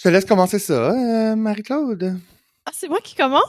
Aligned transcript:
Je 0.00 0.04
te 0.04 0.08
laisse 0.08 0.24
commencer 0.24 0.58
ça, 0.58 0.92
euh, 0.92 1.36
Marie-Claude. 1.36 2.18
Ah, 2.64 2.70
c'est 2.72 2.88
moi 2.88 3.00
qui 3.04 3.14
commence? 3.14 3.42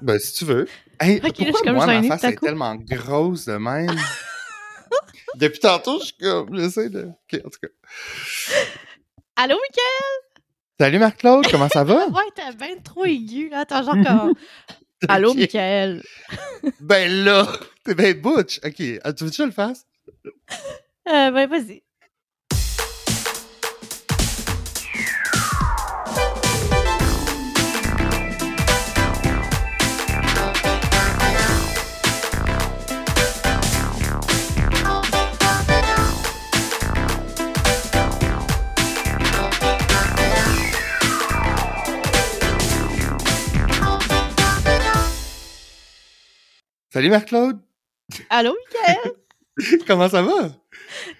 Ben, 0.00 0.20
si 0.20 0.34
tu 0.34 0.44
veux. 0.44 0.68
Hey, 1.00 1.16
Ok, 1.16 1.22
là, 1.24 1.30
je 1.30 1.30
pourquoi 1.32 1.58
suis 1.58 1.64
comme 1.66 1.74
moi, 1.74 1.86
ma 1.86 2.02
face 2.04 2.22
est 2.22 2.34
coup. 2.36 2.46
tellement 2.46 2.76
grosse 2.76 3.46
de 3.46 3.56
même? 3.56 3.90
Depuis 5.34 5.58
tantôt, 5.58 5.98
je 5.98 6.04
suis 6.04 6.16
comme, 6.18 6.56
j'essaie 6.56 6.90
de... 6.90 7.06
Ok, 7.08 7.40
en 7.44 7.48
tout 7.50 7.58
cas. 7.60 7.68
Allô, 9.34 9.56
Mickaël? 9.56 10.44
Salut 10.78 10.98
Marc-Claude, 11.00 11.50
comment 11.50 11.68
ça 11.68 11.82
va? 11.82 12.06
Ouais, 12.06 12.22
t'es 12.36 12.54
bien 12.56 12.76
trop 12.84 13.04
aigu, 13.04 13.48
là. 13.48 13.62
Attends, 13.62 13.82
genre 13.82 13.94
comme... 13.94 14.34
Allô. 15.08 15.34
Mickaël? 15.34 16.04
Ben 16.78 17.24
là, 17.24 17.48
t'es 17.82 17.96
ben 17.96 18.14
butch. 18.14 18.60
Ok, 18.64 18.74
tu 18.76 18.92
veux 18.94 19.30
que 19.30 19.34
je 19.36 19.42
le 19.42 19.50
fasse? 19.50 19.88
Euh, 21.08 21.32
ben, 21.32 21.48
vas-y. 21.48 21.82
Salut 46.92 47.10
Marc-Claude, 47.10 47.58
Allô, 48.30 48.52
Mickaël? 48.66 49.80
comment 49.86 50.08
ça 50.08 50.22
va? 50.22 50.50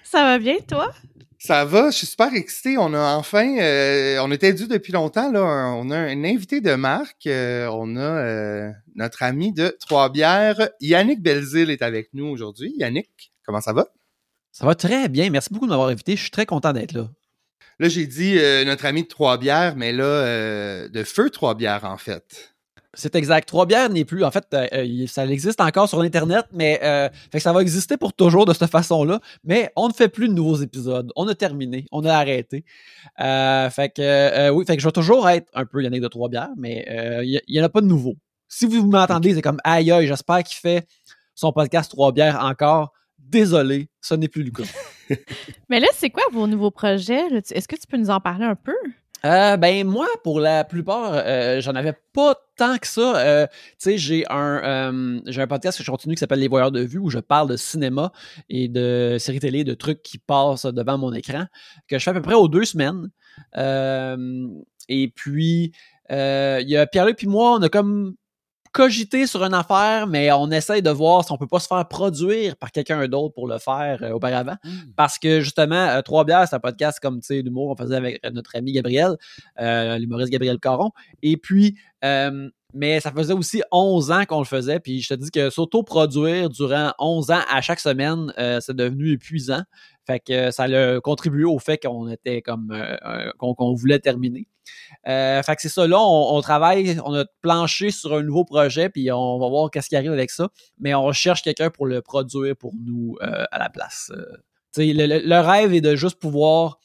Ça 0.02 0.24
va 0.24 0.38
bien, 0.38 0.56
toi? 0.66 0.92
Ça 1.38 1.64
va, 1.64 1.90
je 1.90 1.98
suis 1.98 2.06
super 2.08 2.34
excité. 2.34 2.76
On 2.76 2.92
a 2.92 3.14
enfin, 3.14 3.56
euh, 3.60 4.18
on 4.22 4.30
était 4.32 4.52
dû 4.52 4.66
depuis 4.66 4.92
longtemps, 4.92 5.30
là. 5.30 5.40
un- 5.40 5.74
On 5.74 5.90
a 5.90 5.96
un 5.96 6.24
invité 6.24 6.60
de 6.60 6.74
marque. 6.74 7.26
euh, 7.28 7.68
on 7.72 7.96
a 7.96 8.00
euh, 8.00 8.70
notre 8.96 9.22
ami 9.22 9.52
de 9.52 9.76
Trois-Bières, 9.80 10.68
Yannick 10.80 11.22
Belzile 11.22 11.70
est 11.70 11.82
avec 11.82 12.10
nous 12.12 12.26
aujourd'hui. 12.26 12.74
Yannick, 12.76 13.32
comment 13.46 13.60
ça 13.60 13.72
va? 13.72 13.86
Ça 14.52 14.66
va 14.66 14.74
très 14.74 15.08
bien. 15.08 15.30
Merci 15.30 15.50
beaucoup 15.52 15.66
de 15.66 15.70
m'avoir 15.70 15.88
invité. 15.88 16.16
Je 16.16 16.22
suis 16.22 16.30
très 16.32 16.46
content 16.46 16.72
d'être 16.72 16.92
là. 16.92 17.08
Là, 17.78 17.88
j'ai 17.88 18.06
dit 18.06 18.36
euh, 18.38 18.64
notre 18.64 18.84
ami 18.84 19.04
de 19.04 19.08
Trois-Bières, 19.08 19.76
mais 19.76 19.92
là, 19.92 20.04
euh, 20.04 20.88
de 20.88 21.04
Feu 21.04 21.30
Trois-Bières, 21.30 21.84
en 21.84 21.96
fait. 21.96 22.49
C'est 22.94 23.14
exact. 23.14 23.46
Trois 23.46 23.66
bières 23.66 23.88
n'est 23.88 24.04
plus. 24.04 24.24
En 24.24 24.32
fait, 24.32 24.46
euh, 24.52 24.66
euh, 24.72 25.06
ça 25.06 25.24
existe 25.26 25.60
encore 25.60 25.88
sur 25.88 26.00
Internet, 26.00 26.46
mais 26.52 26.80
euh, 26.82 27.08
fait 27.30 27.38
que 27.38 27.42
ça 27.42 27.52
va 27.52 27.62
exister 27.62 27.96
pour 27.96 28.12
toujours 28.12 28.46
de 28.46 28.52
cette 28.52 28.70
façon-là. 28.70 29.20
Mais 29.44 29.70
on 29.76 29.88
ne 29.88 29.92
fait 29.92 30.08
plus 30.08 30.28
de 30.28 30.32
nouveaux 30.34 30.56
épisodes. 30.56 31.12
On 31.14 31.28
a 31.28 31.34
terminé. 31.36 31.86
On 31.92 32.04
a 32.04 32.12
arrêté. 32.12 32.64
Euh, 33.20 33.70
fait 33.70 33.90
que 33.90 34.50
oui, 34.50 34.64
fait 34.66 34.76
que 34.76 34.82
je 34.82 34.88
vais 34.88 34.92
toujours 34.92 35.28
être 35.28 35.48
un 35.54 35.64
peu 35.66 35.82
Yannick 35.82 36.02
de 36.02 36.08
Trois 36.08 36.28
bières, 36.28 36.50
mais 36.56 36.84
euh, 36.90 37.24
il 37.24 37.40
n'y 37.48 37.60
en 37.60 37.64
a 37.64 37.68
pas 37.68 37.80
de 37.80 37.86
nouveau. 37.86 38.14
Si 38.48 38.66
vous 38.66 38.84
m'entendez, 38.84 39.34
c'est 39.34 39.42
comme 39.42 39.60
aïe 39.62 39.92
aïe, 39.92 40.08
j'espère 40.08 40.42
qu'il 40.42 40.56
fait 40.56 40.88
son 41.36 41.52
podcast 41.52 41.90
Trois 41.92 42.10
bières 42.10 42.42
encore. 42.42 42.92
Désolé, 43.18 43.88
ce 44.00 44.14
n'est 44.14 44.26
plus 44.26 44.42
le 44.42 44.50
cas. 44.50 44.64
Mais 45.68 45.78
là, 45.78 45.86
c'est 45.94 46.10
quoi 46.10 46.24
vos 46.32 46.48
nouveaux 46.48 46.72
projets? 46.72 47.22
Est-ce 47.50 47.68
que 47.68 47.76
tu 47.76 47.86
peux 47.86 47.96
nous 47.96 48.10
en 48.10 48.18
parler 48.18 48.46
un 48.46 48.56
peu? 48.56 48.74
Euh, 49.24 49.56
ben 49.56 49.86
moi, 49.86 50.08
pour 50.24 50.40
la 50.40 50.64
plupart, 50.64 51.12
euh, 51.14 51.60
j'en 51.60 51.74
avais 51.74 51.94
pas 52.12 52.34
tant 52.56 52.78
que 52.78 52.86
ça. 52.86 53.16
Euh, 53.18 53.46
tu 53.46 53.76
sais, 53.78 53.98
j'ai 53.98 54.24
un 54.30 55.20
j'ai 55.26 55.42
un 55.42 55.46
podcast 55.46 55.78
que 55.78 55.84
je 55.84 55.90
continue 55.90 56.14
qui 56.14 56.20
s'appelle 56.20 56.40
Les 56.40 56.48
Voyeurs 56.48 56.72
de 56.72 56.80
vue 56.80 56.98
où 56.98 57.10
je 57.10 57.18
parle 57.18 57.48
de 57.48 57.56
cinéma 57.56 58.12
et 58.48 58.68
de 58.68 59.16
séries 59.18 59.40
télé, 59.40 59.64
de 59.64 59.74
trucs 59.74 60.02
qui 60.02 60.18
passent 60.18 60.66
devant 60.66 60.98
mon 60.98 61.12
écran, 61.12 61.44
que 61.88 61.98
je 61.98 62.04
fais 62.04 62.10
à 62.10 62.14
peu 62.14 62.22
près 62.22 62.34
aux 62.34 62.48
deux 62.48 62.64
semaines. 62.64 63.10
Et 64.88 65.08
puis 65.14 65.72
il 66.10 66.68
y 66.68 66.76
a 66.76 66.86
Pierre-Luc 66.86 67.16
puis 67.16 67.26
moi, 67.28 67.56
on 67.58 67.62
a 67.62 67.68
comme 67.68 68.14
cogité 68.72 69.26
sur 69.26 69.42
une 69.42 69.54
affaire, 69.54 70.06
mais 70.06 70.30
on 70.32 70.50
essaye 70.50 70.82
de 70.82 70.90
voir 70.90 71.24
si 71.24 71.32
on 71.32 71.36
peut 71.36 71.46
pas 71.46 71.58
se 71.60 71.66
faire 71.66 71.86
produire 71.88 72.56
par 72.56 72.70
quelqu'un 72.72 73.06
d'autre 73.08 73.34
pour 73.34 73.48
le 73.48 73.58
faire 73.58 74.02
euh, 74.02 74.12
auparavant. 74.12 74.56
Parce 74.96 75.18
que 75.18 75.40
justement, 75.40 75.74
euh, 75.74 76.02
Trois 76.02 76.24
bières, 76.24 76.46
c'est 76.48 76.56
un 76.56 76.60
podcast 76.60 76.98
comme 77.00 77.20
tu 77.20 77.26
sais 77.26 77.42
d'humour, 77.42 77.70
on 77.70 77.76
faisait 77.76 77.96
avec 77.96 78.20
euh, 78.24 78.30
notre 78.30 78.56
ami 78.56 78.72
Gabriel, 78.72 79.16
euh, 79.60 79.98
l'humoriste 79.98 80.30
Gabriel 80.32 80.58
Caron. 80.58 80.90
Et 81.22 81.36
puis, 81.36 81.76
mais 82.74 83.00
ça 83.00 83.10
faisait 83.12 83.32
aussi 83.32 83.62
11 83.72 84.10
ans 84.10 84.24
qu'on 84.24 84.38
le 84.38 84.44
faisait. 84.44 84.80
Puis 84.80 85.00
je 85.00 85.08
te 85.08 85.14
dis 85.14 85.30
que 85.30 85.50
s'auto-produire 85.50 86.50
durant 86.50 86.92
11 86.98 87.30
ans 87.30 87.40
à 87.50 87.60
chaque 87.60 87.80
semaine, 87.80 88.32
euh, 88.38 88.60
c'est 88.60 88.76
devenu 88.76 89.12
épuisant. 89.12 89.62
Fait 90.10 90.18
que 90.20 90.50
ça 90.50 90.64
a 90.64 91.00
contribué 91.00 91.44
au 91.44 91.58
fait 91.60 91.78
qu'on 91.78 92.08
était 92.08 92.42
comme 92.42 92.72
euh, 92.72 92.96
euh, 93.04 93.30
qu'on 93.38 93.74
voulait 93.74 94.00
terminer. 94.00 94.48
Euh, 95.06 95.40
fait 95.42 95.54
que 95.56 95.62
c'est 95.62 95.68
ça, 95.68 95.86
là, 95.86 95.98
on, 96.00 96.36
on 96.36 96.40
travaille, 96.40 96.98
on 97.04 97.14
a 97.14 97.24
planché 97.42 97.90
sur 97.92 98.14
un 98.14 98.22
nouveau 98.22 98.44
projet, 98.44 98.88
puis 98.88 99.12
on 99.12 99.38
va 99.38 99.48
voir 99.48 99.70
qu'est-ce 99.70 99.88
qui 99.88 99.94
arrive 99.96 100.12
avec 100.12 100.30
ça. 100.30 100.48
Mais 100.80 100.94
on 100.94 101.12
cherche 101.12 101.42
quelqu'un 101.42 101.70
pour 101.70 101.86
le 101.86 102.02
produire 102.02 102.56
pour 102.56 102.72
nous 102.84 103.16
euh, 103.22 103.44
à 103.52 103.58
la 103.60 103.68
place. 103.68 104.10
Euh, 104.14 104.24
tu 104.74 104.82
sais, 104.82 104.92
le, 104.92 105.06
le- 105.06 105.20
le 105.24 105.38
rêve 105.40 105.72
est 105.74 105.80
de 105.80 105.94
juste 105.94 106.18
pouvoir 106.18 106.78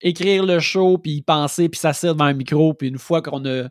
écrire 0.00 0.44
le 0.44 0.58
show, 0.60 0.98
puis 0.98 1.12
y 1.12 1.22
penser, 1.22 1.68
puis 1.68 1.78
s'asseoir 1.78 2.14
devant 2.14 2.24
un 2.26 2.34
micro, 2.34 2.74
puis 2.74 2.88
une 2.88 2.98
fois 2.98 3.22
qu'on 3.22 3.44
a 3.46 3.68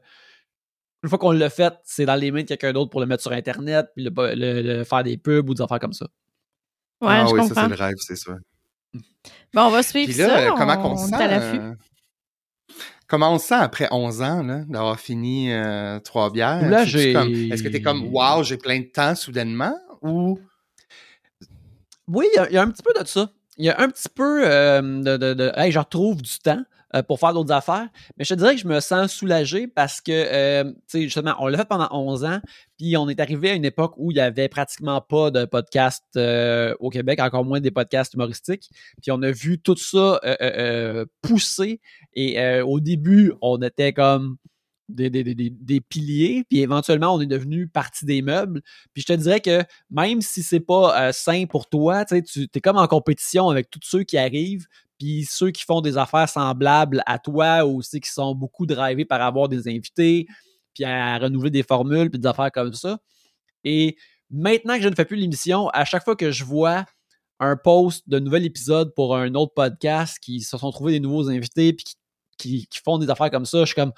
une 1.04 1.10
fois 1.10 1.18
qu'on 1.18 1.32
l'a 1.32 1.50
fait, 1.50 1.74
c'est 1.84 2.06
dans 2.06 2.16
les 2.16 2.32
mains 2.32 2.44
de 2.44 2.48
quelqu'un 2.48 2.72
d'autre 2.72 2.90
pour 2.90 3.02
le 3.02 3.06
mettre 3.08 3.24
sur 3.24 3.34
Internet, 3.34 3.88
puis 3.94 4.06
le, 4.06 4.12
le- 4.36 4.62
le- 4.62 4.84
faire 4.86 5.04
des 5.04 5.18
pubs 5.18 5.50
ou 5.50 5.54
des 5.54 5.62
affaires 5.62 5.80
comme 5.80 5.92
ça. 5.92 6.06
Ouais, 7.02 7.10
ah 7.10 7.26
je 7.28 7.34
oui, 7.34 7.40
ça, 7.50 7.56
c'est 7.56 7.68
le 7.68 7.76
rêve, 7.76 7.96
c'est 8.00 8.16
sûr. 8.16 8.38
Bon, 9.54 9.64
on 9.64 9.70
va 9.70 9.84
suivre 9.84 10.12
Puis 10.12 10.18
là, 10.22 10.28
ça. 10.28 10.38
euh, 10.40 10.50
comment 10.58 10.92
on, 10.92 10.98
sent? 10.98 11.16
euh, 11.22 11.74
comment 13.08 13.34
on 13.34 13.40
se 13.40 13.48
sent 13.48 13.56
après 13.56 13.88
11 13.92 14.22
ans, 14.22 14.44
là, 14.44 14.64
d'avoir 14.68 15.00
fini 15.00 15.52
euh, 15.52 16.00
trois 16.00 16.32
bières? 16.32 16.70
Là, 16.70 16.86
j'ai- 16.86 17.14
comme- 17.14 17.30
Est-ce 17.52 17.64
que 17.64 17.70
t'es 17.70 17.82
comme, 17.82 18.04
wow, 18.14 18.44
j'ai 18.44 18.58
plein 18.58 18.80
de 18.80 18.86
temps 18.86 19.16
soudainement? 19.16 19.76
Ou? 20.02 20.40
Oui, 22.08 22.26
il 22.34 22.36
y 22.36 22.40
a- 22.40 22.50
il 22.50 22.54
y, 22.54 22.58
a 22.58 22.62
un 22.62 22.70
petit 22.70 22.84
peu 22.84 22.94
de 23.00 23.08
ça. 23.08 23.30
Il 23.58 23.66
y 23.66 23.70
a 23.70 23.80
un 23.80 23.88
petit 23.90 24.10
peu 24.10 24.46
euh, 24.48 24.82
de, 24.82 25.18
de, 25.18 25.34
de 25.34 25.52
hey, 25.56 25.72
je 25.72 25.80
retrouve 25.80 26.22
du 26.22 26.38
temps 26.40 26.64
euh, 26.96 27.04
pour 27.04 27.20
faire 27.20 27.34
d'autres 27.34 27.52
affaires. 27.52 27.88
Mais 28.18 28.24
je 28.24 28.34
te 28.34 28.40
dirais 28.40 28.56
que 28.56 28.62
je 28.62 28.68
me 28.68 28.80
sens 28.80 29.12
soulagé 29.12 29.68
parce 29.68 30.02
que, 30.02 30.12
euh, 30.12 30.64
tu 30.64 30.80
sais, 30.88 31.02
justement, 31.04 31.36
on 31.40 31.48
l'a 31.48 31.58
fait 31.58 31.68
pendant 31.68 31.88
11 31.92 32.24
ans, 32.26 32.40
puis 32.78 32.96
on 32.98 33.10
est 33.10 33.20
arrivé 33.20 33.52
à 33.52 33.54
une 33.54 33.66
époque 33.66 33.94
où 33.98 34.12
il 34.12 34.18
y 34.18 34.20
avait 34.20 34.50
pratiquement 34.50 35.02
pas 35.02 35.32
de 35.32 35.46
podcast 35.46 36.04
euh, 36.18 36.76
au 36.80 36.90
Québec, 36.90 37.20
encore 37.20 37.46
moins 37.46 37.60
des 37.60 37.72
podcasts 37.72 38.14
humoristiques. 38.14 38.70
Puis 39.02 39.12
on 39.12 39.22
a 39.24 39.32
vu 39.32 39.60
tout 39.60 39.76
ça 39.76 40.20
pousser. 41.22 41.82
Et 42.14 42.62
au 42.62 42.80
début, 42.80 43.34
on 43.42 43.62
était 43.62 43.94
comme 43.94 44.38
des, 44.90 45.10
des, 45.10 45.24
des, 45.24 45.50
des- 45.50 45.82
piliers, 45.82 46.44
puis 46.50 46.60
éventuellement, 46.60 47.16
on 47.16 47.22
est 47.22 47.26
devenu 47.26 47.68
partie 47.68 48.06
des 48.06 48.22
meubles. 48.22 48.62
Puis 48.94 49.02
je 49.02 49.14
te 49.14 49.20
dirais 49.20 49.40
que 49.40 49.64
même 49.90 50.22
si 50.22 50.44
c'est 50.44 50.60
pas 50.60 51.12
sain 51.14 51.46
pour 51.46 51.68
toi, 51.68 52.06
tu 52.06 52.48
es 52.54 52.62
comme 52.62 52.78
en 52.78 52.88
compétition 52.88 53.50
avec 53.50 53.70
tous 53.70 53.80
ceux 53.84 54.04
qui 54.04 54.18
arrivent, 54.18 54.68
ceux 55.30 55.52
qui 55.52 55.64
font 55.64 55.82
des 55.82 55.98
affaires 55.98 56.30
semblables 56.30 57.02
à 57.06 57.20
toi 57.20 57.66
ou 57.66 57.78
aussi 57.78 58.00
qui 58.00 58.10
sont 58.10 58.36
beaucoup 58.36 58.66
drivés 58.66 59.06
par 59.06 59.22
avoir 59.22 59.48
des 59.50 59.68
invités, 59.68 60.28
puis 60.74 60.84
à 60.84 61.18
renouveler 61.18 61.52
des 61.52 61.64
formules, 61.64 62.10
puis 62.10 62.20
des 62.20 62.28
affaires 62.28 62.52
comme 62.52 62.74
ça. 62.74 62.98
Et 63.64 63.96
maintenant 64.30 64.76
que 64.78 64.84
je 64.84 64.90
ne 64.90 64.96
fais 64.96 65.06
plus 65.06 65.18
l'émission, 65.18 65.70
à 65.70 65.86
chaque 65.86 66.04
fois 66.04 66.16
que 66.16 66.32
je 66.32 66.44
vois 66.44 66.86
un 67.40 67.56
post 67.58 68.08
de 68.08 68.20
nouvel 68.20 68.46
épisode 68.46 68.94
pour 68.96 69.16
un 69.16 69.34
autre 69.36 69.54
podcast 69.54 70.18
qui 70.20 70.42
se 70.42 70.58
sont 70.58 70.72
trouvés 70.72 70.94
des 70.94 71.00
nouveaux 71.00 71.30
invités, 71.30 71.74
puis 71.74 71.86
qui, 72.38 72.68
qui- 72.68 72.80
font 72.84 72.98
des 72.98 73.10
affaires 73.10 73.32
comme 73.32 73.46
ça, 73.46 73.60
je 73.62 73.66
suis 73.66 73.76
comme 73.76 73.94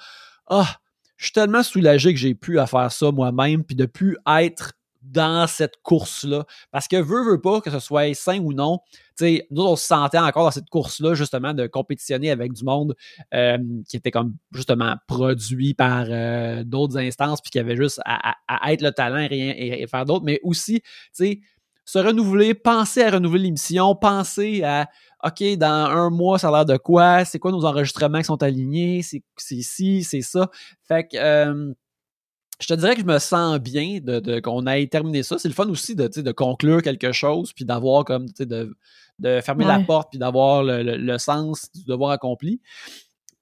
Ah, 0.48 0.76
je 1.16 1.26
suis 1.26 1.32
tellement 1.32 1.62
soulagé 1.62 2.12
que 2.12 2.20
j'ai 2.20 2.34
pu 2.34 2.58
faire 2.66 2.92
ça 2.92 3.10
moi-même, 3.10 3.64
puis 3.64 3.76
de 3.76 3.86
plus 3.86 4.16
être 4.28 4.74
dans 5.10 5.46
cette 5.46 5.76
course-là. 5.82 6.44
Parce 6.70 6.88
que 6.88 6.96
veux, 6.96 7.24
veux 7.24 7.40
pas, 7.40 7.60
que 7.60 7.70
ce 7.70 7.78
soit 7.78 8.14
sain 8.14 8.38
ou 8.38 8.52
non, 8.52 8.80
nous, 9.20 9.62
on 9.62 9.76
se 9.76 9.86
sentait 9.86 10.18
encore 10.18 10.44
dans 10.44 10.50
cette 10.50 10.68
course-là, 10.68 11.14
justement, 11.14 11.54
de 11.54 11.66
compétitionner 11.66 12.30
avec 12.30 12.52
du 12.52 12.64
monde 12.64 12.94
euh, 13.34 13.58
qui 13.88 13.96
était 13.96 14.10
comme, 14.10 14.34
justement, 14.52 14.96
produit 15.06 15.74
par 15.74 16.06
euh, 16.08 16.64
d'autres 16.64 16.98
instances, 16.98 17.40
puis 17.40 17.50
qui 17.50 17.58
avait 17.58 17.76
juste 17.76 18.00
à, 18.04 18.36
être 18.70 18.82
le 18.82 18.92
talent 18.92 19.18
et 19.18 19.26
rien 19.26 19.54
et, 19.56 19.86
faire 19.86 20.04
d'autre, 20.04 20.24
mais 20.24 20.40
aussi, 20.42 20.80
tu 20.80 20.88
sais, 21.12 21.40
se 21.84 21.98
renouveler, 21.98 22.54
penser 22.54 23.02
à 23.02 23.12
renouveler 23.12 23.44
l'émission, 23.44 23.94
penser 23.94 24.64
à 24.64 24.88
OK, 25.24 25.42
dans 25.56 25.86
un 25.90 26.10
mois, 26.10 26.38
ça 26.38 26.48
a 26.48 26.50
l'air 26.50 26.66
de 26.66 26.76
quoi? 26.76 27.24
C'est 27.24 27.38
quoi 27.38 27.52
nos 27.52 27.64
enregistrements 27.64 28.18
qui 28.18 28.24
sont 28.24 28.42
alignés? 28.42 29.02
C'est 29.02 29.22
c'est 29.36 29.62
ci, 29.62 30.02
c'est 30.02 30.20
ça. 30.20 30.50
Fait 30.86 31.04
que 31.04 31.16
euh, 31.16 31.72
je 32.60 32.66
te 32.68 32.74
dirais 32.74 32.94
que 32.94 33.00
je 33.02 33.06
me 33.06 33.18
sens 33.18 33.58
bien 33.58 33.98
de, 34.02 34.18
de- 34.20 34.40
qu'on 34.40 34.66
ait 34.66 34.86
terminé 34.86 35.22
ça. 35.22 35.38
C'est 35.38 35.48
le 35.48 35.54
fun 35.54 35.68
aussi 35.68 35.94
de, 35.94 36.08
de 36.08 36.32
conclure 36.32 36.82
quelque 36.82 37.12
chose, 37.12 37.52
puis 37.52 37.64
d'avoir 37.64 38.04
comme, 38.04 38.26
de, 38.38 38.74
de 39.18 39.40
fermer 39.42 39.64
la 39.78 39.78
porte, 39.84 40.10
puis 40.10 40.18
d'avoir 40.18 40.62
le, 40.62 40.82
le- 40.82 40.96
le 40.96 41.18
sens 41.18 41.70
du 41.72 41.84
devoir 41.84 42.10
accompli. 42.12 42.60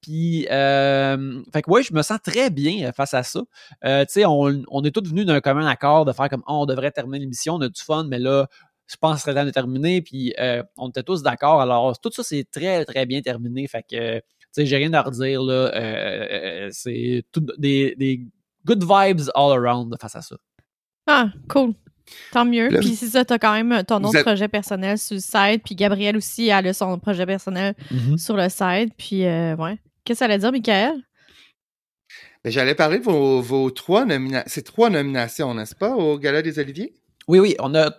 Puis, 0.00 0.46
euh, 0.50 1.42
fait 1.52 1.62
que 1.62 1.70
ouais, 1.70 1.82
je 1.82 1.94
me 1.94 2.02
sens 2.02 2.18
très 2.22 2.50
bien 2.50 2.88
euh, 2.88 2.92
face 2.92 3.14
à 3.14 3.22
ça. 3.22 3.40
Euh, 3.84 4.04
tu 4.04 4.12
sais, 4.12 4.24
on, 4.26 4.62
on 4.68 4.82
est 4.84 4.90
tous 4.90 5.08
venus 5.08 5.24
d'un 5.24 5.40
commun 5.40 5.66
accord 5.66 6.04
de 6.04 6.12
faire 6.12 6.28
comme, 6.28 6.42
oh, 6.46 6.58
on 6.62 6.66
devrait 6.66 6.90
terminer 6.90 7.20
l'émission, 7.20 7.54
on 7.54 7.60
a 7.62 7.68
du 7.68 7.80
fun, 7.80 8.04
mais 8.04 8.18
là, 8.18 8.46
je 8.86 8.96
pense 8.96 9.14
que 9.14 9.18
ce 9.20 9.24
serait 9.24 9.34
temps 9.34 9.46
de 9.46 9.50
terminer. 9.50 10.02
Puis, 10.02 10.34
euh, 10.38 10.62
on 10.76 10.90
était 10.90 11.02
tous 11.02 11.22
d'accord. 11.22 11.62
Alors, 11.62 11.98
tout 11.98 12.10
ça, 12.12 12.22
c'est 12.22 12.44
très, 12.50 12.84
très 12.84 13.06
bien 13.06 13.22
terminé. 13.22 13.66
Fait 13.66 13.82
que, 13.82 14.18
tu 14.18 14.22
sais, 14.52 14.66
j'ai 14.66 14.76
rien 14.76 14.92
à 14.92 15.00
redire, 15.00 15.42
là. 15.42 16.68
C'est 16.70 17.24
tout 17.32 17.40
des, 17.56 17.94
des 17.96 18.26
good 18.66 18.82
vibes 18.82 19.30
all 19.34 19.52
around 19.52 19.94
face 20.00 20.16
à 20.16 20.22
ça. 20.22 20.36
Ah, 21.06 21.28
cool. 21.48 21.74
Tant 22.32 22.44
mieux. 22.44 22.68
Puis 22.80 22.96
c'est 22.96 23.06
ça, 23.08 23.24
t'as 23.24 23.38
quand 23.38 23.52
même 23.54 23.82
ton 23.84 24.02
autre 24.04 24.22
projet 24.22 24.48
personnel 24.48 24.98
sur 24.98 25.14
le 25.14 25.20
site. 25.20 25.62
Puis 25.64 25.74
Gabrielle 25.74 26.16
aussi, 26.16 26.48
elle 26.48 26.66
a 26.66 26.72
son 26.74 26.98
projet 26.98 27.24
personnel 27.26 27.74
Mhm. 27.90 28.18
sur 28.18 28.36
le 28.36 28.48
site. 28.48 28.92
Puis, 28.96 29.24
euh, 29.24 29.56
ouais. 29.56 29.78
Qu'est-ce 30.04 30.18
que 30.18 30.18
ça 30.18 30.24
allait 30.26 30.38
dire, 30.38 30.52
Michael? 30.52 30.94
Ben, 32.44 32.50
J'allais 32.52 32.74
parler 32.74 32.98
de 32.98 33.04
vos, 33.04 33.40
vos 33.40 33.70
trois 33.70 34.04
nominations. 34.04 34.44
C'est 34.48 34.62
trois 34.64 34.90
nominations, 34.90 35.54
n'est-ce 35.54 35.74
pas, 35.74 35.94
au 35.94 36.18
Gala 36.18 36.42
des 36.42 36.58
Oliviers? 36.58 36.94
Oui, 37.26 37.38
oui, 37.38 37.56
on 37.58 37.74
a. 37.74 37.90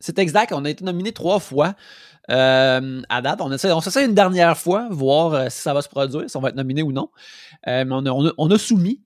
C'est 0.00 0.18
exact, 0.18 0.52
on 0.52 0.64
a 0.64 0.70
été 0.70 0.82
nominé 0.84 1.12
trois 1.12 1.40
fois. 1.40 1.74
Euh, 2.30 3.02
à 3.08 3.20
date, 3.22 3.40
on 3.40 3.50
essaie, 3.52 3.72
on 3.72 3.80
s'essaie 3.80 4.04
une 4.04 4.14
dernière 4.14 4.56
fois, 4.56 4.86
voir 4.90 5.34
euh, 5.34 5.46
si 5.50 5.60
ça 5.60 5.74
va 5.74 5.82
se 5.82 5.88
produire, 5.88 6.28
si 6.30 6.36
on 6.36 6.40
va 6.40 6.50
être 6.50 6.56
nominé 6.56 6.82
ou 6.82 6.92
non. 6.92 7.10
Euh, 7.66 7.84
mais 7.84 7.94
on 7.94 8.06
a, 8.06 8.10
on, 8.10 8.26
a, 8.28 8.32
on 8.38 8.50
a 8.50 8.58
soumis. 8.58 9.02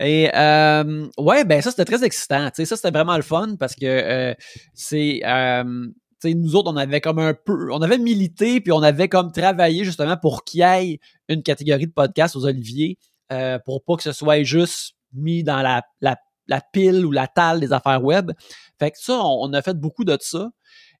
Et 0.00 0.30
euh, 0.34 1.08
ouais, 1.18 1.44
ben 1.44 1.60
ça, 1.60 1.70
c'était 1.70 1.84
très 1.84 2.04
excitant. 2.04 2.46
Tu 2.50 2.56
sais, 2.56 2.64
ça, 2.64 2.76
c'était 2.76 2.90
vraiment 2.90 3.16
le 3.16 3.22
fun 3.22 3.56
parce 3.58 3.74
que 3.74 3.86
euh, 3.86 4.34
c'est. 4.74 5.20
Euh, 5.24 5.88
nous 6.24 6.56
autres, 6.56 6.70
on 6.72 6.76
avait 6.76 7.00
comme 7.00 7.18
un 7.18 7.34
peu. 7.34 7.72
On 7.72 7.80
avait 7.82 7.98
milité, 7.98 8.60
puis 8.60 8.72
on 8.72 8.82
avait 8.82 9.08
comme 9.08 9.32
travaillé 9.32 9.84
justement 9.84 10.16
pour 10.16 10.44
qu'il 10.44 10.60
y 10.60 10.62
ait 10.62 11.00
une 11.28 11.42
catégorie 11.42 11.86
de 11.86 11.92
podcast 11.92 12.34
aux 12.36 12.44
Oliviers, 12.44 12.98
euh, 13.32 13.58
pour 13.64 13.84
pas 13.84 13.96
que 13.96 14.02
ce 14.02 14.12
soit 14.12 14.42
juste 14.42 14.94
mis 15.12 15.42
dans 15.44 15.62
la, 15.62 15.82
la, 16.00 16.16
la 16.48 16.60
pile 16.72 17.04
ou 17.06 17.12
la 17.12 17.26
talle 17.28 17.60
des 17.60 17.72
affaires 17.72 18.02
web. 18.04 18.32
Fait 18.78 18.90
que 18.90 18.98
ça, 18.98 19.20
on, 19.24 19.52
a 19.52 19.62
fait 19.62 19.78
beaucoup 19.78 20.04
de 20.04 20.16
ça. 20.20 20.50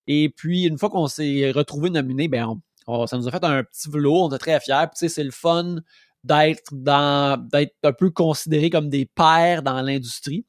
Et 0.06 0.28
puis, 0.30 0.64
une 0.64 0.78
fois 0.78 0.88
qu'on 0.88 1.06
s'est 1.08 1.50
retrouvé 1.50 1.90
nominé, 1.90 2.28
ben, 2.28 2.58
on- 2.86 3.06
ça 3.06 3.16
nous 3.18 3.28
a 3.28 3.30
fait 3.30 3.44
un 3.44 3.62
petit 3.64 3.90
velours. 3.90 4.24
On 4.24 4.28
était 4.28 4.38
très 4.38 4.60
fiers. 4.60 4.86
Puis, 4.96 5.08
c'est 5.10 5.24
le 5.24 5.30
fun 5.30 5.76
d'être 6.24 6.72
dans 6.72 7.36
d'être 7.52 7.74
un 7.84 7.92
peu 7.92 8.10
considéré 8.10 8.70
comme 8.70 8.88
des 8.88 9.06
pairs 9.06 9.62
dans 9.62 9.80
l'industrie. 9.82 10.44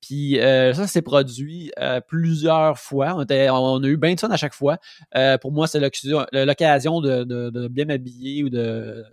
Puis 0.00 0.38
euh, 0.40 0.72
ça 0.74 0.86
s'est 0.86 1.02
produit 1.02 1.70
euh, 1.78 2.00
plusieurs 2.00 2.78
fois. 2.78 3.14
On, 3.16 3.22
était- 3.22 3.50
on 3.50 3.82
a 3.82 3.86
eu 3.86 3.96
bien 3.96 4.14
de 4.14 4.20
fun 4.20 4.30
à 4.30 4.36
chaque 4.36 4.54
fois. 4.54 4.78
Euh, 5.16 5.36
pour 5.38 5.52
moi, 5.52 5.66
c'est 5.66 5.80
l'occasion 5.80 7.00
de, 7.00 7.24
de- 7.24 7.50
de 7.50 7.68
bien 7.68 7.84
m'habiller 7.84 8.44
ou 8.44 8.48
de, 8.48 9.04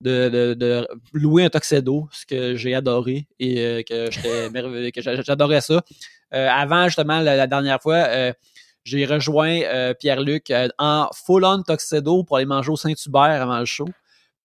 de, 0.00 0.28
de- 0.28 0.54
de 0.54 0.88
louer 1.12 1.44
un 1.44 1.50
tuxedo, 1.50 2.08
ce 2.12 2.24
que 2.24 2.54
j'ai 2.56 2.74
adoré 2.74 3.26
et 3.38 3.60
euh, 3.60 3.82
que 3.82 4.10
j'adorais 5.22 5.60
ça. 5.60 5.82
Avant, 6.30 6.84
justement, 6.86 7.20
la, 7.20 7.36
la 7.36 7.46
dernière 7.46 7.82
fois, 7.82 8.06
j'ai 8.84 9.04
rejoint 9.06 9.60
Pierre-Luc 10.00 10.52
en 10.78 11.08
full-on 11.12 11.62
tuxedo 11.62 12.24
pour 12.24 12.36
aller 12.38 12.46
manger 12.46 12.70
au 12.70 12.76
Saint-Hubert 12.76 13.42
avant 13.42 13.58
le 13.58 13.64
show. 13.66 13.86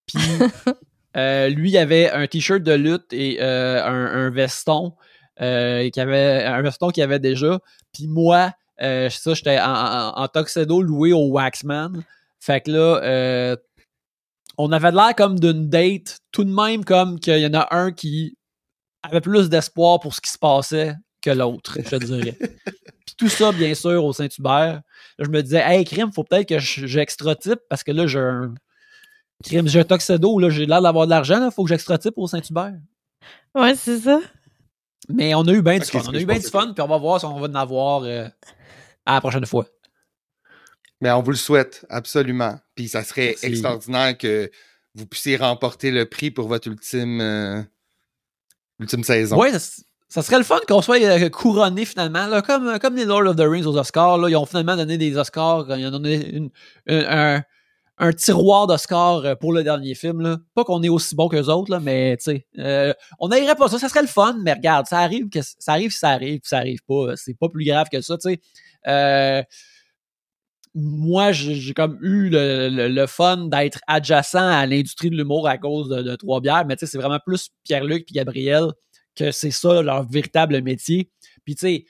Puis 0.06 0.18
euh, 1.18 1.48
lui, 1.48 1.70
il 1.70 1.78
avait 1.78 2.10
un 2.10 2.26
t-shirt 2.26 2.62
de 2.62 2.72
lutte 2.72 3.12
et 3.12 3.38
euh, 3.42 3.84
un, 3.84 4.26
un 4.26 4.30
veston 4.30 4.94
euh, 5.40 5.90
qui 5.90 6.00
avait 6.00 6.44
un 6.44 6.62
veston 6.62 6.88
qu'il 6.90 7.02
avait 7.02 7.18
déjà. 7.18 7.58
Puis 7.92 8.06
moi, 8.06 8.52
euh, 8.80 9.10
ça, 9.10 9.34
j'étais 9.34 9.58
en, 9.58 9.64
en, 9.72 10.22
en 10.22 10.28
tuxedo 10.28 10.80
loué 10.82 11.12
au 11.12 11.28
Waxman. 11.30 12.04
Fait 12.40 12.60
que 12.60 12.70
là, 12.70 13.56
on 14.58 14.72
avait 14.72 14.90
l'air 14.92 15.14
comme 15.16 15.38
d'une 15.38 15.68
date, 15.68 16.18
tout 16.32 16.44
de 16.44 16.52
même 16.52 16.84
comme 16.84 17.18
qu'il 17.20 17.38
y 17.38 17.46
en 17.46 17.54
a 17.54 17.68
un 17.74 17.92
qui 17.92 18.36
avait 19.02 19.20
plus 19.20 19.48
d'espoir 19.48 20.00
pour 20.00 20.14
ce 20.14 20.20
qui 20.20 20.30
se 20.30 20.38
passait 20.38 20.94
que 21.22 21.30
l'autre, 21.30 21.78
je 21.84 21.88
te 21.90 21.96
dirais. 22.04 22.36
Puis 23.06 23.14
tout 23.16 23.28
ça, 23.28 23.52
bien 23.52 23.74
sûr, 23.74 24.04
au 24.04 24.12
Saint-Hubert. 24.12 24.80
Là, 25.18 25.24
je 25.24 25.28
me 25.30 25.42
disais, 25.42 25.62
hey, 25.64 25.84
crime, 25.84 26.12
faut 26.12 26.24
peut-être 26.24 26.48
que 26.48 26.58
je- 26.58 26.86
j'extra-type 26.86 27.60
parce 27.70 27.82
que 27.82 27.92
là, 27.92 28.06
j'ai 28.06 28.18
un. 28.18 28.54
Crime, 29.44 29.68
j'ai 29.68 29.80
un 29.80 29.84
tuxedo, 29.84 30.38
là, 30.38 30.50
j'ai 30.50 30.66
l'air 30.66 30.82
d'avoir 30.82 31.06
de 31.06 31.10
l'argent, 31.10 31.38
là, 31.38 31.50
faut 31.50 31.62
que 31.62 31.68
j'extra-type 31.68 32.14
au 32.16 32.26
Saint-Hubert. 32.26 32.74
Ouais, 33.54 33.74
c'est 33.76 33.98
ça. 34.00 34.20
Mais 35.08 35.34
on 35.34 35.42
a 35.42 35.52
eu 35.52 35.62
bien 35.62 35.78
du 35.78 35.84
fun. 35.84 36.00
On 36.08 36.14
a 36.14 36.18
eu 36.20 36.26
bien 36.26 36.38
du 36.38 36.46
fun, 36.48 36.72
puis 36.72 36.82
on 36.82 36.88
va 36.88 36.98
voir 36.98 37.20
si 37.20 37.26
on 37.26 37.38
va 37.38 37.46
en 37.46 37.54
avoir 37.54 38.02
euh, 38.02 38.26
à 39.06 39.14
la 39.14 39.20
prochaine 39.20 39.46
fois. 39.46 39.66
Mais 41.00 41.10
on 41.12 41.22
vous 41.22 41.30
le 41.30 41.36
souhaite, 41.36 41.86
absolument. 41.88 42.58
Puis 42.74 42.88
ça 42.88 43.04
serait 43.04 43.28
Merci. 43.28 43.46
extraordinaire 43.46 44.18
que 44.18 44.50
vous 44.94 45.06
puissiez 45.06 45.36
remporter 45.36 45.92
le 45.92 46.06
prix 46.06 46.32
pour 46.32 46.48
votre 46.48 46.66
ultime, 46.66 47.20
euh, 47.20 47.62
ultime 48.80 49.04
saison. 49.04 49.38
Ouais, 49.38 49.56
ça, 49.56 49.82
ça 50.08 50.22
serait 50.22 50.38
le 50.38 50.44
fun 50.44 50.58
qu'on 50.66 50.82
soit 50.82 51.00
euh, 51.00 51.28
couronné 51.30 51.84
finalement, 51.84 52.26
là, 52.26 52.42
comme, 52.42 52.78
comme 52.80 52.96
les 52.96 53.04
Lord 53.04 53.26
of 53.28 53.36
the 53.36 53.42
Rings 53.42 53.64
aux 53.66 53.76
Oscars. 53.78 54.18
Là, 54.18 54.28
ils 54.28 54.36
ont 54.36 54.46
finalement 54.46 54.76
donné 54.76 54.98
des 54.98 55.16
Oscars, 55.16 55.64
ils 55.78 55.86
ont 55.86 55.90
donné 55.92 56.28
une- 56.34 56.50
une- 56.86 57.04
un, 57.06 57.42
un 57.98 58.12
tiroir 58.12 58.66
d'Oscars 58.66 59.24
euh, 59.24 59.34
pour 59.34 59.52
le 59.52 59.62
dernier 59.62 59.94
film. 59.94 60.20
Là. 60.20 60.38
Pas 60.54 60.64
qu'on 60.64 60.82
est 60.82 60.88
aussi 60.88 61.14
bon 61.14 61.28
qu'eux 61.28 61.46
autres, 61.46 61.78
mais 61.78 62.16
tu 62.16 62.24
sais, 62.24 62.46
euh, 62.58 62.92
on 63.18 63.28
n'aimerait 63.28 63.56
pas 63.56 63.68
ça. 63.68 63.78
Ça 63.78 63.88
serait 63.88 64.02
le 64.02 64.08
fun, 64.08 64.36
mais 64.42 64.52
regarde, 64.52 64.86
ça 64.86 64.98
arrive, 64.98 65.28
que, 65.28 65.40
ça 65.42 65.72
arrive 65.72 65.90
ça 65.92 66.10
arrive, 66.10 66.40
ça 66.44 66.58
arrive 66.58 66.80
pas. 66.86 67.16
C'est 67.16 67.36
pas 67.38 67.48
plus 67.48 67.64
grave 67.64 67.88
que 67.90 68.00
ça, 68.00 68.16
tu. 68.18 68.38
Euh, 68.86 69.42
moi, 70.74 71.32
j'ai 71.32 71.74
comme 71.74 71.98
eu 72.02 72.28
le, 72.28 72.88
le- 72.88 73.06
fun 73.06 73.48
d'être 73.48 73.80
adjacent 73.88 74.34
à 74.36 74.64
l'industrie 74.66 75.10
de 75.10 75.16
l'humour 75.16 75.48
à 75.48 75.58
cause 75.58 75.88
de, 75.88 76.02
de 76.02 76.14
Trois-Bières, 76.14 76.66
mais 76.66 76.76
c'est 76.78 76.96
vraiment 76.96 77.18
plus 77.18 77.48
Pierre-Luc 77.64 78.06
puis 78.06 78.14
Gabriel 78.14 78.66
que 79.16 79.32
c'est 79.32 79.50
ça 79.50 79.82
leur 79.82 80.08
véritable 80.08 80.62
métier. 80.62 81.10
Puis 81.44 81.56
tu 81.56 81.84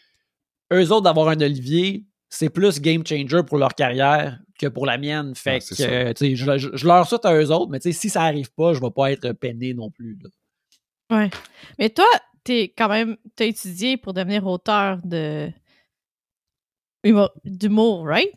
eux 0.72 0.92
autres 0.92 1.02
d'avoir 1.02 1.28
un 1.28 1.40
Olivier, 1.40 2.06
c'est 2.30 2.48
plus 2.48 2.80
game 2.80 3.06
changer 3.06 3.42
pour 3.42 3.58
leur 3.58 3.74
carrière 3.74 4.38
que 4.58 4.66
pour 4.66 4.84
la 4.86 4.98
mienne. 4.98 5.34
Fait 5.34 5.60
Ah, 5.62 5.74
que, 5.74 5.82
euh, 5.82 6.12
tu 6.12 6.26
sais, 6.30 6.36
je, 6.36 6.58
je- 6.58 6.76
je 6.76 6.86
leur 6.86 7.08
souhaite 7.08 7.24
à 7.24 7.34
eux 7.34 7.50
autres, 7.50 7.70
mais 7.70 7.80
tu 7.80 7.92
sais, 7.92 7.98
si 7.98 8.10
ça 8.10 8.22
arrive 8.22 8.52
pas, 8.52 8.74
je 8.74 8.80
vais 8.80 8.90
pas 8.90 9.12
être 9.12 9.32
peiné 9.32 9.72
non 9.74 9.90
plus. 9.90 10.18
là. 10.22 11.16
Ouais. 11.18 11.30
Mais 11.78 11.88
toi, 11.90 12.06
t'es 12.44 12.74
quand 12.76 12.88
même. 12.88 13.16
T'as 13.36 13.46
étudié 13.46 13.96
pour 13.96 14.12
devenir 14.12 14.46
auteur 14.46 14.98
de. 15.04 15.48
humour- 17.04 17.32
d'humour, 17.44 18.06
right? 18.06 18.34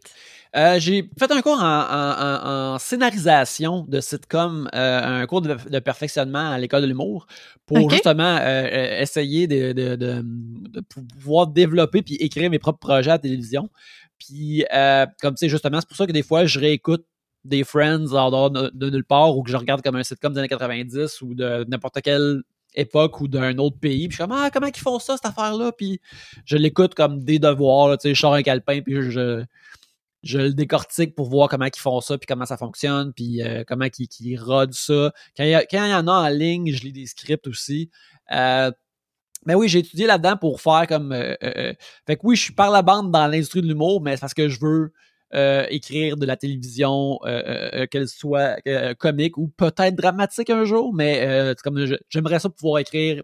Euh, 0.56 0.80
j'ai 0.80 1.10
fait 1.18 1.32
un 1.32 1.42
cours 1.42 1.60
en, 1.62 1.64
en- 1.64 2.16
en- 2.44 2.74
en 2.74 2.78
scénarisation 2.80 3.86
de 3.88 4.02
sitcom, 4.02 4.70
euh, 4.76 5.22
un 5.22 5.26
cours 5.26 5.42
de, 5.42 5.56
de 5.70 5.80
perfectionnement 5.80 6.52
à 6.52 6.58
l'école 6.60 6.82
de 6.82 6.88
l'humour 6.88 7.26
pour 7.66 7.90
justement 7.90 8.38
euh, 8.42 9.00
essayer 9.02 9.48
de, 9.48 9.72
de- 9.72 9.96
de- 9.96 10.22
de 10.24 10.82
pouvoir 10.82 11.48
développer 11.48 12.02
puis 12.02 12.16
écrire 12.16 12.50
mes 12.50 12.60
propres 12.60 12.80
projets 12.80 13.12
à 13.12 13.14
la 13.14 13.20
télévision. 13.20 13.70
Puis, 14.26 14.66
euh, 14.74 15.06
comme 15.20 15.34
tu 15.34 15.40
sais, 15.40 15.50
justement, 15.50 15.80
c'est 15.80 15.88
pour 15.88 15.98
ça 15.98 16.06
que 16.06 16.12
des 16.12 16.22
fois, 16.24 16.46
je 16.46 16.60
réécoute 16.60 17.06
des 17.44 17.64
Friends 17.64 18.14
en 18.14 18.30
dehors 18.30 18.52
de, 18.52 18.90
nulle 18.90 19.04
part 19.04 19.36
ou 19.36 19.42
que 19.42 19.50
je 19.50 19.58
regarde 19.58 19.82
comme 19.82 19.96
un 19.96 20.04
sitcom 20.04 20.32
des 20.32 20.40
années 20.40 20.48
90 20.48 21.22
ou 21.22 21.34
de 21.34 21.66
n'importe 21.68 22.02
quelle 22.02 22.44
époque 22.76 23.20
ou 23.20 23.28
d'un 23.28 23.58
autre 23.58 23.80
pays. 23.80 24.08
Puis 24.08 24.18
je 24.18 24.24
suis 24.24 24.30
comme, 24.30 24.38
ah, 24.38 24.50
comment 24.54 24.68
ils 24.68 24.78
font 24.78 25.00
ça, 25.00 25.18
cette 25.18 25.26
affaire-là? 25.26 25.72
Puis 25.72 26.00
je 26.46 26.56
l'écoute 26.56 26.94
comme 26.94 27.24
des 27.24 27.40
devoirs, 27.40 27.98
tu 27.98 28.10
sais, 28.10 28.16
je 28.16 28.20
sors 28.20 28.34
un 28.36 28.44
calepin, 28.44 28.82
puis 28.82 28.94
je, 29.12 29.44
je, 30.22 30.38
le 30.38 30.54
décortique 30.54 31.16
pour 31.16 31.30
voir 31.30 31.50
comment 31.50 31.66
ils 31.66 31.80
font 31.80 32.00
ça, 32.00 32.18
puis 32.18 32.28
comment 32.28 32.46
ça 32.46 32.58
fonctionne, 32.58 33.12
puis 33.12 33.42
euh, 33.42 33.64
comment 33.68 33.86
ils, 33.98 34.08
qu'ils 34.08 34.40
rodent 34.40 34.76
ça. 34.76 35.12
Quand 35.36 35.44
il, 35.44 35.50
y 35.50 35.56
a- 35.56 35.66
quand 35.66 35.84
y 35.84 35.94
en 35.94 36.08
a 36.08 36.12
en 36.12 36.30
ligne, 36.30 36.72
je 36.72 36.84
lis 36.84 36.94
des 36.94 37.08
scripts 37.08 37.48
aussi. 37.48 37.90
Euh, 38.32 38.72
mais 39.46 39.56
oui, 39.56 39.68
j'ai 39.68 39.80
étudié 39.80 40.06
là-dedans 40.06 40.38
pour 40.38 40.62
faire 40.62 40.86
comme... 40.88 41.12
euh, 41.12 41.36
euh, 41.44 41.52
euh, 41.58 41.74
fait 42.06 42.16
que 42.16 42.22
oui, 42.24 42.36
je 42.36 42.44
suis 42.44 42.54
par 42.54 42.72
la 42.72 42.82
bande 42.82 43.12
dans 43.12 43.28
l'industrie 43.28 43.62
de 43.62 43.68
l'humour, 43.68 44.02
mais 44.02 44.16
c'est 44.16 44.22
parce 44.22 44.34
que 44.34 44.50
je 44.50 44.60
veux 44.60 44.94
écrire 45.70 46.18
de 46.18 46.26
la 46.26 46.36
télévision, 46.36 47.18
qu'elle 47.90 48.10
soit 48.10 48.58
comique 49.00 49.38
ou 49.38 49.48
peut-être 49.48 49.96
dramatique 49.96 50.50
un 50.50 50.66
jour, 50.66 50.94
mais 50.94 51.56
comme 51.64 51.86
j'aimerais 52.10 52.40
ça 52.40 52.50
pouvoir 52.50 52.80
écrire. 52.80 53.24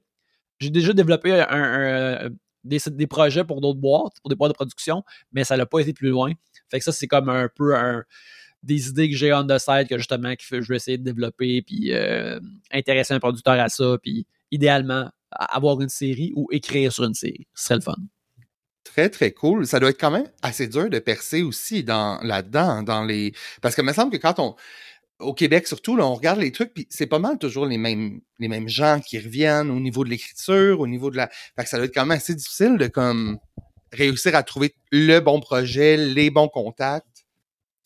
J'ai 0.60 0.70
déjà 0.70 0.94
développé 0.94 1.44
des, 2.64 3.08
projets 3.08 3.44
pour 3.44 3.60
d'autres 3.60 3.80
boîtes, 3.80 4.14
pour 4.22 4.30
des 4.30 4.38
boîtes 4.38 4.52
de 4.52 4.56
production, 4.56 5.04
mais 5.34 5.44
ça 5.44 5.58
n'a 5.58 5.66
pas 5.66 5.80
été 5.80 5.92
plus 5.92 6.08
loin. 6.08 6.32
Fait 6.72 6.80
que 6.80 6.86
ça, 6.86 6.94
c'est 6.94 7.08
comme 7.08 7.28
un 7.28 7.50
peu 7.54 7.76
un, 7.76 8.06
des 8.64 8.88
idées 8.88 9.10
que 9.10 9.18
j'ai 9.18 9.34
on 9.34 9.46
the 9.46 9.60
side 9.60 9.90
que 9.90 9.98
justement 9.98 10.34
que 10.34 10.62
je 10.62 10.70
vais 10.70 10.78
essayer 10.78 10.98
de 10.98 11.04
développer, 11.04 11.62
puis 11.62 11.92
intéresser 12.72 13.16
un 13.16 13.20
producteur 13.20 13.60
à 13.60 13.68
ça, 13.68 13.98
puis 14.02 14.26
idéalement 14.50 15.10
avoir 15.32 15.82
une 15.82 15.90
série 15.90 16.32
ou 16.36 16.48
écrire 16.52 16.92
sur 16.92 17.04
une 17.04 17.14
série. 17.14 17.48
Ce 17.54 17.66
serait 17.66 17.76
le 17.76 17.82
fun. 17.82 17.96
Très, 18.84 19.10
très 19.10 19.32
cool. 19.32 19.68
Ça 19.68 19.80
doit 19.80 19.90
être 19.90 20.00
quand 20.00 20.12
même 20.12 20.30
assez 20.42 20.68
dur 20.68 20.90
de 20.90 21.00
percer 21.00 21.42
aussi 21.42 21.84
dans 21.84 22.20
là-dedans, 22.22 22.84
dans 22.84 23.04
les. 23.04 23.34
Parce 23.62 23.76
que 23.76 23.82
il 23.82 23.86
me 23.86 23.94
semble 23.94 24.12
que 24.12 24.18
quand 24.18 24.40
on. 24.40 24.56
Au 25.20 25.34
Québec, 25.34 25.68
surtout, 25.68 25.98
là, 25.98 26.06
on 26.06 26.14
regarde 26.14 26.40
les 26.40 26.52
trucs, 26.52 26.76
puis 26.76 26.86
c'est 26.92 27.08
pas 27.08 27.18
mal 27.18 27.40
toujours 27.40 27.66
les 27.66 27.80
mêmes, 27.80 28.22
les 28.38 28.48
mêmes 28.48 28.68
gens 28.70 29.00
qui 29.00 29.18
reviennent 29.18 29.72
au 29.72 29.80
niveau 29.80 30.04
de 30.04 30.10
l'écriture, 30.10 30.80
au 30.80 30.86
niveau 30.86 31.10
de 31.10 31.18
la. 31.18 31.28
Fait 31.56 31.64
que 31.64 31.70
ça 31.70 31.78
doit 31.78 31.88
être 31.88 31.94
quand 31.94 32.06
même 32.06 32.18
assez 32.18 32.36
difficile 32.36 32.78
de 32.78 32.88
comme 32.88 33.40
réussir 33.92 34.36
à 34.36 34.44
trouver 34.44 34.76
le 34.92 35.20
bon 35.20 35.40
projet, 35.40 35.98
les 35.98 36.30
bons 36.30 36.50
contacts. 36.50 37.17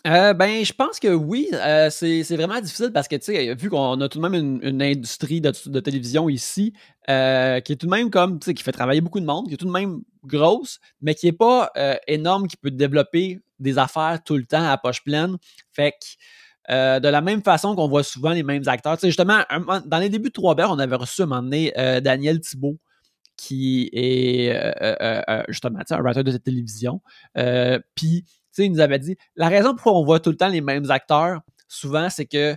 Euh, 0.08 0.34
ben, 0.34 0.66
je 0.66 0.74
pense 0.74 1.00
que 1.00 1.10
oui. 1.10 1.50
Euh, 1.54 1.90
c'est 1.90 2.36
vraiment 2.36 2.60
difficile 2.60 2.92
parce 2.92 3.08
que, 3.08 3.16
tu 3.16 3.26
sais, 3.26 3.54
vu 3.54 3.70
qu'on 3.70 4.00
a 4.02 4.10
tout 4.10 4.18
de 4.20 4.28
même 4.28 4.34
une, 4.34 4.60
une 4.64 4.82
industrie 4.82 5.42
de, 5.42 5.52
télévision 5.80 6.28
ici, 6.30 6.74
euh, 7.10 7.60
qui 7.60 7.74
est 7.74 7.76
tout 7.76 7.86
de 7.86 7.92
même 7.92 8.10
comme, 8.10 8.40
tu 8.40 8.46
sais, 8.46 8.54
qui 8.54 8.64
fait 8.64 8.72
travailler 8.72 9.02
beaucoup 9.02 9.20
de 9.20 9.26
monde, 9.26 9.48
qui 9.48 9.54
est 9.54 9.58
tout 9.58 9.68
de 9.68 9.72
même 9.72 10.02
grosse, 10.24 10.80
mais 11.02 11.14
qui 11.14 11.28
est 11.28 11.32
pas 11.34 11.72
énorme, 12.08 12.48
qui 12.48 12.58
peut 12.58 12.72
développer 12.72 13.40
des 13.60 13.78
affaires 13.78 14.20
tout 14.24 14.38
le 14.38 14.46
temps 14.46 14.68
à 14.68 14.78
poche 14.78 15.04
pleine. 15.04 15.38
Fait 15.72 15.92
que 15.92 17.00
de 17.00 17.08
la 17.08 17.22
même 17.22 17.44
façon 17.44 17.76
qu'on 17.76 17.88
voit 17.88 18.04
souvent 18.04 18.32
les 18.32 18.44
mêmes 18.44 18.64
acteurs. 18.68 18.98
Tu 18.98 19.02
sais, 19.02 19.08
justement, 19.08 19.44
dans 19.86 20.00
les 20.00 20.10
débuts 20.10 20.30
de 20.30 20.34
Trois 20.34 20.56
Bears, 20.56 20.72
on 20.72 20.80
avait 20.80 20.96
reçu 20.96 21.22
à 21.22 21.26
un 21.26 21.28
moment 21.28 21.44
donné 21.44 21.72
Daniel 22.02 22.40
Thibault, 22.40 22.78
qui 23.38 23.90
est 23.94 24.56
justement 25.50 25.80
un 25.90 26.02
writer 26.02 26.24
de 26.24 26.38
télévision. 26.38 27.02
Puis, 27.96 28.26
sais, 28.52 28.66
il 28.66 28.72
nous 28.72 28.80
avait 28.80 29.00
dit 29.00 29.16
la 29.36 29.50
raison 29.50 29.74
pourquoi 29.74 29.94
on 29.94 30.04
voit 30.04 30.20
tout 30.20 30.30
le 30.30 30.38
temps 30.38 30.50
les 30.50 30.62
mêmes 30.62 30.90
acteurs, 30.92 31.42
souvent, 31.68 32.10
c'est 32.10 32.26
que 32.26 32.56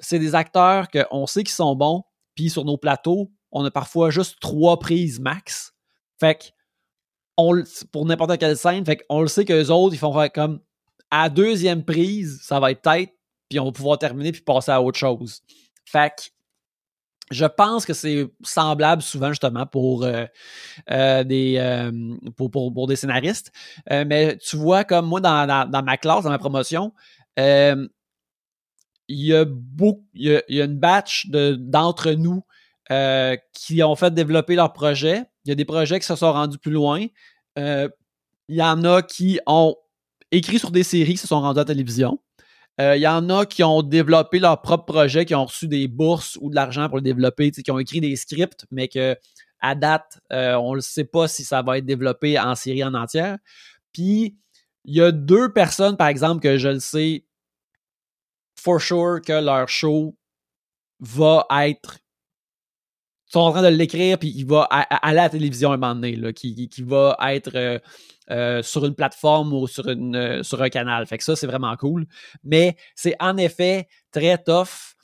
c'est 0.00 0.18
des 0.18 0.34
acteurs 0.34 0.88
qu'on 0.88 1.26
sait 1.26 1.42
qu'ils 1.42 1.54
sont 1.54 1.74
bons, 1.76 2.02
puis 2.34 2.50
sur 2.50 2.64
nos 2.64 2.76
plateaux, 2.76 3.30
on 3.52 3.64
a 3.64 3.70
parfois 3.70 4.10
juste 4.10 4.40
trois 4.40 4.78
prises 4.78 5.20
max. 5.20 5.72
Fait 6.18 6.34
que, 6.36 6.44
pour 7.92 8.06
n'importe 8.06 8.38
quelle 8.38 8.56
scène, 8.56 8.84
fait 8.84 8.98
qu'on 8.98 9.22
le 9.22 9.28
sait 9.28 9.44
qu'eux 9.44 9.70
autres, 9.70 9.94
ils 9.94 9.98
font 9.98 10.28
comme 10.34 10.60
à 11.10 11.28
deuxième 11.28 11.84
prise, 11.84 12.40
ça 12.42 12.58
va 12.58 12.72
être 12.72 12.82
tête, 12.82 13.10
puis 13.48 13.60
on 13.60 13.66
va 13.66 13.72
pouvoir 13.72 13.98
terminer 13.98 14.32
puis 14.32 14.40
passer 14.40 14.72
à 14.72 14.82
autre 14.82 14.98
chose. 14.98 15.42
Fait 15.84 16.10
que 16.10 16.22
je 17.30 17.46
pense 17.46 17.86
que 17.86 17.94
c'est 17.94 18.26
semblable 18.42 19.02
souvent 19.02 19.30
justement 19.30 19.66
pour 19.66 20.04
euh, 20.04 20.24
euh, 20.90 21.24
des 21.24 21.56
euh, 21.58 21.90
pour, 22.36 22.50
pour, 22.50 22.86
des 22.86 22.96
scénaristes. 22.96 23.52
mais 23.90 24.36
tu 24.38 24.56
vois, 24.56 24.84
comme 24.84 25.06
moi, 25.06 25.20
dans, 25.20 25.68
dans, 25.68 25.82
ma 25.82 25.96
classe, 25.96 26.24
dans 26.24 26.30
ma 26.30 26.38
promotion, 26.38 26.92
il 27.36 27.88
y 29.08 29.34
a 29.34 29.44
y 30.14 30.60
a, 30.60 30.64
une 30.64 30.78
batch 30.78 31.26
d'entre 31.28 32.12
nous 32.12 32.42
qui 33.52 33.82
ont 33.82 33.96
fait 33.96 34.12
développer 34.12 34.54
leur 34.54 34.72
projet. 34.72 35.22
Il 35.44 35.48
y 35.48 35.52
a 35.52 35.54
des 35.54 35.64
projets 35.64 35.98
qui 35.98 36.06
se 36.06 36.16
sont 36.16 36.32
rendus 36.32 36.58
plus 36.58 36.72
loin. 36.72 37.06
Il 37.56 37.90
y 38.48 38.62
en 38.62 38.84
a 38.84 39.02
qui 39.02 39.40
ont 39.46 39.76
écrit 40.30 40.58
sur 40.58 40.70
des 40.70 40.82
séries 40.82 41.12
qui 41.12 41.18
se 41.18 41.26
sont 41.26 41.40
rendues 41.40 41.60
à 41.60 41.62
la 41.62 41.66
télévision. 41.66 42.18
Il 42.78 42.84
euh, 42.84 42.96
y 42.96 43.06
en 43.06 43.30
a 43.30 43.46
qui 43.46 43.62
ont 43.62 43.82
développé 43.82 44.40
leur 44.40 44.60
propre 44.60 44.84
projet, 44.84 45.24
qui 45.24 45.34
ont 45.34 45.44
reçu 45.44 45.68
des 45.68 45.86
bourses 45.86 46.36
ou 46.40 46.50
de 46.50 46.56
l'argent 46.56 46.88
pour 46.88 46.96
le 46.96 47.02
développer, 47.02 47.52
qui 47.52 47.70
ont 47.70 47.78
écrit 47.78 48.00
des 48.00 48.16
scripts, 48.16 48.66
mais 48.70 48.88
que 48.88 49.16
à 49.60 49.74
date, 49.74 50.20
euh, 50.32 50.54
on 50.54 50.74
ne 50.74 50.80
sait 50.80 51.04
pas 51.04 51.28
si 51.28 51.44
ça 51.44 51.62
va 51.62 51.78
être 51.78 51.86
développé 51.86 52.38
en 52.38 52.54
série 52.54 52.84
en 52.84 52.94
entière. 52.94 53.38
Puis, 53.92 54.36
il 54.84 54.94
y 54.94 55.00
a 55.00 55.12
deux 55.12 55.52
personnes, 55.52 55.96
par 55.96 56.08
exemple, 56.08 56.42
que 56.42 56.58
je 56.58 56.68
le 56.68 56.80
sais 56.80 57.24
for 58.56 58.80
sure 58.80 59.20
que 59.24 59.32
leur 59.32 59.68
show 59.68 60.16
va 61.00 61.46
être 61.62 61.98
sont 63.26 63.40
en 63.40 63.52
train 63.52 63.62
de 63.62 63.68
l'écrire, 63.68 64.18
puis 64.18 64.32
il 64.36 64.46
va 64.46 64.62
aller 64.62 64.86
à 64.90 65.12
la 65.12 65.28
télévision 65.28 65.72
un 65.72 65.76
moment 65.76 65.94
donné, 65.94 66.32
qui, 66.34 66.68
qui, 66.68 66.82
va 66.82 67.16
être 67.32 67.56
euh, 67.56 67.78
euh, 68.30 68.62
sur 68.62 68.84
une 68.84 68.94
plateforme 68.94 69.52
ou 69.52 69.66
sur, 69.66 69.88
une, 69.88 70.16
euh, 70.16 70.42
sur 70.42 70.62
un 70.62 70.68
canal. 70.68 71.06
Fait 71.06 71.18
que 71.18 71.24
ça, 71.24 71.36
c'est 71.36 71.46
vraiment 71.46 71.76
cool. 71.76 72.06
Mais 72.42 72.76
c'est 72.94 73.16
en 73.20 73.36
effet 73.36 73.88
très 74.10 74.38
tough. 74.38 74.94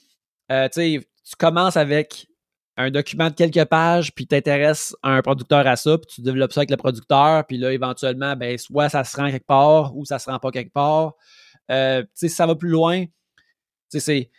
tu 0.49 1.37
commences 1.39 1.77
avec 1.77 2.27
un 2.81 2.91
document 2.91 3.29
de 3.29 3.35
quelques 3.35 3.65
pages, 3.67 4.15
puis 4.15 4.27
t'intéresses 4.27 4.97
à 5.03 5.11
un 5.11 5.23
producteur 5.23 5.67
à 5.67 5.77
ça, 5.77 5.99
puis 5.99 6.07
tu 6.15 6.23
développes 6.23 6.53
ça 6.53 6.61
avec 6.61 6.71
le 6.71 6.77
producteur, 6.77 7.47
puis 7.47 7.59
là, 7.59 7.73
éventuellement, 7.73 8.37
ben, 8.37 8.57
soit 8.57 8.89
ça 8.89 9.05
se 9.05 9.17
rend 9.17 9.31
quelque 9.31 9.47
part 9.47 9.97
ou 9.97 10.05
ça 10.05 10.19
se 10.19 10.31
rend 10.31 10.39
pas 10.39 10.51
quelque 10.51 10.73
part. 10.73 11.15
Euh, 11.71 12.05
ça 12.15 12.47
va 12.47 12.55
plus 12.55 12.71
loin. 12.71 13.05
C'est 13.89 14.31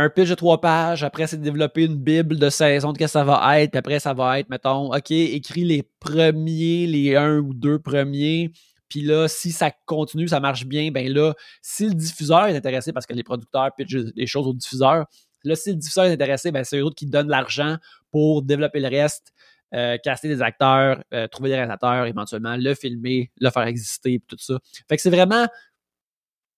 un 0.00 0.10
pitch 0.10 0.28
de 0.28 0.34
trois 0.34 0.60
pages, 0.60 1.04
après 1.04 1.26
c'est 1.26 1.40
développer 1.40 1.84
une 1.84 1.96
bible 1.96 2.38
de 2.38 2.50
saison 2.50 2.92
de 2.92 2.98
ce 2.98 3.04
que 3.04 3.10
ça 3.10 3.24
va 3.24 3.60
être, 3.60 3.70
puis 3.70 3.78
après 3.78 4.00
ça 4.00 4.14
va 4.14 4.38
être, 4.38 4.48
mettons, 4.48 4.94
OK, 4.94 5.10
écris 5.10 5.64
les 5.64 5.82
premiers, 5.82 6.86
les 6.86 7.16
un 7.16 7.38
ou 7.38 7.54
deux 7.54 7.78
premiers, 7.78 8.52
puis 8.88 9.02
là, 9.02 9.28
si 9.28 9.52
ça 9.52 9.70
continue, 9.86 10.28
ça 10.28 10.40
marche 10.40 10.66
bien, 10.66 10.90
ben 10.90 11.12
là, 11.12 11.34
si 11.62 11.86
le 11.86 11.94
diffuseur 11.94 12.46
est 12.46 12.56
intéressé, 12.56 12.92
parce 12.92 13.06
que 13.06 13.14
les 13.14 13.22
producteurs 13.22 13.70
pitchent 13.76 14.12
des 14.14 14.26
choses 14.26 14.46
au 14.46 14.52
diffuseur, 14.52 15.06
là, 15.44 15.54
si 15.54 15.70
le 15.70 15.76
diffuseur 15.76 16.06
est 16.06 16.12
intéressé, 16.12 16.50
ben 16.50 16.64
c'est 16.64 16.78
eux 16.78 16.90
qui 16.96 17.06
donnent 17.06 17.28
l'argent 17.28 17.76
pour 18.10 18.42
développer 18.42 18.80
le 18.80 18.88
reste, 18.88 19.32
euh, 19.74 19.96
caster 20.02 20.28
des 20.28 20.42
acteurs, 20.42 21.04
euh, 21.14 21.28
trouver 21.28 21.50
des 21.50 21.54
réalisateurs, 21.54 22.06
éventuellement, 22.06 22.56
le 22.56 22.74
filmer, 22.74 23.30
le 23.40 23.50
faire 23.50 23.62
exister, 23.62 24.20
tout 24.26 24.36
ça. 24.38 24.58
Fait 24.88 24.96
que 24.96 25.02
c'est 25.02 25.10
vraiment 25.10 25.46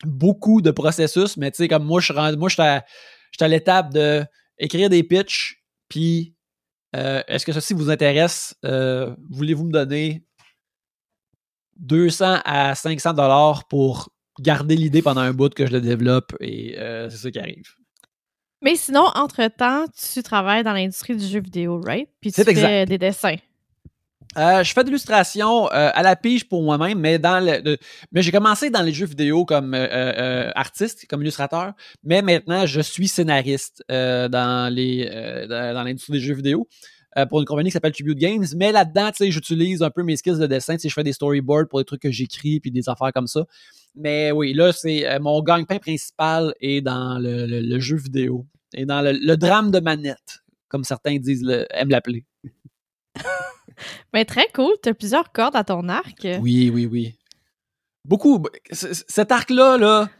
beaucoup 0.04 0.62
de 0.62 0.70
processus, 0.70 1.36
mais 1.36 1.50
tu 1.50 1.58
sais, 1.58 1.68
comme 1.68 1.84
moi, 1.84 2.00
je 2.00 2.12
suis 2.12 2.36
moi, 2.36 2.48
j'étais 3.32 3.44
à 3.44 3.48
l'étape 3.48 3.92
de 3.92 4.24
écrire 4.58 4.88
des 4.88 5.02
pitchs, 5.02 5.62
puis 5.88 6.34
euh, 6.94 7.22
est-ce 7.26 7.44
que 7.44 7.52
ceci 7.52 7.74
vous 7.74 7.90
intéresse? 7.90 8.54
Euh, 8.64 9.14
voulez-vous 9.30 9.64
me 9.64 9.72
donner 9.72 10.24
200 11.76 12.40
à 12.44 12.74
500 12.74 13.14
dollars 13.14 13.66
pour 13.66 14.10
garder 14.40 14.76
l'idée 14.76 15.02
pendant 15.02 15.20
un 15.20 15.32
bout 15.32 15.52
que 15.52 15.66
je 15.66 15.72
le 15.72 15.80
développe 15.80 16.34
et 16.40 16.78
euh, 16.78 17.08
c'est 17.10 17.16
ça 17.16 17.30
qui 17.30 17.38
arrive. 17.38 17.74
Mais 18.62 18.76
sinon, 18.76 19.06
entre-temps, 19.14 19.86
tu 19.88 20.22
travailles 20.22 20.62
dans 20.62 20.72
l'industrie 20.72 21.16
du 21.16 21.26
jeu 21.26 21.40
vidéo, 21.40 21.80
right? 21.80 22.08
Puis 22.20 22.30
tu 22.30 22.44
fais 22.44 22.86
des 22.86 22.98
dessins. 22.98 23.36
Euh, 24.38 24.62
je 24.62 24.72
fais 24.72 24.82
de 24.82 24.88
l'illustration 24.88 25.66
euh, 25.66 25.90
à 25.92 26.02
la 26.02 26.16
pige 26.16 26.48
pour 26.48 26.62
moi-même, 26.62 26.98
mais 26.98 27.18
dans 27.18 27.44
le, 27.44 27.76
mais 28.12 28.22
j'ai 28.22 28.32
commencé 28.32 28.70
dans 28.70 28.80
les 28.82 28.92
jeux 28.92 29.06
vidéo 29.06 29.44
comme 29.44 29.74
euh, 29.74 30.50
artiste, 30.54 31.06
comme 31.06 31.20
illustrateur, 31.22 31.74
mais 32.02 32.22
maintenant 32.22 32.64
je 32.64 32.80
suis 32.80 33.08
scénariste 33.08 33.84
dans 33.88 34.72
l'industrie 34.72 36.14
des 36.14 36.20
jeux 36.20 36.34
vidéo 36.34 36.66
pour 37.28 37.40
une 37.40 37.46
compagnie 37.46 37.68
qui 37.68 37.74
s'appelle 37.74 37.92
Tribute 37.92 38.18
Games. 38.18 38.46
Mais 38.56 38.72
là-dedans, 38.72 39.10
tu 39.10 39.24
sais, 39.24 39.30
j'utilise 39.30 39.82
un 39.82 39.90
peu 39.90 40.02
mes 40.02 40.16
skills 40.16 40.38
de 40.38 40.46
dessin, 40.46 40.76
tu 40.76 40.80
sais, 40.80 40.88
je 40.88 40.94
fais 40.94 41.04
des 41.04 41.12
storyboards 41.12 41.68
pour 41.68 41.78
des 41.78 41.84
trucs 41.84 42.00
que 42.00 42.10
j'écris 42.10 42.58
puis 42.58 42.70
des 42.70 42.88
affaires 42.88 43.12
comme 43.12 43.26
ça. 43.26 43.44
Mais 43.94 44.32
oui, 44.32 44.54
là, 44.54 44.72
c'est 44.72 45.18
mon 45.20 45.42
gagne-pain 45.42 45.78
principal 45.78 46.54
est 46.62 46.80
dans 46.80 47.18
le, 47.18 47.78
jeu 47.80 47.96
vidéo 47.96 48.46
et 48.72 48.86
dans 48.86 49.02
le, 49.02 49.36
drame 49.36 49.70
de 49.70 49.80
manette, 49.80 50.42
comme 50.68 50.84
certains 50.84 51.18
disent, 51.18 51.46
aiment 51.70 51.90
l'appeler. 51.90 52.24
Mais 54.12 54.24
très 54.24 54.48
cool. 54.54 54.72
Tu 54.82 54.88
as 54.88 54.94
plusieurs 54.94 55.32
cordes 55.32 55.56
à 55.56 55.64
ton 55.64 55.88
arc. 55.88 56.26
Oui, 56.40 56.70
oui, 56.72 56.86
oui. 56.86 57.16
Beaucoup. 58.04 58.42
Cet 58.70 59.30
arc-là, 59.30 59.78
là, 59.78 60.10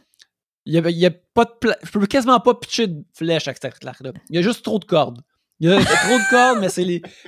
il 0.65 0.73
y 0.73 1.05
a, 1.05 1.11
pas 1.33 1.45
de 1.45 1.73
Je 1.83 1.91
peux 1.91 2.05
quasiment 2.05 2.39
pas 2.39 2.53
pitcher 2.55 2.87
de 2.87 3.03
flèche 3.13 3.47
avec 3.47 3.57
cet 3.61 3.85
arc-là. 3.85 4.13
Il 4.29 4.35
y 4.35 4.39
a 4.39 4.41
juste 4.41 4.63
trop 4.63 4.79
de 4.79 4.85
cordes. 4.85 5.21
Il 5.59 5.69
y 5.69 5.73
a, 5.73 5.77
trop 5.77 6.17
de 6.17 6.29
cordes, 6.29 6.59
mais 6.59 6.69
c'est 6.69 6.85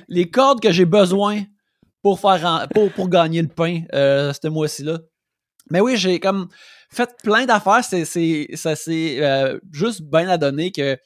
les, 0.08 0.30
cordes 0.30 0.60
que 0.60 0.72
j'ai 0.72 0.84
besoin 0.84 1.42
pour 2.02 2.20
faire 2.20 2.68
pour, 2.94 3.08
gagner 3.08 3.42
le 3.42 3.48
pain 3.48 3.82
euh, 3.92 4.32
ce 4.32 4.48
mois-ci-là. 4.48 5.00
Mais 5.70 5.80
oui, 5.80 5.96
j'ai 5.96 6.20
comme 6.20 6.48
fait 6.90 7.10
plein 7.22 7.44
d'affaires. 7.44 7.84
C'est, 7.84 8.04
ça 8.54 8.76
s'est 8.76 9.22
euh, 9.22 9.58
juste 9.72 10.02
bien 10.02 10.28
à 10.28 10.38
donner 10.38 10.70
que 10.70 10.98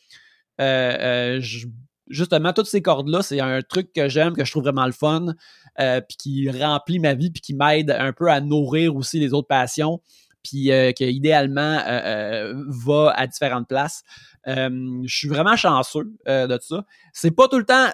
euh, 0.61 1.41
je 1.41 1.67
justement, 2.11 2.53
toutes 2.53 2.67
ces 2.67 2.83
cordes-là, 2.83 3.23
c'est 3.23 3.41
un 3.41 3.63
truc 3.63 3.93
que 3.93 4.09
j'aime, 4.09 4.35
que 4.35 4.45
je 4.45 4.51
trouve 4.51 4.65
vraiment 4.65 4.87
le 4.87 4.93
fun, 4.93 5.35
euh, 5.79 6.01
puis 6.01 6.17
qui 6.17 6.51
remplit 6.51 6.99
ma 6.99 7.15
vie, 7.15 7.31
puis 7.31 7.41
qui 7.41 7.55
m'aide 7.55 7.91
un 7.91 8.13
peu 8.13 8.29
à 8.29 8.41
nourrir 8.41 8.97
aussi 8.97 9.19
les 9.19 9.33
autres 9.33 9.49
passions, 9.49 10.01
puis 10.43 10.73
euh, 10.73 10.93
qui 10.93 11.05
idéalement 11.05 11.81
euh, 11.87 12.53
va 12.69 13.15
à 13.17 13.27
différentes 13.27 13.69
places. 13.69 14.03
je 14.47 15.03
suis 15.07 15.29
vraiment 15.29 15.57
chanceux 15.57 16.13
de 16.27 16.59
ça. 16.61 16.85
C'est 17.13 17.31
pas 17.31 17.49
tout 17.49 17.59
le 17.59 17.65
temps 17.65 17.89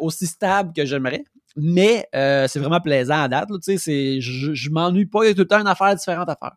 aussi 0.00 0.26
stable 0.26 0.72
que 0.74 0.84
j'aimerais, 0.84 1.24
mais 1.56 2.08
c'est 2.12 2.58
vraiment 2.58 2.80
plaisant 2.80 3.22
à 3.22 3.28
date. 3.28 3.48
je, 3.48 4.70
m'ennuie 4.70 5.06
pas, 5.06 5.24
il 5.24 5.28
y 5.28 5.30
a 5.30 5.34
tout 5.34 5.40
le 5.40 5.48
temps 5.48 5.60
une 5.60 5.68
affaire 5.68 5.94
différente 5.94 6.28
à 6.28 6.36
faire. 6.36 6.56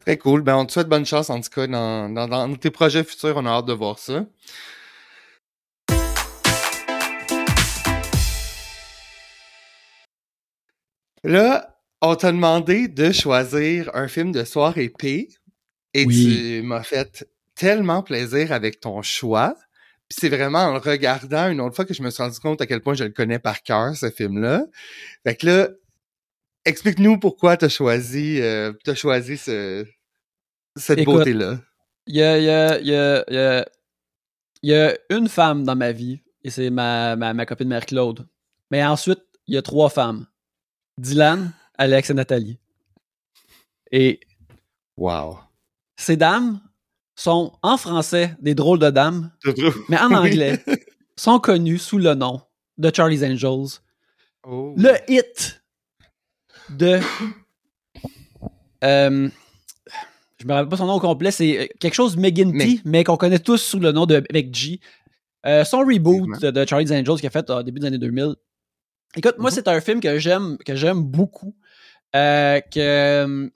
Très 0.00 0.16
cool. 0.18 0.42
Ben, 0.42 0.56
on 0.56 0.64
te 0.64 0.72
souhaite 0.72 0.88
bonne 0.88 1.04
chance, 1.04 1.30
en 1.30 1.40
tout 1.40 1.50
cas, 1.50 1.66
dans 1.66 2.56
tes 2.56 2.70
projets 2.70 3.04
futurs. 3.04 3.36
On 3.36 3.46
a 3.46 3.50
hâte 3.50 3.66
de 3.66 3.72
voir 3.72 3.98
ça. 3.98 4.24
Là, 11.26 11.76
on 12.02 12.14
t'a 12.14 12.30
demandé 12.30 12.88
de 12.88 13.10
choisir 13.10 13.90
un 13.94 14.06
film 14.06 14.30
de 14.30 14.44
soirée 14.44 14.84
épée 14.84 15.28
et 15.92 16.06
tu 16.06 16.62
m'as 16.62 16.82
fait 16.82 17.28
tellement 17.54 18.02
plaisir 18.02 18.52
avec 18.52 18.80
ton 18.80 19.02
choix. 19.02 19.56
Puis 20.08 20.18
c'est 20.20 20.28
vraiment 20.28 20.60
en 20.60 20.72
le 20.74 20.78
regardant 20.78 21.48
une 21.48 21.60
autre 21.60 21.74
fois 21.74 21.84
que 21.84 21.94
je 21.94 22.02
me 22.02 22.10
suis 22.10 22.22
rendu 22.22 22.38
compte 22.38 22.60
à 22.60 22.66
quel 22.66 22.80
point 22.80 22.94
je 22.94 23.02
le 23.02 23.10
connais 23.10 23.40
par 23.40 23.62
cœur, 23.62 23.96
ce 23.96 24.08
film-là. 24.08 24.66
Fait 25.26 25.34
que 25.34 25.46
là, 25.46 25.68
explique-nous 26.64 27.18
pourquoi 27.18 27.56
t'as 27.56 27.68
choisi, 27.68 28.40
euh, 28.40 28.72
as 28.86 28.94
choisi 28.94 29.36
ce, 29.36 29.84
cette 30.76 31.04
beauté-là. 31.04 31.58
Il 32.06 32.14
y 32.14 32.22
a, 32.22 32.38
y, 32.38 32.50
a, 32.50 32.80
y, 32.80 32.94
a, 33.36 33.66
y 34.62 34.74
a 34.74 34.96
une 35.10 35.28
femme 35.28 35.64
dans 35.64 35.74
ma 35.74 35.90
vie 35.90 36.20
et 36.44 36.50
c'est 36.50 36.70
ma, 36.70 37.16
ma, 37.16 37.34
ma 37.34 37.46
copine 37.46 37.66
Mère-Claude. 37.66 38.28
Mais 38.70 38.84
ensuite, 38.84 39.24
il 39.48 39.56
y 39.56 39.58
a 39.58 39.62
trois 39.62 39.90
femmes. 39.90 40.26
Dylan, 40.98 41.52
Alex 41.76 42.10
et 42.10 42.14
Nathalie. 42.14 42.58
Et. 43.92 44.20
Wow. 44.96 45.38
Ces 45.96 46.16
dames 46.16 46.60
sont 47.14 47.52
en 47.62 47.76
français 47.76 48.34
des 48.40 48.54
drôles 48.54 48.78
de 48.78 48.90
dames, 48.90 49.30
mais 49.88 49.98
en 49.98 50.12
anglais 50.12 50.62
sont 51.16 51.38
connues 51.38 51.78
sous 51.78 51.98
le 51.98 52.14
nom 52.14 52.40
de 52.78 52.90
Charlie's 52.94 53.22
Angels. 53.22 53.80
Oh. 54.44 54.74
Le 54.76 54.94
hit 55.08 55.62
de. 56.70 57.00
Euh, 58.84 59.28
je 60.38 60.46
me 60.46 60.52
rappelle 60.52 60.68
pas 60.68 60.76
son 60.76 60.86
nom 60.86 60.94
au 60.94 61.00
complet, 61.00 61.30
c'est 61.30 61.70
quelque 61.80 61.94
chose 61.94 62.16
McGinty, 62.16 62.82
mais, 62.84 63.04
qu'on 63.04 63.16
connaît 63.16 63.38
tous 63.38 63.56
sous 63.56 63.80
le 63.80 63.92
nom 63.92 64.04
de 64.06 64.22
McG. 64.32 64.80
son 65.64 65.78
reboot 65.78 66.40
de 66.40 66.66
Charlie's 66.66 66.92
Angels 66.92 67.16
qu'il 67.16 67.26
a 67.26 67.30
fait 67.30 67.48
au 67.50 67.62
début 67.62 67.80
des 67.80 67.86
années 67.86 67.98
2000. 67.98 68.34
Écoute, 69.16 69.36
moi, 69.38 69.50
mm-hmm. 69.50 69.54
c'est 69.54 69.68
un 69.68 69.80
film 69.80 70.00
que 70.00 70.18
j'aime 70.18 70.58
que 70.64 70.76
j'aime 70.76 71.02
beaucoup. 71.02 71.54
que 72.12 73.50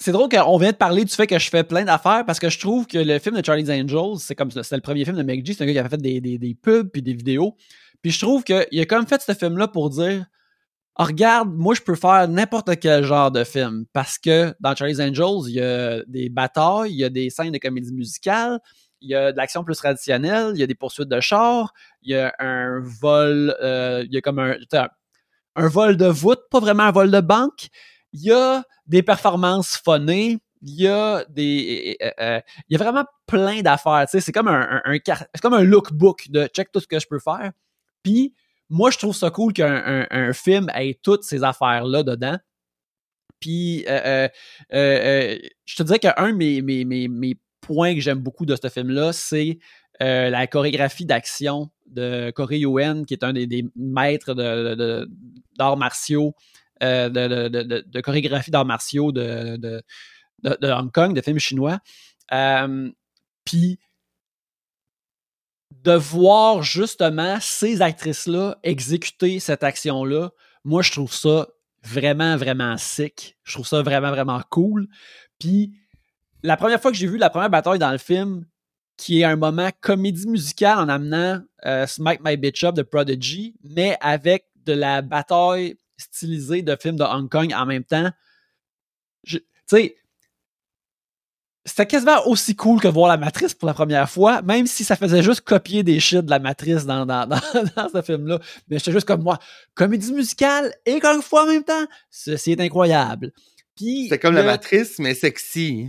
c'est 0.00 0.12
drôle 0.12 0.30
qu'on 0.30 0.56
vient 0.56 0.72
de 0.72 0.76
parler 0.76 1.04
du 1.04 1.14
fait 1.14 1.26
que 1.26 1.38
je 1.38 1.50
fais 1.50 1.62
plein 1.62 1.84
d'affaires 1.84 2.24
parce 2.26 2.40
que 2.40 2.48
je 2.48 2.58
trouve 2.58 2.86
que 2.86 2.96
le 2.96 3.18
film 3.18 3.36
de 3.36 3.44
Charlie's 3.44 3.68
Angels, 3.68 4.18
c'est 4.18 4.34
comme 4.34 4.50
c'est 4.50 4.74
le 4.74 4.80
premier 4.80 5.04
film 5.04 5.16
de 5.16 5.22
McG, 5.22 5.52
c'est 5.52 5.62
un 5.62 5.66
gars 5.66 5.72
qui 5.72 5.78
avait 5.78 5.90
fait 5.90 6.00
des, 6.00 6.20
des, 6.20 6.54
pubs 6.54 6.88
puis 6.90 7.02
des 7.02 7.12
vidéos. 7.12 7.54
Puis 8.00 8.10
je 8.10 8.18
trouve 8.18 8.42
qu'il 8.42 8.80
a 8.80 8.86
comme 8.86 9.06
fait 9.06 9.20
ce 9.20 9.34
film-là 9.34 9.68
pour 9.68 9.90
dire 9.90 10.24
oh, 10.98 11.04
regarde, 11.04 11.50
moi 11.54 11.74
je 11.74 11.82
peux 11.82 11.96
faire 11.96 12.26
n'importe 12.28 12.80
quel 12.80 13.04
genre 13.04 13.30
de 13.30 13.44
film 13.44 13.84
parce 13.92 14.18
que 14.18 14.54
dans 14.60 14.74
Charlie's 14.74 15.00
Angels, 15.00 15.48
il 15.48 15.56
y 15.56 15.60
a 15.60 16.02
des 16.06 16.30
batailles, 16.30 16.92
il 16.92 16.98
y 16.98 17.04
a 17.04 17.10
des 17.10 17.28
scènes 17.28 17.52
de 17.52 17.58
comédie 17.58 17.92
musicale, 17.92 18.58
il 19.02 19.10
y 19.10 19.14
a 19.14 19.32
de 19.32 19.36
l'action 19.36 19.64
plus 19.64 19.76
traditionnelle, 19.76 20.52
il 20.54 20.60
y 20.60 20.62
a 20.62 20.66
des 20.66 20.74
poursuites 20.74 21.10
de 21.10 21.20
chars, 21.20 21.74
il 22.00 22.12
y 22.12 22.16
a 22.16 22.32
un 22.38 22.80
vol, 22.80 23.54
euh, 23.62 24.02
il 24.06 24.14
y 24.14 24.16
a 24.16 24.22
comme 24.22 24.38
un, 24.38 24.56
un 25.56 25.68
vol 25.68 25.96
de 25.96 26.06
voûte, 26.06 26.40
pas 26.50 26.60
vraiment 26.60 26.84
un 26.84 26.92
vol 26.92 27.10
de 27.10 27.20
banque. 27.20 27.68
Il 28.12 28.22
y 28.22 28.32
a 28.32 28.64
des 28.86 29.02
performances 29.02 29.76
phonées, 29.76 30.38
il 30.62 30.74
y 30.74 30.88
a 30.88 31.24
des 31.28 31.96
euh, 32.02 32.10
euh, 32.20 32.40
il 32.68 32.76
y 32.76 32.80
a 32.80 32.84
vraiment 32.84 33.04
plein 33.26 33.62
d'affaires 33.62 34.04
c'est 34.08 34.32
comme 34.32 34.48
un, 34.48 34.82
c'est 35.06 35.40
comme 35.40 35.54
un 35.54 35.62
lookbook 35.62 36.30
de 36.30 36.46
check 36.48 36.70
tout 36.70 36.80
ce 36.80 36.86
que 36.86 36.98
je 36.98 37.06
peux 37.06 37.18
faire 37.18 37.52
puis 38.02 38.34
moi 38.68 38.90
je 38.90 38.98
trouve 38.98 39.14
ça 39.14 39.30
cool 39.30 39.52
qu'un 39.52 40.06
un, 40.10 40.32
film 40.32 40.70
ait 40.74 40.98
toutes 41.02 41.24
ces 41.24 41.42
affaires 41.42 41.84
là 41.84 42.02
dedans. 42.02 42.38
Puis 43.40 43.84
euh, 43.88 44.28
je 44.70 45.76
te 45.76 45.82
dirais 45.82 45.98
qu'un 45.98 46.30
de 46.30 46.36
mes, 46.36 46.60
mes, 46.62 46.84
mes, 46.84 47.08
mes 47.08 47.36
points 47.60 47.94
que 47.94 48.00
j'aime 48.00 48.20
beaucoup 48.20 48.46
de 48.46 48.54
ce 48.54 48.68
film 48.68 48.90
là 48.90 49.12
c'est 49.12 49.58
la 49.98 50.46
chorégraphie 50.46 51.06
d'action 51.06 51.70
de 51.90 52.30
Corey 52.30 52.60
Yuen 52.60 53.04
qui 53.04 53.14
est 53.14 53.24
un 53.24 53.32
des, 53.32 53.64
maîtres 53.76 54.34
de, 54.34 55.08
d'arts 55.56 55.76
martiaux 55.76 56.34
euh, 56.82 57.08
de, 57.10 58.00
chorégraphie 58.00 58.50
d'arts 58.50 58.64
martiaux 58.64 59.12
de, 59.12 59.82
Hong 60.44 60.92
Kong, 60.92 61.14
de 61.14 61.20
films 61.20 61.38
chinois. 61.38 61.78
Euh, 62.32 62.90
puis 63.44 63.78
de 65.70 65.92
voir 65.92 66.62
justement 66.62 67.38
ces 67.40 67.82
actrices-là 67.82 68.58
exécuter 68.62 69.40
cette 69.40 69.62
action-là, 69.62 70.30
moi, 70.64 70.82
je 70.82 70.92
trouve 70.92 71.12
ça 71.12 71.48
vraiment, 71.82 72.36
vraiment 72.36 72.76
sick. 72.76 73.36
Je 73.44 73.54
trouve 73.54 73.66
ça 73.66 73.82
vraiment, 73.82 74.10
vraiment 74.10 74.42
cool. 74.50 74.88
Puis 75.38 75.72
la 76.42 76.56
première 76.56 76.80
fois 76.80 76.90
que 76.90 76.96
j'ai 76.96 77.06
vu 77.06 77.18
la 77.18 77.30
première 77.30 77.50
bataille 77.50 77.78
dans 77.78 77.92
le 77.92 77.98
film, 77.98 78.46
qui 79.00 79.22
est 79.22 79.24
un 79.24 79.36
moment 79.36 79.70
comédie 79.80 80.28
musicale 80.28 80.78
en 80.78 80.88
amenant 80.90 81.40
euh, 81.64 81.86
Smite 81.86 82.20
My 82.22 82.36
Bitch 82.36 82.62
Up 82.64 82.74
de 82.74 82.82
Prodigy, 82.82 83.54
mais 83.64 83.96
avec 84.02 84.44
de 84.66 84.74
la 84.74 85.00
bataille 85.00 85.76
stylisé 85.96 86.60
de 86.60 86.76
films 86.78 86.96
de 86.96 87.04
Hong 87.04 87.28
Kong 87.30 87.50
en 87.56 87.64
même 87.64 87.82
temps. 87.82 88.10
Tu 89.24 89.40
sais, 89.66 89.96
c'était 91.64 91.86
quasiment 91.86 92.26
aussi 92.26 92.54
cool 92.54 92.78
que 92.78 92.88
voir 92.88 93.08
la 93.08 93.16
matrice 93.16 93.54
pour 93.54 93.66
la 93.68 93.72
première 93.72 94.08
fois, 94.10 94.42
même 94.42 94.66
si 94.66 94.84
ça 94.84 94.96
faisait 94.96 95.22
juste 95.22 95.40
copier 95.40 95.82
des 95.82 95.98
shit 95.98 96.20
de 96.20 96.30
la 96.30 96.38
matrice 96.38 96.84
dans, 96.84 97.06
dans, 97.06 97.26
ce 97.94 98.02
film-là. 98.02 98.38
Mais 98.68 98.78
j'étais 98.78 98.92
juste 98.92 99.06
comme 99.06 99.22
moi, 99.22 99.38
comédie 99.74 100.12
musicale 100.12 100.74
et 100.84 101.00
Kung 101.00 101.22
Fu 101.22 101.38
en 101.38 101.46
même 101.46 101.64
temps, 101.64 101.86
ceci 102.10 102.52
est 102.52 102.60
incroyable. 102.60 103.32
C'est 103.78 104.18
comme 104.18 104.34
la 104.34 104.42
matrice, 104.42 104.98
mais 104.98 105.14
sexy. 105.14 105.88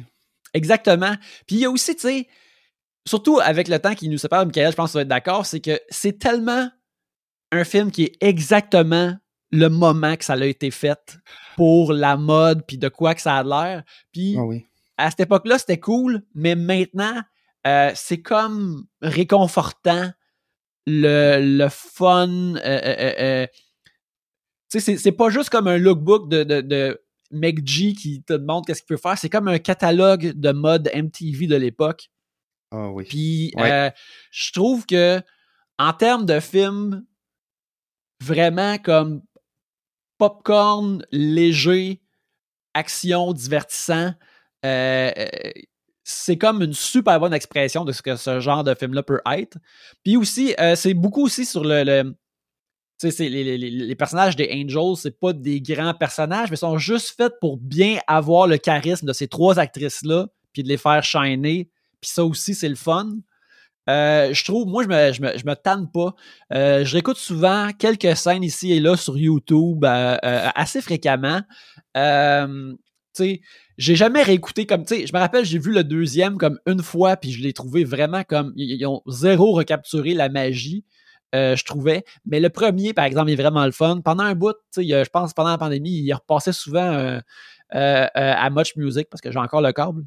Exactement. 0.54 1.14
Puis 1.46 1.58
il 1.58 1.60
y 1.60 1.66
a 1.66 1.70
aussi, 1.70 1.94
tu 1.94 2.02
sais, 2.04 2.28
surtout 3.08 3.40
avec 3.40 3.68
le 3.68 3.80
temps 3.80 3.96
qui 3.96 4.10
nous 4.10 4.18
sépare, 4.18 4.46
Michael, 4.46 4.72
je 4.72 4.76
pense 4.76 4.90
que 4.90 4.92
tu 4.94 4.98
vas 4.98 5.02
être 5.02 5.08
d'accord, 5.08 5.46
c'est 5.46 5.60
que 5.60 5.80
c'est 5.90 6.20
tellement 6.20 6.70
un 7.52 7.64
film 7.64 7.92
qui 7.92 8.04
est 8.04 8.18
exactement 8.22 9.16
le 9.52 9.68
moment 9.68 10.16
que 10.16 10.24
ça 10.24 10.34
a 10.34 10.46
été 10.46 10.72
fait 10.72 11.18
pour 11.56 11.92
la 11.92 12.16
mode, 12.16 12.66
puis 12.66 12.78
de 12.78 12.88
quoi 12.88 13.14
que 13.16 13.22
ça 13.22 13.38
a 13.38 13.44
l'air. 13.44 13.84
Puis 14.12 14.38
ah 14.38 15.06
à 15.06 15.10
cette 15.10 15.22
époque-là, 15.22 15.58
c'était 15.58 15.80
cool, 15.80 16.22
mais 16.36 16.56
maintenant, 16.56 17.22
euh, 17.68 17.92
c'est 17.96 18.22
comme 18.22 18.86
réconfortant, 19.02 20.12
le, 20.88 21.40
le 21.42 21.70
fun. 21.70 22.56
Euh, 22.56 22.60
euh, 22.64 23.48
tu 24.72 24.80
sais, 24.80 24.98
c'est 24.98 25.12
pas 25.12 25.30
juste 25.30 25.50
comme 25.50 25.68
un 25.68 25.78
lookbook 25.78 26.30
de, 26.30 26.44
de, 26.44 26.62
de 26.62 27.02
McG 27.32 27.94
qui 27.94 28.24
te 28.24 28.34
demande 28.34 28.66
qu'est-ce 28.66 28.82
qu'il 28.82 28.96
peut 28.96 29.02
faire. 29.02 29.18
C'est 29.18 29.30
comme 29.30 29.48
un 29.48 29.60
catalogue 29.60 30.34
de 30.34 30.52
mode 30.52 30.90
MTV 30.94 31.48
de 31.48 31.56
l'époque. 31.56 32.10
Ah 32.72 32.90
oui. 32.90 33.06
Puis 33.06 33.54
je 34.32 34.52
trouve 34.52 34.86
que 34.86 35.22
en 35.78 35.94
termes 35.94 36.26
de 36.26 36.40
film, 36.40 37.06
vraiment 38.22 38.78
comme 38.78 39.22
popcorn 40.18 41.04
léger, 41.12 42.02
action, 42.76 43.34
divertissant. 43.34 44.14
Euh, 44.64 45.12
euh, 45.18 45.28
c'est 46.04 46.38
comme 46.38 46.62
une 46.62 46.74
super 46.74 47.20
bonne 47.20 47.34
expression 47.34 47.86
de 47.86 47.92
ce 47.92 48.02
que 48.02 48.16
ce 48.16 48.40
genre 48.40 48.64
de 48.64 48.76
film-là 48.76 49.02
peut 49.02 49.22
être. 49.32 49.58
Puis 50.04 50.18
aussi, 50.18 50.54
euh, 50.60 50.76
c'est 50.76 50.94
beaucoup 50.94 51.24
aussi 51.24 51.46
sur 51.46 51.64
le. 51.64 52.14
les, 53.20 53.58
les, 53.58 53.96
personnages 53.96 54.36
des 54.36 54.50
Angels, 54.54 54.98
c'est 54.98 55.20
pas 55.20 55.34
des 55.34 55.62
grands 55.62 55.96
personnages, 55.96 56.52
mais 56.52 56.56
sont 56.56 56.78
juste 56.78 57.16
faits 57.18 57.34
pour 57.40 57.58
bien 57.58 57.98
avoir 58.06 58.46
le 58.46 58.58
charisme 58.58 59.08
de 59.08 59.14
ces 59.14 59.28
trois 59.28 59.58
actrices-là, 59.58 60.28
puis 60.54 60.62
de 60.62 60.68
les 60.68 60.78
faire 60.78 61.04
shiner. 61.04 61.70
Puis 62.02 62.12
ça 62.12 62.26
aussi, 62.26 62.56
c'est 62.56 62.70
le 62.70 62.76
fun. 62.76 63.10
Euh, 63.90 64.34
je 64.34 64.44
trouve, 64.44 64.68
moi, 64.68 64.84
je 64.84 64.88
me, 64.88 65.14
je 65.14 65.22
me, 65.22 65.38
je 65.38 65.46
me 65.46 65.56
tanne 65.56 65.90
pas. 65.92 66.14
Euh, 66.54 66.86
je 66.86 66.94
réécoute 66.94 67.18
souvent 67.18 67.70
quelques 67.78 68.16
scènes 68.16 68.44
ici 68.44 68.72
et 68.74 68.80
là 68.80 68.96
sur 68.96 69.18
YouTube 69.18 69.84
euh, 69.86 70.18
assez 70.56 70.82
fréquemment. 70.82 71.42
tu 71.96 72.02
sais, 73.14 73.42
j'ai 73.78 73.96
jamais 73.96 74.24
réécouté 74.24 74.66
comme, 74.66 74.86
je 74.88 75.14
me 75.14 75.20
rappelle, 75.20 75.46
j'ai 75.46 75.60
vu 75.60 75.72
le 75.72 75.84
deuxième 75.84 76.38
comme 76.38 76.60
une 76.68 76.82
fois, 76.82 77.18
puis 77.18 77.32
je 77.32 77.42
l'ai 77.42 77.54
trouvé 77.54 77.84
vraiment 77.84 78.24
comme, 78.24 78.54
ils 78.56 78.86
ont 78.86 79.02
zéro 79.08 79.52
recapturé 79.54 80.14
la 80.14 80.30
magie. 80.30 80.86
je 81.34 81.64
trouvais. 81.64 82.04
Mais 82.26 82.40
le 82.40 82.50
premier, 82.50 82.94
par 82.94 83.06
exemple, 83.06 83.32
est 83.32 83.36
vraiment 83.36 83.66
le 83.66 83.72
fun. 83.72 84.02
Pendant 84.02 84.24
un 84.24 84.36
bout, 84.36 84.56
je 84.78 85.10
pense 85.10 85.34
pendant 85.34 85.50
la 85.50 85.58
pandémie, 85.58 85.92
il 85.92 86.14
repassait 86.14 86.54
souvent 86.54 87.20
à 87.72 88.50
Much 88.52 88.76
Music 88.76 89.08
parce 89.10 89.22
que 89.22 89.32
j'ai 89.32 89.40
encore 89.40 89.62
le 89.62 89.74
câble. 89.74 90.04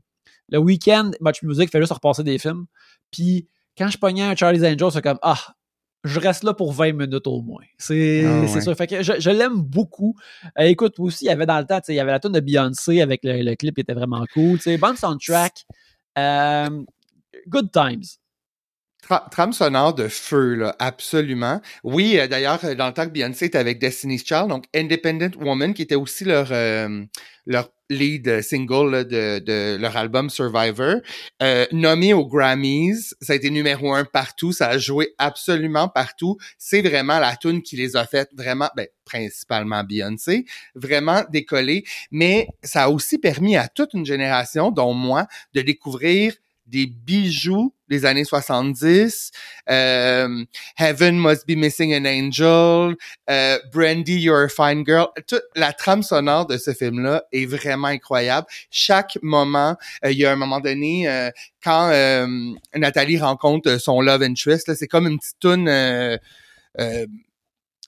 Le 0.51 0.59
week-end, 0.59 1.11
Much 1.21 1.43
Music 1.43 1.71
fait 1.71 1.81
juste 1.81 1.93
repasser 1.93 2.23
des 2.23 2.39
films. 2.39 2.67
Puis 3.11 3.49
quand 3.77 3.89
je 3.89 3.99
pognais 3.99 4.23
un 4.23 4.37
Charlie's 4.37 4.63
Angels, 4.63 4.93
c'est 4.93 5.03
comme 5.03 5.19
Ah, 5.23 5.55
je 6.05 6.21
reste 6.21 6.45
là 6.45 6.53
pour 6.53 6.73
20 6.73 6.93
minutes 6.93 7.27
au 7.27 7.41
moins. 7.41 7.65
C'est 7.79 8.25
ah, 8.27 8.47
ça. 8.47 8.75
Fait 8.75 8.87
que 8.87 9.03
je, 9.03 9.31
l'aime 9.31 9.63
beaucoup. 9.63 10.15
Euh, 10.59 10.65
écoute, 10.65 10.95
aussi, 10.99 11.25
il 11.25 11.29
y 11.29 11.31
avait 11.31 11.47
dans 11.47 11.59
le 11.59 11.65
temps, 11.65 11.81
il 11.89 11.95
y 11.95 12.01
avait 12.01 12.13
la 12.13 12.21
tune 12.21 12.33
de 12.33 12.41
Beyoncé 12.41 13.01
avec 13.01 13.21
le, 13.25 13.55
clip 13.55 13.75
qui 13.75 13.81
était 13.81 13.95
vraiment 13.95 14.25
cool. 14.35 14.59
Bon 14.79 14.97
soundtrack. 14.97 15.65
Euh, 16.19 16.85
good 17.49 17.73
times. 17.73 18.05
trame 19.31 19.55
sonore 19.55 19.95
de 19.95 20.09
feu, 20.09 20.55
là, 20.57 20.77
absolument. 20.79 21.63
Oui, 21.83 22.19
euh, 22.19 22.29
d'ailleurs, 22.29 22.61
dans 22.77 22.87
le 22.87 22.93
temps 22.93 23.07
que 23.07 23.11
Beyoncé 23.11 23.47
était 23.47 23.59
avec 23.59 23.79
Destiny's 23.79 24.25
Child, 24.27 24.49
donc 24.49 24.67
Independent 24.75 25.35
Woman, 25.41 25.73
qui 25.73 25.83
était 25.83 25.95
aussi 25.95 26.25
leur, 26.25 26.51
leur 27.47 27.71
lead 27.91 28.43
single 28.43 29.05
de, 29.05 29.39
de, 29.41 29.77
leur 29.77 29.97
album 29.97 30.31
Survivor. 30.31 30.97
Euh, 31.43 31.67
nommé 31.73 32.15
aux 32.15 32.27
Grammys, 32.27 33.15
ça 33.21 33.35
a 33.35 33.37
été 33.37 33.51
numéro 33.51 33.93
un 33.93 34.05
partout, 34.05 34.53
ça 34.53 34.69
a 34.69 34.79
joué 34.79 35.15
absolument 35.19 35.89
partout. 35.89 36.37
C'est 36.59 36.83
vraiment 36.83 37.19
la 37.19 37.37
tune 37.37 37.63
qui 37.63 37.77
les 37.77 37.97
a 37.97 38.07
fait 38.07 38.29
vraiment, 38.37 38.71
ben, 38.77 38.87
principalement 39.05 39.85
Beyoncé, 39.85 40.47
vraiment 40.75 41.23
décoller. 41.31 41.85
Mais 42.11 42.49
ça 42.63 42.85
a 42.85 42.89
aussi 42.89 43.19
permis 43.19 43.57
à 43.57 43.69
toute 43.69 43.95
une 43.95 44.07
génération, 44.07 44.71
dont 44.71 44.95
moi, 44.95 45.27
de 45.53 45.61
découvrir 45.61 46.35
des 46.67 46.87
bijoux 46.87 47.75
des 47.89 48.07
années 48.07 48.25
70, 48.25 49.31
euh, 49.71 50.45
Heaven 50.79 51.19
Must 51.19 51.47
Be 51.47 51.57
Missing 51.57 51.95
an 51.95 52.07
Angel, 52.07 52.97
euh, 53.31 53.59
Brandy, 53.73 54.19
You're 54.21 54.45
a 54.45 54.49
Fine 54.49 54.85
Girl. 54.87 55.09
Toute 55.27 55.45
la 55.55 55.73
trame 55.73 56.03
sonore 56.03 56.47
de 56.47 56.57
ce 56.57 56.73
film-là 56.73 57.25
est 57.33 57.47
vraiment 57.47 57.89
incroyable. 57.89 58.47
Chaque 58.71 59.19
moment, 59.23 59.77
euh, 60.05 60.13
il 60.13 60.19
y 60.19 60.27
a 60.27 60.33
un 60.33 60.37
moment 60.37 60.61
donné, 60.61 61.09
euh, 61.09 61.31
quand 61.63 61.91
Nathalie 62.75 63.19
rencontre 63.19 63.79
son 63.79 64.01
love 64.01 64.23
interest, 64.23 64.75
c'est 64.75 64.89
comme 64.89 65.07
une 65.07 65.19
petite 65.19 65.39
tune 65.41 66.19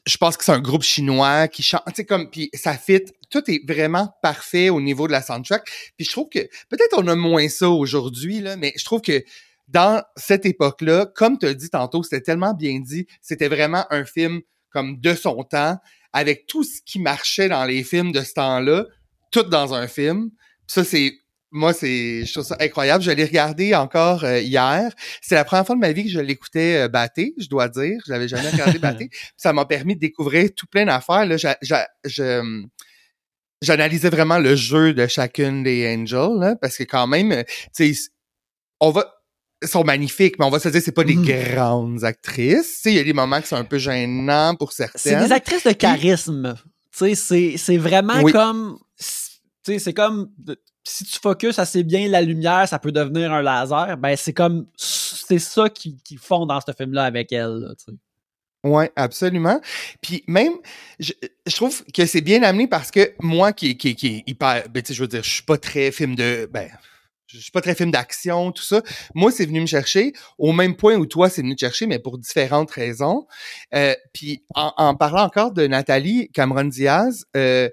je 0.06 0.16
pense 0.18 0.36
que 0.36 0.44
c'est 0.44 0.52
un 0.52 0.60
groupe 0.60 0.82
chinois 0.82 1.48
qui 1.48 1.62
chante, 1.62 1.82
tu 1.88 1.94
sais, 1.96 2.04
comme, 2.04 2.30
puis 2.30 2.48
ça 2.54 2.78
fit, 2.78 3.02
tout 3.28 3.42
est 3.50 3.60
vraiment 3.66 4.14
parfait 4.22 4.70
au 4.70 4.80
niveau 4.80 5.08
de 5.08 5.12
la 5.12 5.20
soundtrack. 5.20 5.68
Puis 5.96 6.06
je 6.06 6.10
trouve 6.12 6.28
que, 6.28 6.38
peut-être 6.68 6.94
on 6.96 7.06
a 7.08 7.16
moins 7.16 7.48
ça 7.48 7.68
aujourd'hui, 7.68 8.40
là, 8.40 8.56
mais 8.56 8.72
je 8.76 8.84
trouve 8.84 9.00
que 9.00 9.24
dans 9.66 10.02
cette 10.14 10.46
époque-là, 10.46 11.06
comme 11.06 11.38
tu 11.38 11.46
as 11.46 11.54
dit 11.54 11.70
tantôt, 11.70 12.04
c'était 12.04 12.20
tellement 12.20 12.54
bien 12.54 12.78
dit, 12.78 13.06
c'était 13.20 13.48
vraiment 13.48 13.84
un 13.90 14.04
film 14.04 14.42
comme 14.70 15.00
de 15.00 15.14
son 15.14 15.42
temps, 15.42 15.78
avec 16.12 16.46
tout 16.46 16.62
ce 16.62 16.80
qui 16.84 17.00
marchait 17.00 17.48
dans 17.48 17.64
les 17.64 17.82
films 17.82 18.12
de 18.12 18.20
ce 18.22 18.34
temps-là, 18.34 18.86
tout 19.32 19.42
dans 19.42 19.74
un 19.74 19.88
film. 19.88 20.30
Ça, 20.66 20.84
c'est 20.84 21.14
moi, 21.56 21.72
c'est, 21.72 22.24
je 22.24 22.32
trouve 22.32 22.44
ça 22.44 22.56
incroyable. 22.60 23.02
Je 23.02 23.10
l'ai 23.10 23.24
regardé 23.24 23.74
encore 23.74 24.24
euh, 24.24 24.40
hier. 24.40 24.92
C'est 25.22 25.34
la 25.34 25.44
première 25.44 25.66
fois 25.66 25.74
de 25.74 25.80
ma 25.80 25.92
vie 25.92 26.04
que 26.04 26.10
je 26.10 26.20
l'écoutais 26.20 26.84
euh, 26.84 26.88
batté, 26.88 27.34
je 27.38 27.48
dois 27.48 27.68
dire. 27.68 27.98
Je 28.06 28.12
l'avais 28.12 28.28
jamais 28.28 28.50
regardé 28.50 28.78
batté. 28.78 29.10
Ça 29.36 29.52
m'a 29.52 29.64
permis 29.64 29.94
de 29.94 30.00
découvrir 30.00 30.50
tout 30.54 30.66
plein 30.66 30.84
d'affaires. 30.84 31.26
Là, 31.26 31.36
je, 31.36 32.66
j'analysais 33.62 34.10
vraiment 34.10 34.38
le 34.38 34.54
jeu 34.54 34.92
de 34.92 35.06
chacune 35.06 35.62
des 35.62 35.96
Angels, 35.96 36.38
là, 36.38 36.56
parce 36.56 36.76
que 36.76 36.84
quand 36.84 37.06
même, 37.06 37.42
tu 37.74 37.94
sais, 37.94 38.10
on 38.78 38.90
va, 38.90 39.10
sont 39.64 39.84
magnifiques, 39.84 40.38
mais 40.38 40.44
on 40.44 40.50
va 40.50 40.58
se 40.58 40.68
dire 40.68 40.82
c'est 40.84 40.92
pas 40.92 41.04
des 41.04 41.16
mm-hmm. 41.16 41.54
grandes 41.54 42.04
actrices. 42.04 42.82
Il 42.84 42.92
y 42.92 42.98
a 42.98 43.04
des 43.04 43.14
moments 43.14 43.40
qui 43.40 43.48
sont 43.48 43.56
un 43.56 43.64
peu 43.64 43.78
gênants 43.78 44.54
pour 44.56 44.72
certaines. 44.72 45.00
C'est 45.00 45.26
des 45.26 45.32
actrices 45.32 45.64
de 45.64 45.72
charisme. 45.72 46.54
C'est 46.92 47.78
vraiment 47.78 48.22
comme. 48.24 48.78
C'est 48.98 49.94
comme 49.94 50.30
si 50.88 51.04
tu 51.04 51.18
focuses 51.18 51.58
assez 51.58 51.82
bien 51.82 52.08
la 52.08 52.22
lumière, 52.22 52.68
ça 52.68 52.78
peut 52.78 52.92
devenir 52.92 53.32
un 53.32 53.42
laser. 53.42 53.96
Ben, 53.98 54.16
c'est 54.16 54.32
comme. 54.32 54.66
C'est 54.76 55.40
ça 55.40 55.68
qu'ils 55.68 56.18
font 56.18 56.46
dans 56.46 56.60
ce 56.60 56.72
film-là 56.76 57.04
avec 57.04 57.32
elle. 57.32 57.74
Oui, 57.88 57.94
Ouais, 58.64 58.92
absolument. 58.96 59.60
Puis 60.00 60.24
même, 60.26 60.52
je, 60.98 61.12
trouve 61.54 61.84
que 61.94 62.06
c'est 62.06 62.20
bien 62.20 62.42
amené 62.42 62.66
parce 62.66 62.90
que 62.90 63.14
moi 63.20 63.52
qui, 63.52 63.76
qui, 63.76 63.94
qui 63.94 64.06
est 64.06 64.24
hyper, 64.26 64.68
ben, 64.68 64.82
je 64.88 65.00
veux 65.00 65.08
dire, 65.08 65.22
je 65.22 65.30
suis 65.30 65.42
pas 65.42 65.56
très 65.56 65.92
film 65.92 66.14
de, 66.14 66.48
ben, 66.52 66.68
je 67.26 67.38
suis 67.38 67.50
pas 67.50 67.60
très 67.60 67.74
film 67.74 67.90
d'action, 67.90 68.52
tout 68.52 68.62
ça. 68.62 68.82
Moi, 69.14 69.30
c'est 69.30 69.46
venu 69.46 69.60
me 69.60 69.66
chercher 69.66 70.12
au 70.38 70.52
même 70.52 70.76
point 70.76 70.96
où 70.96 71.06
toi, 71.06 71.28
c'est 71.28 71.42
venu 71.42 71.54
te 71.54 71.60
chercher, 71.60 71.86
mais 71.86 71.98
pour 71.98 72.18
différentes 72.18 72.70
raisons. 72.70 73.26
Euh, 73.74 73.94
puis 74.12 74.44
en, 74.54 74.94
parlant 74.94 75.24
encore 75.24 75.52
de 75.52 75.66
Nathalie 75.66 76.28
Cameron 76.32 76.64
Diaz, 76.64 77.24
euh, 77.36 77.68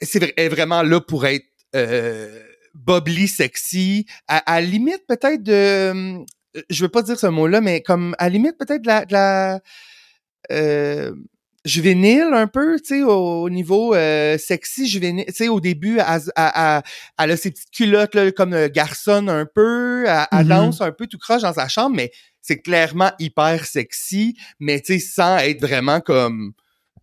c'est 0.00 0.48
vraiment 0.48 0.82
là 0.82 1.00
pour 1.00 1.26
être 1.26 1.46
euh, 1.76 3.26
sexy, 3.26 4.06
à, 4.28 4.60
limite 4.60 5.06
peut-être 5.06 5.42
de, 5.42 5.52
euh, 5.52 6.24
je 6.70 6.82
veux 6.82 6.88
pas 6.88 7.02
dire 7.02 7.18
ce 7.18 7.26
mot-là, 7.26 7.60
mais 7.60 7.82
comme 7.82 8.14
à 8.18 8.28
limite 8.28 8.56
peut-être 8.58 8.82
de 8.82 8.86
la, 8.86 9.04
de 9.04 9.12
la 9.12 9.60
euh, 10.52 11.12
juvénile 11.64 12.30
un 12.32 12.46
peu, 12.46 12.78
tu 12.78 12.98
sais, 12.98 13.02
au, 13.02 13.50
niveau 13.50 13.94
euh, 13.94 14.38
sexy 14.38 14.88
juvénile. 14.88 15.26
Tu 15.26 15.34
sais, 15.34 15.48
au 15.48 15.60
début, 15.60 15.98
elle, 15.98 16.22
elle, 16.36 16.82
elle, 17.18 17.30
a 17.30 17.36
ses 17.36 17.50
petites 17.50 17.70
culottes 17.70 18.14
là, 18.14 18.30
comme 18.32 18.68
garçonne 18.68 19.28
un 19.28 19.46
peu, 19.46 20.04
elle, 20.06 20.26
mm-hmm. 20.32 20.48
danse 20.48 20.80
un 20.80 20.92
peu 20.92 21.06
tout 21.06 21.18
croche 21.18 21.42
dans 21.42 21.54
sa 21.54 21.68
chambre, 21.68 21.96
mais 21.96 22.12
c'est 22.40 22.58
clairement 22.58 23.10
hyper 23.18 23.64
sexy, 23.64 24.36
mais 24.60 24.80
tu 24.80 24.94
sais, 24.94 25.06
sans 25.06 25.38
être 25.38 25.60
vraiment 25.60 26.00
comme 26.00 26.52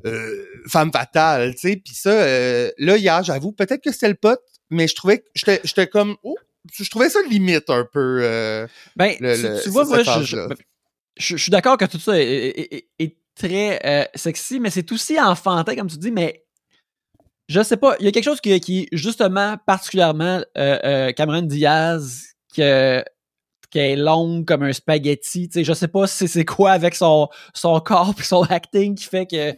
euh, 0.05 0.45
femme 0.67 0.91
fatale, 0.91 1.53
tu 1.55 1.69
sais. 1.69 1.75
Puis 1.77 1.93
ça, 1.95 2.09
euh, 2.11 2.71
là, 2.77 2.97
hier, 2.97 3.23
j'avoue, 3.23 3.51
peut-être 3.51 3.81
que 3.81 3.91
c'était 3.91 4.09
le 4.09 4.15
pote, 4.15 4.41
mais 4.69 4.87
je 4.87 4.95
trouvais 4.95 5.19
que 5.19 5.25
j'étais 5.63 5.87
comme... 5.87 6.15
Oh, 6.23 6.35
je 6.71 6.89
trouvais 6.89 7.09
ça 7.09 7.19
limite 7.29 7.69
un 7.69 7.85
peu. 7.91 8.19
Euh, 8.23 8.67
ben, 8.95 9.15
tu, 9.17 9.69
vois, 9.69 9.85
moi, 9.85 10.01
je, 10.03 10.47
je, 11.17 11.37
suis 11.37 11.51
d'accord 11.51 11.77
que 11.77 11.85
tout 11.85 11.99
ça 11.99 12.13
est 12.17 12.87
très 13.35 13.79
euh, 13.85 14.05
sexy, 14.15 14.59
mais 14.59 14.69
c'est 14.69 14.91
aussi 14.91 15.19
enfantin, 15.19 15.75
comme 15.75 15.89
tu 15.89 15.97
dis, 15.97 16.11
mais 16.11 16.45
je 17.49 17.61
sais 17.61 17.77
pas, 17.77 17.95
il 17.99 18.05
y 18.05 18.07
a 18.07 18.11
quelque 18.11 18.23
chose 18.23 18.41
qui, 18.41 18.57
qui 18.59 18.87
justement 18.91 19.57
particulièrement 19.65 20.41
euh, 20.57 21.11
Cameron 21.11 21.41
Diaz 21.41 22.35
qui, 22.47 22.61
qui 23.69 23.79
est 23.79 23.95
longue 23.95 24.45
comme 24.45 24.63
un 24.63 24.71
spaghetti. 24.71 25.49
Tu 25.49 25.53
sais, 25.53 25.63
je 25.63 25.73
sais 25.73 25.89
pas 25.89 26.07
si 26.07 26.27
c'est 26.27 26.45
quoi 26.45 26.71
avec 26.71 26.95
son, 26.95 27.27
son 27.53 27.79
corps 27.81 28.13
et 28.17 28.23
son 28.23 28.43
acting 28.43 28.95
qui 28.95 29.05
fait 29.05 29.25
que 29.25 29.53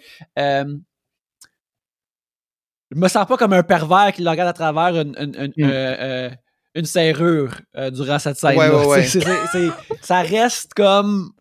je 2.95 2.99
me 2.99 3.08
sens 3.08 3.27
pas 3.27 3.38
comme 3.38 3.53
un 3.53 3.63
pervers 3.63 4.12
qui 4.13 4.23
le 4.23 4.29
regarde 4.29 4.49
à 4.49 4.53
travers 4.53 4.95
une, 4.95 5.15
une, 5.19 5.53
une, 5.58 6.81
mm. 6.81 6.86
serrure 6.86 7.62
durant 7.91 8.19
cette 8.19 8.38
scène. 8.38 8.58
ça 10.01 10.21
reste 10.21 10.73
comme 10.73 11.31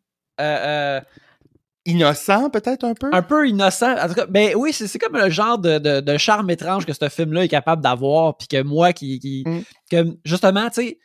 innocent 1.87 2.51
peut-être 2.51 2.85
un 2.85 2.95
peu? 2.95 3.11
un 3.13 3.23
peu 3.23 3.49
innocent 3.49 3.97
en 3.99 4.09
tout 4.09 4.15
cas 4.15 4.27
ben 4.27 4.55
oui 4.57 4.73
c'est 4.73 4.99
comme 4.99 5.17
le 5.17 5.29
genre 5.29 5.59
de, 5.59 5.79
de, 5.79 6.17
charme 6.17 6.51
étrange 6.51 6.87
que 6.87 6.93
ce 6.93 7.09
film 7.09 7.33
là 7.33 7.45
est 7.45 7.49
capable 7.49 7.83
d'avoir 7.83 8.37
puis 8.37 8.49
que 8.49 8.63
moi 8.63 8.93
qui, 8.93 9.19
qui 9.19 9.45
mm. 9.47 9.63
que 9.91 10.17
justement 10.25 10.69
tu 10.71 10.83
sais 10.83 10.99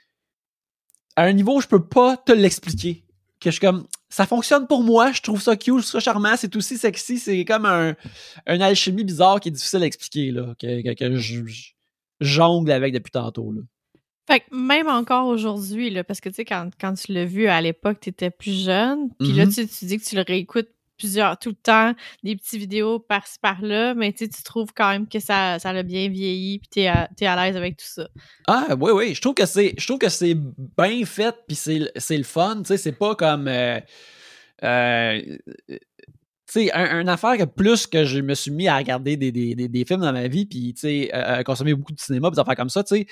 à 1.16 1.24
un 1.24 1.34
niveau 1.34 1.58
où 1.58 1.62
je 1.62 1.68
peux 1.68 1.86
pas 1.86 2.16
te 2.16 2.32
l'expliquer 2.32 3.04
que 3.42 3.50
je 3.50 3.52
suis 3.52 3.60
comme 3.60 3.88
ça 4.10 4.26
fonctionne 4.26 4.68
pour 4.68 4.84
moi 4.84 5.12
je 5.12 5.22
trouve 5.22 5.42
ça 5.42 5.56
cute 5.56 5.66
je 5.78 5.82
trouve 5.82 5.84
ça 5.84 6.00
charmant 6.00 6.36
c'est 6.36 6.56
aussi 6.56 6.78
sexy 6.78 7.20
c'est 7.20 7.46
comme 7.46 7.66
un, 7.66 7.96
un 8.48 8.62
alchimie 8.62 9.04
bizarre 9.04 9.40
qui 9.40 9.50
est 9.50 9.52
difficile 9.52 9.84
à 9.84 9.86
expliquer 9.86 10.32
là 10.32 10.54
que, 10.60 10.94
que, 10.94 11.16
je, 11.16 11.42
jongle 12.20 12.72
avec 12.72 12.94
depuis 12.94 13.12
tantôt 13.12 13.52
là 13.52 13.62
fait 14.28 14.42
que 14.42 14.56
même 14.56 14.88
encore 14.88 15.26
aujourd'hui, 15.26 15.90
là, 15.90 16.04
parce 16.04 16.22
que 16.22 16.30
tu 16.30 16.36
sais, 16.36 16.46
quand, 16.46 16.70
quand 16.80 16.94
tu 16.94 17.14
l'as 17.14 17.26
vu 17.26 17.48
à 17.48 17.62
l'époque, 17.62 17.98
tu 18.00 18.10
étais 18.10 18.30
plus 18.30 18.64
jeune, 18.64 19.10
puis 19.20 19.34
là, 19.34 19.48
mm-hmm. 19.48 19.56
tu, 19.56 19.68
tu 19.68 19.86
dis 19.86 19.98
que 19.98 20.04
tu 20.04 20.16
le 20.16 20.22
réécoutes 20.22 20.70
plusieurs, 21.00 21.40
tout 21.40 21.50
le 21.50 21.56
temps, 21.56 21.94
des 22.24 22.36
petites 22.36 22.60
vidéos 22.60 23.00
par-ci 23.00 23.40
par-là, 23.42 23.96
mais 23.96 24.14
tu 24.14 24.30
trouves 24.44 24.72
quand 24.76 24.90
même 24.90 25.08
que 25.08 25.20
ça, 25.20 25.58
ça 25.58 25.74
l'a 25.74 25.84
bien 25.84 26.10
vieilli, 26.10 26.60
puis 26.60 26.70
t'es 26.70 26.88
à, 26.88 27.10
es 27.20 27.26
à 27.26 27.36
l'aise 27.36 27.58
avec 27.58 27.78
tout 27.78 27.88
ça. 27.88 28.08
Ah, 28.48 28.76
oui, 28.80 28.92
oui, 28.94 29.16
je 29.16 29.22
trouve 29.22 29.34
que 29.34 29.46
c'est, 29.46 29.74
je 29.78 29.86
trouve 29.88 29.98
que 29.98 30.10
c'est 30.10 30.36
bien 30.78 31.04
fait, 31.06 31.36
puis 31.48 31.56
c'est, 31.56 31.92
c'est 31.96 32.18
le 32.18 32.24
fun, 32.24 32.58
tu 32.60 32.68
sais, 32.68 32.78
c'est 32.78 32.92
pas 32.92 33.16
comme... 33.16 33.48
Euh, 33.48 33.80
euh, 34.64 35.22
tu 35.68 36.64
sais, 36.64 36.72
un, 36.74 37.08
affaire 37.08 37.38
que 37.38 37.44
plus 37.44 37.86
que 37.86 38.06
je 38.06 38.20
me 38.20 38.34
suis 38.34 38.52
mis 38.52 38.68
à 38.68 38.76
regarder 38.76 39.16
des, 39.18 39.32
des, 39.32 39.56
des, 39.56 39.86
films 39.86 40.02
dans 40.02 40.12
ma 40.12 40.28
vie, 40.28 40.46
puis, 40.46 40.74
tu 40.74 40.82
sais, 40.82 41.44
consommer 41.46 41.76
beaucoup 41.76 41.94
de 41.94 42.00
cinéma, 42.00 42.30
des 42.32 42.40
affaires 42.40 42.56
comme 42.56 42.70
ça, 42.70 42.84
tu 42.84 42.96
sais, 42.96 43.08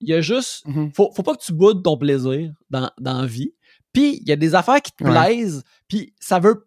il 0.00 0.08
y 0.08 0.14
a 0.14 0.20
juste. 0.20 0.66
Mm-hmm. 0.66 0.94
faut, 0.94 1.12
faut 1.14 1.22
pas 1.22 1.34
que 1.34 1.42
tu 1.42 1.52
boudes 1.52 1.82
ton 1.82 1.96
plaisir 1.96 2.52
dans, 2.70 2.90
dans 2.98 3.20
la 3.20 3.26
vie. 3.26 3.52
Puis, 3.92 4.18
il 4.22 4.28
y 4.28 4.32
a 4.32 4.36
des 4.36 4.54
affaires 4.54 4.80
qui 4.80 4.92
te 4.92 5.04
plaisent. 5.04 5.62
Puis, 5.88 6.14
ça 6.20 6.38
veut. 6.38 6.66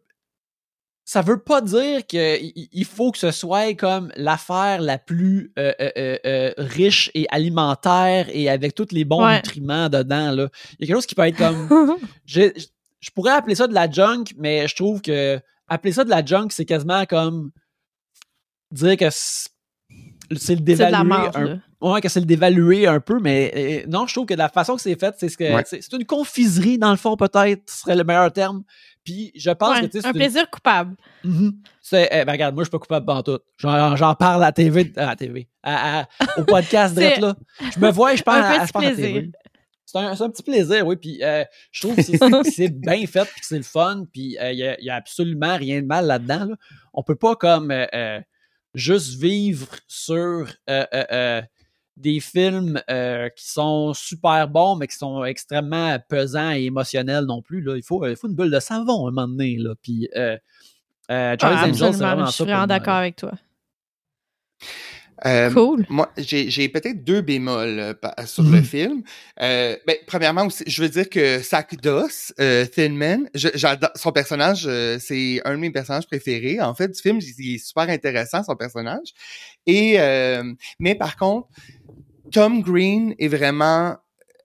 Ça 1.06 1.22
veut 1.22 1.40
pas 1.40 1.60
dire 1.60 2.06
qu'il 2.08 2.86
faut 2.86 3.12
que 3.12 3.18
ce 3.18 3.32
soit 3.32 3.74
comme 3.76 4.12
l'affaire 4.16 4.82
la 4.82 4.98
plus 4.98 5.52
euh, 5.60 5.74
euh, 5.82 6.18
euh, 6.26 6.54
riche 6.58 7.12
et 7.14 7.28
alimentaire 7.30 8.28
et 8.32 8.50
avec 8.50 8.74
tous 8.74 8.88
les 8.92 9.04
bons 9.04 9.28
nutriments 9.30 9.90
dedans. 9.90 10.32
Là. 10.32 10.48
Il 10.72 10.76
y 10.80 10.84
a 10.84 10.88
quelque 10.88 10.96
chose 10.96 11.06
qui 11.06 11.16
peut 11.16 11.28
être 11.28 11.38
comme. 11.38 11.98
je, 12.26 12.52
je 13.02 13.10
pourrais 13.12 13.34
appeler 13.34 13.56
ça 13.56 13.68
de 13.68 13.74
la 13.74 13.92
junk, 13.92 14.26
mais 14.38 14.66
je 14.68 14.76
trouve 14.76 15.02
que 15.02 15.42
appeler 15.68 15.92
ça 15.92 16.06
de 16.06 16.10
la 16.10 16.24
junk, 16.24 16.48
c'est 16.52 16.66
quasiment 16.66 17.06
comme 17.06 17.52
dire 18.72 18.96
que 18.96 19.10
c'est 20.40 20.56
le 20.56 20.62
dévaluer 20.62 21.14
un 21.36 21.62
ouais, 21.82 22.02
que 22.02 22.10
c'est 22.10 22.20
le 22.20 22.26
dévaluer 22.26 22.88
un 22.88 23.00
peu 23.00 23.20
mais 23.20 23.52
euh, 23.56 23.90
non 23.90 24.08
je 24.08 24.14
trouve 24.14 24.26
que 24.26 24.34
la 24.34 24.50
façon 24.50 24.76
que 24.76 24.82
c'est 24.82 25.00
fait 25.00 25.16
c'est 25.18 25.30
ce 25.30 25.38
que 25.38 25.46
c'est 25.66 25.94
une 25.94 26.06
confiserie 26.06 26.78
dans 26.78 26.92
le 26.92 26.98
fond 26.98 27.16
peut-être 27.16 27.70
serait 27.70 27.96
le 27.96 28.04
meilleur 28.04 28.32
terme 28.32 28.64
puis 29.04 29.32
je 29.36 29.52
pense 29.52 29.80
que 29.82 29.88
c'est 29.92 30.06
un 30.06 30.14
plaisir 30.14 30.50
coupable 30.50 30.96
mm-hmm. 31.26 31.52
c'est 31.82 32.10
eh, 32.12 32.26
ben, 32.26 32.32
regarde 32.32 32.56
moi 32.56 32.64
je 32.64 32.66
suis 32.66 32.72
pas 32.72 32.80
coupable 32.80 33.10
en 33.12 33.24
tout 33.24 33.40
j'en 33.58 34.16
parle 34.16 34.44
à 34.44 34.48
la 34.48 34.52
TV 34.52 34.92
à 34.96 35.08
la 35.08 35.16
TV 35.16 35.50
au 36.38 36.44
podcast 36.44 36.96
d'être 36.96 37.20
là 37.20 37.36
je 37.74 37.80
me 37.80 37.92
vois 37.92 38.14
et 38.14 38.18
je 38.18 38.24
parle 38.24 38.44
à, 38.44 38.58
la 38.60 38.68
TV 38.68 39.32
c'est 39.86 40.00
un, 40.00 40.12
un, 40.12 40.30
petit 40.30 40.42
plaisir, 40.42 40.88
oui. 40.88 40.96
Puis 40.96 41.20
euh, 41.22 41.44
je 41.72 41.82
trouve 41.82 41.96
que 41.96 42.02
c'est 42.50 42.70
bien 42.70 43.06
fait, 43.06 43.26
puis 43.26 43.42
que 43.42 43.46
c'est 43.46 43.58
le 43.58 43.64
fun, 43.64 44.06
puis 44.12 44.38
euh, 44.40 44.52
il 44.52 44.76
n'y 44.82 44.90
a, 44.90 44.96
a, 44.96 44.98
absolument 44.98 45.56
rien 45.56 45.82
de 45.82 45.86
mal 45.86 46.08
là-dedans. 46.08 46.46
Là. 46.46 46.56
On 46.96 47.04
peut 47.04 47.16
pas 47.16 47.36
comme 47.36 47.72
juste 48.74 49.20
vivre 49.20 49.68
sur 49.88 50.48
euh, 50.70 50.86
euh, 50.94 51.04
euh, 51.12 51.42
des 51.96 52.20
films 52.20 52.82
qui 53.36 53.48
sont 53.48 53.94
super 53.94 54.48
bons, 54.48 54.76
mais 54.76 54.88
qui 54.88 54.96
sont 54.96 55.24
extrêmement 55.24 55.98
pesants 56.10 56.52
et 56.52 56.64
émotionnels 56.64 57.26
non 57.26 57.42
plus. 57.42 57.62
Là. 57.62 57.76
Il, 57.76 57.84
faut, 57.84 58.06
il 58.08 58.16
faut 58.16 58.28
une 58.28 58.36
bulle 58.36 58.50
de 58.50 58.60
savon 58.60 59.06
à 59.06 59.10
un 59.10 59.12
moment 59.12 59.28
donné. 59.28 59.58
Là. 59.58 59.76
Puis, 59.82 60.10
Charles 60.14 60.40
ah, 61.10 61.68
Angel, 61.68 61.94
c'est 61.94 62.00
vraiment 62.00 62.26
Je 62.26 62.32
suis 62.32 62.44
vraiment 62.44 62.68
d'accord 62.68 62.96
avec 62.96 63.16
toi. 63.16 63.34
Euh, 65.26 65.50
cool. 65.52 65.86
Moi, 65.90 66.12
j'ai 66.18 66.70
peut-être 66.70 67.04
deux 67.04 67.22
bémols 67.22 67.80
euh, 67.80 67.94
sur 68.26 68.44
le 68.44 68.58
mhm. 68.58 68.64
film. 68.64 69.04
Euh, 69.42 69.76
ben, 69.88 69.96
premièrement, 70.06 70.48
je 70.66 70.82
veux 70.82 70.90
dire 70.90 71.10
que 71.10 71.42
Sac 71.42 71.76
Doss, 71.82 72.34
Thin 72.38 72.94
Man, 72.94 73.30
j'adore 73.34 73.92
son 73.96 74.12
personnage, 74.12 74.68
c'est 75.00 75.42
un 75.46 75.52
de 75.52 75.60
mes 75.60 75.72
personnages 75.72 76.08
préférés. 76.08 76.62
En 76.62 76.76
fait, 76.76 76.90
du 76.90 77.02
film, 77.02 77.20
il 77.22 77.56
est 77.56 77.58
super 77.58 77.90
intéressant 77.90 78.44
son 78.44 78.56
personnage. 78.56 79.14
Et 79.66 79.98
mais 80.80 80.96
par 80.96 81.16
contre, 81.16 81.48
Tom 82.32 82.62
Green 82.62 83.16
est 83.20 83.28
vraiment 83.28 83.96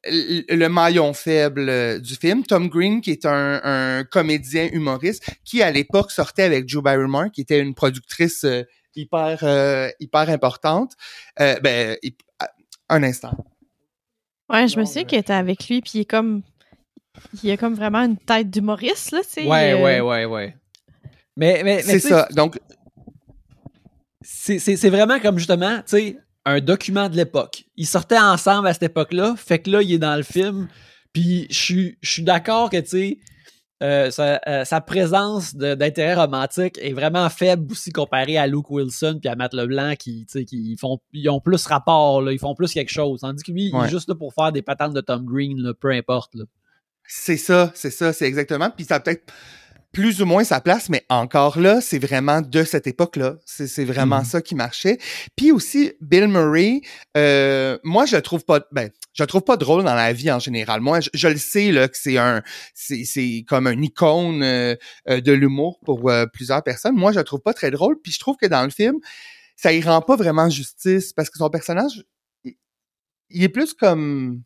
le 0.07 0.69
maillon 0.69 1.13
faible 1.13 2.01
du 2.01 2.15
film. 2.15 2.45
Tom 2.45 2.69
Green, 2.69 3.01
qui 3.01 3.11
est 3.11 3.27
un, 3.27 3.61
un 3.65 4.05
comédien 4.05 4.69
humoriste, 4.73 5.29
qui 5.45 5.61
à 5.61 5.73
l'époque 5.73 6.13
sortait 6.13 6.45
avec 6.45 6.69
Joe 6.69 6.83
Barrymore, 6.83 7.31
qui 7.33 7.41
était 7.41 7.59
une 7.59 7.75
productrice 7.75 8.47
hyper, 9.03 9.39
euh, 9.43 9.89
hyper 10.01 10.29
importante. 10.29 10.93
Euh, 11.41 11.59
ben, 11.61 11.97
un 12.89 13.03
instant. 13.03 13.37
Ouais, 14.51 14.67
je 14.69 14.79
me 14.79 14.85
souviens 14.85 15.05
qu'il 15.05 15.19
était 15.19 15.33
avec 15.33 15.69
lui, 15.69 15.81
puis 15.81 15.93
il 15.95 16.01
est 16.01 16.05
comme. 16.05 16.43
Il 17.43 17.51
a 17.51 17.57
comme 17.57 17.75
vraiment 17.75 17.99
une 18.05 18.17
tête 18.17 18.49
d'humoriste, 18.49 19.11
là, 19.11 19.21
tu 19.23 19.29
sais. 19.29 19.47
Ouais, 19.47 19.73
euh, 19.73 19.83
ouais, 19.83 20.01
ouais, 20.01 20.25
ouais. 20.25 20.57
Mais, 21.37 21.63
mais, 21.65 21.83
c'est 21.83 22.01
ça. 22.01 22.29
Donc. 22.33 22.59
C'est 24.21 24.91
vraiment 24.91 25.19
comme 25.21 25.39
justement, 25.39 25.79
tu 25.79 25.83
sais, 25.87 26.17
un 26.45 26.61
document 26.61 27.09
de 27.09 27.17
l'époque. 27.17 27.65
Ils 27.77 27.87
sortaient 27.87 28.19
ensemble 28.19 28.69
à 28.69 28.73
cette 28.73 28.85
époque-là, 28.85 29.35
fait 29.37 29.59
que 29.59 29.71
là, 29.71 29.83
il 29.83 29.93
est 29.93 29.99
dans 29.99 30.17
le 30.17 30.23
film. 30.23 30.69
Puis 31.13 31.47
je 31.51 31.59
suis, 31.59 31.99
je 32.03 32.11
suis 32.13 32.23
d'accord 32.23 32.71
que, 32.71 32.77
tu 32.79 32.89
sais, 32.89 33.19
euh, 33.83 34.11
sa, 34.11 34.65
sa, 34.65 34.81
présence 34.81 35.55
d'intérêt 35.55 36.15
romantique 36.15 36.79
est 36.83 36.93
vraiment 36.93 37.29
faible 37.31 37.71
aussi 37.71 37.93
comparé 37.93 38.37
à 38.37 38.47
Luke 38.49 38.71
Wilson 38.71 39.19
puis 39.21 39.29
à 39.29 39.37
Matt 39.37 39.55
LeBlanc 39.55 39.95
qui, 39.97 40.27
qui 40.27 40.77
font, 40.77 40.99
ils 41.13 41.29
ont 41.29 41.41
plus 41.41 41.65
rapport, 41.67 42.21
là, 42.21 42.33
ils 42.33 42.41
font 42.41 42.57
plus 42.57 42.73
quelque 42.73 42.91
chose. 42.91 43.21
Tandis 43.21 43.45
que 43.45 43.53
lui, 43.53 43.71
il 43.73 43.85
est 43.85 43.89
juste 43.89 44.09
là 44.09 44.17
pour 44.17 44.35
faire 44.35 44.51
des 44.51 44.63
patentes 44.63 44.95
de 44.95 45.01
Tom 45.01 45.25
Green, 45.25 45.59
là, 45.61 45.75
peu 45.75 45.91
importe. 45.91 46.35
C'est 47.05 47.37
ça, 47.37 47.71
c'est 47.75 47.91
ça, 47.91 48.13
c'est 48.13 48.27
exactement. 48.27 48.71
Puis 48.71 48.85
ça 48.85 48.99
peut-être 48.99 49.33
plus 49.93 50.21
ou 50.21 50.27
moins 50.27 50.45
sa 50.45 50.61
place, 50.61 50.91
mais 50.91 51.05
encore 51.09 51.59
là, 51.59 51.81
c'est 51.81 51.99
vraiment 51.99 52.43
de 52.43 52.63
cette 52.63 52.87
époque-là. 52.87 53.37
C'est 53.47 53.85
vraiment 53.85 54.21
mmh. 54.21 54.25
ça 54.25 54.43
qui 54.43 54.55
marchait. 54.55 54.99
Puis 55.35 55.51
aussi, 55.51 55.93
Bill 56.01 56.29
Murray, 56.29 56.83
euh, 57.17 57.79
moi, 57.85 58.05
je 58.05 58.17
le 58.17 58.23
trouve 58.23 58.45
pas, 58.45 58.61
ben, 58.71 58.91
je 59.15 59.23
le 59.23 59.27
trouve 59.27 59.43
pas 59.43 59.57
drôle 59.57 59.85
dans 59.85 59.95
la 59.95 60.13
vie 60.13 60.31
en 60.31 60.39
général. 60.39 60.81
Moi, 60.83 61.01
je, 61.01 61.29
le 61.29 61.39
sais 61.39 61.73
là 61.73 61.89
que 61.89 61.97
c'est 61.97 62.19
un, 62.19 62.43
c'est 62.75 63.45
comme 63.49 63.67
une 63.67 63.83
icône 63.83 64.43
euh, 64.43 64.77
euh, 65.09 65.21
de 65.21 65.33
l'humour 65.33 65.81
pour 65.85 66.11
plusieurs 66.33 66.63
personnes. 66.63 66.95
Moi, 66.95 67.13
je 67.13 67.19
le 67.19 67.25
trouve 67.25 67.41
pas 67.41 67.55
très 67.55 67.71
drôle. 67.71 67.99
Puis 68.03 68.13
je 68.13 68.19
trouve 68.19 68.37
que 68.37 68.47
dans 68.47 68.63
le 68.63 68.71
film, 68.71 68.97
ça 69.57 69.73
y 69.73 69.81
rend 69.81 70.03
pas 70.03 70.17
vraiment 70.17 70.51
justice 70.51 71.13
parce 71.15 71.31
que 71.31 71.39
son 71.39 71.49
personnage, 71.49 72.05
il 72.45 73.43
est 73.43 73.49
plus 73.49 73.75
comme 73.75 74.43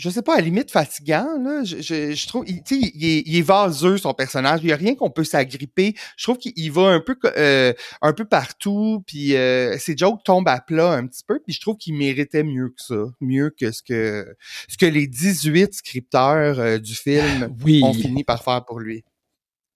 je 0.00 0.08
sais 0.08 0.22
pas, 0.22 0.34
à 0.34 0.36
la 0.38 0.44
limite 0.44 0.70
fatigant, 0.70 1.38
là. 1.42 1.62
Je, 1.62 1.82
je, 1.82 2.26
trouve, 2.26 2.44
il, 2.48 2.62
il, 2.70 3.04
est, 3.04 3.22
il 3.26 3.36
est 3.36 3.42
vaseux, 3.42 3.98
son 3.98 4.14
personnage. 4.14 4.60
Il 4.62 4.66
n'y 4.66 4.72
a 4.72 4.76
rien 4.76 4.94
qu'on 4.94 5.10
peut 5.10 5.24
s'agripper. 5.24 5.94
Je 6.16 6.24
trouve 6.24 6.38
qu'il 6.38 6.72
va 6.72 6.88
un 6.88 7.00
peu, 7.00 7.16
euh, 7.36 7.74
un 8.00 8.12
peu 8.14 8.24
partout, 8.24 9.04
puis 9.06 9.36
euh, 9.36 9.76
ses 9.78 9.94
jokes 9.96 10.24
tombent 10.24 10.48
à 10.48 10.60
plat 10.60 10.92
un 10.92 11.06
petit 11.06 11.22
peu, 11.26 11.38
puis 11.38 11.52
je 11.52 11.60
trouve 11.60 11.76
qu'il 11.76 11.94
méritait 11.94 12.42
mieux 12.42 12.70
que 12.70 12.82
ça. 12.82 13.04
Mieux 13.20 13.50
que 13.50 13.72
ce 13.72 13.82
que, 13.82 14.34
ce 14.68 14.78
que 14.78 14.86
les 14.86 15.06
18 15.06 15.74
scripteurs 15.74 16.58
euh, 16.58 16.78
du 16.78 16.94
film 16.94 17.54
ont 17.82 17.92
fini 17.92 18.24
par 18.24 18.42
faire 18.42 18.64
pour 18.64 18.80
lui. 18.80 19.04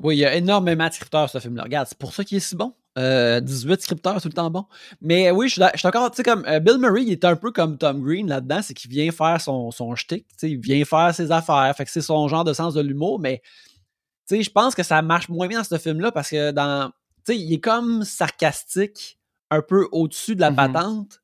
Oui, 0.02 0.16
il 0.16 0.20
y 0.20 0.24
a 0.24 0.34
énormément 0.34 0.88
de 0.88 0.92
scripteurs, 0.92 1.28
ce 1.28 1.38
film-là. 1.38 1.64
Regarde, 1.64 1.87
c'est 1.87 1.98
pour 1.98 2.14
ça 2.14 2.24
qu'il 2.24 2.38
est 2.38 2.40
si 2.40 2.56
bon. 2.56 2.74
18 2.96 3.00
euh, 3.00 3.76
scripteurs 3.78 4.22
tout 4.22 4.28
le 4.28 4.35
temps 4.35 4.50
bon. 4.50 4.66
Mais 5.00 5.30
oui, 5.30 5.48
je 5.48 5.54
suis 5.54 5.61
d'accord, 5.83 6.11
tu 6.11 6.16
sais, 6.16 6.22
comme 6.22 6.44
euh, 6.46 6.61
Bill 6.61 6.78
Murray, 6.78 7.02
il 7.02 7.12
est 7.12 7.24
un 7.24 7.37
peu 7.37 7.50
comme 7.50 7.76
Tom 7.76 8.00
Green 8.00 8.28
là-dedans, 8.28 8.61
c'est 8.62 8.74
qu'il 8.74 8.90
vient 8.90 9.11
faire 9.11 9.40
son, 9.40 9.70
son 9.70 9.94
shtick, 9.94 10.26
tu 10.28 10.35
sais, 10.37 10.50
il 10.50 10.59
vient 10.59 10.85
faire 10.85 11.14
ses 11.14 11.33
affaires, 11.33 11.74
fait 11.76 11.85
que 11.85 11.90
c'est 11.90 12.02
son 12.02 12.28
genre 12.28 12.44
de 12.44 12.52
sens 12.52 12.74
de 12.74 12.80
l'humour, 12.80 13.18
mais 13.18 13.42
tu 14.28 14.37
sais, 14.37 14.42
je 14.42 14.50
pense 14.50 14.74
que 14.74 14.83
ça 14.83 15.02
marche 15.02 15.28
moins 15.28 15.48
bien 15.48 15.59
dans 15.59 15.64
ce 15.64 15.78
film-là 15.78 16.12
parce 16.12 16.30
que 16.30 16.52
dans, 16.52 16.90
tu 17.26 17.33
sais, 17.33 17.38
il 17.38 17.52
est 17.52 17.61
comme 17.61 18.04
sarcastique, 18.04 19.18
un 19.50 19.61
peu 19.61 19.88
au-dessus 19.92 20.37
de 20.37 20.40
la 20.40 20.50
mm-hmm. 20.50 20.72
patente, 20.72 21.20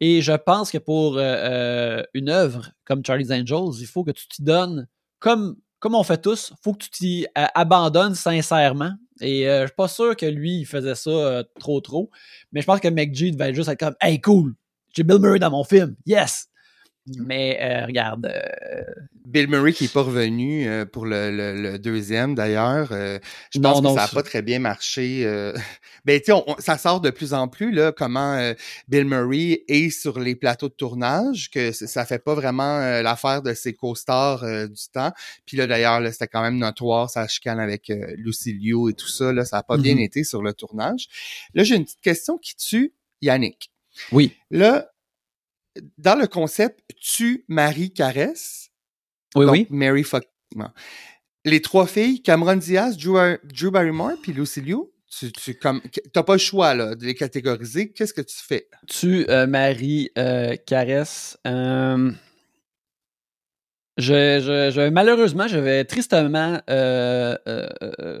et 0.00 0.22
je 0.22 0.32
pense 0.32 0.70
que 0.70 0.78
pour 0.78 1.16
euh, 1.18 2.02
une 2.14 2.30
œuvre 2.30 2.70
comme 2.86 3.04
Charlie's 3.04 3.30
Angels, 3.30 3.78
il 3.80 3.86
faut 3.86 4.04
que 4.04 4.10
tu 4.10 4.26
t'y 4.26 4.42
donnes 4.42 4.88
comme 5.18 5.56
comme 5.80 5.94
on 5.94 6.02
fait 6.02 6.20
tous, 6.20 6.52
faut 6.62 6.74
que 6.74 6.84
tu 6.84 6.90
t'y 6.90 7.26
abandonnes 7.34 8.14
sincèrement. 8.14 8.92
Et 9.20 9.48
euh, 9.48 9.62
je 9.62 9.66
suis 9.66 9.76
pas 9.76 9.88
sûr 9.88 10.16
que 10.16 10.26
lui, 10.26 10.60
il 10.60 10.66
faisait 10.66 10.94
ça 10.94 11.10
euh, 11.10 11.44
trop 11.58 11.80
trop. 11.80 12.10
Mais 12.52 12.60
je 12.60 12.66
pense 12.66 12.80
que 12.80 12.88
McG 12.88 13.32
devait 13.32 13.54
juste 13.54 13.68
être 13.68 13.80
comme 13.80 13.96
Hey 14.00 14.20
cool, 14.20 14.54
j'ai 14.94 15.02
Bill 15.02 15.18
Murray 15.18 15.38
dans 15.38 15.50
mon 15.50 15.64
film. 15.64 15.96
Yes! 16.06 16.49
Mm. 17.06 17.24
Mais 17.26 17.58
euh, 17.60 17.86
regarde. 17.86 18.26
Euh, 18.26 18.82
Bill 19.26 19.48
Murray 19.48 19.72
qui 19.72 19.84
est 19.84 19.92
pas 19.92 20.02
revenu 20.02 20.66
euh, 20.66 20.84
pour 20.84 21.06
le, 21.06 21.30
le, 21.30 21.78
deuxième 21.78 22.34
d'ailleurs. 22.34 22.88
je 22.90 23.60
pense 23.60 23.80
que 23.80 23.88
ça 23.88 23.94
n'a 23.94 24.08
pas 24.08 24.22
très 24.22 24.42
bien 24.42 24.58
marché. 24.58 25.24
ben 26.04 26.20
tu 26.20 26.32
sais, 26.32 26.44
ça 26.58 26.76
sort 26.76 27.00
de 27.00 27.10
plus 27.10 27.32
en 27.32 27.46
plus 27.46 27.70
là 27.70 27.92
comment 27.92 28.52
Bill 28.88 29.04
Murray 29.04 29.62
est 29.68 29.90
sur 29.90 30.18
les 30.18 30.34
plateaux 30.34 30.68
de 30.68 30.74
tournage, 30.74 31.50
que 31.50 31.70
ça 31.70 32.04
fait 32.04 32.18
pas 32.18 32.34
vraiment 32.34 32.80
l'affaire 33.02 33.42
de 33.42 33.54
ses 33.54 33.72
co-stars 33.72 34.44
du 34.68 34.88
temps. 34.92 35.12
Puis 35.46 35.56
là 35.56 35.68
d'ailleurs, 35.68 36.00
c'était 36.12 36.26
quand 36.26 36.42
même 36.42 36.58
notoire 36.58 37.08
sa 37.08 37.28
chicane 37.28 37.60
avec 37.60 37.92
Lucy 38.16 38.52
Liu 38.52 38.90
et 38.90 38.94
tout 38.94 39.08
ça. 39.08 39.32
Là, 39.32 39.44
ça 39.44 39.58
a 39.58 39.62
pas 39.62 39.76
bien 39.76 39.94
mm-hmm. 39.94 40.04
été 40.04 40.24
sur 40.24 40.42
le 40.42 40.52
tournage. 40.52 41.06
Là, 41.54 41.62
j'ai 41.62 41.76
une 41.76 41.84
petite 41.84 42.00
question 42.00 42.36
qui 42.36 42.56
tue 42.56 42.92
Yannick. 43.22 43.70
Oui. 44.12 44.36
Là, 44.50 44.90
dans 45.98 46.18
le 46.18 46.26
concept 46.26 46.80
tu, 47.00 47.44
Marie, 47.48 47.92
caresse. 47.92 48.70
Oui, 49.34 49.46
oui. 49.46 49.66
Mary 49.70 50.02
fuck. 50.02 50.24
Les 51.44 51.62
trois 51.62 51.86
filles, 51.86 52.22
Cameron 52.22 52.56
Diaz, 52.56 52.96
Drew, 52.96 53.70
Barrymore, 53.70 54.12
puis 54.20 54.32
Lucy 54.32 54.60
Liu, 54.60 54.90
tu, 55.08 55.32
tu 55.32 55.54
comme 55.54 55.80
t'as 56.12 56.22
pas 56.22 56.34
le 56.34 56.38
choix 56.38 56.74
là 56.74 56.94
de 56.94 57.04
les 57.04 57.14
catégoriser. 57.14 57.92
Qu'est-ce 57.92 58.12
que 58.12 58.20
tu 58.20 58.36
fais? 58.36 58.68
Tu 58.86 59.28
euh, 59.28 59.46
Marie 59.46 60.10
euh, 60.18 60.56
caresse. 60.66 61.38
Euh, 61.46 62.12
je, 63.96 64.70
je, 64.74 64.88
malheureusement, 64.88 65.48
je 65.48 65.58
vais 65.58 65.84
tristement 65.84 66.60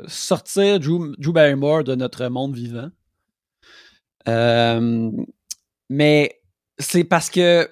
sortir 0.06 0.80
Drew, 0.80 1.14
Drew, 1.18 1.32
Barrymore 1.32 1.84
de 1.84 1.94
notre 1.94 2.26
monde 2.28 2.54
vivant. 2.54 2.90
mais 5.88 6.39
c'est 6.80 7.04
parce 7.04 7.30
que 7.30 7.68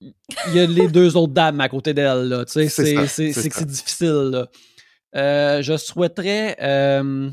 il 0.00 0.54
y 0.54 0.58
a 0.58 0.66
les 0.66 0.88
deux 0.88 1.16
autres 1.16 1.32
dames 1.32 1.60
à 1.60 1.68
côté 1.68 1.94
d'elle, 1.94 2.28
là. 2.28 2.44
Tu 2.44 2.52
sais, 2.52 2.68
c'est, 2.68 3.06
c'est, 3.06 3.32
c'est 3.32 3.48
que 3.48 3.54
c'est 3.54 3.66
difficile, 3.66 4.30
là. 4.32 4.48
Euh, 5.14 5.62
je 5.62 5.76
souhaiterais. 5.76 6.56
Euh... 6.60 7.30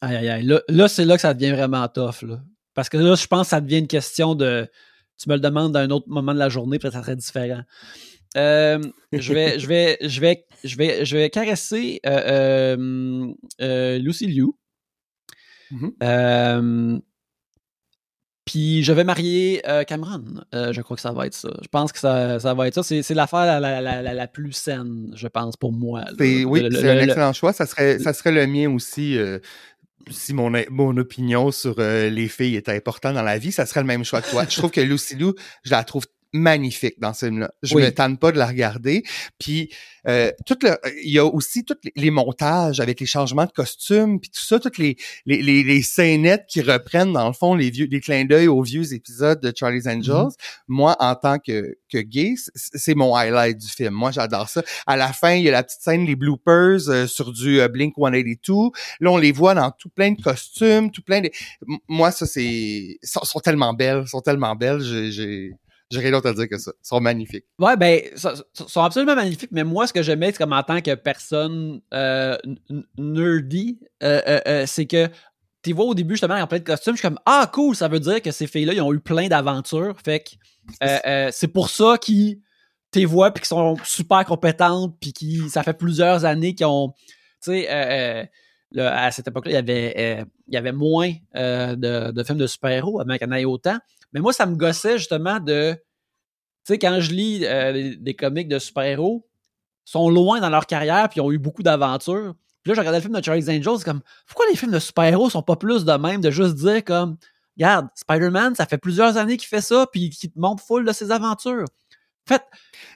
Aïe, 0.00 0.16
aïe, 0.16 0.28
aïe. 0.28 0.42
Là, 0.44 0.62
là 0.68 0.88
c'est 0.88 1.04
là 1.04 1.16
que 1.16 1.20
ça 1.20 1.34
devient 1.34 1.52
vraiment 1.52 1.86
tough, 1.88 2.22
là. 2.22 2.40
Parce 2.74 2.88
que 2.88 2.96
là, 2.96 3.14
je 3.14 3.26
pense 3.26 3.48
que 3.48 3.50
ça 3.50 3.60
devient 3.60 3.78
une 3.78 3.88
question 3.88 4.34
de. 4.34 4.68
Tu 5.18 5.28
me 5.28 5.34
le 5.34 5.40
demandes 5.40 5.76
à 5.76 5.80
un 5.80 5.90
autre 5.90 6.08
moment 6.08 6.34
de 6.34 6.38
la 6.38 6.48
journée, 6.48 6.78
peut-être 6.78 6.94
ça 6.94 7.02
serait 7.02 7.16
différent. 7.16 7.62
Euh, 8.36 8.78
je 9.12 9.32
vais, 9.32 9.58
je 9.58 9.66
vais, 9.66 9.96
je 10.02 10.20
vais, 10.20 10.46
je 10.62 10.76
vais, 10.76 11.04
je 11.06 11.16
vais 11.16 11.30
caresser 11.30 12.00
Lucy 13.58 14.26
Liu. 14.26 14.52
Mm-hmm. 15.72 17.00
Puis 18.46 18.84
je 18.84 18.92
vais 18.92 19.04
marier 19.04 19.60
euh, 19.68 19.82
Cameron. 19.82 20.22
Euh, 20.54 20.72
je 20.72 20.80
crois 20.80 20.96
que 20.96 21.02
ça 21.02 21.12
va 21.12 21.26
être 21.26 21.34
ça. 21.34 21.50
Je 21.60 21.68
pense 21.68 21.92
que 21.92 21.98
ça, 21.98 22.38
ça 22.38 22.54
va 22.54 22.68
être 22.68 22.74
ça. 22.74 22.82
C'est, 22.82 23.14
l'affaire 23.14 23.44
la, 23.44 23.60
la, 23.60 23.80
la, 23.80 24.14
la, 24.14 24.26
plus 24.28 24.52
saine, 24.52 25.12
je 25.14 25.26
pense, 25.26 25.56
pour 25.56 25.72
moi. 25.72 26.04
oui, 26.18 26.68
c'est 26.70 26.88
un 26.88 27.00
excellent 27.00 27.32
choix. 27.32 27.52
Ça 27.52 27.66
serait, 27.66 27.98
ça 27.98 28.12
serait 28.12 28.32
le 28.32 28.46
mien 28.46 28.70
aussi. 28.70 29.18
Euh, 29.18 29.40
si 30.08 30.32
mon, 30.32 30.52
mon 30.70 30.96
opinion 30.98 31.50
sur 31.50 31.80
les 31.80 32.28
filles 32.28 32.54
était 32.54 32.70
importante 32.70 33.14
dans 33.14 33.22
la 33.22 33.38
vie, 33.38 33.50
ça 33.50 33.66
serait 33.66 33.80
le 33.80 33.88
même 33.88 34.04
choix 34.04 34.22
que 34.22 34.30
toi. 34.30 34.44
je 34.48 34.56
trouve 34.56 34.70
que 34.70 34.80
Lucy 34.80 35.16
Lou, 35.16 35.34
je 35.64 35.72
la 35.72 35.82
trouve 35.82 36.04
magnifique 36.32 36.98
dans 36.98 37.12
ce 37.12 37.26
film-là. 37.26 37.50
Je 37.62 37.76
me 37.76 37.90
tente 37.90 38.20
pas 38.20 38.32
de 38.32 38.38
la 38.38 38.46
regarder. 38.46 39.02
Puis 39.38 39.70
euh, 40.06 40.30
tout 40.46 40.56
le, 40.62 40.76
il 41.04 41.12
y 41.12 41.18
a 41.18 41.24
aussi 41.24 41.64
tous 41.64 41.76
les, 41.96 42.10
montages 42.10 42.78
avec 42.78 43.00
les 43.00 43.06
changements 43.06 43.44
de 43.44 43.50
costumes, 43.50 44.20
puis 44.20 44.30
tout 44.30 44.44
ça, 44.44 44.60
toutes 44.60 44.78
les, 44.78 44.96
les, 45.24 45.42
les, 45.42 45.64
les, 45.64 45.82
scénettes 45.82 46.46
qui 46.48 46.62
reprennent 46.62 47.12
dans 47.12 47.26
le 47.26 47.32
fond 47.32 47.54
les 47.54 47.70
vieux, 47.70 47.88
les 47.90 48.00
clins 48.00 48.24
d'œil 48.24 48.46
aux 48.46 48.62
vieux 48.62 48.94
épisodes 48.94 49.40
de 49.40 49.52
Charlie's 49.54 49.86
Angels. 49.86 50.12
Mm-hmm. 50.12 50.68
Moi, 50.68 50.96
en 51.00 51.14
tant 51.16 51.38
que, 51.38 51.76
que 51.90 51.98
gay, 51.98 52.34
c'est 52.54 52.94
mon 52.94 53.16
highlight 53.16 53.58
du 53.58 53.66
film. 53.66 53.94
Moi, 53.94 54.12
j'adore 54.12 54.48
ça. 54.48 54.62
À 54.86 54.96
la 54.96 55.12
fin, 55.12 55.32
il 55.32 55.42
y 55.42 55.48
a 55.48 55.52
la 55.52 55.64
petite 55.64 55.80
scène, 55.80 56.06
les 56.06 56.16
bloopers 56.16 56.88
euh, 56.88 57.06
sur 57.08 57.32
du 57.32 57.60
euh, 57.60 57.68
Blink 57.68 57.94
182. 57.96 58.70
Là, 59.00 59.10
on 59.10 59.16
les 59.16 59.32
voit 59.32 59.54
dans 59.54 59.72
tout 59.72 59.88
plein 59.88 60.12
de 60.12 60.22
costumes, 60.22 60.92
tout 60.92 61.02
plein 61.02 61.20
de. 61.20 61.30
Moi, 61.88 62.12
ça, 62.12 62.26
c'est, 62.26 62.98
sont, 63.02 63.24
sont 63.24 63.40
tellement 63.40 63.74
belles, 63.74 64.06
sont 64.06 64.20
tellement 64.20 64.54
belles. 64.54 64.82
J'ai 64.82 65.56
j'ai 65.90 66.00
rien 66.00 66.10
d'autre 66.10 66.28
à 66.28 66.32
dire 66.32 66.48
que 66.48 66.58
ça. 66.58 66.72
Ils 66.74 66.86
sont 66.86 67.00
magnifiques. 67.00 67.44
Ouais, 67.58 67.76
ben, 67.76 68.02
ils 68.12 68.18
sont 68.18 68.80
absolument 68.82 69.14
magnifiques, 69.14 69.52
mais 69.52 69.64
moi, 69.64 69.86
ce 69.86 69.92
que 69.92 70.02
j'aimais, 70.02 70.32
c'est 70.32 70.38
comme 70.38 70.52
en 70.52 70.62
tant 70.62 70.80
que 70.80 70.94
personne 70.94 71.80
euh, 71.94 72.36
nerdy, 72.98 73.78
euh, 74.02 74.40
euh, 74.46 74.64
c'est 74.66 74.86
que 74.86 75.08
tu 75.62 75.72
vois 75.72 75.84
au 75.84 75.94
début, 75.94 76.14
justement, 76.14 76.34
en 76.34 76.46
plein 76.46 76.58
de 76.58 76.64
costumes, 76.64 76.94
je 76.94 77.00
suis 77.00 77.08
comme 77.08 77.18
Ah, 77.24 77.48
cool, 77.52 77.74
ça 77.76 77.88
veut 77.88 78.00
dire 78.00 78.20
que 78.20 78.30
ces 78.30 78.46
filles-là, 78.46 78.72
ils 78.72 78.80
ont 78.80 78.92
eu 78.92 79.00
plein 79.00 79.28
d'aventures. 79.28 79.94
Fait 80.04 80.20
que 80.20 81.30
c'est 81.32 81.48
pour 81.48 81.70
ça 81.70 81.98
qu'ils 81.98 82.40
t'es 82.90 83.04
voient 83.04 83.32
puis 83.32 83.42
qu'ils 83.42 83.48
sont 83.48 83.76
super 83.84 84.24
compétentes 84.24 84.96
puis 85.00 85.12
qui 85.12 85.48
ça 85.50 85.62
fait 85.62 85.74
plusieurs 85.74 86.24
années 86.24 86.54
qu'ils 86.54 86.66
ont 86.66 86.92
tu 87.42 87.50
sais 87.50 88.28
à 88.78 89.10
cette 89.10 89.26
époque-là 89.28 89.52
il 89.52 89.54
y 89.54 89.58
avait 89.58 90.24
il 90.46 90.54
y 90.54 90.56
avait 90.56 90.72
moins 90.72 91.12
de, 91.34 92.10
de, 92.10 92.24
films 92.24 92.38
de 92.38 92.46
super-héros 92.46 93.00
avant 93.00 93.16
qu'il 93.16 93.26
y 93.26 93.30
en 93.30 93.32
ait 93.32 93.44
autant 93.44 93.78
mais 94.12 94.20
moi, 94.20 94.32
ça 94.32 94.46
me 94.46 94.56
gossait 94.56 94.98
justement 94.98 95.40
de. 95.40 95.72
Tu 95.72 96.72
sais, 96.72 96.78
quand 96.78 97.00
je 97.00 97.12
lis 97.12 97.44
euh, 97.44 97.94
des 97.98 98.14
comics 98.14 98.48
de 98.48 98.58
super-héros, 98.58 99.26
sont 99.84 100.10
loin 100.10 100.40
dans 100.40 100.50
leur 100.50 100.66
carrière 100.66 101.08
puis 101.08 101.20
ont 101.20 101.30
eu 101.30 101.38
beaucoup 101.38 101.62
d'aventures. 101.62 102.34
Puis 102.62 102.70
là, 102.70 102.74
je 102.74 102.80
regardais 102.80 102.98
le 102.98 103.02
film 103.02 103.14
de 103.14 103.24
Charlie's 103.24 103.48
Angels, 103.48 103.84
comme 103.84 104.00
pourquoi 104.26 104.46
les 104.50 104.56
films 104.56 104.72
de 104.72 104.80
super-héros 104.80 105.30
sont 105.30 105.42
pas 105.42 105.56
plus 105.56 105.84
de 105.84 105.92
même 105.92 106.20
de 106.20 106.30
juste 106.30 106.56
dire 106.56 106.84
comme 106.84 107.16
Regarde, 107.56 107.88
Spider-Man, 107.94 108.54
ça 108.54 108.66
fait 108.66 108.76
plusieurs 108.76 109.16
années 109.16 109.36
qu'il 109.38 109.48
fait 109.48 109.62
ça, 109.62 109.86
puis 109.90 110.10
qu'il 110.10 110.30
te 110.30 110.38
montre 110.38 110.62
full 110.62 110.84
de 110.84 110.92
ses 110.92 111.10
aventures. 111.10 111.64
En 112.28 112.34
fait, 112.34 112.42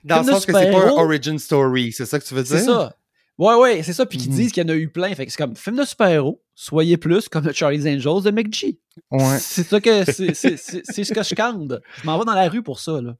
dans 0.05 0.18
le 0.20 0.33
sens 0.33 0.44
que 0.44 0.53
c'est 0.53 0.70
pas 0.70 0.87
un 0.87 0.90
origin 0.90 1.38
story, 1.38 1.92
c'est 1.92 2.05
ça 2.05 2.18
que 2.18 2.25
tu 2.25 2.35
veux 2.35 2.42
dire? 2.42 2.59
C'est 2.59 2.64
ça. 2.64 2.94
Ouais, 3.40 3.55
ouais, 3.55 3.83
c'est 3.83 3.94
ça. 3.94 4.05
Puis 4.07 4.18
qu'ils 4.18 4.31
Mhm. 4.31 4.37
disent 4.37 4.53
qu'il 4.53 4.62
y 4.62 4.66
en 4.66 4.68
a 4.68 4.76
eu 4.76 4.88
plein. 4.90 5.14
Fait 5.14 5.24
que 5.24 5.33
c'est 5.33 5.38
comme 5.38 5.57
film 5.57 5.76
de 5.76 5.85
super-héros, 5.85 6.42
soyez 6.55 6.98
plus 6.98 7.29
comme 7.29 7.44
le 7.46 7.53
Charlie's 7.55 7.87
Angels 7.87 8.22
de 8.22 8.31
McG. 8.31 8.79
Ouais. 9.11 9.38
C'est 9.38 9.62
ça 9.64 9.81
que 9.81 10.05
c'est, 10.05 10.35
ce 10.35 11.12
que 11.12 11.22
je 11.22 11.35
cande. 11.35 11.81
Je 12.03 12.07
m'en 12.07 12.18
vais 12.18 12.26
dans 12.26 12.35
la 12.35 12.48
rue 12.50 12.62
pour 12.62 12.79
ça, 12.81 13.00
là. 13.00 13.16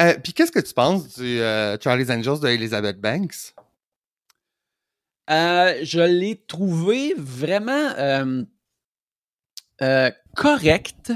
Euh, 0.00 0.14
Puis 0.22 0.32
qu'est-ce 0.32 0.52
que 0.52 0.60
tu 0.60 0.72
penses 0.72 1.18
du 1.18 1.40
euh, 1.40 1.76
Charlie's 1.78 2.08
Angels 2.08 2.40
de 2.40 2.48
Elizabeth 2.48 3.00
Banks? 3.00 3.52
Euh, 5.30 5.80
je 5.82 6.00
l'ai 6.00 6.36
trouvé 6.46 7.14
vraiment 7.16 7.92
correct, 10.36 11.12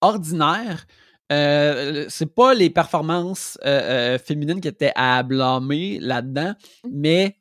ordinaire. 0.00 0.86
Euh, 1.30 2.06
c'est 2.08 2.34
pas 2.34 2.54
les 2.54 2.70
performances 2.70 3.58
euh, 3.64 4.14
euh, 4.14 4.18
féminines 4.18 4.60
qui 4.62 4.68
étaient 4.68 4.92
à 4.94 5.22
blâmer 5.22 5.98
là-dedans, 6.00 6.54
mais 6.90 7.36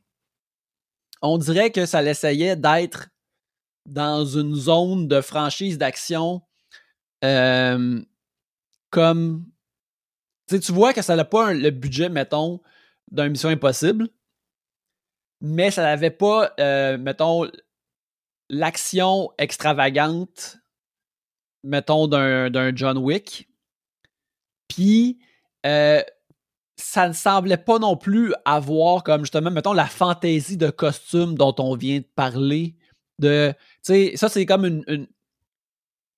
on 1.21 1.37
dirait 1.37 1.71
que 1.71 1.85
ça 1.85 2.01
l'essayait 2.01 2.55
d'être 2.57 3.07
dans 3.85 4.25
une 4.25 4.53
zone 4.55 5.07
de 5.07 5.21
franchise 5.21 5.77
d'action 5.77 6.41
comme 8.89 9.45
tu 10.49 10.71
vois 10.71 10.93
que 10.93 11.01
ça 11.01 11.15
n'a 11.15 11.25
pas 11.25 11.47
un- 11.47 11.53
le 11.53 11.71
budget, 11.71 12.09
mettons, 12.09 12.61
d'un 13.11 13.29
Mission 13.29 13.49
Impossible, 13.49 14.07
mais 15.41 15.71
ça 15.71 15.81
n'avait 15.83 16.11
pas, 16.11 16.53
mettons, 16.97 17.49
l'action 18.49 19.31
extravagante, 19.37 20.57
mettons, 21.63 22.07
d'un 22.07 22.75
John 22.75 22.97
Wick. 22.97 23.49
Puis, 24.67 25.19
euh, 25.65 26.01
ça 26.77 27.07
ne 27.07 27.13
semblait 27.13 27.57
pas 27.57 27.79
non 27.79 27.97
plus 27.97 28.33
avoir 28.45 29.03
comme, 29.03 29.21
justement, 29.21 29.51
mettons, 29.51 29.73
la 29.73 29.87
fantaisie 29.87 30.57
de 30.57 30.69
costume 30.69 31.35
dont 31.35 31.55
on 31.59 31.75
vient 31.75 31.99
de 31.99 32.05
parler. 32.15 32.75
De, 33.19 33.53
tu 33.53 33.93
sais, 33.93 34.13
ça, 34.15 34.29
c'est 34.29 34.45
comme 34.45 34.65
une, 34.65 34.83
une- 34.87 35.07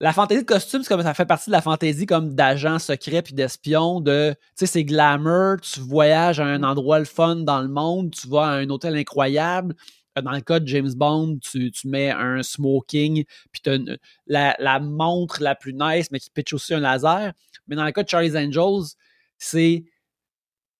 La 0.01 0.13
fantaisie 0.13 0.41
de 0.43 0.45
costume, 0.47 0.81
c'est 0.81 0.87
comme 0.87 1.01
ça 1.03 1.13
fait 1.13 1.25
partie 1.25 1.49
de 1.49 1.51
la 1.51 1.61
fantaisie 1.61 2.05
comme 2.05 2.33
d'agent 2.33 2.79
secret 2.79 3.21
puis 3.21 3.33
d'espion, 3.33 3.99
de, 3.99 4.33
tu 4.33 4.37
sais, 4.55 4.65
c'est 4.65 4.83
glamour, 4.85 5.57
tu 5.61 5.81
voyages 5.81 6.39
à 6.39 6.45
un 6.45 6.63
endroit 6.63 6.99
le 6.99 7.05
fun 7.05 7.35
dans 7.37 7.61
le 7.61 7.67
monde, 7.67 8.11
tu 8.11 8.27
vas 8.29 8.43
à 8.45 8.51
un 8.51 8.69
hôtel 8.69 8.95
incroyable. 8.95 9.75
Euh, 10.19 10.21
Dans 10.21 10.31
le 10.31 10.41
cas 10.41 10.59
de 10.59 10.67
James 10.67 10.93
Bond, 10.95 11.39
tu, 11.41 11.71
tu 11.71 11.87
mets 11.87 12.11
un 12.11 12.43
smoking, 12.43 13.23
puis 13.51 13.61
tu 13.61 13.97
la, 14.27 14.55
la 14.59 14.79
montre 14.79 15.41
la 15.41 15.55
plus 15.55 15.73
nice, 15.73 16.11
mais 16.11 16.19
qui 16.19 16.29
pitch 16.29 16.53
aussi 16.53 16.73
un 16.73 16.79
laser. 16.79 17.33
Mais 17.67 17.75
dans 17.75 17.85
le 17.85 17.91
cas 17.91 18.03
de 18.03 18.09
Charlie's 18.09 18.35
Angels, 18.35 18.95
c'est 19.37 19.83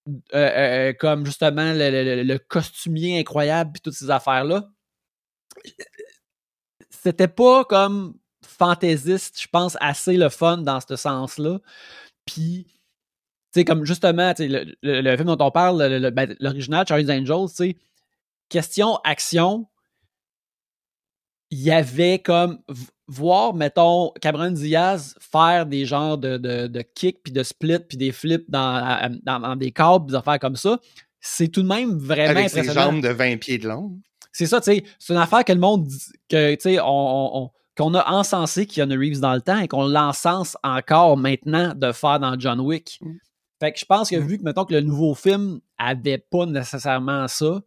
euh, 0.08 0.90
euh, 0.90 0.94
comme 0.94 1.26
justement 1.26 1.74
le, 1.74 1.90
le- 1.92 2.24
le 2.24 2.38
costumier 2.40 3.20
incroyable, 3.20 3.72
puis 3.74 3.82
toutes 3.82 3.94
ces 3.94 4.10
affaires-là. 4.10 4.70
C'était 6.90 7.28
pas 7.28 7.66
comme 7.66 8.16
fantaisiste, 8.46 9.42
je 9.42 9.48
pense, 9.48 9.78
assez 9.80 10.18
le 10.18 10.30
fun 10.30 10.58
dans 10.60 10.80
ce 10.80 10.96
sens-là. 10.96 11.60
Puis, 12.26 12.66
tu 12.68 13.62
sais, 13.62 13.66
comme 13.66 13.86
justement, 13.86 14.34
le, 14.40 14.76
le- 14.84 15.02
le 15.02 15.18
film 15.18 15.28
dont 15.36 15.46
on 15.46 15.52
parle, 15.52 15.82
le- 15.84 16.00
le- 16.00 16.10
ben, 16.12 16.36
l'original, 16.40 16.86
Charlie's 16.88 17.10
Angels, 17.10 17.50
tu 17.50 17.56
sais, 17.56 17.76
question 18.50 18.98
action, 19.04 19.68
il 21.52 21.60
y 21.60 21.72
avait 21.72 22.20
comme 22.20 22.60
voir, 23.08 23.54
mettons, 23.56 24.12
Cameron 24.22 24.52
Diaz 24.52 25.16
faire 25.20 25.66
des 25.66 25.86
genres 25.86 26.18
de, 26.18 26.38
de, 26.38 26.68
de 26.68 26.82
kicks, 26.82 27.24
puis 27.24 27.34
de 27.34 27.42
splits, 27.42 27.80
puis 27.80 27.98
des 27.98 28.12
flips 28.12 28.50
dans, 28.50 29.18
dans, 29.24 29.40
dans 29.40 29.56
des 29.56 29.72
câbles, 29.72 30.08
des 30.08 30.16
affaires 30.16 30.40
comme 30.40 30.56
ça. 30.56 30.80
C'est 31.20 31.48
tout 31.48 31.64
de 31.64 31.68
même 31.68 31.98
vraiment 31.98 32.30
Avec 32.32 32.50
ses 32.50 32.60
impressionnant. 32.60 32.92
jambes 32.92 33.02
de 33.02 33.10
20 33.10 33.38
pieds 33.38 33.58
de 33.58 33.68
long. 33.68 34.00
C'est 34.32 34.46
ça, 34.46 34.62
tu 34.62 34.66
sais, 34.72 34.84
c'est 35.00 35.14
une 35.14 35.20
affaire 35.20 35.44
que 35.44 35.52
le 35.52 35.60
monde 35.60 35.88
que 36.30 36.54
tu 36.54 36.62
sais, 36.62 36.80
on, 36.80 36.86
on- 36.86 37.44
on- 37.46 37.52
qu'on 37.76 37.94
a 37.94 38.12
encensé 38.12 38.66
Keanu 38.68 38.98
Reeves 38.98 39.22
dans 39.22 39.34
le 39.34 39.42
temps 39.42 39.58
et 39.60 39.68
qu'on 39.70 39.88
l'encense 39.88 40.58
encore 40.64 41.16
maintenant 41.18 41.74
de 41.74 41.94
faire 41.94 42.20
dans 42.20 42.38
John 42.38 42.60
Wick. 42.60 43.00
Mm. 43.02 43.14
Fait 43.62 43.72
que 43.74 43.80
je 43.80 43.86
pense 43.86 44.10
que 44.10 44.18
Mm. 44.18 44.28
vu 44.28 44.38
que 44.38 44.44
mettons 44.44 44.66
que 44.66 44.74
le 44.74 44.82
nouveau 44.82 45.16
film 45.16 45.62
avait 45.78 46.18
pas 46.18 46.46
nécessairement 46.46 47.28
ça, 47.30 47.62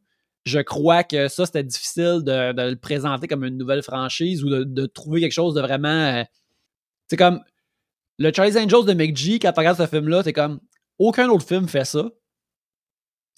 je 0.44 0.58
crois 0.60 1.04
que 1.04 1.28
ça 1.28 1.46
c'était 1.46 1.62
difficile 1.62 2.20
de, 2.24 2.52
de 2.52 2.70
le 2.70 2.76
présenter 2.76 3.28
comme 3.28 3.44
une 3.44 3.56
nouvelle 3.58 3.82
franchise 3.82 4.42
ou 4.44 4.50
de, 4.50 4.64
de 4.64 4.86
trouver 4.86 5.20
quelque 5.20 5.32
chose 5.32 5.54
de 5.54 5.60
vraiment 5.60 5.88
euh, 5.88 6.24
c'est 7.08 7.16
comme 7.16 7.40
le 8.18 8.32
Charlie's 8.34 8.56
Angels 8.56 8.84
de 8.86 8.92
McG 8.94 9.38
quand 9.40 9.52
tu 9.52 9.58
regardes 9.60 9.78
ce 9.78 9.86
film 9.86 10.08
là, 10.08 10.22
c'est 10.22 10.32
comme 10.32 10.60
aucun 10.98 11.28
autre 11.28 11.46
film 11.46 11.66
fait 11.68 11.84
ça. 11.84 12.04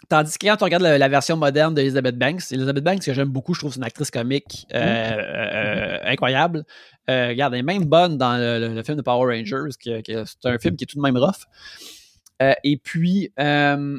Tandis 0.08 0.36
que 0.36 0.46
quand 0.46 0.56
tu 0.56 0.64
regardes 0.64 0.82
la, 0.82 0.98
la 0.98 1.08
version 1.08 1.36
moderne 1.36 1.74
d'Elizabeth 1.74 2.18
Banks, 2.18 2.52
Elizabeth 2.52 2.84
Banks, 2.84 3.04
que 3.04 3.14
j'aime 3.14 3.28
beaucoup, 3.30 3.54
je 3.54 3.60
trouve 3.60 3.72
c'est 3.72 3.78
une 3.78 3.84
actrice 3.84 4.10
comique 4.10 4.66
euh, 4.74 4.78
euh, 4.78 5.98
incroyable. 6.04 6.64
Euh, 7.08 7.28
regarde, 7.28 7.54
elle 7.54 7.60
est 7.60 7.62
même 7.62 7.84
bonne 7.84 8.18
dans 8.18 8.36
le, 8.36 8.58
le- 8.68 8.74
le 8.74 8.82
film 8.82 8.98
de 8.98 9.02
Power 9.02 9.34
Rangers, 9.34 9.70
que, 9.82 10.02
que 10.02 10.24
c'est 10.26 10.44
un 10.46 10.58
film 10.58 10.76
qui 10.76 10.84
est 10.84 10.86
tout 10.86 10.96
de 10.98 11.02
même 11.02 11.16
rough. 11.16 11.44
Et 12.64 12.76
puis, 12.76 13.32
euh, 13.40 13.98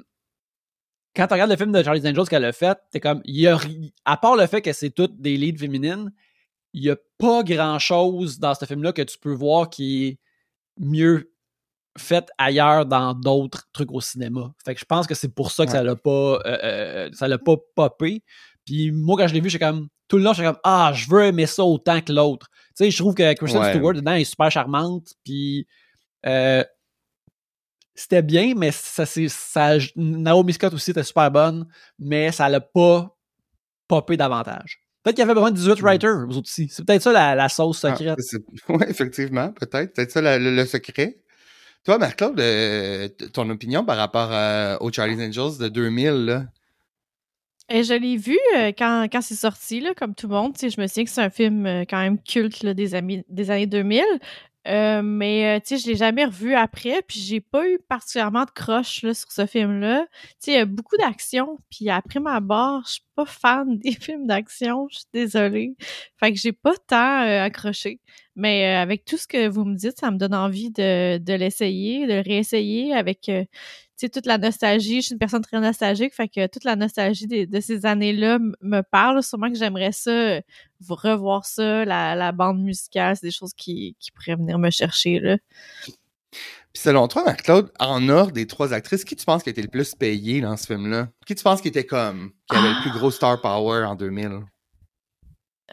quand 1.16 1.28
tu 1.28 1.34
regardes 1.34 1.52
le 1.52 1.58
film 1.58 1.72
de 1.72 1.82
Charlie's 1.82 2.06
Angels 2.06 2.28
qu'elle 2.28 2.46
a 2.46 2.52
fait, 2.52 2.78
t'es 2.92 3.00
comme, 3.00 3.22
y 3.26 3.48
a, 3.48 3.58
à 4.06 4.18
part 4.18 4.36
le 4.36 4.46
fait 4.48 4.62
que 4.62 4.74
c'est 4.74 4.90
toutes 4.90 5.20
des 5.22 5.38
leads 5.38 5.60
féminines, 5.60 6.12
il 6.74 6.82
n'y 6.82 6.90
a 6.90 6.98
pas 7.18 7.44
grand 7.44 7.80
chose 7.80 8.40
dans 8.40 8.54
ce 8.54 8.66
film-là 8.66 8.92
que 8.92 9.02
tu 9.02 9.18
peux 9.18 9.34
voir 9.34 9.70
qui 9.70 10.06
est 10.06 10.20
mieux 10.78 11.32
fait 11.98 12.30
ailleurs 12.38 12.86
dans 12.86 13.14
d'autres 13.14 13.70
trucs 13.72 13.92
au 13.92 14.02
cinéma. 14.02 14.54
Fait 14.66 14.74
que 14.74 14.80
je 14.82 14.86
pense 14.86 15.08
que 15.08 15.16
c'est 15.16 15.34
pour 15.34 15.52
ça 15.52 15.66
que 15.66 15.72
ça 15.72 15.82
l'a 15.82 15.96
pas 15.96 16.10
euh, 16.10 16.40
euh, 16.46 17.10
ça 17.14 17.28
l'a 17.30 17.38
pas 17.38 17.56
popé. 17.76 18.22
Puis 18.66 18.92
moi 18.92 19.16
quand 19.18 19.28
je 19.28 19.34
l'ai 19.34 19.40
vu, 19.40 19.50
j'étais 19.50 19.64
comme 19.66 19.88
tout 20.10 20.18
le 20.18 20.24
long 20.24 20.34
j'étais 20.34 20.48
comme 20.48 20.60
ah, 20.66 20.92
je 20.94 21.10
veux 21.10 21.24
aimer 21.24 21.46
ça 21.46 21.64
autant 21.64 22.02
que 22.02 22.12
l'autre. 22.12 22.50
Tu 22.52 22.84
sais, 22.84 22.92
je 22.92 22.98
trouve 22.98 23.16
que 23.16 23.34
Kristen 23.34 23.62
Ouais. 23.62 23.74
Stewart 23.74 23.94
dedans 23.94 24.14
est 24.14 24.26
super 24.26 24.52
charmante 24.52 25.14
puis 25.24 25.66
euh, 26.26 26.64
c'était 27.96 28.22
bien 28.22 28.54
mais 28.56 28.72
ça 28.72 29.06
c'est 29.06 29.28
ça 29.30 29.78
Naomi 29.96 30.54
Scott 30.54 30.74
aussi 30.74 30.92
était 30.92 31.04
super 31.04 31.32
bonne, 31.32 31.66
mais 31.98 32.32
ça 32.32 32.50
l'a 32.50 32.62
pas 32.62 33.16
popé 33.88 34.18
davantage. 34.18 34.82
Peut-être 35.04 35.16
qu'il 35.16 35.22
y 35.22 35.24
avait 35.26 35.34
besoin 35.36 35.52
de 35.52 35.56
18 35.58 35.82
Mm. 35.82 35.86
writers, 35.86 36.28
vous 36.28 36.40
aussi. 36.40 36.68
C'est 36.70 36.84
peut-être 36.86 37.02
ça 37.04 37.12
la, 37.12 37.36
la 37.36 37.48
sauce 37.50 37.86
Ah, 37.86 37.96
secrète. 37.96 38.18
ouais, 38.70 38.90
effectivement, 38.90 39.52
peut-être. 39.52 39.94
Peut-être 39.94 40.12
ça 40.12 40.22
le, 40.22 40.44
le- 40.44 40.56
le 40.56 40.66
secret. 40.66 41.20
Toi, 41.84 42.00
Marc-Claude, 42.00 42.40
euh, 42.40 43.08
ton 43.32 43.48
opinion 43.52 43.86
par 43.86 43.98
rapport 43.98 44.30
euh, 44.32 44.76
au 44.82 44.92
Charlie's 44.92 45.20
Angels 45.20 45.60
de 45.60 45.68
2000, 45.68 46.10
là? 46.26 46.46
Et 47.70 47.84
je 47.84 47.94
l'ai 47.94 48.18
vu 48.18 48.38
euh, 48.58 48.72
quand, 48.78 49.08
quand 49.12 49.22
c'est 49.22 49.36
sorti, 49.36 49.80
là, 49.82 49.94
comme 49.96 50.16
tout 50.16 50.28
le 50.28 50.34
monde. 50.34 50.54
Tu 50.54 50.62
sais, 50.62 50.70
Je 50.72 50.82
me 50.82 50.88
souviens 50.88 51.04
que 51.04 51.10
c'est 51.12 51.22
un 51.22 51.30
film 51.30 51.66
euh, 51.68 51.84
quand 51.88 52.00
même 52.02 52.20
culte 52.22 52.64
là, 52.64 52.74
des, 52.74 52.96
ami- 52.96 53.24
des 53.30 53.52
années 53.52 53.68
2000. 53.68 54.04
Euh, 54.68 55.02
mais 55.04 55.58
euh, 55.58 55.60
tu 55.60 55.78
sais, 55.78 55.84
je 55.84 55.88
l'ai 55.88 55.96
jamais 55.96 56.26
revu 56.26 56.56
après, 56.56 57.04
puis 57.08 57.20
j'ai 57.20 57.40
pas 57.40 57.70
eu 57.70 57.78
particulièrement 57.88 58.46
de 58.46 58.52
croche 58.52 59.04
là, 59.04 59.14
sur 59.14 59.32
ce 59.32 59.46
film-là. 59.46 60.08
Tu 60.12 60.36
sais, 60.40 60.52
il 60.54 60.56
y 60.56 60.58
a 60.58 60.66
beaucoup 60.66 60.98
d'action, 60.98 61.60
puis 61.70 61.90
après 61.90 62.20
ma 62.20 62.40
barre, 62.40 62.84
je 62.88 62.94
suis 62.94 63.04
pas 63.16 63.26
fan 63.26 63.78
des 63.80 63.92
films 63.92 64.26
d'action, 64.26 64.88
je 64.90 64.98
suis 64.98 65.08
désolée. 65.14 65.76
Fait 66.20 66.34
que 66.34 66.40
j'ai 66.40 66.52
pas 66.52 66.74
tant 66.88 67.24
euh, 67.24 67.44
accroché. 67.44 68.00
Mais 68.36 68.76
euh, 68.76 68.82
avec 68.82 69.06
tout 69.06 69.18
ce 69.18 69.28
que 69.28 69.48
vous 69.48 69.66
me 69.66 69.76
dites, 69.76 70.00
ça 70.00 70.10
me 70.12 70.18
donne 70.18 70.34
envie 70.34 70.72
de, 70.72 71.20
de 71.20 71.34
l'essayer, 71.34 72.08
de 72.08 72.14
le 72.14 72.22
réessayer 72.22 72.94
avec 72.94 73.30
sais, 73.98 74.10
toute 74.10 74.26
la 74.26 74.38
nostalgie. 74.38 75.02
Je 75.02 75.06
suis 75.08 75.14
une 75.14 75.20
personne 75.20 75.42
très 75.42 75.60
nostalgique, 75.60 76.14
fait 76.14 76.28
que 76.28 76.48
toute 76.48 76.64
la 76.64 76.76
nostalgie 76.76 77.28
de 77.28 77.60
ces 77.60 77.86
années-là 77.86 78.40
me 78.62 78.82
parle. 78.82 79.22
Sûrement 79.24 79.50
que 79.52 79.58
j'aimerais 79.58 79.92
ça, 79.92 80.12
euh, 80.12 80.42
revoir 80.90 81.46
ça, 81.46 81.86
la, 81.86 82.16
la 82.16 82.32
bande 82.32 82.62
musicale, 82.62 83.16
c'est 83.16 83.28
des 83.28 83.32
choses 83.32 83.54
qui, 83.54 83.96
qui 84.00 84.12
pourraient 84.12 84.36
venir 84.36 84.58
me 84.60 84.70
chercher, 84.70 85.20
là. 85.20 85.38
Puis 86.74 86.82
selon 86.84 87.08
toi, 87.08 87.24
Marc-Claude, 87.24 87.72
en 87.80 88.10
ordre 88.10 88.34
des 88.34 88.48
trois 88.48 88.74
actrices, 88.74 89.06
qui 89.06 89.16
tu 89.16 89.24
penses 89.24 89.44
qui 89.44 89.50
été 89.50 89.62
le 89.62 89.70
plus 89.70 89.96
payé 89.96 90.42
dans 90.42 90.58
ce 90.58 90.66
film-là? 90.68 91.08
Qui 91.26 91.34
tu 91.36 91.44
penses 91.44 91.62
qui 91.62 91.70
était 91.70 91.86
comme, 91.86 92.32
qui 92.50 92.58
avait 92.58 92.68
le 92.68 92.82
plus 92.82 92.92
gros 92.92 93.12
star 93.12 93.40
power 93.40 93.86
en 93.86 93.96
2000? 93.96 94.42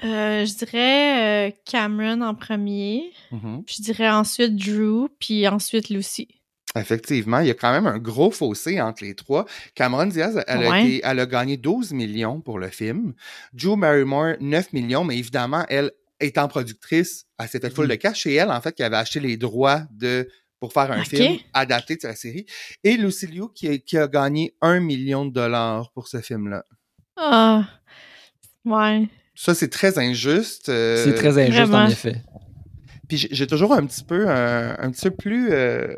Euh, 0.04 0.46
je 0.46 0.54
dirais 0.54 1.48
euh, 1.48 1.50
Cameron 1.66 2.22
en 2.22 2.34
premier, 2.34 3.12
Mhm. 3.30 3.62
puis 3.64 3.76
je 3.78 3.82
dirais 3.82 4.08
ensuite 4.08 4.56
Drew, 4.56 5.08
puis 5.18 5.46
ensuite 5.48 5.90
Lucy. 5.90 6.28
Effectivement, 6.74 7.40
il 7.40 7.48
y 7.48 7.50
a 7.50 7.54
quand 7.54 7.70
même 7.72 7.86
un 7.86 7.98
gros 7.98 8.30
fossé 8.30 8.80
entre 8.80 9.04
les 9.04 9.14
trois. 9.14 9.44
Cameron 9.74 10.06
Diaz, 10.06 10.42
elle, 10.46 10.62
a, 10.64 10.70
Ouais. 10.70 10.84
été- 10.86 11.00
elle 11.04 11.20
a 11.20 11.26
gagné 11.26 11.56
12 11.56 11.92
millions 11.92 12.40
pour 12.40 12.58
le 12.58 12.68
film. 12.68 13.14
Drew 13.52 13.76
Barrymore, 13.76 14.34
9 14.40 14.72
millions, 14.72 15.04
mais 15.04 15.18
évidemment, 15.18 15.64
elle, 15.68 15.90
étant 16.20 16.48
productrice, 16.48 17.26
elle 17.38 17.48
s'est 17.48 17.60
fait 17.60 17.74
full 17.74 17.88
de 17.88 17.94
cash. 17.96 18.22
C'est 18.22 18.32
elle, 18.34 18.50
en 18.50 18.60
fait, 18.60 18.74
qui 18.74 18.82
avait 18.82 18.96
acheté 18.96 19.20
les 19.20 19.36
droits 19.36 19.82
de 19.90 20.28
pour 20.60 20.72
faire 20.72 20.92
un 20.92 21.02
film 21.04 21.38
adapté 21.52 21.96
de 21.96 22.06
la 22.06 22.14
série. 22.14 22.46
Et 22.84 22.96
Lucy 22.96 23.26
Liu, 23.26 23.48
qui, 23.54 23.66
a- 23.68 23.78
qui 23.78 23.98
a 23.98 24.06
gagné 24.06 24.54
1 24.62 24.78
million 24.80 25.26
de 25.26 25.32
dollars 25.32 25.90
pour 25.92 26.06
ce 26.08 26.20
film-là. 26.20 26.64
Ah, 27.16 27.68
ouais. 28.64 29.08
Ça, 29.34 29.54
c'est 29.54 29.68
très 29.68 29.98
injuste. 29.98 30.68
euh, 30.68 31.02
C'est 31.04 31.14
très 31.14 31.36
injuste 31.38 31.58
vraiment. 31.68 31.84
en 31.84 31.88
effet. 31.88 32.22
Puis 33.08 33.16
j'ai 33.18 33.28
j'ai 33.32 33.46
toujours 33.46 33.72
un 33.72 33.84
petit 33.84 34.04
peu 34.04 34.28
un, 34.28 34.76
un 34.78 34.90
petit 34.90 35.10
peu 35.10 35.16
plus 35.16 35.48
euh, 35.52 35.96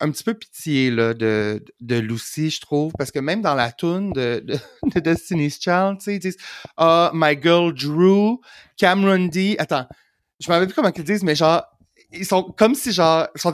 un 0.00 0.10
petit 0.10 0.24
peu 0.24 0.34
pitié 0.34 0.90
là, 0.90 1.14
de, 1.14 1.64
de 1.80 1.96
Lucy, 1.96 2.50
je 2.50 2.60
trouve, 2.60 2.92
parce 2.98 3.10
que 3.10 3.18
même 3.18 3.42
dans 3.42 3.54
la 3.54 3.72
tune 3.72 4.12
de, 4.12 4.42
de, 4.44 4.58
de 4.94 5.00
Destiny's 5.00 5.60
Child, 5.60 5.98
ils 6.06 6.18
disent 6.18 6.36
«Ah, 6.76 7.10
my 7.14 7.38
girl 7.40 7.72
Drew, 7.72 8.40
Cameron 8.76 9.26
D...» 9.26 9.56
Attends, 9.58 9.86
je 10.40 10.48
m'en 10.48 10.54
rappelle 10.54 10.68
plus 10.68 10.74
comment 10.74 10.92
ils 10.94 11.04
disent, 11.04 11.22
mais 11.22 11.34
genre, 11.34 11.64
ils 12.12 12.26
sont 12.26 12.42
comme 12.42 12.74
si 12.74 12.92
genre, 12.92 13.28
ils 13.34 13.40
sont 13.40 13.52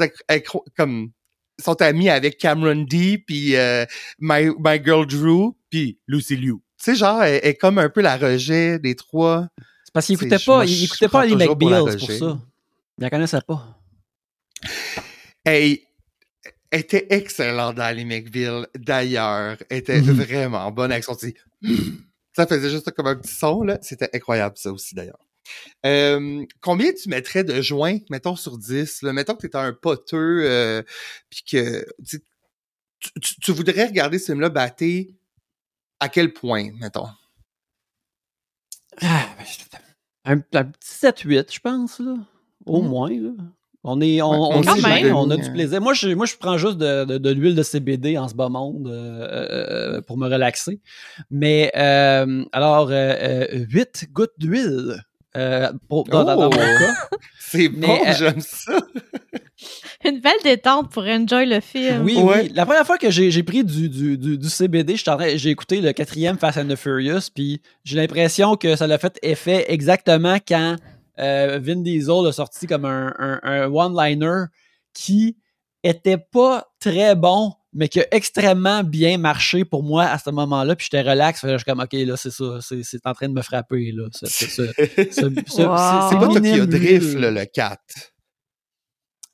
comme 0.76 1.12
sont 1.60 1.80
amis 1.82 2.08
avec 2.08 2.38
Cameron 2.38 2.86
D, 2.88 3.18
puis 3.18 3.54
euh, 3.56 3.84
my, 4.18 4.50
my 4.58 4.82
girl 4.82 5.06
Drew, 5.06 5.52
puis 5.68 5.98
Lucy 6.06 6.36
Liu. 6.36 6.54
Tu 6.78 6.84
sais, 6.84 6.94
genre, 6.94 7.22
elle 7.22 7.40
est 7.42 7.54
comme 7.54 7.78
un 7.78 7.90
peu 7.90 8.00
la 8.00 8.16
rejet 8.16 8.78
des 8.78 8.96
trois. 8.96 9.48
C'est 9.84 9.92
parce 9.92 10.06
qu'ils 10.06 10.14
écoutaient 10.14 10.38
pas, 10.44 10.64
ils 10.64 10.84
écoutaient 10.84 11.08
pas 11.08 11.20
Ali 11.20 11.36
McBeal, 11.36 11.84
c'est 11.90 11.98
pour 11.98 12.10
ça. 12.10 12.38
Ils 12.98 13.02
la 13.02 13.10
connaissaient 13.10 13.40
pas. 13.46 13.78
Hey, 15.44 15.86
était 16.72 17.06
excellente 17.10 17.76
dans 17.76 17.82
Ali 17.82 18.04
McBeal, 18.04 18.68
d'ailleurs. 18.76 19.56
Était 19.70 20.00
mhm. 20.00 20.12
vraiment 20.12 20.70
bonne 20.70 20.92
avec 20.92 21.04
son 21.04 21.14
petit... 21.14 21.34
Ça 22.36 22.46
faisait 22.46 22.70
juste 22.70 22.90
comme 22.92 23.08
un 23.08 23.16
petit 23.16 23.34
son, 23.34 23.62
là. 23.62 23.78
C'était 23.82 24.08
incroyable, 24.14 24.56
ça 24.56 24.72
aussi, 24.72 24.94
d'ailleurs. 24.94 25.18
Euh, 25.84 26.44
combien 26.60 26.92
tu 26.92 27.08
mettrais 27.08 27.42
de 27.42 27.60
joints, 27.60 27.98
mettons, 28.08 28.36
sur 28.36 28.56
10? 28.56 29.02
Là? 29.02 29.12
Mettons 29.12 29.34
que 29.34 29.40
tu 29.40 29.46
étais 29.46 29.58
un 29.58 29.72
poteux, 29.72 30.42
euh, 30.44 30.82
puis 31.28 31.42
que 31.42 31.84
tu, 32.06 32.20
tu, 33.40 33.52
voudrais 33.52 33.86
regarder 33.86 34.18
ce 34.18 34.26
film-là 34.26 34.48
battre 34.48 34.84
à 35.98 36.08
quel 36.08 36.32
point, 36.32 36.70
mettons? 36.78 37.08
Ah, 39.02 39.28
ben, 40.24 40.44
un, 40.52 40.64
petit 40.64 40.94
7-8, 41.04 41.52
je 41.52 41.60
pense, 41.60 41.98
là. 41.98 42.16
Au 42.66 42.82
mmh. 42.82 42.88
moins, 42.88 43.10
là. 43.10 43.30
On 43.82 44.00
est, 44.02 44.20
on, 44.20 44.30
on, 44.30 44.62
on 44.62 45.30
a 45.30 45.36
du 45.36 45.50
plaisir. 45.52 45.80
Moi, 45.80 45.94
je, 45.94 46.08
moi, 46.10 46.26
je 46.26 46.36
prends 46.36 46.58
juste 46.58 46.76
de, 46.76 47.16
de, 47.16 47.30
l'huile 47.30 47.54
de 47.54 47.62
CBD 47.62 48.18
en 48.18 48.28
ce 48.28 48.34
bas 48.34 48.50
monde 48.50 48.88
euh, 48.88 49.96
euh, 49.96 50.00
pour 50.02 50.18
me 50.18 50.28
relaxer. 50.28 50.80
Mais 51.30 51.72
euh, 51.76 52.44
alors, 52.52 52.90
8 52.90 54.08
gouttes 54.12 54.34
d'huile. 54.36 55.02
pour, 55.88 56.04
dans, 56.04 56.24
mon 56.24 56.46
oh! 56.46 56.50
cas. 56.50 56.94
C'est 57.38 57.68
bon, 57.68 57.98
j'aime 58.18 58.40
ça. 58.40 58.72
Une 60.04 60.20
belle 60.20 60.32
détente 60.44 60.90
pour 60.90 61.04
enjoy 61.04 61.46
le 61.46 61.60
film. 61.60 62.02
Oui, 62.04 62.18
oui. 62.18 62.50
La 62.54 62.64
première 62.64 62.86
fois 62.86 62.96
que 62.96 63.10
j'ai 63.10 63.42
pris 63.42 63.64
du, 63.64 63.88
du, 63.88 64.16
du, 64.16 64.48
CBD, 64.48 64.96
j'ai 65.36 65.50
écouté 65.50 65.80
le 65.80 65.92
quatrième 65.92 66.38
Fast 66.38 66.58
and 66.58 66.68
the 66.68 66.76
Furious, 66.76 67.30
puis 67.34 67.60
j'ai 67.84 67.96
l'impression 67.96 68.56
que 68.56 68.76
ça 68.76 68.86
l'a 68.86 68.98
fait 68.98 69.18
effet 69.22 69.66
exactement 69.68 70.38
quand 70.46 70.76
euh, 71.18 71.58
Vin 71.62 71.82
Diesel 71.82 72.26
a 72.26 72.32
sorti 72.32 72.66
comme 72.66 72.84
un, 72.84 73.70
one-liner 73.70 74.44
qui 74.92 75.36
était 75.82 76.18
pas 76.18 76.66
très 76.78 77.14
bon, 77.14 77.54
mais 77.72 77.88
qui 77.88 78.00
a 78.00 78.06
extrêmement 78.10 78.82
bien 78.82 79.18
marché 79.18 79.64
pour 79.64 79.82
moi 79.82 80.04
à 80.04 80.18
ce 80.18 80.30
moment-là. 80.30 80.76
Puis 80.76 80.88
j'étais 80.90 81.08
relax. 81.08 81.40
Je 81.42 81.56
suis 81.56 81.64
comme, 81.64 81.80
OK, 81.80 81.92
là, 81.92 82.16
c'est 82.16 82.30
ça. 82.30 82.58
C'est 82.60 83.06
en 83.06 83.14
train 83.14 83.28
de 83.28 83.34
me 83.34 83.42
frapper. 83.42 83.92
là. 83.92 84.08
C'est 84.12 84.66
pas 85.16 86.28
Tokyo 86.28 86.66
Drift, 86.66 87.14
le 87.14 87.44
4. 87.44 87.80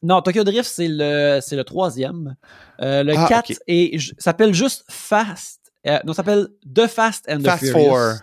Non, 0.02 0.22
Tokyo 0.22 0.44
Drift, 0.44 0.70
c'est 0.70 0.88
le, 0.88 1.40
le 1.40 1.62
troisième. 1.64 2.36
Euh, 2.80 3.02
le 3.02 3.14
4 3.14 3.52
ah, 3.68 4.14
s'appelle 4.18 4.54
juste 4.54 4.84
Fast. 4.88 5.72
Euh, 5.86 5.98
non, 6.04 6.12
s'appelle 6.12 6.48
The 6.72 6.86
Fast 6.86 7.28
and 7.28 7.38
the 7.38 7.46
Fast 7.46 7.64
Furious. 7.64 8.18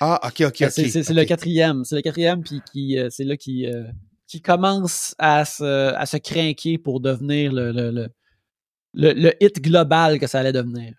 Ah, 0.00 0.20
ok, 0.24 0.42
ok, 0.46 0.62
ok. 0.62 0.70
C'est 0.70 1.10
le 1.10 1.24
quatrième. 1.24 1.84
C'est 1.84 1.96
le 1.96 2.02
quatrième, 2.02 2.42
puis 2.42 2.60
qui, 2.72 2.98
euh, 2.98 3.08
c'est 3.10 3.24
là 3.24 3.36
qui, 3.36 3.66
euh, 3.66 3.84
qui 4.26 4.40
commence 4.40 5.14
à 5.18 5.44
se, 5.44 5.94
à 5.94 6.06
se 6.06 6.16
craquer 6.16 6.78
pour 6.78 7.00
devenir 7.00 7.52
le, 7.52 7.72
le, 7.72 7.90
le, 8.94 9.12
le, 9.12 9.32
hit 9.40 9.60
global 9.60 10.18
que 10.18 10.26
ça 10.26 10.40
allait 10.40 10.52
devenir. 10.52 10.94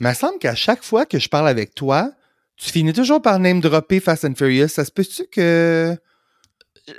Mais 0.00 0.08
il 0.08 0.12
me 0.12 0.14
semble 0.14 0.38
qu'à 0.38 0.54
chaque 0.54 0.82
fois 0.82 1.06
que 1.06 1.18
je 1.18 1.28
parle 1.28 1.48
avec 1.48 1.74
toi, 1.74 2.12
tu 2.56 2.70
finis 2.70 2.92
toujours 2.92 3.22
par 3.22 3.38
name 3.38 3.60
dropper 3.60 4.00
Fast 4.00 4.24
and 4.24 4.34
Furious. 4.34 4.68
Ça 4.68 4.84
se 4.84 4.90
peut-tu 4.90 5.26
que. 5.26 5.96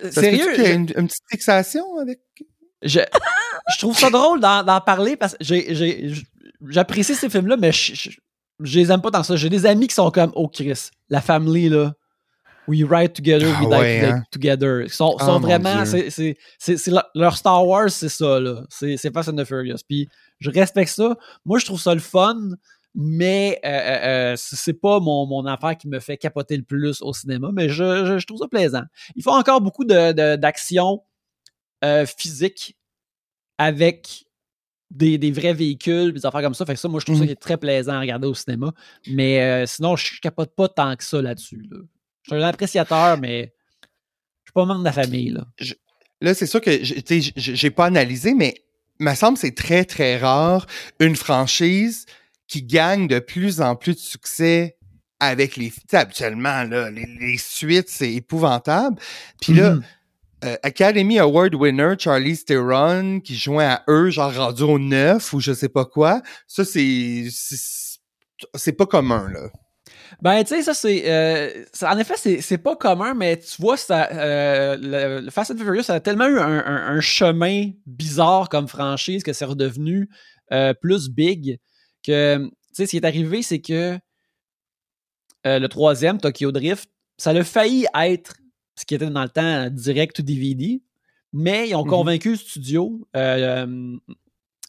Ça 0.04 0.22
Sérieux? 0.22 0.54
qu'il 0.54 0.64
y 0.64 0.68
a 0.68 0.74
une, 0.74 0.88
petite 0.88 1.24
fixation 1.30 1.98
avec? 2.00 2.22
Je, 2.82 3.02
je 3.74 3.78
trouve 3.80 3.98
ça 3.98 4.10
drôle 4.10 4.39
d'en 4.39 4.82
parler 4.82 5.16
parce 5.18 5.36
que 5.36 5.43
j'apprécie 6.70 7.16
ces 7.16 7.30
films-là, 7.30 7.58
mais 7.58 7.72
je, 7.72 7.93
je 7.93 8.10
les 8.60 8.91
aime 8.91 9.01
pas 9.01 9.12
dans 9.12 9.24
ça. 9.24 9.36
J'ai 9.36 9.49
des 9.49 9.66
amis 9.66 9.88
qui 9.88 9.95
sont 9.95 10.12
comme, 10.12 10.32
oh 10.36 10.47
Chris, 10.47 10.89
la 11.10 11.22
famille, 11.22 11.70
là. 11.70 11.93
We 12.68 12.84
ride 12.84 13.14
together, 13.14 13.47
we 13.62 13.68
ah 13.72 13.84
die 13.84 14.06
hein? 14.06 14.24
together. 14.32 14.82
Ils 14.82 14.89
sont, 14.89 15.20
sont 15.20 15.36
oh 15.36 15.39
vraiment, 15.39 15.86
c'est, 15.86 16.36
leur 17.14 17.38
Star 17.38 17.66
Wars, 17.68 17.91
c'est 17.91 18.10
ça, 18.10 18.39
là. 18.39 18.64
C'est, 18.70 18.97
Fast 19.14 19.30
and 19.30 19.36
the 19.36 19.45
Furious. 19.45 19.84
Puis 19.88 20.10
je 20.39 20.49
respecte 20.49 20.91
ça. 20.91 21.16
Moi, 21.45 21.60
je 21.60 21.66
trouve 21.66 21.80
ça 21.80 21.93
le 21.93 21.99
fun, 21.99 22.36
mais 22.95 23.60
euh, 23.66 23.70
euh, 23.70 24.32
euh, 24.32 24.36
c'est 24.38 24.74
pas 24.74 24.99
mon, 24.99 25.28
mon 25.28 25.45
affaire 25.45 25.78
qui 25.78 25.88
me 25.88 25.99
fait 25.99 26.18
capoter 26.18 26.58
le 26.58 26.64
plus 26.64 27.01
au 27.01 27.14
cinéma, 27.14 27.49
mais 27.53 27.70
je, 27.70 28.18
je, 28.18 28.26
trouve 28.26 28.39
ça 28.39 28.47
plaisant. 28.47 28.84
Il 29.16 29.22
faut 29.22 29.32
encore 29.32 29.62
beaucoup 29.62 29.86
de, 29.86 30.36
d'action 30.36 31.03
physique 32.18 32.76
avec 33.60 34.26
des, 34.92 35.18
des, 35.18 35.32
vrais 35.32 35.54
véhicules, 35.54 36.14
des 36.14 36.26
affaires 36.26 36.42
comme 36.42 36.54
ça. 36.54 36.66
Fait 36.66 36.74
que 36.74 36.80
ça, 36.80 36.88
moi, 36.88 37.00
je 37.00 37.06
trouve 37.06 37.20
ça 37.20 37.26
mhm. 37.26 37.36
très 37.36 37.58
plaisant 37.58 37.94
à 37.94 38.00
regarder 38.00 38.28
au 38.28 38.34
cinéma. 38.34 38.74
Mais 39.08 39.42
euh, 39.42 39.66
sinon, 39.66 39.96
je 39.96 40.20
capote 40.22 40.56
pas 40.56 40.68
tant 40.68 40.96
que 40.96 41.04
ça 41.04 41.22
là-dessus. 41.22 41.64
Je 41.70 42.34
suis 42.34 42.44
un 42.44 42.48
appréciateur, 42.48 43.18
mais 43.18 43.54
je 43.82 44.50
suis 44.50 44.54
pas 44.54 44.66
membre 44.66 44.82
de 44.82 44.86
la 44.86 44.94
famille. 44.94 45.30
Là, 45.30 45.46
là 46.22 46.34
c'est 46.34 46.48
sûr 46.48 46.62
que 46.62 46.80
j'ai 46.82 47.72
pas 47.72 47.86
analysé, 47.86 48.34
mais 48.34 48.56
il 49.00 49.06
me 49.06 49.14
semble 49.16 49.36
que 49.36 49.42
c'est 49.42 49.56
très, 49.56 49.86
très 49.86 50.18
rare 50.18 50.66
une 51.00 51.16
franchise 51.16 52.06
qui 52.48 52.64
gagne 52.64 53.08
de 53.08 53.20
plus 53.20 53.62
en 53.62 53.76
plus 53.76 53.96
de 53.96 54.00
succès 54.00 54.78
avec 55.20 55.56
les... 55.56 55.74
Habituellement, 55.94 56.64
là, 56.64 56.92
les, 56.92 57.06
les 57.06 57.38
suites, 57.38 57.90
c'est 57.90 58.14
épouvantable. 58.14 59.00
Puis 59.42 59.54
là, 59.54 59.76
mhm. 59.76 59.84
Euh, 60.46 60.58
Academy 60.64 61.18
Award 61.20 61.56
winner 61.56 61.96
Charlie 61.98 62.38
Theron 62.38 63.20
qui 63.20 63.36
joint 63.36 63.68
à 63.68 63.84
eux, 63.89 64.10
genre 64.10 64.34
rendu 64.34 64.64
au 64.64 64.78
9 64.78 65.34
ou 65.34 65.39
je 65.39 65.54
sais 65.54 65.70
pas 65.70 65.86
quoi. 65.86 66.22
Ça, 66.48 66.64
c'est 66.64 67.26
c'est 68.56 68.74
pas 68.74 68.86
commun, 68.86 69.30
là. 69.32 69.50
Ben, 70.22 70.43
tu 70.43 70.50
sais, 70.50 70.62
ça, 70.62 70.74
c'est. 70.74 71.10
Euh, 71.10 71.66
en 71.82 71.98
effet, 71.98 72.41
c'est 72.41 72.58
pas 72.58 72.76
commun, 72.76 73.14
mais 73.14 73.39
tu 73.39 73.62
vois, 73.62 73.76
ça, 73.76 74.10
euh, 74.12 74.78
le, 75.24 75.30
Fast 75.30 75.52
and 75.52 75.58
Furious 75.58 75.89
a 75.89 76.00
tellement 76.00 76.28
eu 76.28 76.39
un, 76.39 77.00
chemin 77.02 77.72
bizarre 77.86 78.50
comme 78.50 78.68
franchise 78.68 79.24
que 79.24 79.34
c'est 79.34 79.46
redevenu 79.46 80.10
plus 80.82 81.10
big 81.10 81.60
que. 82.06 82.38
Tu 82.38 82.84
sais, 82.84 82.86
ce 82.86 82.91
qui 82.91 82.98
est 82.98 83.06
arrivé, 83.06 83.41
c'est 83.41 83.62
que 83.62 83.98
le 85.43 85.68
troisième, 85.68 86.20
Tokyo 86.20 86.52
Drift, 86.52 86.89
ça 87.18 87.32
a 87.32 87.43
failli 87.43 87.86
être 87.96 88.36
ce 88.76 88.86
qui 88.86 88.95
était 88.95 89.09
dans 89.09 89.23
le 89.23 89.30
temps 89.30 89.69
direct 89.69 90.15
to 90.15 90.23
DVD. 90.23 90.82
Mais 91.34 91.69
ils 91.69 91.76
ont 91.76 91.86
mm-hmm. 91.86 91.89
convaincu 91.89 92.30
le 92.32 92.36
studio, 92.38 93.07
euh, 93.15 93.97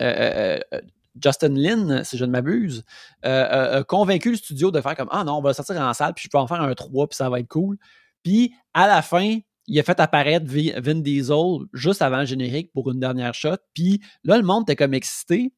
euh, 0.02 0.58
euh, 0.72 0.80
Justin 1.22 1.54
Lin, 1.54 2.04
si 2.04 2.18
je 2.18 2.24
ne 2.24 2.30
m'abuse, 2.30 2.84
a 3.22 3.82
convaincu 3.84 4.32
le 4.32 4.36
studio 4.36 4.70
de 4.70 4.80
faire 4.80 4.96
comme 4.96 5.08
Ah 5.10 5.24
non, 5.24 5.38
on 5.38 5.42
va 5.42 5.54
sortir 5.54 5.80
en 5.80 5.94
salle, 5.94 6.12
puis 6.14 6.24
je 6.24 6.28
peux 6.28 6.38
en 6.38 6.46
faire 6.46 6.60
un 6.60 6.74
3, 6.74 7.08
puis 7.08 7.16
ça 7.16 7.30
va 7.30 7.40
être 7.40 7.48
cool. 7.48 7.78
Puis 8.22 8.52
à 8.74 8.86
la 8.86 9.00
fin, 9.00 9.38
il 9.68 9.80
a 9.80 9.82
fait 9.82 9.98
apparaître 9.98 10.46
Vin 10.46 10.96
Diesel 10.96 11.66
juste 11.72 12.02
avant 12.02 12.20
le 12.20 12.26
générique 12.26 12.72
pour 12.72 12.90
une 12.90 13.00
dernière 13.00 13.34
shot. 13.34 13.56
Puis 13.72 14.00
là, 14.24 14.36
le 14.36 14.42
monde 14.42 14.64
était 14.64 14.76
comme 14.76 14.94
excité. 14.94 15.52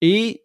Et 0.00 0.44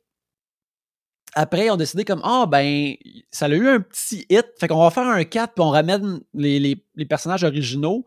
après, 1.35 1.69
on 1.69 1.75
a 1.75 1.77
décidé 1.77 2.05
comme 2.05 2.21
Ah, 2.23 2.45
ben, 2.49 2.95
ça 3.31 3.45
a 3.45 3.49
eu 3.49 3.67
un 3.67 3.79
petit 3.79 4.25
hit. 4.29 4.45
Fait 4.59 4.67
qu'on 4.67 4.81
va 4.81 4.91
faire 4.91 5.07
un 5.07 5.23
4 5.23 5.53
puis 5.53 5.63
on 5.63 5.69
ramène 5.69 6.19
les, 6.33 6.59
les, 6.59 7.05
personnages 7.05 7.43
originaux. 7.43 8.05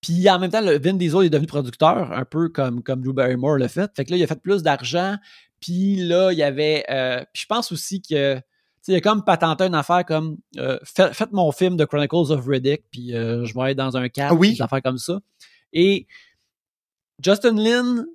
Puis 0.00 0.28
en 0.30 0.38
même 0.38 0.50
temps, 0.50 0.60
le 0.60 0.78
Vin 0.78 0.94
Diesel 0.94 1.24
est 1.24 1.30
devenu 1.30 1.46
producteur, 1.46 2.12
un 2.12 2.24
peu 2.24 2.48
comme, 2.48 2.82
comme 2.82 3.02
Drew 3.02 3.12
Barrymore 3.12 3.58
l'a 3.58 3.68
fait. 3.68 3.90
Fait 3.94 4.04
que 4.04 4.10
là, 4.10 4.16
il 4.16 4.22
a 4.22 4.26
fait 4.26 4.40
plus 4.40 4.62
d'argent. 4.62 5.16
Puis 5.60 5.96
là, 5.96 6.32
il 6.32 6.38
y 6.38 6.42
avait. 6.42 6.84
Euh, 6.90 7.22
puis 7.32 7.42
je 7.42 7.46
pense 7.46 7.72
aussi 7.72 8.00
que. 8.02 8.40
Il 8.88 8.94
a 8.94 9.00
comme 9.02 9.22
patenté 9.24 9.64
une 9.64 9.74
affaire 9.74 10.06
comme 10.06 10.38
euh, 10.56 10.78
faites, 10.84 11.32
mon 11.32 11.52
film 11.52 11.76
de 11.76 11.84
Chronicles 11.84 12.32
of 12.32 12.46
Riddick, 12.46 12.84
puis 12.90 13.14
euh, 13.14 13.44
je 13.44 13.54
vais 13.54 13.72
être 13.72 13.76
dans 13.76 13.98
un 13.98 14.08
cadre, 14.08 14.36
oui. 14.36 14.54
des 14.54 14.62
affaires 14.62 14.80
comme 14.82 14.96
ça. 14.96 15.20
Et 15.74 16.06
Justin 17.22 17.56
Lin 17.56 18.06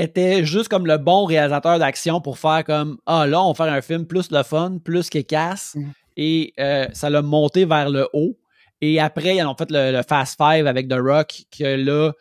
était 0.00 0.44
juste 0.44 0.68
comme 0.68 0.86
le 0.86 0.98
bon 0.98 1.24
réalisateur 1.24 1.78
d'action 1.78 2.20
pour 2.20 2.38
faire 2.38 2.64
comme 2.64 2.98
Ah 3.06 3.26
là, 3.26 3.42
on 3.42 3.52
va 3.52 3.64
faire 3.64 3.72
un 3.72 3.80
film 3.80 4.06
plus 4.06 4.30
le 4.30 4.42
fun, 4.42 4.78
plus 4.82 5.10
qu'il 5.10 5.24
casse. 5.24 5.74
Mm. 5.74 5.90
Et 6.16 6.52
euh, 6.58 6.86
ça 6.92 7.10
l'a 7.10 7.22
monté 7.22 7.64
vers 7.64 7.88
le 7.88 8.08
haut. 8.12 8.36
Et 8.80 8.98
après, 9.00 9.36
ils 9.36 9.44
ont 9.44 9.54
fait 9.54 9.70
le, 9.70 10.02
Fast 10.06 10.36
Five 10.40 10.66
avec 10.66 10.88
The 10.88 10.98
Rock, 10.98 11.42
que 11.56 11.76
là, 11.76 12.12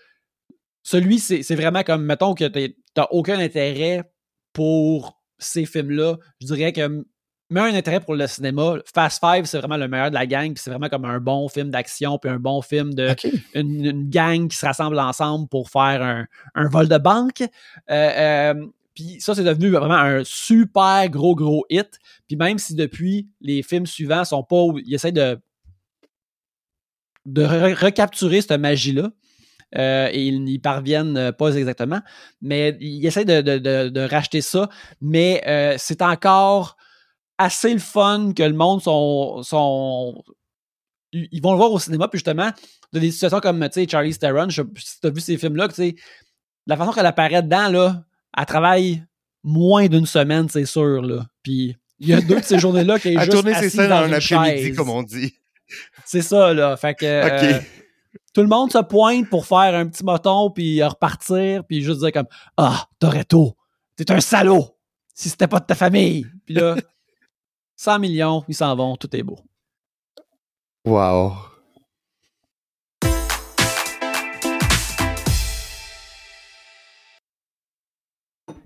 celui, 0.83 1.19
c'est 1.19 1.55
vraiment 1.55 1.83
comme, 1.83 2.03
mettons 2.03 2.33
que 2.33 2.45
t'as 2.93 3.07
aucun 3.11 3.39
intérêt 3.39 4.03
pour 4.53 5.21
ces 5.37 5.65
films-là. 5.65 6.17
Je 6.41 6.47
dirais 6.47 6.73
que 6.73 7.05
mets 7.49 7.61
un 7.61 7.73
intérêt 7.73 7.99
pour 7.99 8.15
le 8.15 8.27
cinéma, 8.27 8.75
Fast 8.93 9.23
Five, 9.23 9.45
c'est 9.45 9.57
vraiment 9.57 9.77
le 9.77 9.87
meilleur 9.87 10.09
de 10.09 10.15
la 10.15 10.25
gang, 10.25 10.53
puis 10.53 10.61
c'est 10.63 10.69
vraiment 10.69 10.89
comme 10.89 11.05
un 11.05 11.19
bon 11.19 11.49
film 11.49 11.69
d'action, 11.71 12.17
puis 12.19 12.29
un 12.29 12.39
bon 12.39 12.61
film 12.61 12.93
de 12.93 13.15
une, 13.55 13.85
une 13.85 14.09
gang 14.09 14.47
qui 14.47 14.55
se 14.55 14.65
rassemble 14.65 14.99
ensemble 14.99 15.47
pour 15.47 15.69
faire 15.69 16.01
un, 16.03 16.25
un 16.53 16.67
vol 16.69 16.87
de 16.87 16.97
banque. 16.97 17.41
Euh, 17.41 17.47
euh, 17.89 18.65
puis 18.93 19.21
ça, 19.21 19.33
c'est 19.33 19.43
devenu 19.43 19.69
vraiment 19.69 19.95
un 19.95 20.23
super 20.25 21.09
gros, 21.09 21.33
gros 21.33 21.65
hit. 21.69 21.99
Puis 22.27 22.35
même 22.35 22.59
si 22.59 22.75
depuis, 22.75 23.29
les 23.39 23.63
films 23.63 23.85
suivants 23.85 24.25
sont 24.25 24.43
pas... 24.43 24.65
Ils 24.85 24.93
essaient 24.93 25.13
de, 25.13 25.39
de 27.25 27.43
re- 27.43 27.73
recapturer 27.73 28.41
cette 28.41 28.59
magie-là. 28.59 29.09
euh, 29.77 30.09
et 30.11 30.25
ils 30.27 30.43
n'y 30.43 30.59
parviennent 30.59 31.31
pas 31.31 31.55
exactement. 31.55 32.01
Mais 32.41 32.77
ils 32.81 33.05
essaient 33.05 33.25
de, 33.25 33.41
de- 33.41 33.89
de- 33.89 34.01
racheter 34.01 34.41
ça. 34.41 34.69
Mais 35.01 35.43
c'est 35.77 36.01
encore 36.01 36.75
assez 37.39 37.73
le 37.73 37.79
fun 37.79 38.33
que 38.35 38.43
le 38.43 38.53
monde 38.53 38.83
sont, 38.83 39.41
sont 39.41 40.23
ils 41.11 41.41
vont 41.41 41.53
le 41.53 41.57
voir 41.57 41.71
au 41.71 41.79
cinéma, 41.79 42.07
puis 42.07 42.19
justement, 42.19 42.51
dans 42.93 42.99
des 42.99 43.09
situations 43.09 43.39
comme, 43.39 43.59
tu 43.69 43.81
sais, 43.81 43.87
Charlie 43.89 44.15
Theron, 44.15 44.49
je, 44.49 44.61
si 44.77 44.99
t'as 45.01 45.09
vu 45.09 45.21
ces 45.21 45.37
films-là, 45.37 45.67
tu 45.69 45.75
sais, 45.75 45.95
la 46.67 46.77
façon 46.77 46.91
qu'elle 46.91 47.05
apparaît 47.05 47.41
dedans, 47.41 47.69
là, 47.69 48.03
elle 48.37 48.45
travaille 48.45 49.03
moins 49.43 49.87
d'une 49.87 50.05
semaine, 50.05 50.47
c'est 50.49 50.65
sûr, 50.65 51.01
là. 51.01 51.25
Puis 51.41 51.75
il 51.97 52.09
y 52.09 52.13
a 52.13 52.21
deux 52.21 52.39
de 52.39 52.45
ces 52.45 52.59
journées-là 52.59 52.99
qui 52.99 53.09
est 53.09 53.17
À 53.17 53.21
juste 53.21 53.37
tourner 53.37 53.55
ses 53.55 53.69
scènes 53.69 53.89
dans 53.89 54.03
un 54.03 54.13
après-midi, 54.13 54.73
comme 54.73 54.89
on 54.89 55.01
dit. 55.01 55.33
C'est 56.05 56.21
ça, 56.21 56.53
là. 56.53 56.77
Fait 56.77 56.93
que 56.93 57.05
euh, 57.05 57.59
tout 58.33 58.41
le 58.41 58.47
monde 58.47 58.71
se 58.71 58.79
pointe 58.79 59.29
pour 59.29 59.45
faire 59.47 59.73
un 59.73 59.87
petit 59.87 60.03
moton, 60.03 60.51
puis 60.51 60.83
repartir, 60.83 61.63
puis 61.65 61.81
juste 61.81 62.01
dire 62.01 62.11
comme 62.11 62.27
«Ah, 62.57 62.87
Toretto, 62.99 63.55
t'es 63.95 64.11
un 64.11 64.21
salaud! 64.21 64.77
Si 65.15 65.29
c'était 65.29 65.47
pas 65.47 65.59
de 65.59 65.65
ta 65.65 65.75
famille!» 65.75 66.25
Puis 66.45 66.55
là, 66.55 66.75
100 67.81 67.97
millions, 67.99 68.43
ils 68.49 68.55
s'en 68.55 68.75
vont, 68.75 68.97
tout 68.97 69.07
est 69.15 69.23
beau. 69.23 69.39
Wow. 70.85 71.31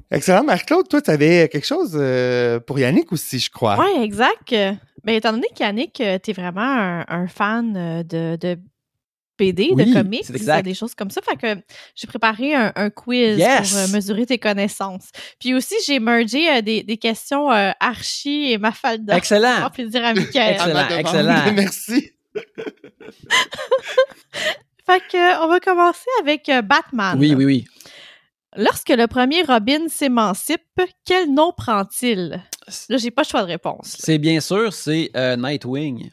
Excellent. 0.09 0.43
Marc-Claude, 0.43 0.88
toi, 0.88 1.01
tu 1.01 1.11
avais 1.11 1.47
quelque 1.47 1.66
chose 1.66 1.91
euh, 1.95 2.59
pour 2.59 2.80
Yannick 2.80 3.11
aussi, 3.11 3.38
je 3.38 3.51
crois. 3.51 3.78
Oui, 3.80 4.01
exact. 4.03 4.51
Euh, 4.53 4.74
Ben, 5.03 5.14
étant 5.16 5.32
donné 5.34 5.47
qu'Yannick, 5.53 5.99
euh, 6.01 6.18
t'es 6.18 6.34
vraiment 6.34 6.61
un, 6.61 7.05
un 7.07 7.28
fan 7.28 7.76
euh, 7.78 8.03
de, 8.03 8.36
de 8.36 8.57
BD, 9.38 9.70
Oui, 9.74 9.86
de 9.86 9.94
comics, 9.94 10.30
exact. 10.30 10.64
des 10.64 10.74
choses 10.74 10.94
comme 10.96 11.10
ça. 11.10 11.22
Fait 11.22 11.36
que 11.36 11.62
j'ai 11.96 12.08
préparé 12.08 12.54
un, 12.54 12.72
un 12.76 12.90
quiz 12.90 13.38
Yes! 13.38 13.70
pour 13.72 13.80
euh, 13.80 13.88
mesurer 13.88 14.26
tes 14.26 14.38
connaissances. 14.38 15.10
Puis 15.40 15.54
aussi, 15.54 15.76
j'ai 15.88 16.00
mergé 16.00 16.50
euh, 16.50 16.62
des, 16.62 16.84
des 16.84 16.98
questions 16.98 17.52
euh, 17.52 17.72
Archie 17.80 18.52
et 18.52 18.58
Mafalda. 18.58 19.18
Excellent! 19.18 19.62
Pour 19.62 19.72
plaisir 19.72 20.04
à 20.06 20.14
Michael. 20.14 20.58
À 20.60 20.68
ma 20.74 20.84
Excellent, 21.00 21.00
excellent. 21.00 21.54
Merci. 21.56 22.12
fait 24.86 25.02
que, 25.12 25.44
on 25.44 25.48
va 25.48 25.60
commencer 25.60 26.10
avec 26.22 26.50
euh, 26.50 26.62
Batman. 26.62 27.16
Oui, 27.18 27.34
oui, 27.36 27.46
oui. 27.46 27.66
Lorsque 28.56 28.90
le 28.90 29.08
premier 29.08 29.42
Robin 29.44 29.88
s'émancipe, 29.88 30.62
quel 31.06 31.34
nom 31.34 31.52
prend-il? 31.56 32.40
Là, 32.90 32.98
j'ai 32.98 33.10
pas 33.12 33.24
le 33.24 33.28
choix 33.28 33.42
de 33.42 33.48
réponse. 33.48 33.96
C'est 34.00 34.20
bien 34.20 34.40
sûr, 34.40 34.72
c'est 34.74 35.10
euh, 35.16 35.36
Nightwing. 35.36 36.12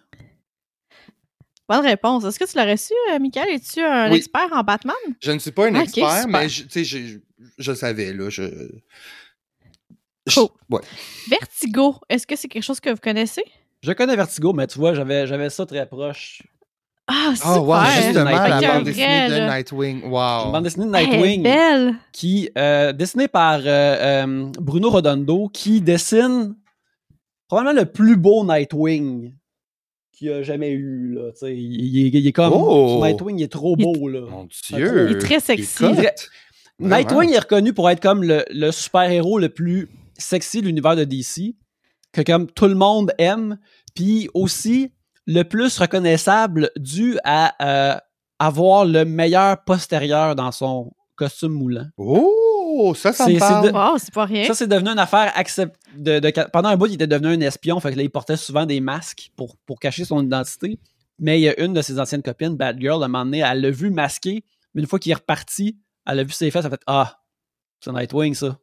Bonne 1.70 1.86
réponse. 1.86 2.24
Est-ce 2.24 2.36
que 2.36 2.50
tu 2.50 2.56
l'aurais 2.58 2.76
su, 2.76 2.92
euh, 3.12 3.20
Michael? 3.20 3.48
Es-tu 3.50 3.80
un 3.80 4.10
Oui. 4.10 4.16
expert 4.18 4.48
en 4.52 4.64
Batman? 4.64 4.96
Je 5.22 5.30
ne 5.30 5.38
suis 5.38 5.52
pas 5.52 5.68
un 5.68 5.74
Ok, 5.76 5.82
expert, 5.84 6.26
mais 6.26 6.48
je, 6.48 6.64
tu 6.64 6.70
sais, 6.70 6.84
je, 6.84 7.18
je 7.58 7.72
savais, 7.72 8.12
là. 8.12 8.28
Je... 8.28 8.42
je- 10.26 10.34
Cool. 10.34 10.48
ouais. 10.70 10.80
Vertigo, 11.28 11.94
est-ce 12.08 12.26
que 12.26 12.34
c'est 12.34 12.48
quelque 12.48 12.64
chose 12.64 12.80
que 12.80 12.90
vous 12.90 12.96
connaissez? 13.00 13.44
Je 13.84 13.92
connais 13.92 14.16
Vertigo, 14.16 14.52
mais 14.52 14.66
tu 14.66 14.80
vois, 14.80 14.94
j'avais, 14.94 15.28
j'avais 15.28 15.48
ça 15.48 15.64
très 15.64 15.86
proche. 15.86 16.42
Ah, 17.06 17.32
super! 17.36 17.50
Ah, 17.52 17.60
wow, 17.60 17.84
justement, 18.02 18.24
la 18.30 18.60
bande 18.60 18.84
dessinée 18.84 19.28
de. 19.28 19.48
Nightwing. 19.48 20.02
Wow. 20.04 20.50
bande 20.52 20.64
dessinée 20.64 20.86
de 20.86 20.94
Elle 20.96 21.02
est 21.04 21.08
Nightwing 21.08 21.42
belle! 21.44 21.94
qui, 22.12 22.50
euh, 22.58 22.92
dessinée 22.92 23.28
par 23.28 23.60
euh, 23.60 23.64
euh, 23.66 24.50
Bruno 24.60 24.90
Rodondo, 24.90 25.48
qui 25.52 25.80
dessine 25.80 26.56
probablement 27.48 27.80
le 27.80 27.86
plus 27.86 28.16
beau 28.16 28.44
Nightwing 28.44 29.34
qu'il 30.20 30.30
a 30.32 30.42
jamais 30.42 30.70
eu. 30.70 31.14
Là, 31.14 31.32
Tu 31.32 31.38
sais, 31.38 31.56
il, 31.56 31.96
il 31.96 32.06
est- 32.06 32.20
il 32.20 32.26
est 32.26 32.32
comme. 32.32 32.52
Oh! 32.54 33.00
Nightwing 33.04 33.38
il 33.38 33.42
est 33.42 33.48
trop 33.52 33.74
beau. 33.76 34.08
Là. 34.08 34.20
Mon 34.30 34.46
Dieu. 34.68 35.08
Il 35.10 35.16
est 35.16 35.18
très 35.20 35.40
sexy. 35.40 35.84
Il 35.92 36.04
est. 36.04 36.28
Nightwing 36.78 37.30
est 37.32 37.38
reconnu 37.40 37.72
pour 37.72 37.90
être 37.90 38.00
comme 38.00 38.22
le, 38.22 38.44
le 38.50 38.70
super-héros 38.70 39.38
le 39.38 39.48
plus 39.50 39.88
sexy 40.16 40.60
de 40.62 40.66
l'univers 40.66 40.96
de 40.96 41.04
DC, 41.04 41.54
que 42.12 42.22
comme 42.22 42.46
tout 42.50 42.66
le 42.68 42.74
monde 42.74 43.12
aime, 43.18 43.58
puis 43.94 44.28
aussi 44.34 44.92
le 45.26 45.42
plus 45.42 45.76
reconnaissable 45.78 46.70
dû 46.76 47.18
à 47.24 47.54
euh, 47.94 47.98
avoir 48.38 48.84
le 48.86 49.04
meilleur 49.04 49.62
postérieur 49.64 50.34
dans 50.36 50.52
son 50.52 50.92
costume 51.16 51.52
moulant. 51.52 51.86
Oh, 51.98 52.32
ça, 52.94 53.12
ça 53.12 53.24
C'est- 53.24 53.30
me 53.34 53.38
c'est 53.38 53.72
parle. 53.72 54.00
pas 54.12 54.24
rien. 54.24 54.44
Ça, 54.46 54.54
c'est 54.54 54.66
devenu 54.66 54.90
une 54.90 54.98
affaire 54.98 55.32
accept... 55.34 55.76
de, 55.96 56.18
de- 56.18 56.32
Pendant 56.52 56.68
un 56.70 56.76
bout, 56.76 56.86
il 56.86 56.94
était 56.94 57.06
devenu 57.06 57.28
un 57.34 57.40
espion, 57.40 57.78
fait 57.80 57.92
que 57.92 57.96
là, 57.96 58.02
il 58.02 58.10
portait 58.10 58.36
souvent 58.36 58.66
des 58.66 58.80
masques 58.80 59.30
pour, 59.36 59.56
pour 59.66 59.78
cacher 59.80 60.04
son 60.04 60.22
identité. 60.24 60.78
Mais 61.18 61.38
il 61.38 61.42
y 61.42 61.48
a 61.48 61.60
une 61.60 61.72
de 61.74 61.82
ses 61.82 61.98
anciennes 62.00 62.22
copines, 62.22 62.56
Batgirl, 62.56 63.02
à 63.02 63.06
un 63.06 63.08
moment 63.08 63.24
donné, 63.24 63.40
elle 63.40 63.60
l'a 63.60 63.70
vu 63.70 63.90
masqué, 63.90 64.42
mais 64.74 64.80
une 64.82 64.88
fois 64.88 64.98
qu'il 64.98 65.12
est 65.12 65.16
reparti, 65.16 65.76
elle 66.06 66.18
a 66.20 66.24
vu 66.24 66.32
ses 66.32 66.50
fesses, 66.50 66.64
elle 66.64 66.72
a 66.72 66.76
fait 66.76 66.82
Ah, 66.86 67.20
c'est 67.84 67.92
Nightwing, 67.92 68.34
ça. 68.34 68.58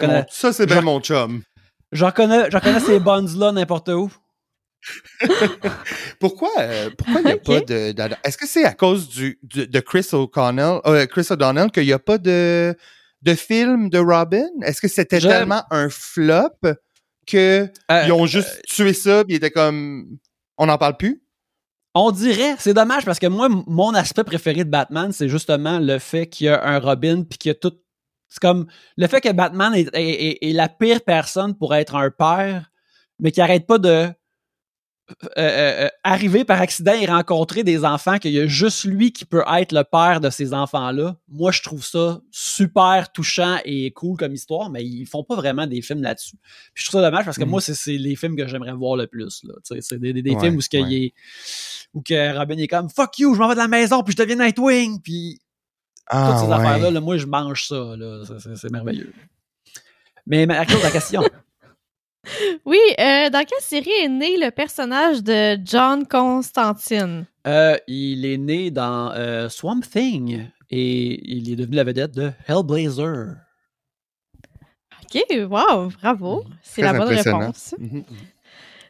Je 0.00 0.06
mon- 0.06 0.24
Ça, 0.30 0.52
c'est 0.52 0.66
bien 0.66 0.80
Je- 0.80 0.84
mon 0.86 1.00
chum. 1.00 1.42
je 1.92 2.04
reconnais, 2.04 2.50
je 2.50 2.56
reconnais 2.56 2.80
ces 2.80 2.98
buns-là 3.00 3.52
n'importe 3.52 3.88
où. 3.90 4.10
Pourquoi 6.18 6.50
euh, 6.58 6.90
pourquoi 6.96 7.20
il 7.20 7.26
n'y 7.26 7.32
a 7.32 7.36
pas 7.36 7.60
de. 7.60 7.94
Est-ce 8.24 8.36
que 8.38 8.46
c'est 8.46 8.64
à 8.64 8.72
cause 8.72 9.08
du, 9.08 9.38
du- 9.42 9.66
de 9.66 9.80
Chris 9.80 10.06
O'Connell, 10.12 10.80
euh, 10.86 11.06
Chris 11.06 11.26
O'Donnell 11.30 11.70
qu'il 11.70 11.84
n'y 11.84 11.92
a 11.92 11.98
pas 11.98 12.18
de, 12.18 12.76
de 13.22 13.34
film 13.34 13.88
de 13.90 13.98
Robin? 13.98 14.48
Est-ce 14.62 14.80
que 14.80 14.88
c'était 14.88 15.20
Je- 15.20 15.28
tellement 15.28 15.62
un 15.70 15.88
flop 15.88 16.50
que 17.26 17.68
Euh, 17.90 18.02
ils 18.06 18.12
ont 18.12 18.26
juste 18.26 18.62
tué 18.66 18.92
ça 18.92 19.24
puis 19.24 19.34
ils 19.34 19.36
étaient 19.36 19.50
comme. 19.50 20.18
On 20.58 20.66
n'en 20.66 20.78
parle 20.78 20.96
plus? 20.96 21.22
On 21.94 22.10
dirait, 22.10 22.54
c'est 22.58 22.72
dommage 22.74 23.04
parce 23.04 23.18
que 23.18 23.26
moi, 23.26 23.48
mon 23.50 23.94
aspect 23.94 24.24
préféré 24.24 24.64
de 24.64 24.70
Batman, 24.70 25.12
c'est 25.12 25.28
justement 25.28 25.78
le 25.78 25.98
fait 25.98 26.26
qu'il 26.26 26.46
y 26.46 26.48
a 26.48 26.64
un 26.64 26.78
Robin 26.78 27.22
puis 27.28 27.38
qu'il 27.38 27.50
y 27.50 27.52
a 27.52 27.54
tout. 27.54 27.72
C'est 28.28 28.40
comme 28.40 28.66
le 28.96 29.06
fait 29.08 29.20
que 29.20 29.30
Batman 29.30 29.74
est, 29.74 29.88
est- 29.94 30.26
est- 30.42 30.48
est 30.50 30.52
la 30.54 30.68
pire 30.70 31.02
personne 31.02 31.54
pour 31.54 31.74
être 31.74 31.94
un 31.96 32.10
père, 32.10 32.70
mais 33.18 33.30
qui 33.30 33.40
arrête 33.42 33.66
pas 33.66 33.76
de 33.78 34.08
euh, 35.10 35.14
euh, 35.36 35.84
euh, 35.84 35.88
arriver 36.04 36.44
par 36.44 36.60
accident 36.60 36.92
et 36.94 37.06
rencontrer 37.06 37.64
des 37.64 37.84
enfants 37.84 38.18
qu'il 38.18 38.32
y 38.32 38.38
a 38.38 38.46
juste 38.46 38.84
lui 38.84 39.12
qui 39.12 39.24
peut 39.24 39.42
être 39.52 39.72
le 39.72 39.82
père 39.84 40.20
de 40.20 40.30
ces 40.30 40.54
enfants-là. 40.54 41.16
Moi, 41.28 41.50
je 41.52 41.60
trouve 41.62 41.84
ça 41.84 42.20
super 42.30 43.10
touchant 43.12 43.58
et 43.64 43.90
cool 43.90 44.16
comme 44.16 44.32
histoire, 44.32 44.70
mais 44.70 44.84
ils 44.84 45.04
font 45.06 45.24
pas 45.24 45.34
vraiment 45.36 45.66
des 45.66 45.82
films 45.82 46.02
là-dessus. 46.02 46.36
Puis 46.72 46.84
je 46.84 46.88
trouve 46.88 47.00
ça 47.00 47.10
dommage 47.10 47.24
parce 47.24 47.36
que 47.36 47.42
Mhm. 47.44 47.50
moi, 47.50 47.60
c'est 47.60 47.74
c'est 47.74 47.98
les 47.98 48.16
films 48.16 48.36
que 48.36 48.46
j'aimerais 48.46 48.72
voir 48.72 48.96
le 48.96 49.06
plus. 49.06 49.44
C'est 49.80 49.98
des, 49.98 50.12
des- 50.12 50.22
des 50.22 50.30
Ouais, 50.34 50.40
films 50.40 50.56
où, 50.56 50.60
ce 50.60 50.68
qu'il 50.68 50.82
ouais. 50.84 50.94
est, 50.94 51.14
où 51.94 52.00
que 52.00 52.38
Robin 52.38 52.56
est 52.58 52.68
comme 52.68 52.88
Fuck 52.88 53.18
you, 53.18 53.34
je 53.34 53.40
m'en 53.40 53.48
vais 53.48 53.54
de 53.54 53.60
la 53.60 53.68
maison, 53.68 54.02
puis 54.02 54.14
je 54.16 54.22
deviens 54.22 54.36
Nightwing, 54.36 55.00
puis 55.02 55.40
Ah, 56.06 56.30
toutes 56.30 56.44
ces 56.44 56.46
ouais. 56.46 56.54
affaires-là, 56.58 56.90
là, 56.90 57.00
moi, 57.00 57.16
je 57.16 57.26
mange 57.26 57.66
ça. 57.66 57.96
là. 57.96 58.22
C'est- 58.56 58.70
merveilleux. 58.70 59.12
Mais 60.26 60.46
Marco, 60.46 60.74
ta 60.80 60.90
question. 60.90 61.22
Oui, 62.64 62.78
euh, 63.00 63.30
dans 63.30 63.44
quelle 63.44 63.60
série 63.60 63.90
est 64.02 64.08
né 64.08 64.36
le 64.36 64.50
personnage 64.50 65.22
de 65.22 65.58
John 65.64 66.06
Constantine? 66.06 67.26
Euh, 67.46 67.76
il 67.88 68.24
est 68.24 68.38
né 68.38 68.70
dans 68.70 69.10
euh, 69.12 69.48
Swamp 69.48 69.80
Thing 69.80 70.46
et 70.70 71.20
il 71.32 71.50
est 71.52 71.56
devenu 71.56 71.76
la 71.76 71.84
vedette 71.84 72.12
de 72.12 72.30
Hellblazer. 72.46 73.34
OK, 75.02 75.24
wow, 75.50 75.88
bravo. 76.00 76.44
C'est 76.62 76.82
la 76.82 76.92
bonne 76.94 77.08
réponse. 77.14 77.74
Mhm. 77.78 78.04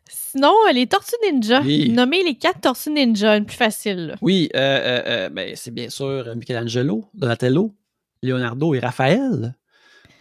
Sinon, 0.09 0.55
euh, 0.69 0.73
les 0.73 0.87
Tortues 0.87 1.17
Ninja. 1.25 1.61
Oui. 1.63 1.91
Nommez 1.91 2.23
les 2.23 2.35
quatre 2.37 2.61
Tortues 2.61 2.91
Ninja, 2.91 3.37
une 3.37 3.45
plus 3.45 3.57
facile. 3.57 4.07
là. 4.09 4.15
Oui, 4.23 4.49
euh, 4.55 4.59
euh, 4.59 5.03
euh, 5.07 5.29
ben, 5.29 5.53
c'est 5.57 5.73
bien 5.73 5.91
sûr 5.91 6.35
Michelangelo, 6.37 7.05
Donatello, 7.15 7.75
Leonardo 8.23 8.73
et 8.75 8.79
Raphaël. 8.79 9.55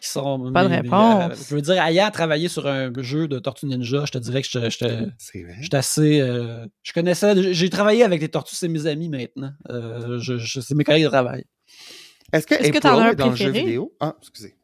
Qui 0.02 0.10
sont 0.10 0.40
Bonne 0.40 0.52
mes- 0.54 0.70
mes- 0.70 0.76
réponse. 0.78 1.32
euh, 1.32 1.44
je 1.50 1.56
veux 1.56 1.62
dire, 1.62 1.82
ayant 1.84 2.10
travaillé 2.10 2.48
sur 2.48 2.66
un 2.68 2.92
jeu 2.98 3.28
de 3.28 3.38
Tortue 3.38 3.68
Ninja, 3.68 4.04
je 4.06 4.12
te 4.12 4.18
dirais 4.18 4.42
que 4.42 4.48
je 4.48 4.70
C'est 5.20 5.44
vrai. 5.44 5.56
J'étais 5.62 5.78
assez. 5.78 6.20
euh, 6.20 6.66
je 6.82 6.92
connaissais. 6.92 7.54
J'ai 7.54 7.70
travaillé 7.70 8.04
avec 8.04 8.20
les 8.20 8.28
tortues, 8.30 8.56
c'est 8.56 8.68
mes 8.68 8.88
amis 8.88 9.10
maintenant. 9.10 9.54
Euh, 9.70 10.18
je, 10.20 10.38
je- 10.38 10.60
c'est 10.60 10.74
mes 10.74 10.84
collègues 10.84 11.04
de 11.04 11.10
travail. 11.10 11.46
Est-ce 12.34 12.48
que 12.48 12.56
Est-ce 12.56 12.72
que 12.72 12.80
t'en 12.80 12.98
as 12.98 13.04
un 13.04 13.12
est 13.12 13.16
dans 13.16 13.30
le 13.30 13.36
jeu 13.36 13.52
vidéo? 13.52 13.94
Ah, 14.00 14.16
excusez. 14.20 14.56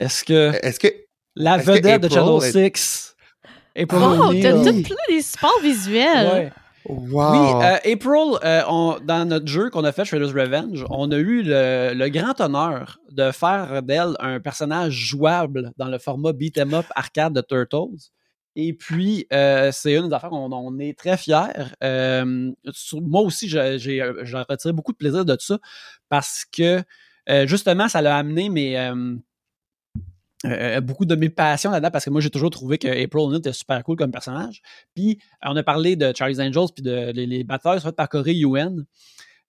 Est-ce 0.00 0.24
que 0.24 0.52
Est-ce 0.64 0.80
que. 0.80 0.88
la 1.36 1.56
est-ce 1.58 1.66
que 1.66 1.70
vedette 1.72 2.02
de 2.02 2.08
Channel 2.08 2.42
est- 2.66 2.76
6, 2.76 3.16
April 3.76 4.00
Oh, 4.02 4.04
O'Neil, 4.28 4.42
t'as 4.42 4.52
tout 4.54 4.82
plein 4.82 4.96
des 5.08 5.22
supports 5.22 5.60
visuels. 5.62 6.26
ouais. 6.32 6.52
Wow. 6.88 7.32
Oui, 7.32 7.38
euh, 7.62 7.76
April, 7.92 8.38
euh, 8.44 8.62
on- 8.68 8.98
dans 9.04 9.26
notre 9.28 9.46
jeu 9.46 9.68
qu'on 9.70 9.84
a 9.84 9.92
fait, 9.92 10.04
Shredder's 10.06 10.32
Revenge, 10.32 10.84
on 10.90 11.10
a 11.10 11.16
eu 11.16 11.42
le, 11.42 11.92
le 11.94 12.08
grand 12.08 12.40
honneur 12.40 12.98
de 13.10 13.30
faire 13.30 13.82
d'elle 13.82 14.14
un 14.20 14.40
personnage 14.40 14.92
jouable 14.94 15.72
dans 15.76 15.88
le 15.88 15.98
format 15.98 16.32
beat 16.32 16.56
'em 16.58 16.72
up 16.74 16.86
arcade 16.94 17.34
de 17.34 17.40
Turtles. 17.42 18.10
Et 18.56 18.72
puis, 18.72 19.26
euh, 19.32 19.70
c'est 19.72 19.94
une 19.94 20.08
des 20.08 20.14
affaires 20.14 20.30
qu'on 20.30 20.50
on 20.50 20.78
est 20.78 20.98
très 20.98 21.16
fiers. 21.16 21.36
Sur- 22.72 23.02
moi 23.02 23.20
aussi, 23.20 23.48
j'ai 23.48 24.02
retiré 24.02 24.72
beaucoup 24.72 24.92
de 24.92 24.96
plaisir 24.96 25.24
de 25.24 25.36
ça 25.38 25.58
parce 26.08 26.44
que, 26.50 26.82
justement, 27.44 27.88
ça 27.88 28.00
l'a 28.00 28.16
amené 28.16 28.48
mes, 28.48 28.76
euh, 30.44 30.76
euh, 30.76 30.80
beaucoup 30.80 31.04
de 31.04 31.16
mes 31.16 31.30
passions 31.30 31.70
là-dedans 31.70 31.90
parce 31.90 32.04
que 32.04 32.10
moi, 32.10 32.20
j'ai 32.20 32.30
toujours 32.30 32.50
trouvé 32.50 32.78
que 32.78 32.86
April 32.86 33.24
O'Neil 33.24 33.38
était 33.38 33.52
super 33.52 33.82
cool 33.82 33.96
comme 33.96 34.12
personnage. 34.12 34.62
Puis, 34.94 35.18
on 35.44 35.56
a 35.56 35.62
parlé 35.62 35.96
de 35.96 36.12
Charlie's 36.14 36.38
Angels 36.38 36.68
puis 36.74 36.82
de 36.82 37.10
les, 37.12 37.26
les 37.26 37.44
batailles 37.44 37.80
faites 37.80 37.96
par 37.96 38.08
Corey 38.08 38.34
Yuen. 38.34 38.84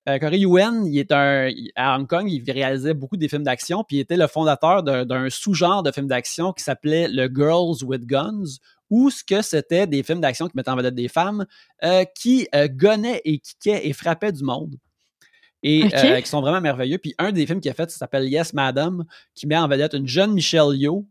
Euh, 0.07 0.17
Corey 0.17 0.39
Yuen, 0.39 0.85
il 0.87 0.97
est 0.97 1.11
à 1.11 1.95
Hong 1.95 2.07
Kong, 2.07 2.25
il 2.27 2.49
réalisait 2.49 2.95
beaucoup 2.95 3.17
des 3.17 3.27
films 3.27 3.43
d'action, 3.43 3.83
puis 3.83 3.97
il 3.97 3.99
était 3.99 4.17
le 4.17 4.27
fondateur 4.27 4.81
d'un 4.81 5.29
sous-genre 5.29 5.83
de 5.83 5.91
films 5.91 6.07
d'action 6.07 6.53
qui 6.53 6.63
s'appelait 6.63 7.07
le 7.07 7.29
Girls 7.31 7.83
with 7.83 8.05
Guns, 8.05 8.57
où 8.89 9.11
ce 9.11 9.23
que 9.23 9.43
c'était 9.43 9.85
des 9.85 10.01
films 10.01 10.21
d'action 10.21 10.47
qui 10.47 10.55
mettaient 10.55 10.71
en 10.71 10.77
vedette 10.77 10.95
des 10.95 11.09
femmes 11.09 11.45
qui 12.15 12.47
gonnaient 12.69 13.21
et 13.25 13.39
kickaient 13.39 13.87
et 13.87 13.93
frappaient 13.93 14.31
du 14.31 14.43
monde. 14.43 14.77
Et 15.63 15.83
euh, 15.93 16.21
qui 16.21 16.29
sont 16.29 16.41
vraiment 16.41 16.61
merveilleux. 16.61 16.97
Puis 16.99 17.13
un 17.17 17.31
des 17.31 17.45
films 17.45 17.59
qu'il 17.59 17.69
a 17.71 17.73
fait, 17.73 17.89
ça 17.91 17.97
s'appelle 17.97 18.27
Yes 18.29 18.53
Madam, 18.53 19.03
qui 19.35 19.45
met 19.47 19.57
en 19.57 19.67
vedette 19.67 19.93
une 19.93 20.07
jeune 20.07 20.31
Michelle 20.33 20.73
Yeoh. 20.75 21.05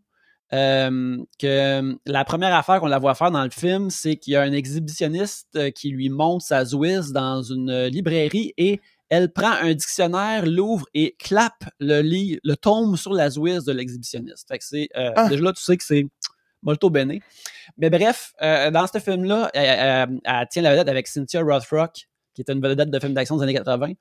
euh, 0.54 1.18
que 1.38 1.46
euh, 1.46 1.94
la 2.06 2.24
première 2.24 2.54
affaire 2.54 2.80
qu'on 2.80 2.86
la 2.86 2.98
voit 2.98 3.14
faire 3.14 3.30
dans 3.30 3.44
le 3.44 3.50
film, 3.50 3.90
c'est 3.90 4.16
qu'il 4.16 4.32
y 4.32 4.36
a 4.36 4.42
un 4.42 4.52
exhibitionniste 4.52 5.72
qui 5.74 5.90
lui 5.90 6.08
montre 6.08 6.44
sa 6.46 6.64
Zwiz 6.64 7.12
dans 7.12 7.42
une 7.42 7.84
librairie 7.86 8.54
et 8.56 8.80
elle 9.10 9.30
prend 9.32 9.52
un 9.52 9.74
dictionnaire, 9.74 10.46
l'ouvre 10.46 10.86
et 10.94 11.16
clappe 11.18 11.64
le 11.80 12.00
lit, 12.00 12.38
le 12.44 12.56
tombe 12.56 12.96
sur 12.96 13.12
la 13.12 13.28
Zwiz 13.30 13.64
de 13.64 13.72
l'exhibitionniste. 13.72 14.48
Fait 14.48 14.58
que 14.58 14.64
c'est 14.64 14.88
euh, 14.96 15.12
Ah. 15.16 15.28
déjà 15.28 15.42
là 15.44 15.52
tu 15.52 15.62
sais 15.62 15.76
que 15.76 15.84
c'est 15.84 16.06
molto 16.62 16.88
bene. 16.90 17.18
Mais 17.76 17.90
bref, 17.90 18.32
euh, 18.42 18.70
dans 18.70 18.86
ce 18.86 18.98
film-là, 18.98 19.50
elle, 19.54 20.08
elle- 20.10 20.20
elle 20.24 20.48
tient 20.50 20.62
la 20.62 20.70
vedette 20.72 20.88
avec 20.88 21.06
Cynthia 21.08 21.42
Rothrock, 21.42 22.08
qui 22.34 22.40
était 22.42 22.52
une 22.54 22.60
vedette 22.62 22.90
de 22.90 22.98
film 22.98 23.12
d'action 23.14 23.36
des 23.36 23.42
années 23.44 23.54
80. 23.54 23.92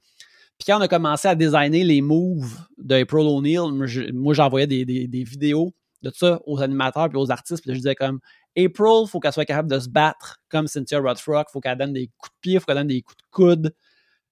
Puis 0.57 0.65
quand 0.65 0.79
on 0.79 0.81
a 0.81 0.87
commencé 0.87 1.27
à 1.27 1.35
designer 1.35 1.83
les 1.83 2.01
moves 2.01 2.57
d'April 2.77 3.27
O'Neil, 3.27 3.71
moi, 3.71 3.85
je- 3.85 4.11
moi, 4.11 4.33
j'envoyais 4.33 4.67
des, 4.67 5.23
vidéos 5.23 5.73
de 6.01 6.11
ça 6.13 6.39
aux 6.45 6.61
animateurs 6.61 7.09
puis 7.09 7.17
aux 7.17 7.31
artistes. 7.31 7.63
Puis 7.63 7.71
je 7.73 7.77
disais 7.77 7.95
comme 7.95 8.19
April, 8.57 9.07
faut 9.07 9.19
qu'elle 9.19 9.33
soit 9.33 9.45
capable 9.45 9.69
de 9.69 9.79
se 9.79 9.89
battre 9.89 10.41
comme 10.49 10.67
Cynthia 10.67 10.99
Rothrock, 10.99 11.47
faut 11.51 11.59
qu'elle 11.59 11.77
donne 11.77 11.93
des 11.93 12.07
coups 12.17 12.31
de 12.31 12.39
pied, 12.41 12.59
faut 12.59 12.65
qu'elle 12.65 12.77
donne 12.77 12.87
des 12.87 13.01
coups 13.01 13.17
de 13.17 13.29
coude, 13.31 13.75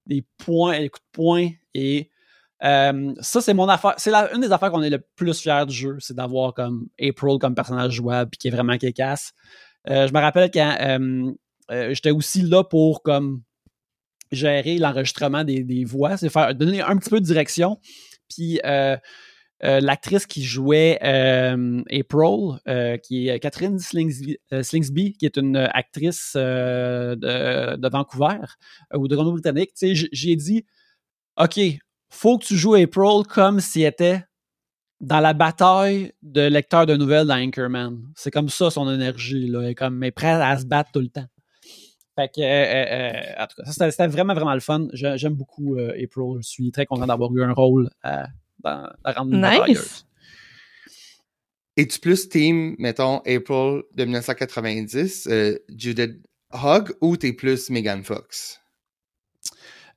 des 0.06 0.24
points, 0.38 0.80
des 0.80 0.88
coups 0.88 1.04
de 1.04 1.12
poing. 1.12 1.48
Et 1.74 2.10
euh, 2.64 3.14
ça, 3.20 3.40
c'est 3.40 3.54
mon 3.54 3.68
affaire. 3.68 3.94
C'est 3.98 4.12
une 4.12 4.40
des 4.40 4.52
affaires 4.52 4.70
qu'on 4.70 4.82
est 4.82 4.90
le 4.90 5.04
plus 5.14 5.40
fiers 5.40 5.64
du 5.66 5.74
jeu, 5.74 5.96
c'est 6.00 6.16
d'avoir 6.16 6.54
comme 6.54 6.88
April 7.00 7.38
comme 7.38 7.54
personnage 7.54 7.92
jouable 7.92 8.30
puis 8.30 8.38
qui 8.38 8.48
est 8.48 8.50
vraiment 8.50 8.76
casse. 8.78 9.32
Euh, 9.88 10.08
je 10.08 10.12
me 10.12 10.18
rappelle 10.18 10.50
quand 10.50 10.76
euh, 10.80 11.94
j'étais 11.94 12.10
aussi 12.10 12.42
là 12.42 12.64
pour 12.64 13.02
comme 13.02 13.42
gérer 14.32 14.78
l'enregistrement 14.78 15.44
des, 15.44 15.62
des 15.62 15.84
voix, 15.84 16.16
c'est 16.16 16.28
faire 16.28 16.54
donner 16.54 16.80
un 16.80 16.96
petit 16.96 17.10
peu 17.10 17.20
de 17.20 17.24
direction. 17.24 17.78
Puis 18.28 18.60
euh, 18.64 18.96
euh, 19.64 19.80
l'actrice 19.80 20.26
qui 20.26 20.42
jouait 20.42 20.98
euh, 21.02 21.82
April, 21.90 22.58
qui 23.02 23.28
est 23.28 23.38
Catherine 23.40 23.78
Slingsby, 23.78 25.12
qui 25.14 25.26
est 25.26 25.36
une 25.36 25.56
actrice 25.56 26.32
de, 26.34 27.76
de 27.76 27.88
Vancouver 27.88 28.40
ou 28.94 29.08
de 29.08 29.16
j- 29.94 30.08
j'ai 30.12 30.36
dit, 30.36 30.66
OK, 31.38 31.60
faut 32.10 32.38
que 32.38 32.44
tu 32.44 32.56
joues 32.56 32.74
April 32.74 33.22
comme 33.28 33.60
si 33.60 33.82
elle 33.82 33.92
était 33.92 34.24
dans 35.00 35.20
la 35.20 35.34
bataille 35.34 36.12
de 36.22 36.40
lecteur 36.40 36.86
de 36.86 36.96
nouvelles 36.96 37.26
dans 37.26 37.36
Anchorman. 37.38 37.98
C'est 38.14 38.30
comme 38.30 38.48
ça 38.48 38.70
son 38.70 38.90
énergie, 38.90 39.46
là. 39.46 39.60
Elle 39.62 39.70
est 39.70 39.74
comme, 39.74 40.02
elle 40.02 40.08
est 40.08 40.12
prête 40.12 40.40
à 40.40 40.56
se 40.58 40.64
battre 40.64 40.90
tout 40.92 41.00
le 41.00 41.08
temps. 41.08 41.26
Fait 42.16 42.28
que, 42.34 42.40
euh, 42.40 42.44
euh, 42.44 43.12
euh, 43.38 43.42
en 43.42 43.46
tout 43.46 43.56
cas, 43.56 43.64
ça, 43.66 43.72
c'était- 43.72 43.90
c'était 43.90 44.06
vraiment, 44.08 44.34
vraiment 44.34 44.54
le 44.54 44.60
fun. 44.60 44.88
Je- 44.94 45.16
J'aime 45.16 45.34
beaucoup 45.34 45.76
euh, 45.76 45.90
April. 46.02 46.38
Je 46.40 46.48
suis 46.48 46.72
très 46.72 46.86
content 46.86 47.06
d'avoir 47.06 47.30
eu 47.36 47.42
un 47.44 47.52
rôle 47.52 47.90
euh, 48.06 48.22
dans 48.64 48.88
la 49.04 49.12
rendre 49.12 49.36
Nice. 49.68 50.06
Es-tu 51.76 51.98
plus 52.00 52.28
team, 52.30 52.74
mettons, 52.78 53.18
April 53.18 53.82
de 53.94 54.04
1990, 54.04 55.28
euh, 55.30 55.58
Judith 55.68 56.16
Hogg, 56.52 56.92
ou 57.02 57.18
t'es 57.18 57.34
plus 57.34 57.68
Megan 57.68 58.02
Fox? 58.02 58.60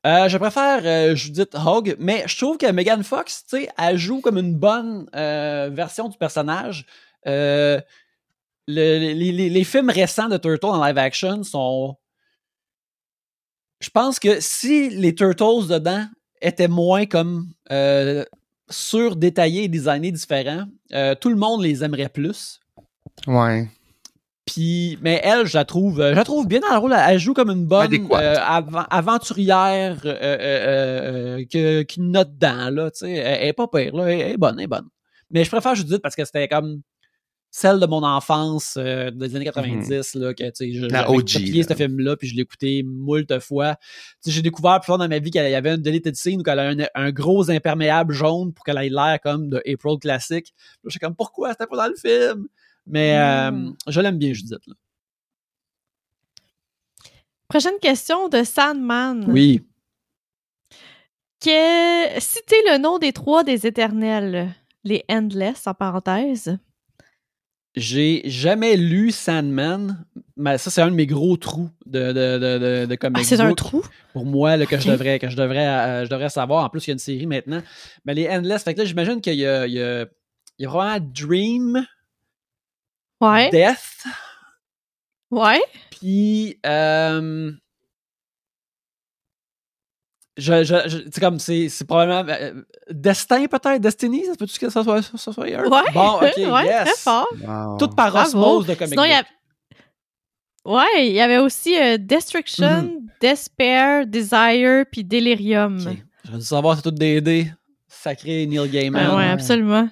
Euh, 0.06 0.28
je 0.28 0.38
préfère 0.38 0.82
euh, 0.86 1.16
Judith 1.16 1.56
Hogg, 1.56 1.96
mais 2.00 2.24
je 2.26 2.38
trouve 2.38 2.58
que 2.58 2.70
Megan 2.72 3.02
Fox, 3.04 3.46
tu 3.50 3.62
sais, 3.62 3.70
elle 3.78 3.98
joue 3.98 4.20
comme 4.22 4.38
une 4.38 4.56
bonne 4.56 5.10
euh, 5.16 5.70
version 5.72 6.10
du 6.10 6.18
personnage. 6.18 6.86
Euh, 7.28 7.80
le- 8.68 8.98
les, 9.14 9.32
les- 9.32 9.50
les 9.50 9.64
films 9.64 9.90
récents 9.90 10.28
de 10.30 10.38
Turtles 10.38 10.66
en 10.66 10.86
live 10.86 10.98
action 10.98 11.44
sont. 11.44 11.96
Je 13.80 13.90
pense 13.90 14.20
que 14.20 14.40
si 14.42 14.90
les 14.90 15.16
Turtles 15.16 15.68
dedans 15.70 16.06
étaient 16.42 16.68
moins 16.68 17.06
comme 17.06 17.48
euh, 17.72 18.24
sur-détaillés 18.70 19.64
et 19.64 19.68
designés 19.68 20.12
différents, 20.12 20.66
euh, 20.94 21.16
tout 21.16 21.30
le 21.30 21.36
monde 21.36 21.64
les 21.64 21.84
aimerait 21.84 22.10
plus. 22.10 22.60
Ouais. 23.28 23.68
Puis, 24.46 24.98
mais 25.02 25.22
elle, 25.24 25.46
je 25.46 25.56
la 25.58 25.64
trouve, 25.66 26.02
euh, 26.02 26.10
je 26.12 26.16
la 26.16 26.24
trouve 26.24 26.48
bien 26.48 26.60
dans 26.60 26.72
le 26.74 26.78
rôle. 26.80 26.96
Elle 26.98 27.20
joue 27.20 27.34
comme 27.34 27.52
une 27.52 27.66
bonne 27.68 27.94
euh, 28.12 28.36
aventurière 28.90 29.98
euh, 30.06 30.18
euh, 30.22 31.38
euh, 31.40 31.46
que- 31.52 31.84
qui 31.84 32.02
note 32.02 32.34
dedans, 32.34 32.70
là, 32.72 32.90
tu 32.92 33.00
sais. 33.00 33.12
Elle, 33.12 33.50
est 33.50 33.54
pas 33.54 33.68
pire, 33.68 33.96
là. 33.96 34.08
Elle, 34.12 34.22
elle 34.22 34.32
est 34.32 34.38
bonne, 34.38 34.56
elle 34.58 34.64
est 34.64 34.68
bonne. 34.68 34.88
Mais 35.30 35.44
je 35.44 35.50
préfère 35.52 35.76
Judith 35.76 36.00
parce 36.02 36.16
que 36.16 36.26
c'était 36.26 36.48
comme 36.48 36.82
celle 37.52 37.80
de 37.80 37.86
mon 37.86 38.04
enfance 38.04 38.76
euh, 38.78 39.10
des 39.12 39.36
années 39.36 39.46
90, 39.46 40.16
là, 40.16 40.34
que, 40.34 40.50
tu 40.52 40.72
sais, 40.72 41.06
OG, 41.08 41.34
copié 41.34 41.64
là. 41.64 41.68
ce 41.70 41.74
film-là, 41.74 42.16
puis 42.16 42.28
je 42.28 42.36
l'ai 42.36 42.42
écouté 42.44 42.84
moult 42.84 43.40
fois. 43.40 43.76
J'ai 44.26 44.42
découvert 44.42 44.80
plus 44.80 44.88
tard 44.88 44.98
dans 45.00 45.08
ma 45.08 45.20
vie 45.20 45.32
qu'il 45.32 45.42
y 45.42 45.56
avait 45.56 45.74
une 45.76 45.82
deleted 45.82 46.16
scene 46.16 46.42
où 46.42 46.44
elle 46.50 46.60
a 46.60 46.70
un, 46.70 46.78
un 46.96 47.12
gros 47.12 47.50
imperméable 47.50 48.14
jaune 48.14 48.54
pour 48.54 48.64
qu'elle 48.66 48.78
ait 48.78 48.90
l'air 48.90 49.18
comme 49.24 49.50
de 49.50 49.58
April 49.68 49.98
classique. 50.00 50.54
Je 50.84 50.90
suis 50.92 51.00
comme, 51.00 51.16
pourquoi? 51.16 51.52
C'était 51.52 51.68
pas 51.68 51.78
dans 51.78 51.88
le 51.88 51.96
film! 51.96 52.48
Mais 52.86 53.18
euh, 53.18 53.52
Mm. 53.52 53.76
je 53.88 54.02
l'aime 54.02 54.18
bien, 54.18 54.34
Judith. 54.34 54.66
Là. 54.66 54.74
Prochaine 57.48 57.80
question 57.82 58.30
de 58.30 58.44
Sandman. 58.44 59.26
Oui. 59.28 59.64
Que... 61.42 62.20
Citez 62.20 62.62
le 62.72 62.78
nom 62.78 63.00
des 63.00 63.14
trois 63.14 63.44
des 63.44 63.66
éternels. 63.66 64.54
Les 64.84 65.04
Endless, 65.10 65.68
en 65.68 65.74
parenthèse. 65.74 66.58
J'ai 67.76 68.24
jamais 68.26 68.76
lu 68.76 69.12
Sandman, 69.12 70.06
mais 70.36 70.58
ça, 70.58 70.72
c'est 70.72 70.82
un 70.82 70.90
de 70.90 70.96
mes 70.96 71.06
gros 71.06 71.38
trous 71.38 71.70
de, 71.86 72.12
de, 72.12 72.38
de, 72.40 72.86
de, 72.86 72.96
comic 72.96 73.18
Ah, 73.20 73.24
c'est 73.24 73.40
un 73.40 73.54
trou? 73.54 73.84
Pour 74.14 74.26
moi, 74.26 74.58
là, 74.58 74.66
que, 74.66 74.80
je 74.80 74.90
devrais, 74.90 75.20
que 75.20 75.30
je, 75.30 75.36
devrais, 75.36 75.68
euh, 75.68 76.06
je 76.06 76.10
devrais 76.10 76.30
savoir. 76.30 76.66
En 76.66 76.70
plus, 76.70 76.86
il 76.88 76.90
y 76.90 76.92
a 76.92 76.94
une 76.94 77.00
série 77.00 77.28
maintenant. 77.28 77.62
Mais 78.06 78.16
les 78.16 78.28
Endless, 78.28 78.64
fait 78.64 78.74
que 78.74 78.80
là, 78.80 78.86
j'imagine 78.86 79.22
qu'il 79.22 79.36
y 79.36 79.46
a, 79.46 79.68
il 79.68 79.74
y, 79.74 79.82
a, 79.82 80.02
il 80.58 80.64
y 80.64 80.66
a 80.66 80.70
vraiment 80.70 81.06
Dream, 81.14 81.86
Ouais. 83.22 83.50
Death, 83.52 84.04
Ouais. 85.30 85.62
puis... 85.92 86.58
Euh, 86.66 87.52
je, 90.40 90.64
je, 90.64 90.76
je- 90.90 90.98
c'est 91.12 91.20
comme, 91.20 91.40
c'est, 91.40 91.70
c'est 91.70 91.86
probablement... 91.86 92.24
euh, 92.30 92.62
Destin, 92.90 93.46
peut-être? 93.48 93.80
Destiny? 93.82 94.26
Ça 94.26 94.34
peut-tu 94.38 94.58
que 94.60 94.70
ça 94.70 94.84
soit, 94.84 95.02
ça 95.02 95.32
soit? 95.34 95.46
Ouais. 95.46 95.58
Bon, 95.94 96.16
OK, 96.16 96.22
ouais, 96.38 96.66
yes. 96.66 96.84
très 96.86 96.96
fort. 96.98 97.28
Wow. 97.46 97.78
Tout 97.78 97.90
par 97.90 98.12
Bravo. 98.12 98.28
osmose 98.28 98.66
de 98.68 98.74
comic 98.74 98.90
Sinon, 98.90 99.04
il 99.04 99.12
y 99.12 99.14
a-. 99.14 99.24
Ouais, 100.66 101.08
il 101.08 101.14
y 101.14 101.22
avait 101.22 101.38
aussi 101.38 101.78
euh, 101.80 101.98
Destruction, 101.98 102.84
Mhm. 102.84 103.08
Despair, 103.22 104.06
Desire, 104.08 104.86
puis 104.92 105.04
Delirium. 105.04 105.78
Ok. 105.86 105.98
J'aurais 106.26 106.38
dû 106.40 106.46
savoir, 106.46 106.76
c'est 106.76 106.82
tout 106.84 106.92
des 106.92 107.22
dés. 107.22 107.52
Sacré 107.88 108.46
Neil 108.46 108.70
Gaiman. 108.70 109.08
Ah 109.12 109.16
ouais, 109.18 109.30
absolument. 109.30 109.90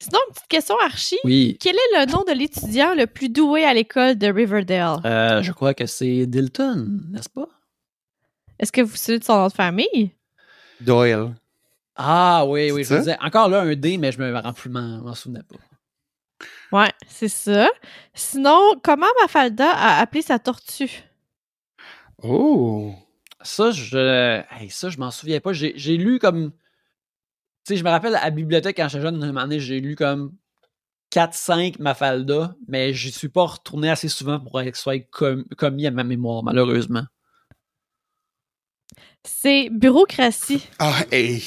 Sinon, 0.00 0.18
une 0.28 0.34
petite 0.34 0.48
question 0.48 0.76
archi. 0.84 1.16
Oui. 1.24 1.58
Quel 1.60 1.74
est 1.74 1.98
le 2.06 2.12
nom 2.12 2.22
de 2.26 2.32
l'étudiant 2.32 2.94
le 2.94 3.06
plus 3.06 3.28
doué 3.28 3.64
à 3.64 3.74
l'école 3.74 4.16
de 4.16 4.28
Riverdale? 4.28 5.00
Euh, 5.04 5.42
je 5.42 5.50
crois 5.52 5.74
que 5.74 5.86
c'est 5.86 6.26
Dilton, 6.26 6.86
n'est-ce 7.10 7.28
pas? 7.28 7.48
Est-ce 8.58 8.72
que 8.72 8.80
vous 8.80 8.96
savez 8.96 9.18
de 9.18 9.24
son 9.24 9.36
nom 9.38 9.46
de 9.48 9.52
famille? 9.52 10.12
Doyle. 10.80 11.34
Ah 11.96 12.44
oui, 12.46 12.70
oui, 12.70 12.84
je 12.84 12.88
ça? 12.88 12.98
disais. 12.98 13.16
Encore 13.20 13.48
là, 13.48 13.62
un 13.62 13.74
dé, 13.74 13.98
mais 13.98 14.12
je 14.12 14.18
me 14.20 14.36
rends 14.38 14.52
plus, 14.52 14.70
m'en 14.70 14.98
m'en 15.02 15.14
souvenais 15.14 15.42
pas. 15.42 15.56
Ouais, 16.70 16.92
c'est 17.08 17.28
ça. 17.28 17.68
Sinon, 18.14 18.60
comment 18.82 19.06
Mafalda 19.22 19.70
a 19.70 20.00
appelé 20.00 20.22
sa 20.22 20.38
tortue? 20.38 21.02
Oh! 22.22 22.94
Ça, 23.42 23.70
je. 23.70 24.42
Hey, 24.50 24.68
ça, 24.70 24.90
je 24.90 24.98
m'en 24.98 25.10
souviens 25.10 25.40
pas. 25.40 25.52
J'ai 25.52 25.96
lu 25.96 26.18
comme. 26.18 26.52
Tu 27.64 27.74
sais, 27.74 27.76
je 27.76 27.84
me 27.84 27.90
rappelle 27.90 28.14
à 28.14 28.24
la 28.24 28.30
bibliothèque 28.30 28.76
quand 28.76 28.88
j'étais 28.88 29.02
jeune, 29.02 29.22
une 29.22 29.58
j'ai 29.58 29.80
lu 29.80 29.94
comme 29.94 30.32
4-5 31.10 31.78
Mafalda, 31.78 32.54
mais 32.66 32.92
j'y 32.92 33.10
suis 33.12 33.28
pas 33.28 33.44
retourné 33.44 33.90
assez 33.90 34.08
souvent 34.08 34.40
pour 34.40 34.52
que 34.52 34.74
ce 34.74 34.82
soit 34.82 35.00
com- 35.10 35.44
commis 35.56 35.86
à 35.86 35.90
ma 35.90 36.04
mémoire, 36.04 36.42
malheureusement. 36.42 37.04
C'est 39.24 39.68
bureaucratie. 39.70 40.66
Ah, 40.78 41.04
hey. 41.12 41.42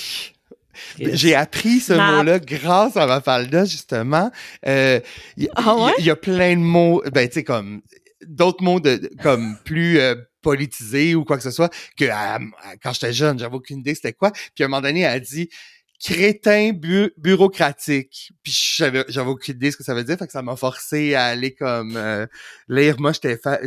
J'ai 1.00 1.36
appris 1.36 1.80
ce 1.80 1.94
mot-là 1.94 2.40
grâce 2.40 2.98
à 2.98 3.06
Mafalda, 3.06 3.66
justement. 3.66 4.32
Euh, 4.66 5.00
Il 5.38 5.50
Ah 5.56 5.76
ouais? 5.78 5.94
y, 6.00 6.10
a 6.10 6.16
plein 6.16 6.54
de 6.56 6.62
mots, 6.62 7.04
ben, 7.14 7.28
tu 7.28 7.36
sais, 7.36 7.44
comme, 7.44 7.82
d'autres 8.26 8.64
mots 8.64 8.80
de, 8.80 9.10
comme 9.22 9.58
plus 9.64 10.00
euh, 10.00 10.16
politisés 10.42 11.14
ou 11.16 11.24
quoi 11.24 11.38
que 11.38 11.44
ce 11.44 11.52
soit, 11.52 11.72
que 11.98 12.06
à- 12.06 12.36
à- 12.36 12.40
quand 12.82 12.94
j'étais 12.94 13.14
jeune, 13.14 13.38
j'avais 13.38 13.56
aucune 13.56 13.80
idée 13.80 13.94
c'était 13.96 14.14
quoi. 14.14 14.32
Puis 14.32 14.64
à 14.64 14.66
un 14.66 14.68
moment 14.70 14.82
donné, 14.82 15.02
elle 15.02 15.14
a 15.18 15.20
dit 15.20 15.50
crétin 16.04 16.72
bu- 16.74 17.14
bureaucratique. 17.18 18.32
Puis 18.44 18.52
j'avais, 18.78 19.06
j'avais 19.08 19.30
aucune 19.30 19.56
idée 19.56 19.72
ce 19.72 19.78
que 19.78 19.84
ça 19.84 19.94
veut 19.94 20.04
dire, 20.04 20.18
fait 20.18 20.26
que 20.26 20.32
ça 20.32 20.42
m'a 20.42 20.56
forcé 20.56 21.14
à 21.16 21.26
aller 21.26 21.54
comme 21.54 21.96
euh, 21.96 22.26
lire. 22.68 23.00
Moi, 23.00 23.12
j'étais 23.14 23.38
fa- 23.38 23.60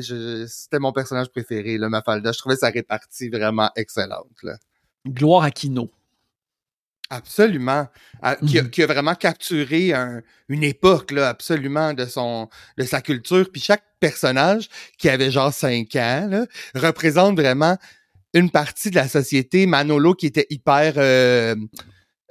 c'était 0.48 0.78
mon 0.80 0.92
personnage 0.92 1.28
préféré, 1.28 1.78
là, 1.78 1.88
Mafalda. 1.88 2.32
Je 2.32 2.38
trouvais 2.38 2.56
sa 2.56 2.70
répartie 2.70 3.28
vraiment 3.28 3.70
excellente, 3.76 4.36
là. 4.42 4.56
Gloire 5.06 5.44
à 5.44 5.50
Kino. 5.50 5.90
Absolument. 7.10 7.86
À- 8.22 8.36
qui, 8.36 8.58
a, 8.58 8.62
Mhm. 8.62 8.70
qui 8.70 8.82
a 8.82 8.86
vraiment 8.86 9.14
capturé 9.14 9.92
un- 9.92 10.22
une 10.48 10.64
époque, 10.64 11.10
là, 11.12 11.28
absolument, 11.28 11.92
de 11.92 12.06
son 12.06 12.48
de 12.78 12.84
sa 12.84 13.00
culture. 13.02 13.48
Puis 13.52 13.60
chaque 13.60 13.84
personnage, 14.00 14.68
qui 14.98 15.08
avait 15.08 15.30
genre 15.30 15.52
cinq 15.52 15.94
ans, 15.96 16.26
là, 16.28 16.46
représente 16.74 17.38
vraiment 17.38 17.76
une 18.32 18.50
partie 18.50 18.90
de 18.90 18.96
la 18.96 19.06
société. 19.06 19.66
Manolo, 19.66 20.14
qui 20.14 20.26
était 20.26 20.46
hyper... 20.50 20.94
euh, 20.96 21.54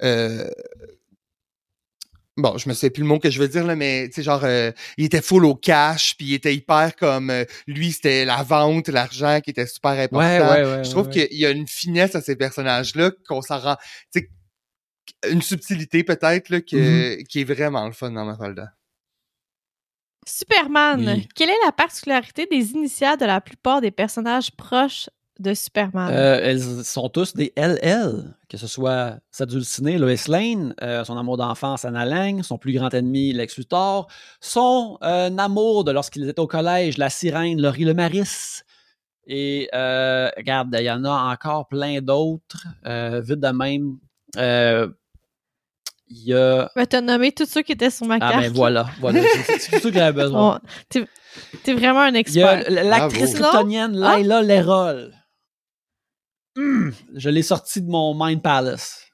euh, 0.02 0.48
Bon, 2.36 2.58
je 2.58 2.68
me 2.68 2.74
sais 2.74 2.90
plus 2.90 3.02
le 3.02 3.06
mot 3.08 3.20
que 3.20 3.30
je 3.30 3.38
veux 3.38 3.46
dire, 3.46 3.64
là, 3.64 3.76
mais 3.76 4.08
tu 4.08 4.14
sais, 4.14 4.22
genre, 4.24 4.42
euh, 4.42 4.72
il 4.96 5.04
était 5.04 5.22
full 5.22 5.44
au 5.44 5.54
cash, 5.54 6.16
puis 6.16 6.26
il 6.30 6.34
était 6.34 6.52
hyper 6.52 6.96
comme... 6.96 7.30
euh, 7.30 7.44
lui, 7.68 7.92
c'était 7.92 8.24
la 8.24 8.42
vente, 8.42 8.88
l'argent 8.88 9.40
qui 9.40 9.50
était 9.50 9.68
super 9.68 9.92
important. 9.92 10.18
Ouais, 10.18 10.40
ouais, 10.40 10.64
ouais. 10.64 10.82
Je 10.84 10.90
trouve 10.90 11.06
ouais, 11.06 11.14
ouais. 11.16 11.28
qu'il 11.28 11.38
y 11.38 11.46
a 11.46 11.50
une 11.50 11.68
finesse 11.68 12.16
à 12.16 12.20
ces 12.20 12.34
personnages-là 12.34 13.12
qu'on 13.28 13.40
s'en 13.40 13.60
rend. 13.60 13.76
tu 14.12 14.18
sais, 14.20 14.30
Une 15.30 15.42
subtilité 15.42 16.02
peut-être 16.02 16.48
là, 16.48 16.60
que- 16.60 17.22
qui 17.22 17.40
est 17.42 17.44
vraiment 17.44 17.86
le 17.86 17.92
fun 17.92 18.10
dans 18.10 18.24
Mafalda. 18.24 18.72
Superman. 20.26 21.06
Oui. 21.18 21.28
Quelle 21.36 21.50
est 21.50 21.64
la 21.64 21.70
particularité 21.72 22.46
des 22.50 22.72
initiales 22.72 23.18
de 23.18 23.26
la 23.26 23.40
plupart 23.40 23.80
des 23.80 23.92
personnages 23.92 24.50
proches 24.50 25.08
de 25.40 25.52
Superman? 25.54 26.10
Euh, 26.12 26.38
elles 26.42 26.62
sont 26.84 27.08
tous 27.08 27.34
des 27.34 27.52
LL, 27.56 28.34
que 28.48 28.56
ce 28.56 28.66
soit 28.66 29.16
sa 29.30 29.46
dulcinée 29.46 29.98
Lois 29.98 30.14
Lane, 30.28 30.74
euh, 30.82 31.04
son 31.04 31.16
amour 31.18 31.36
d'enfance 31.36 31.84
Anna 31.84 32.04
Lang, 32.04 32.42
son 32.42 32.56
plus 32.58 32.72
grand 32.72 32.92
ennemi 32.94 33.32
Lex 33.32 33.56
Luthor, 33.56 34.06
son 34.40 34.98
euh, 35.02 35.36
amour 35.36 35.84
de 35.84 35.90
lorsqu'ils 35.92 36.28
étaient 36.28 36.40
au 36.40 36.46
collège, 36.46 36.98
la 36.98 37.10
sirène 37.10 37.60
Laurie 37.60 37.84
Lemaris. 37.84 38.62
Et 39.26 39.68
euh, 39.74 40.28
regarde, 40.36 40.76
il 40.78 40.84
y 40.84 40.90
en 40.90 41.04
a 41.04 41.32
encore 41.32 41.66
plein 41.66 42.00
d'autres, 42.00 42.66
euh, 42.86 43.20
vite 43.20 43.40
de 43.40 43.48
même. 43.48 43.96
Euh, 44.36 44.88
Il 46.08 46.24
y 46.28 46.34
a. 46.34 46.70
Je 46.76 46.80
vais 46.80 46.86
te 46.86 46.96
nommer 47.00 47.32
tous 47.32 47.46
ceux 47.46 47.62
qui 47.62 47.72
étaient 47.72 47.88
sur 47.90 48.06
ma 48.06 48.16
Ah 48.16 48.30
carte. 48.32 48.42
ben 48.42 48.52
voilà, 48.52 48.86
voilà. 49.00 49.22
C'est 49.58 49.80
tout 49.80 49.84
ça 49.84 49.90
que 49.90 49.94
j'avais 49.94 50.12
besoin. 50.22 50.60
Oh, 50.94 51.00
T'es 51.64 51.72
vraiment 51.72 52.00
un 52.02 52.08
Il 52.10 52.14
y 52.34 52.42
a 52.42 52.60
expert. 52.60 52.64
l'actrice 52.70 53.34
kryptonienne 53.34 53.98
Ah. 54.04 54.18
Laila 54.18 54.42
Lerol. 54.42 55.12
Hum, 56.56 56.92
je 57.14 57.30
l'ai 57.30 57.42
sortie 57.42 57.82
de 57.82 57.88
mon 57.90 58.14
Mind 58.14 58.42
Palace. 58.42 59.10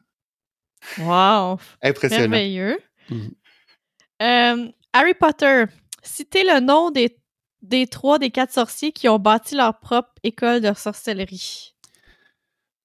Wow. 0.99 1.59
Impressionnant. 1.83 2.29
Merveilleux. 2.29 2.79
Mhm. 3.11 3.31
Euh, 4.23 4.69
Harry 4.93 5.15
Potter. 5.15 5.65
Citez 6.03 6.45
le 6.45 6.61
nom 6.61 6.91
des, 6.91 7.17
des 7.63 7.87
trois 7.87 8.19
des 8.19 8.31
quatre 8.31 8.53
sorciers 8.53 8.93
qui 8.93 9.09
ont 9.09 9.19
bâti 9.19 9.55
leur 9.55 9.79
propre 9.81 10.13
école 10.23 10.61
de 10.61 10.73
sorcellerie. 10.75 11.75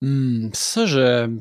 Hmm, 0.01 0.49
ça, 0.53 0.85
je. 0.85 1.37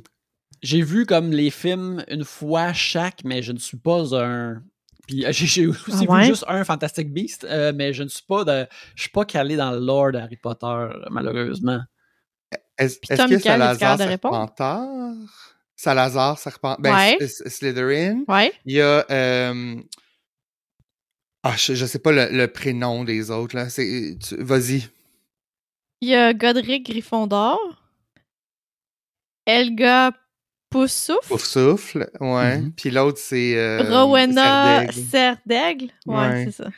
J'ai 0.63 0.81
vu 0.83 1.05
comme 1.05 1.31
les 1.31 1.51
films 1.51 2.03
une 2.09 2.25
fois 2.25 2.73
chaque, 2.73 3.23
mais 3.25 3.43
je 3.43 3.53
ne 3.53 3.59
suis 3.59 3.77
pas 3.77 4.17
un. 4.19 4.63
Puis 5.07 5.27
euh, 5.27 5.33
j'ai 5.33 5.67
aussi 5.67 5.83
Ah 5.93 6.13
ouais? 6.13 6.21
vu 6.23 6.27
juste 6.27 6.45
un 6.49 6.65
Fantastic 6.65 7.13
Beast, 7.13 7.45
euh, 7.45 7.73
mais 7.75 7.93
je 7.93 8.03
ne 8.03 8.09
suis 8.09 8.25
pas 8.27 8.45
de. 8.45 8.67
Je 8.95 9.03
suis 9.03 9.11
pas 9.11 9.25
calé 9.25 9.57
dans 9.57 9.73
le 9.73 9.79
lore 9.81 10.13
d'Harry 10.13 10.37
Potter, 10.37 10.87
malheureusement. 11.11 11.81
Est-ce 12.79 12.99
que 12.99 13.39
Salazar 13.39 13.79
capable 13.79 14.03
de 14.03 14.09
répondre? 14.09 14.35
Serpentard? 14.35 15.15
Salazar 15.77 16.39
Serpentard. 16.39 16.81
Ben, 16.81 16.95
Ouais. 16.95 17.19
Slytherin. 17.27 18.25
Ouais. 18.29 18.53
Il 18.65 18.75
y 18.75 18.81
a. 18.81 19.05
euh, 19.11 19.77
Ah, 21.43 21.55
je, 21.57 21.75
je 21.75 21.85
sais 21.87 21.99
pas 21.99 22.11
le, 22.13 22.29
le 22.31 22.49
prénom 22.49 23.05
des 23.05 23.31
autres, 23.31 23.55
là. 23.57 23.65
Vas-y. 24.39 24.89
Il 26.01 26.09
y 26.09 26.15
a 26.15 26.33
Godric 26.33 26.87
Gryffondor. 26.91 27.59
Elga 29.47 30.13
Poussouf. 30.71 31.31
Ouf 31.31 31.45
souffle. 31.45 32.11
Ouais. 32.21 32.59
Mhm. 32.59 32.73
Puis 32.73 32.91
l'autre, 32.91 33.19
c'est. 33.21 33.57
euh, 33.57 33.83
Rowena. 33.83 34.91
Serdaigle. 34.91 35.91
Ouais, 36.07 36.17
Ouais. 36.17 36.45
c'est 36.47 36.63
ça. 36.65 36.71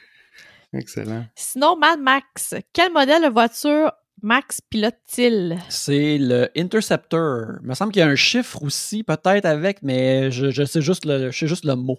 Excellent. 0.72 1.26
Sinon, 1.34 1.76
Mad 1.76 2.00
Max. 2.00 2.54
Quel 2.72 2.92
modèle 2.92 3.22
de 3.22 3.28
voiture 3.28 3.92
Max 4.22 4.60
pilote-t-il? 4.60 5.58
C'est 5.68 6.18
le 6.18 6.50
Interceptor. 6.56 7.58
Il 7.62 7.68
me 7.68 7.74
semble 7.74 7.92
qu'il 7.92 8.00
y 8.00 8.02
a 8.02 8.08
un 8.08 8.16
chiffre 8.16 8.62
aussi, 8.62 9.02
peut-être 9.02 9.44
avec, 9.44 9.82
mais 9.82 10.30
je, 10.30 10.50
je 10.50 10.64
sais 10.64 10.80
juste 10.80 11.04
le, 11.04 11.30
je 11.30 11.38
sais 11.38 11.46
juste 11.46 11.64
le 11.64 11.74
mot. 11.74 11.98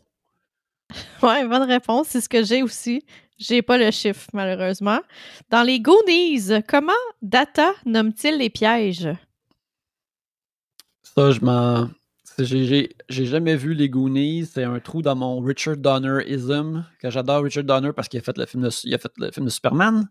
Ouais, 1.22 1.46
bonne 1.48 1.64
réponse. 1.64 2.08
C'est 2.10 2.22
ce 2.22 2.30
que 2.30 2.44
j'ai 2.44 2.64
aussi. 2.64 3.04
J'ai 3.38 3.62
pas 3.62 3.78
le 3.78 3.92
chiffre, 3.92 4.28
malheureusement. 4.34 5.00
Dans 5.50 5.62
les 5.62 5.80
Goonies, 5.80 6.64
comment 6.68 6.92
Data 7.22 7.74
nomme-t-il 7.86 8.38
les 8.38 8.50
pièges? 8.50 9.10
Ça, 11.04 11.32
je 11.32 11.42
m'en. 11.42 11.90
J'ai 12.40 12.90
jamais 13.10 13.56
vu 13.56 13.74
les 13.74 13.90
Goonies. 13.90 14.46
C'est 14.46 14.64
un 14.64 14.80
trou 14.80 15.02
dans 15.02 15.16
mon 15.16 15.40
Richard 15.40 15.78
Donner-ism. 15.78 16.86
Que 17.02 17.10
j'adore 17.10 17.44
Richard 17.44 17.64
Donner 17.64 17.92
parce 17.94 18.08
qu'il 18.08 18.20
a 18.20 18.24
fait 18.24 18.38
le 18.38 18.46
film 18.46 18.64
de, 18.64 18.70
il 18.84 18.94
a 18.94 18.98
fait 18.98 19.12
le 19.18 19.32
film 19.32 19.46
de 19.46 19.52
Superman 19.52 20.08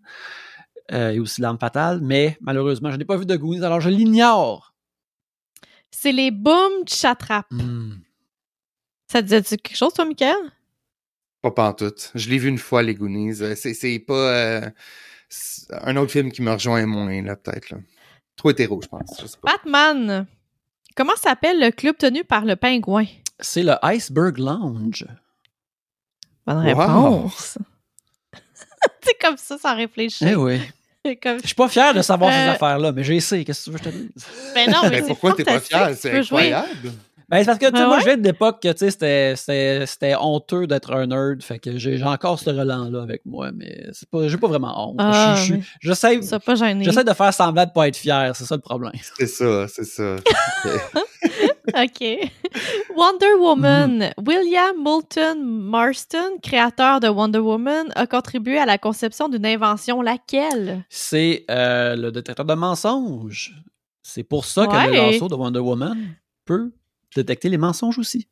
euh, 0.92 1.10
et 1.10 1.18
aussi 1.20 1.40
L'Arme 1.40 1.58
Fatale. 1.58 2.00
Mais 2.02 2.36
malheureusement, 2.40 2.90
je 2.90 2.96
n'ai 2.96 3.04
pas 3.04 3.16
vu 3.16 3.26
de 3.26 3.36
Goonies, 3.36 3.64
alors 3.64 3.80
je 3.80 3.88
l'ignore. 3.90 4.74
C'est 5.90 6.12
les 6.12 6.30
Boom 6.30 6.86
Chatrap. 6.86 7.46
Hmm. 7.50 7.94
Ça 9.10 9.22
te 9.22 9.26
disait 9.26 9.56
quelque 9.56 9.76
chose, 9.76 9.92
toi, 9.94 10.04
Michael? 10.04 10.36
Pas 11.42 11.50
pantoute. 11.52 12.10
Je 12.14 12.28
l'ai 12.28 12.38
vu 12.38 12.48
une 12.48 12.58
fois, 12.58 12.82
les 12.82 12.94
Goonies. 12.94 13.40
Euh, 13.42 13.54
C'est 13.54 13.72
c'est 13.74 13.98
pas. 14.00 14.14
euh, 14.14 14.70
c'est 15.28 15.72
un 15.72 15.96
autre 15.96 16.12
film 16.12 16.30
qui 16.32 16.42
me 16.42 16.52
rejoint 16.52 16.84
moins, 16.86 17.22
là, 17.22 17.36
peut-être. 17.36 17.70
là. 17.70 17.78
Trop 18.36 18.50
hétéro, 18.50 18.80
je 18.82 18.88
pense. 18.88 19.20
Je 19.20 19.26
sais 19.26 19.38
pas. 19.40 19.52
Batman. 19.52 20.26
Comment 20.96 21.16
s'appelle 21.16 21.60
le 21.60 21.70
club 21.70 21.96
tenu 21.96 22.24
par 22.24 22.44
le 22.44 22.56
pingouin? 22.56 23.06
C'est 23.38 23.62
le 23.62 23.74
Iceberg 23.84 24.38
Lounge. 24.38 25.06
Bonne 26.46 26.58
réponse. 26.58 27.58
comme 29.20 29.36
ça, 29.36 29.56
sans 29.58 29.74
réfléchir. 29.76 30.28
Eh 30.30 30.34
oui. 30.36 30.60
Comme... 31.22 31.38
Je 31.40 31.46
suis 31.46 31.54
pas 31.54 31.68
fier 31.68 31.94
de 31.94 32.02
savoir 32.02 32.32
ces 32.32 32.38
Euh, 32.48 32.50
affaires-là, 32.52 32.90
mais 32.90 33.04
j'ai 33.04 33.14
essayé. 33.14 33.44
Qu'est-ce 33.44 33.60
que 33.60 33.64
tu 33.66 33.70
veux 33.70 33.78
que 33.78 33.84
je 33.84 33.90
te 33.90 33.94
dise? 33.96 34.26
Ben 34.56 34.68
non, 34.70 34.78
mais 34.82 34.90
Mais 34.90 35.02
pourquoi 35.02 35.34
t'es 35.34 35.44
pas 35.44 35.60
fier? 35.60 35.88
tu 35.90 35.94
C'est 36.00 36.18
incroyable. 36.18 36.68
Ben, 37.28 37.38
c'est 37.38 37.44
parce 37.46 37.58
que, 37.58 37.66
tu 37.66 37.76
sais, 37.76 37.82
Ah 37.82 37.86
moi, 37.86 37.98
je 38.00 38.04
viens 38.04 38.16
d'époque 38.16 38.60
que, 38.62 38.72
tu 38.72 38.78
sais, 38.78 38.90
c'était- 38.90 39.34
c'était 39.36 39.84
c'était 39.86 40.14
honteux 40.16 40.66
d'être 40.68 40.92
un 40.92 41.06
nerd. 41.06 41.42
Fait 41.44 41.58
que 41.60 41.76
j'ai 41.78 42.00
encore 42.02 42.38
ce 42.40 42.50
relent-là 42.50 43.02
avec 43.02 43.22
moi, 43.24 43.50
mais 43.54 43.86
c'est 43.92 44.08
pas, 44.08 44.26
j'ai 44.28 44.36
pas 44.36 44.46
vraiment 44.48 44.90
honte. 44.90 44.96
Ah, 45.00 45.34
Je- 45.38 45.44
je- 45.46 45.52
mais- 45.54 45.60
J'essaie 45.80 46.22
Ça 46.22 46.38
pas 46.40 46.54
gêné. 46.56 46.84
j'essaie 46.84 47.02
de 47.04 47.12
faire 47.12 47.32
semblant 47.34 47.64
de 47.66 47.70
pas 47.70 47.86
être 47.88 47.96
fier. 47.96 48.32
C'est 48.34 48.44
ça 48.44 48.54
le 48.56 48.60
problème. 48.60 48.92
C'est 49.18 49.26
ça, 49.28 49.66
c'est 49.68 49.84
ça. 49.84 50.16
OK. 51.74 52.30
Wonder 52.96 53.36
Woman. 53.38 53.98
Mhm. 53.98 54.24
William 54.26 54.76
Moulton 54.76 55.36
Marston, 55.42 56.38
créateur 56.42 57.00
de 57.00 57.08
Wonder 57.08 57.38
Woman, 57.38 57.92
a 57.94 58.06
contribué 58.06 58.58
à 58.58 58.66
la 58.66 58.78
conception 58.78 59.28
d'une 59.28 59.46
invention. 59.46 60.02
Laquelle? 60.02 60.84
C'est 60.88 61.44
euh, 61.50 61.96
le 61.96 62.12
détecteur 62.12 62.44
de 62.46 62.54
mensonges. 62.54 63.54
C'est 64.02 64.22
pour 64.22 64.44
ça 64.44 64.66
que 64.66 64.72
le 64.72 64.92
lasso 64.92 65.28
de 65.28 65.34
Wonder 65.34 65.60
Woman 65.60 65.98
peut 66.44 66.72
détecter 67.14 67.48
les 67.48 67.58
mensonges 67.58 67.98
aussi. 67.98 68.28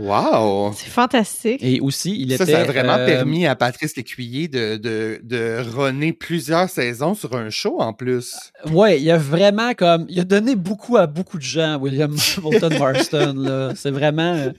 Wow! 0.00 0.72
C'est 0.74 0.88
fantastique. 0.88 1.62
Et 1.62 1.80
aussi, 1.80 2.20
il 2.20 2.36
Ça, 2.36 2.44
était... 2.44 2.52
ça 2.52 2.60
a 2.60 2.64
vraiment 2.64 2.94
euh, 2.94 3.06
permis 3.06 3.46
à 3.46 3.54
Patrice 3.54 3.96
Lécuyer 3.96 4.48
de, 4.48 4.76
de, 4.76 5.20
de 5.22 5.62
runner 5.76 6.12
plusieurs 6.12 6.68
saisons 6.70 7.14
sur 7.14 7.36
un 7.36 7.50
show 7.50 7.80
en 7.80 7.92
plus. 7.92 8.34
Ouais, 8.72 9.00
il 9.00 9.10
a 9.10 9.18
vraiment 9.18 9.74
comme. 9.74 10.06
Il 10.08 10.18
a 10.20 10.24
donné 10.24 10.56
beaucoup 10.56 10.96
à 10.96 11.06
beaucoup 11.06 11.36
de 11.38 11.42
gens, 11.42 11.78
William 11.78 12.14
Moulton 12.42 12.78
Marston. 12.78 13.34
là. 13.36 13.72
C'est 13.76 13.90
vraiment. 13.90 14.34
euh, 14.34 14.50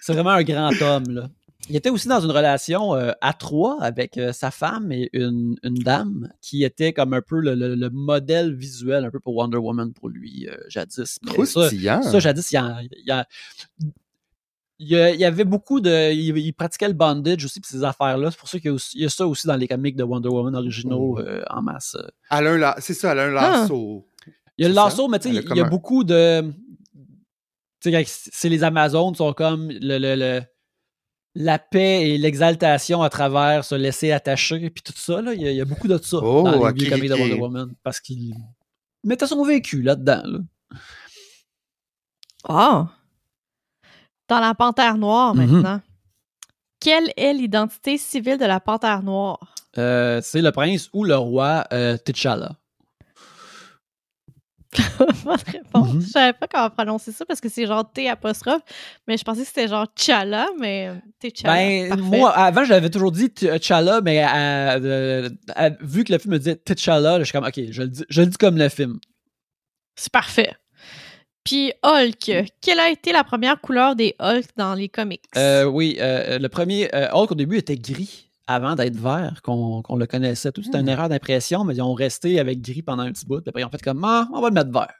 C'est 0.00 0.12
vraiment 0.14 0.30
un 0.30 0.42
grand 0.42 0.72
homme. 0.80 1.10
Là. 1.10 1.28
Il 1.70 1.76
était 1.76 1.90
aussi 1.90 2.08
dans 2.08 2.20
une 2.20 2.30
relation 2.30 2.94
euh, 2.94 3.12
à 3.20 3.34
trois 3.34 3.76
avec 3.82 4.16
euh, 4.16 4.32
sa 4.32 4.50
femme 4.50 4.90
et 4.90 5.10
une, 5.12 5.56
une 5.62 5.74
dame 5.74 6.30
qui 6.40 6.64
était 6.64 6.94
comme 6.94 7.12
un 7.12 7.20
peu 7.20 7.40
le, 7.40 7.54
le- 7.54 7.74
le 7.74 7.90
modèle 7.90 8.54
visuel 8.54 9.04
un 9.04 9.10
peu 9.10 9.20
pour 9.20 9.36
Wonder 9.36 9.58
Woman 9.58 9.92
pour 9.92 10.08
lui 10.08 10.48
euh, 10.50 10.56
jadis. 10.70 11.18
Mais 11.24 11.32
ça, 11.44 11.60
Croustillant. 11.60 12.02
ça, 12.02 12.20
jadis, 12.20 12.50
il 12.52 12.54
y, 12.54 12.56
a- 12.56 12.78
il 12.80 13.06
y 13.06 13.10
a- 13.10 13.26
il 14.80 14.88
y 15.20 15.24
avait 15.24 15.44
beaucoup 15.44 15.80
de. 15.80 16.12
Il, 16.12 16.36
il 16.38 16.52
pratiquait 16.52 16.88
le 16.88 16.94
bondage 16.94 17.44
aussi, 17.44 17.60
puis 17.60 17.68
ces 17.70 17.82
affaires-là. 17.84 18.30
C'est 18.30 18.38
pour 18.38 18.48
ça 18.48 18.58
qu'il 18.60 18.76
y, 18.94 19.04
a 19.04 19.08
ça 19.08 19.26
aussi 19.26 19.46
dans 19.46 19.56
les 19.56 19.66
comics 19.68 19.96
de 19.96 20.04
Wonder 20.04 20.28
Woman 20.28 20.54
originaux 20.54 21.18
euh, 21.18 21.42
en 21.50 21.62
masse. 21.62 21.96
euh. 21.98 22.06
Elle 22.30 22.46
a 22.46 22.50
un 22.52 22.56
la- 22.58 22.76
C'est 22.80 22.94
ça, 22.94 23.12
elle 23.12 23.18
a 23.18 23.24
un 23.24 23.36
Ah. 23.36 23.60
lasso. 23.62 24.06
Il 24.56 24.62
y 24.62 24.64
a 24.66 24.68
le 24.68 24.74
lasso, 24.74 25.08
mais 25.08 25.18
tu 25.18 25.32
sais, 25.32 25.42
il 25.50 25.56
y 25.56 25.60
a 25.60 25.64
un- 25.64 25.68
beaucoup 25.68 26.04
de. 26.04 26.42
Tu 27.80 27.92
sais, 27.92 28.04
c'est 28.06 28.48
les 28.48 28.64
Amazones 28.64 29.14
sont 29.14 29.32
comme 29.32 29.68
le, 29.70 29.98
le- 29.98 30.16
le- 30.16 30.42
la 31.34 31.58
paix 31.60 32.10
et 32.10 32.18
l'exaltation 32.18 33.02
à 33.02 33.10
travers 33.10 33.64
se 33.64 33.74
laisser 33.76 34.10
attacher, 34.10 34.70
puis 34.70 34.82
tout 34.82 34.92
ça, 34.96 35.22
là. 35.22 35.34
Il 35.34 35.42
y 35.42 35.46
a, 35.46 35.50
il 35.52 35.56
y 35.56 35.60
a 35.60 35.64
beaucoup 35.64 35.86
de 35.88 35.96
ça 35.98 36.18
Oh, 36.22 36.42
dans 36.42 36.68
les 36.70 36.88
comics 36.88 37.08
de. 37.08 37.14
Wonder 37.14 37.34
Woman. 37.34 37.74
Parce 37.84 38.00
qu'il 38.00 38.34
mettait 39.04 39.26
son 39.26 39.44
vécu 39.44 39.82
là-dedans, 39.82 40.22
là. 40.24 40.38
Oh! 42.48 42.84
Dans 44.28 44.40
la 44.40 44.54
Panthère 44.54 44.96
Noire, 44.98 45.34
Mhm. 45.34 45.50
maintenant. 45.50 45.80
Quelle 46.80 47.12
est 47.16 47.32
l'identité 47.32 47.98
civile 47.98 48.38
de 48.38 48.44
la 48.44 48.60
Panthère 48.60 49.02
Noire? 49.02 49.54
Euh, 49.78 50.20
c'est 50.22 50.42
le 50.42 50.52
prince 50.52 50.88
ou 50.92 51.04
le 51.04 51.16
roi 51.16 51.64
euh, 51.72 51.96
T'Challa. 51.96 52.52
Bonne 55.24 55.36
réponse. 55.46 55.94
Mhm. 55.94 56.00
Je 56.02 56.06
savais 56.08 56.32
pas 56.34 56.46
comment 56.46 56.68
prononcer 56.70 57.10
ça 57.10 57.24
parce 57.24 57.40
que 57.40 57.48
c'est 57.48 57.66
genre 57.66 57.90
T 57.90 58.08
apostrophe, 58.08 58.60
mais 59.06 59.16
je 59.16 59.24
pensais 59.24 59.40
que 59.40 59.46
c'était 59.48 59.66
genre 59.68 59.86
Chala, 59.96 60.46
mais 60.60 60.92
T'Challa. 61.18 61.54
Ben, 61.54 61.88
Parfait. 61.88 62.02
moi, 62.18 62.30
avant, 62.32 62.64
je 62.64 62.70
l'avais 62.70 62.90
toujours 62.90 63.10
dit 63.12 63.30
T'Challa, 63.30 64.00
mais 64.02 64.20
à- 64.22 64.74
euh, 64.74 65.30
vu 65.80 66.04
que 66.04 66.12
le 66.12 66.18
film 66.18 66.34
me 66.34 66.38
disait 66.38 66.56
T'Challa, 66.56 67.18
je 67.18 67.24
suis 67.24 67.32
comme, 67.32 67.46
OK, 67.46 67.58
je 67.70 67.82
le 67.82 67.88
dis, 67.88 68.04
je 68.08 68.20
le 68.20 68.26
dis 68.26 68.36
comme 68.36 68.58
le 68.58 68.68
film. 68.68 68.98
C'est 69.96 70.12
parfait. 70.12 70.52
Puis 71.44 71.72
Hulk, 71.82 72.30
quelle 72.60 72.78
a 72.80 72.90
été 72.90 73.12
la 73.12 73.24
première 73.24 73.60
couleur 73.60 73.96
des 73.96 74.14
Hulk 74.20 74.46
dans 74.56 74.74
les 74.74 74.88
comics? 74.88 75.22
Euh, 75.36 75.64
oui, 75.64 75.96
euh, 76.00 76.38
le 76.38 76.48
premier 76.48 76.94
euh, 76.94 77.08
Hulk 77.12 77.32
au 77.32 77.34
début 77.34 77.56
était 77.58 77.76
gris 77.76 78.28
avant 78.46 78.74
d'être 78.74 78.96
vert, 78.96 79.40
qu'on 79.42 79.82
le 79.96 80.06
connaissait. 80.06 80.52
Tout 80.52 80.62
c'était 80.62 80.78
une 80.78 80.86
Hmm. 80.86 80.90
erreur 80.90 81.08
d'impression, 81.08 81.64
mais 81.64 81.74
ils 81.76 81.82
ont 81.82 81.94
resté 81.94 82.38
avec 82.38 82.60
gris 82.60 82.82
pendant 82.82 83.02
un 83.02 83.12
petit 83.12 83.24
bout. 83.26 83.40
Puis 83.40 83.48
après, 83.48 83.60
ils 83.62 83.64
ont 83.64 83.70
fait 83.70 83.82
comme, 83.82 84.02
ah, 84.04 84.28
on 84.32 84.40
va 84.40 84.48
le 84.48 84.54
mettre 84.54 84.70
vert. 84.72 84.92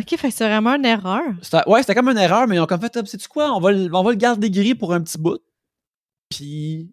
Ok, 0.00 0.16
fait 0.18 0.30
c'est 0.32 0.44
vraiment 0.48 0.74
une 0.74 0.84
erreur. 0.84 1.22
Ouais, 1.68 1.80
c'était 1.82 1.94
comme 1.94 2.08
une 2.08 2.18
erreur, 2.18 2.48
mais 2.48 2.56
ils 2.56 2.60
ont 2.60 2.66
comme 2.66 2.80
fait, 2.80 3.06
sais-tu 3.06 3.28
quoi, 3.28 3.52
on 3.56 3.60
va, 3.60 3.70
le- 3.72 3.92
on 3.94 4.02
va 4.02 4.10
le 4.10 4.16
garder 4.16 4.50
gris 4.50 4.74
pour 4.74 4.92
un 4.92 5.00
petit 5.00 5.18
bout. 5.18 5.38
Puis 6.28 6.90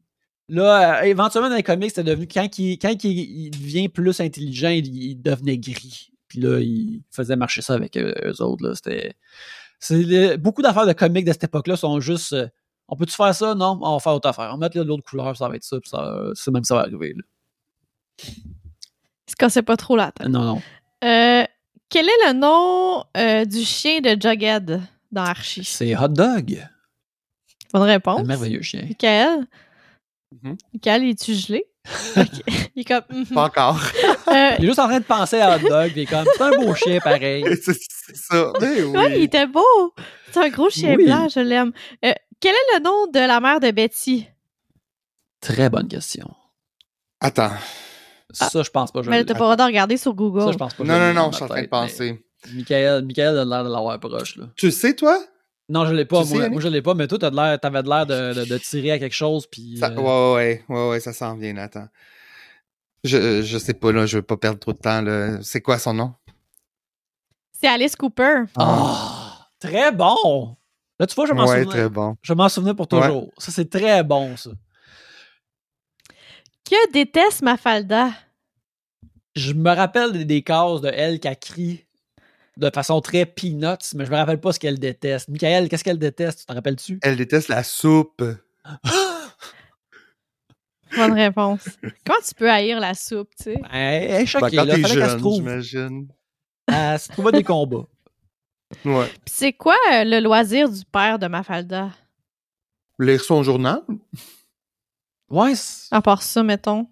là, 0.50 1.00
euh, 1.00 1.04
éventuellement, 1.06 1.50
dans 1.50 1.56
les 1.56 1.64
comics, 1.64 1.90
c'était 1.90 2.04
devenu, 2.04 2.28
quand, 2.28 2.60
il, 2.60 2.78
quand 2.78 3.04
il, 3.04 3.12
il 3.48 3.50
devient 3.52 3.90
plus 3.90 4.20
intelligent, 4.20 4.70
il, 4.70 4.86
il 4.96 5.16
devenait 5.22 5.58
gris. 5.58 6.12
Puis 6.32 6.40
là, 6.40 6.60
il 6.62 7.02
faisait 7.12 7.36
marcher 7.36 7.62
ça 7.62 7.74
avec 7.74 7.98
eux, 7.98 8.14
eux 8.24 8.42
autres. 8.42 8.66
Là. 8.66 8.74
C'était, 8.74 9.16
c'est 9.80 10.38
beaucoup 10.38 10.62
d'affaires 10.62 10.86
de 10.88 10.94
comics 10.94 11.26
de 11.26 11.34
cette 11.34 11.44
époque-là 11.44 11.76
sont 11.76 12.00
juste, 12.00 12.32
euh, 12.32 12.48
on 12.88 12.96
peut-tu 12.96 13.14
faire 13.14 13.36
ça? 13.36 13.54
Non, 13.54 13.78
on 13.82 13.94
va 13.96 14.00
faire 14.00 14.14
autre 14.14 14.30
affaire. 14.30 14.46
On 14.48 14.54
va 14.54 14.58
mettre 14.58 14.78
l'autre 14.80 15.04
couleur, 15.04 15.36
ça 15.36 15.50
va 15.50 15.58
être 15.58 15.66
ça, 15.66 15.78
puis 15.82 15.90
ça, 15.90 16.24
c'est 16.34 16.50
même 16.52 16.64
ça 16.64 16.76
va 16.76 16.82
arriver. 16.84 17.14
là. 17.18 17.24
C'est 18.18 19.36
quand 19.38 19.50
c'est 19.50 19.62
pas 19.62 19.76
trop 19.76 19.98
la 19.98 20.14
tête. 20.14 20.30
Non, 20.30 20.44
non. 20.46 20.62
Euh, 21.04 21.44
quel 21.90 22.06
est 22.06 22.28
le 22.28 22.34
nom 22.34 23.04
euh, 23.18 23.44
du 23.44 23.66
chien 23.66 24.00
de 24.00 24.10
Jughead 24.12 24.82
dans 25.12 25.24
Archie? 25.24 25.66
C'est 25.66 25.98
Hot 25.98 26.08
Dog. 26.08 26.66
Bonne 27.74 27.82
Un 27.82 27.86
réponse. 27.86 28.26
merveilleux 28.26 28.62
chien. 28.62 28.84
Michael? 28.84 29.48
Mhm. 30.42 30.56
Michael, 30.74 31.04
es-tu 31.10 31.34
gelé? 31.34 31.66
Ok. 32.18 32.44
Il 32.76 32.82
est 32.82 32.84
comme. 32.86 33.04
mhm. 33.10 33.26
Pas 33.28 33.46
encore. 33.46 33.80
Euh, 34.28 34.52
Il 34.60 34.64
est 34.64 34.68
juste 34.68 34.80
en 34.80 34.88
train 34.88 35.00
de 35.00 35.04
penser 35.06 35.42
à 35.42 35.58
Hot 35.58 35.60
Dog, 35.68 35.92
puis 35.92 36.02
il 36.02 36.04
est 36.04 36.06
comme, 36.06 36.24
c'est 36.38 36.42
un 36.42 36.52
beau 36.52 36.74
chien 36.74 37.00
pareil. 37.02 37.44
c'est 37.62 37.76
ça. 38.16 38.52
Ouais, 38.62 38.78
il 38.80 38.96
oui. 38.96 39.24
était 39.24 39.46
beau. 39.46 39.94
C'est 40.32 40.40
un 40.40 40.48
gros 40.48 40.70
chien 40.70 40.96
Oui. 40.96 41.04
blanc, 41.04 41.28
je 41.28 41.42
l'aime. 41.42 41.74
Euh, 42.06 42.14
quel 42.40 42.54
est 42.56 42.78
le 42.78 42.84
nom 42.84 43.08
de 43.08 43.20
la 43.20 43.42
mère 43.42 43.60
de 43.60 43.72
Betty? 43.72 44.26
Très 45.42 45.70
bonne 45.70 45.90
question. 45.90 46.30
Attends. 47.20 47.52
Ça, 48.32 48.64
je 48.64 48.70
pense 48.70 48.94
pas. 48.94 49.02
Je 49.02 49.10
Mais 49.10 49.26
t'as 49.26 49.34
pas 49.34 49.40
le 49.40 49.44
droit 49.44 49.56
de 49.58 49.64
regarder 49.64 49.98
sur 49.98 50.14
Google. 50.14 50.46
Ça, 50.46 50.52
je 50.54 50.58
pense 50.58 50.76
pas. 50.76 50.84
Non, 50.86 50.98
non, 50.98 51.14
non, 51.14 51.32
je 51.32 51.36
suis 51.36 51.44
en 51.44 51.48
train 51.50 51.64
de 51.64 51.68
penser. 51.68 52.24
Michael, 52.54 53.04
Michael 53.04 53.38
a 53.40 53.44
l'air 53.44 53.64
de 53.66 53.70
l'avoir 53.70 54.00
proche, 54.00 54.38
là. 54.38 54.46
Tu 54.56 54.68
le 54.68 54.72
sais, 54.72 54.96
toi? 54.96 55.22
Non, 55.72 55.86
je 55.86 55.94
l'ai 55.94 56.04
pas, 56.06 56.22
Tu 56.24 56.28
sais, 56.30 56.36
moi. 56.38 56.50
Moi, 56.50 56.62
je 56.62 56.68
l'ai 56.68 56.82
pas, 56.82 56.94
mais 56.94 57.08
toi, 57.08 57.18
t'as 57.18 57.30
de 57.30 57.36
l'air, 57.38 57.58
t'avais 57.60 57.82
de 57.82 57.88
l'air 57.90 58.06
de, 58.06 58.34
de, 58.34 58.46
de 58.46 58.58
tirer 58.58 58.92
à 58.92 59.00
quelque 59.00 59.16
chose, 59.16 59.48
puis. 59.48 59.78
Ça- 59.80 59.88
euh, 59.90 59.96
ouais, 59.96 60.36
ouais, 60.36 60.76
ouais, 60.76 60.90
ouais, 60.90 61.00
ça 61.00 61.14
s'en 61.14 61.36
vient, 61.36 61.54
Nathan. 61.54 61.88
Je, 63.04 63.42
je 63.42 63.58
sais 63.58 63.74
pas, 63.74 63.92
là, 63.92 64.06
je 64.06 64.18
veux 64.18 64.22
pas 64.22 64.38
perdre 64.38 64.60
trop 64.60 64.74
de 64.74 64.78
temps, 64.78 65.02
là. 65.02 65.42
C'est 65.42 65.62
quoi 65.62 65.80
son 65.80 65.94
nom? 65.94 66.14
C'est 67.54 67.68
Alice 67.68 67.96
Cooper. 67.96 68.44
Ah, 68.58 69.48
très 69.60 69.92
bon! 69.92 70.58
Là, 71.00 71.08
tu 71.08 71.16
vois, 71.16 71.26
je 71.26 71.34
m'en 71.34 71.46
ouais, 71.46 71.64
souvenais. 71.64 71.66
très 71.80 71.90
bon. 71.90 72.16
Je 72.22 72.34
m'en 72.34 72.50
souvenais 72.50 72.74
pour 72.76 72.92
Ouais. 72.92 73.00
toujours. 73.02 73.32
Ça, 73.38 73.52
c'est 73.52 73.70
très 73.70 74.04
bon, 74.04 74.36
ça. 74.36 74.52
Que 76.70 76.92
déteste 76.92 77.42
Mafalda? 77.42 78.12
Je 79.36 79.54
me 79.54 79.74
rappelle 79.74 80.12
des, 80.12 80.26
des 80.26 80.42
cases 80.42 80.82
de 80.82 80.90
elle 80.94 81.20
qui 81.20 81.28
a 81.28 81.36
crie 81.36 81.86
de 82.58 82.70
façon 82.74 83.00
très 83.02 83.26
peanuts, 83.26 83.94
mais 83.96 84.06
je 84.06 84.12
me 84.12 84.16
rappelle 84.18 84.40
pas 84.40 84.52
ce 84.54 84.60
qu'elle 84.60 84.80
déteste. 84.80 85.30
Michael, 85.30 85.70
qu'est-ce 85.70 85.84
qu'elle 85.84 86.00
déteste? 86.00 86.40
Tu 86.40 86.46
t'en 86.46 86.54
rappelles-tu? 86.56 87.00
Elle 87.02 87.16
déteste 87.16 87.48
la 87.48 87.64
soupe. 87.64 88.24
Bonne 90.96 91.14
réponse. 91.14 91.70
Comment 92.06 92.20
tu 92.28 92.36
peux 92.36 92.52
haïr 92.52 92.80
la 92.80 92.94
soupe, 92.94 93.30
tu 93.38 93.44
sais? 93.46 93.62
Elle, 93.72 94.04
elle 94.04 94.12
est 94.12 94.18
Ben, 94.20 94.26
choquée, 94.28 94.56
quand 94.58 94.66
là. 94.66 94.76
t'es 94.76 94.82
Fallait 94.82 94.94
qu'elle 94.96 95.04
se 95.06 95.10
jeune, 95.12 95.20
trouve. 95.20 95.36
j'imagine. 95.36 96.08
Elle 96.68 97.00
se 97.00 97.08
trouvait 97.10 97.32
des 97.32 97.44
combats. 97.44 97.86
Ouais. 98.86 99.08
Puis 99.08 99.34
c'est 99.34 99.54
quoi 99.54 99.76
euh, 99.94 100.04
le 100.04 100.20
loisir 100.20 100.70
du 100.70 100.84
père 100.86 101.18
de 101.20 101.28
Mafalda? 101.28 101.92
Lire 103.00 103.22
son 103.22 103.42
journal? 103.44 103.82
Ouais, 105.30 105.56
c'est- 105.56 105.94
À 105.96 106.02
part 106.02 106.22
ça, 106.22 106.44
mettons. 106.44 106.88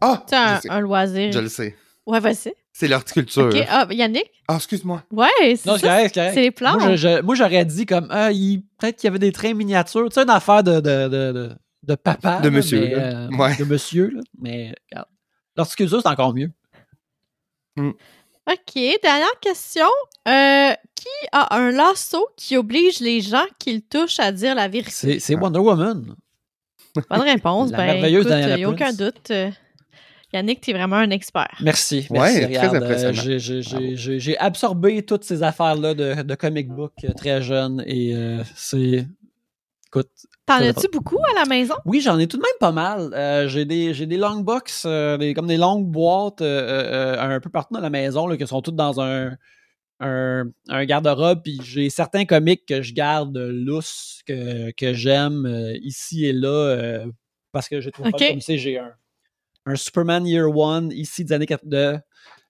Ah! 0.00 0.24
Tu 0.26 0.34
un, 0.34 0.60
un 0.68 0.80
loisir. 0.80 1.32
Je 1.32 1.38
le 1.38 1.48
sais. 1.48 1.76
Ouais, 2.06 2.20
vas-y. 2.20 2.54
C'est 2.78 2.88
l'horticulture. 2.88 3.46
Ok. 3.46 3.64
Ah, 3.70 3.86
Yannick? 3.90 4.30
Ah, 4.48 4.56
excuse-moi. 4.56 5.02
Ouais, 5.10 5.28
c'est 5.56 5.64
Non, 5.64 5.76
c'est 5.78 5.86
ça. 5.86 5.88
correct, 5.96 6.10
c'est 6.14 6.20
correct. 6.20 6.34
C'est 6.34 6.42
les 6.42 6.50
plantes. 6.50 6.80
Moi, 6.80 6.90
je- 6.96 6.96
je- 6.96 7.22
moi, 7.22 7.34
j'aurais 7.34 7.64
dit 7.64 7.86
comme, 7.86 8.06
ah, 8.10 8.30
il- 8.32 8.64
peut-être 8.78 8.96
qu'il 8.96 9.06
y 9.06 9.08
avait 9.08 9.18
des 9.18 9.32
trains 9.32 9.54
miniatures. 9.54 10.06
Tu 10.10 10.14
sais, 10.14 10.22
une 10.24 10.28
affaire 10.30 10.62
de, 10.62 10.74
de, 10.80 11.08
de, 11.08 11.32
de, 11.32 11.50
de 11.84 11.94
papa. 11.94 12.40
De 12.40 12.48
là, 12.50 12.54
monsieur, 12.54 12.80
mais, 12.80 12.90
là. 12.94 13.02
euh, 13.02 13.28
Ouais. 13.30 13.56
De 13.56 13.64
monsieur, 13.64 14.10
là. 14.10 14.20
Mais, 14.38 14.74
regarde. 14.90 15.08
L'horticulture, 15.56 16.02
c'est 16.02 16.08
encore 16.08 16.34
mieux. 16.34 16.50
OK, 17.78 18.74
dernière 19.02 19.40
question. 19.40 19.86
Euh, 20.28 20.72
qui 20.94 21.28
a 21.32 21.56
un 21.56 21.70
lasso 21.70 22.26
qui 22.36 22.56
oblige 22.56 23.00
les 23.00 23.20
gens 23.22 23.44
qui 23.58 23.74
le 23.74 23.80
touchent 23.80 24.20
à 24.20 24.32
dire 24.32 24.54
la 24.54 24.68
vérité? 24.68 24.90
C'est 24.92 25.18
c'est 25.18 25.34
Wonder 25.34 25.60
Woman. 25.60 26.14
Bonne 27.10 27.20
réponse. 27.22 27.70
La 27.70 27.76
ben, 27.78 27.86
merveilleuse 27.86 28.26
écoute, 28.26 28.36
Diana 28.36 28.54
il 28.54 28.58
n'y 28.58 28.64
a 28.64 28.68
aucun 28.68 28.84
Prince. 28.86 28.96
doute. 28.96 29.30
Euh, 29.30 29.50
Yannick, 30.36 30.60
tu 30.60 30.70
es 30.70 30.74
vraiment 30.74 30.96
un 30.96 31.10
expert. 31.10 31.56
Merci. 31.60 32.06
Ouais, 32.10 32.18
merci. 32.18 32.40
très 32.40 32.46
regarde, 32.68 32.74
euh, 32.74 32.86
impressionnant. 33.10 34.18
j'ai- 34.18 34.38
absorbé 34.38 35.02
toutes 35.04 35.24
ces 35.24 35.42
affaires-là 35.42 35.94
de, 35.94 36.22
de 36.22 36.34
comic 36.34 36.68
book 36.68 36.92
euh, 37.04 37.12
très 37.14 37.42
jeune 37.42 37.82
et 37.86 38.14
euh, 38.14 38.42
c'est. 38.54 39.06
Écoute, 39.88 40.10
T'en 40.46 40.58
Ça 40.58 40.64
as-tu 40.64 40.88
beaucoup 40.92 41.18
à 41.32 41.40
la 41.40 41.44
maison? 41.46 41.74
Oui, 41.84 42.00
j'en 42.00 42.18
ai 42.18 42.26
tout 42.26 42.36
de 42.36 42.42
même 42.42 42.50
pas 42.60 42.72
mal. 42.72 43.10
Euh, 43.14 43.48
j'ai 43.48 43.64
des 43.64 43.94
j'ai 43.94 44.06
des 44.06 44.16
long 44.16 44.40
box, 44.40 44.84
euh, 44.86 45.16
des, 45.16 45.32
comme 45.34 45.46
des 45.46 45.56
longues 45.56 45.86
boîtes 45.86 46.40
euh, 46.40 46.44
euh, 46.44 47.16
euh, 47.16 47.36
un 47.36 47.40
peu 47.40 47.50
partout 47.50 47.74
dans 47.74 47.80
la 47.80 47.90
maison 47.90 48.26
là, 48.26 48.36
qui 48.36 48.46
sont 48.46 48.60
toutes 48.62 48.76
dans 48.76 49.00
un 49.00 49.36
un, 50.00 50.44
un 50.68 50.84
garde-robe. 50.84 51.40
Puis 51.42 51.58
j'ai 51.64 51.88
certains 51.88 52.26
comics 52.26 52.66
que 52.66 52.82
je 52.82 52.92
garde 52.94 53.36
lousses 53.38 54.20
que, 54.26 54.70
que 54.72 54.92
j'aime 54.92 55.46
euh, 55.46 55.76
ici 55.82 56.26
et 56.26 56.32
là 56.32 56.48
euh, 56.48 57.06
parce 57.52 57.68
que 57.68 57.80
j'ai 57.80 57.90
trouvé 57.90 58.10
Ok. 58.12 58.22
comme 58.28 58.40
c'est 58.40 58.58
j'ai 58.58 58.78
un 58.78 58.92
un 59.66 59.74
Superman 59.74 60.26
Year 60.26 60.48
One 60.48 60.92
ici 60.92 61.24
des 61.24 61.32
années 61.32 61.46
de 61.64 61.98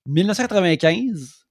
1995 0.06 1.46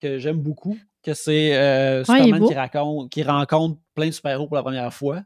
que 0.00 0.18
j'aime 0.18 0.38
beaucoup. 0.38 0.76
Que 1.04 1.14
c'est 1.14 1.56
euh, 1.56 2.02
Ouais, 2.08 2.22
Superman 2.22 2.48
qui 2.48 2.54
raconte 2.54 3.10
qui 3.10 3.22
rencontre 3.22 3.78
plein 3.94 4.06
de 4.06 4.12
super-héros 4.12 4.46
pour 4.46 4.56
la 4.56 4.62
première 4.62 4.92
fois. 4.92 5.22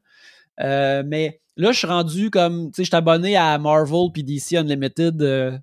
Euh, 0.61 1.03
mais 1.07 1.41
là, 1.57 1.72
je 1.72 1.78
suis 1.78 1.87
rendu 1.87 2.30
comme, 2.30 2.70
tu 2.70 2.76
sais, 2.76 2.84
je 2.84 2.89
suis 2.89 2.97
abonné 2.97 3.37
à 3.37 3.59
Marvel 3.59 4.11
puis 4.12 4.24
DC 4.24 4.55
Unlimited 4.55 5.20
euh, 5.22 5.57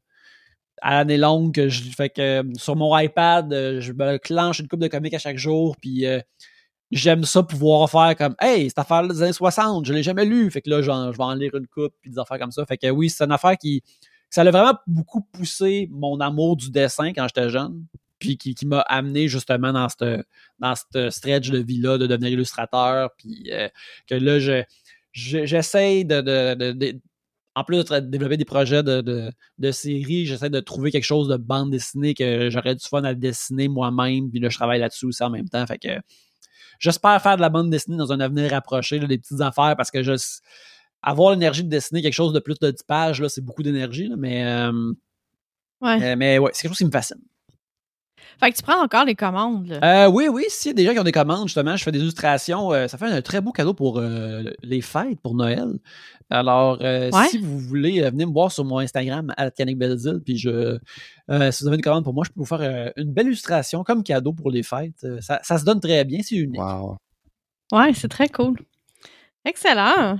à 0.82 1.00
l'année 1.00 1.18
longue. 1.18 1.54
Que 1.54 1.68
je, 1.68 1.84
fait 1.90 2.10
que 2.10 2.44
sur 2.58 2.76
mon 2.76 2.98
iPad, 2.98 3.50
je 3.52 3.92
me 3.92 4.18
clenche 4.18 4.60
une 4.60 4.68
coupe 4.68 4.82
de 4.82 4.88
comics 4.88 5.14
à 5.16 5.20
chaque 5.20 5.38
jour. 5.38 5.76
Puis 5.82 6.06
j'aime 6.92 7.24
ça 7.24 7.42
pouvoir 7.42 7.90
faire 7.90 8.16
comme, 8.16 8.36
hey, 8.40 8.70
cette 8.70 8.80
affaire 8.80 9.08
des 9.08 9.22
années 9.24 9.34
60, 9.34 9.86
je 9.86 9.94
l'ai 9.94 10.04
jamais 10.04 10.26
lu. 10.26 10.50
Fait 10.52 10.62
que 10.62 10.70
là, 10.70 10.84
je 10.84 10.92
vais 10.92 11.24
en 11.24 11.34
lire 11.34 11.56
une 11.56 11.68
coupe 11.68 11.94
puis 12.02 12.12
des 12.12 12.20
affaires 12.20 12.38
comme 12.38 12.52
ça. 12.52 12.64
Fait 12.68 12.78
que 12.78 12.88
oui, 12.92 13.10
c'est 13.10 13.24
une 13.24 13.32
affaire 13.32 13.58
qui, 13.58 13.82
ça 14.34 14.42
a 14.42 14.50
vraiment 14.50 14.74
beaucoup 14.88 15.22
poussé 15.22 15.88
mon 15.92 16.20
amour 16.20 16.58
du 16.58 16.72
dessin 16.72 17.14
quand 17.14 17.28
j'étais 17.28 17.52
jeune. 17.52 17.86
Puis 18.18 18.36
qui, 18.38 18.56
m'a 18.66 18.80
amené 18.80 19.28
justement 19.28 19.72
dans 19.72 19.88
cette, 19.90 20.26
dans 20.58 20.74
stretch 21.12 21.52
de 21.52 21.60
vie-là 21.60 22.00
de 22.00 22.08
devenir 22.08 22.32
illustrateur. 22.32 23.12
Puis 23.16 23.52
euh, 23.52 23.70
que 24.08 24.16
là, 24.16 24.40
je, 24.40 24.64
je- 25.12 25.46
j'essaie 25.46 26.04
de, 26.04 26.22
de, 26.22 26.72
de- 26.72 27.00
en 27.54 27.64
plus 27.64 27.84
de 27.86 28.00
développer 28.00 28.38
des 28.38 28.46
projets 28.46 28.82
de, 28.82 29.32
séries, 29.72 30.26
j'essaie 30.26 30.50
de 30.50 30.60
trouver 30.62 30.90
quelque 30.90 31.04
chose 31.04 31.28
de 31.28 31.38
bande 31.38 31.70
dessinée 31.70 32.16
que 32.16 32.50
j'aurais 32.50 32.74
du 32.74 32.84
fun 32.84 33.04
à 33.04 33.14
dessiner 33.14 33.68
moi-même, 33.68 34.32
puis 34.32 34.40
là, 34.40 34.50
je 34.50 34.58
travaille 34.58 34.80
là-dessus 34.80 35.06
aussi 35.06 35.22
en 35.22 35.30
même 35.30 35.48
temps. 35.48 35.68
Fait 35.68 35.78
que 35.78 35.90
j'espère 36.80 37.22
faire 37.22 37.36
de 37.36 37.42
la 37.42 37.50
bande 37.50 37.70
dessinée 37.70 37.98
dans 37.98 38.12
un 38.12 38.20
avenir 38.20 38.50
rapproché, 38.50 38.98
des 38.98 39.20
petites 39.20 39.42
affaires, 39.42 39.76
parce 39.78 39.92
que 39.92 40.02
je 40.02 40.14
avoir 41.04 41.32
l'énergie 41.32 41.64
de 41.64 41.70
dessiner 41.70 42.02
quelque 42.02 42.14
chose 42.14 42.34
de 42.34 42.40
plus 42.40 42.58
de 42.60 42.72
10 42.72 42.84
pages, 42.84 43.22
là, 43.22 43.30
c'est 43.30 43.42
beaucoup 43.44 43.64
d'énergie, 43.64 44.08
là, 44.08 44.16
mais, 44.18 44.46
euh, 44.46 44.94
Ouais. 45.82 46.02
euh, 46.02 46.16
mais 46.18 46.40
ouais, 46.40 46.52
c'est 46.54 46.64
quelque 46.64 46.72
chose 46.72 46.78
qui 46.78 46.86
me 46.86 46.92
fascine. 46.92 47.18
Fait 48.40 48.52
que 48.52 48.58
tu 48.58 48.64
prends 48.64 48.82
encore 48.82 49.06
les 49.06 49.16
commandes. 49.16 49.68
Là. 49.68 50.06
Euh, 50.06 50.10
oui, 50.10 50.28
oui. 50.28 50.46
S'il 50.50 50.70
y 50.70 50.72
a 50.72 50.74
des 50.74 50.86
gens 50.86 50.94
qui 50.94 51.00
ont 51.00 51.04
des 51.04 51.12
commandes, 51.12 51.48
justement, 51.48 51.76
je 51.76 51.84
fais 51.84 51.92
des 51.92 52.00
illustrations. 52.00 52.74
Euh, 52.74 52.88
ça 52.88 52.98
fait 52.98 53.06
un 53.06 53.22
très 53.22 53.42
beau 53.42 53.52
cadeau 53.52 53.74
pour 53.74 54.00
euh, 54.00 54.44
les 54.64 54.82
fêtes, 54.82 55.20
pour 55.22 55.36
Noël. 55.36 55.68
Alors, 56.30 56.80
euh, 56.82 57.12
si 57.30 57.38
vous 57.38 57.60
voulez, 57.60 58.02
venez 58.02 58.26
me 58.26 58.32
voir 58.32 58.52
sur 58.52 58.66
mon 58.66 58.80
Instagram, 58.80 59.32
à 59.38 59.50
Belzil, 59.50 60.20
puis 60.26 60.38
je, 60.38 60.78
si 61.52 61.64
vous 61.64 61.68
avez 61.68 61.76
une 61.76 61.84
commande 61.84 62.04
pour 62.04 62.14
moi, 62.14 62.24
je 62.26 62.32
peux 62.32 62.40
vous 62.40 62.46
faire 62.46 62.92
une 62.96 63.14
belle 63.14 63.28
illustration 63.28 63.84
comme 63.84 64.04
cadeau 64.04 64.34
pour 64.34 64.50
les 64.50 64.64
fêtes. 64.64 65.06
Ça, 65.22 65.40
ça 65.44 65.58
se 65.60 65.66
donne 65.66 65.80
très 65.80 66.04
bien, 66.04 66.22
c'est 66.24 66.36
unique. 66.36 66.60
Wow. 66.60 66.98
Ouais, 67.72 67.94
c'est 67.94 68.08
très 68.08 68.30
cool. 68.30 68.58
Excellent. 69.46 70.18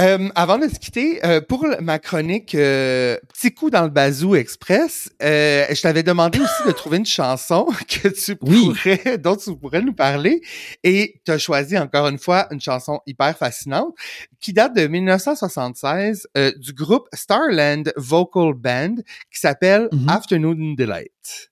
Euh, 0.00 0.28
avant 0.34 0.58
de 0.58 0.66
se 0.66 0.80
quitter, 0.80 1.24
euh, 1.24 1.40
pour 1.40 1.64
ma 1.80 2.00
chronique 2.00 2.56
euh, 2.56 3.16
Petit 3.32 3.54
coup 3.54 3.70
dans 3.70 3.84
le 3.84 3.90
bazou 3.90 4.34
express, 4.34 5.08
je 5.20 5.80
t'avais 5.80 6.02
demandé 6.02 6.40
aussi 6.40 6.66
de 6.66 6.72
trouver 6.72 6.96
une 6.96 7.06
chanson 7.06 7.66
que 7.88 8.08
tu 8.08 8.34
pourrais, 8.34 9.18
dont 9.18 9.36
tu 9.36 9.54
pourrais 9.56 9.82
nous 9.82 9.92
parler, 9.92 10.40
et 10.82 11.20
tu 11.24 11.30
as 11.30 11.38
choisi 11.38 11.78
encore 11.78 12.08
une 12.08 12.18
fois 12.18 12.48
une 12.50 12.60
chanson 12.60 13.00
hyper 13.06 13.38
fascinante 13.38 13.94
qui 14.40 14.52
date 14.52 14.74
de 14.74 14.88
1976 14.88 16.26
du 16.56 16.72
groupe 16.72 17.06
Starland 17.12 17.92
Vocal 17.96 18.54
Band 18.54 18.96
qui 19.30 19.38
s'appelle 19.38 19.88
mm-hmm. 19.92 20.10
Afternoon 20.10 20.74
Delight. 20.74 21.50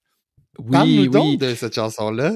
Oui, 0.59 0.71
Parle-nous 0.71 1.07
donc 1.07 1.39
de 1.39 1.55
cette 1.55 1.75
chanson-là. 1.75 2.33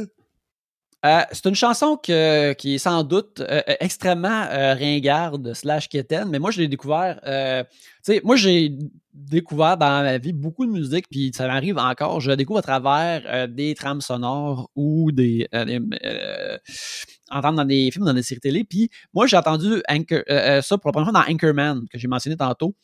Euh, 1.06 1.22
c'est 1.32 1.46
une 1.46 1.56
chanson 1.56 1.96
qui 1.98 2.12
est 2.12 2.78
sans 2.80 3.04
doute 3.04 3.40
euh, 3.40 3.62
euh, 3.70 3.76
extrêmement 3.80 4.48
ringarde 4.50 5.54
slash 5.54 5.90
quétaine, 5.90 6.30
mais 6.30 6.40
moi 6.40 6.50
je 6.50 6.60
l'ai 6.60 6.68
découvert. 6.68 7.20
tu 7.24 7.70
sais, 8.02 8.22
moi 8.24 8.36
j'ai 8.36 8.76
découvert 9.14 9.78
dans 9.78 10.04
ma 10.04 10.18
vie 10.18 10.34
beaucoup 10.34 10.66
de 10.66 10.72
musique, 10.72 11.06
puis 11.10 11.32
ça 11.36 11.48
m'arrive 11.48 11.78
encore. 11.78 12.20
Je 12.20 12.30
la 12.30 12.36
découvre 12.36 12.60
à 12.60 12.64
travers 12.64 13.48
des 13.48 13.76
trames 13.76 14.02
sonores 14.02 14.72
ou 14.76 15.12
des, 15.12 15.48
entendre 17.30 17.58
dans 17.58 17.66
des 17.66 17.92
films, 17.92 18.06
dans 18.06 18.14
des 18.14 18.24
séries 18.24 18.42
télé. 18.42 18.64
Puis 18.64 18.90
moi 19.14 19.28
j'ai 19.28 19.38
entendu 19.38 19.82
ça 19.88 20.78
pour 20.78 20.90
la 20.90 20.94
première 20.94 21.12
fois 21.12 21.24
dans 21.24 21.32
Anchorman 21.32 21.86
que 21.92 22.00
j'ai 22.00 22.08
mentionné 22.08 22.38
tantôt, 22.38 22.76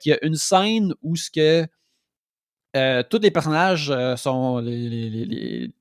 qui 0.00 0.12
a 0.12 0.24
une 0.24 0.36
scène 0.36 0.92
où 1.02 1.14
ce 1.14 1.30
que 1.30 1.66
euh, 2.76 3.02
tous 3.08 3.20
les 3.20 3.30
personnages 3.30 3.90
euh, 3.90 4.16
sont. 4.16 4.56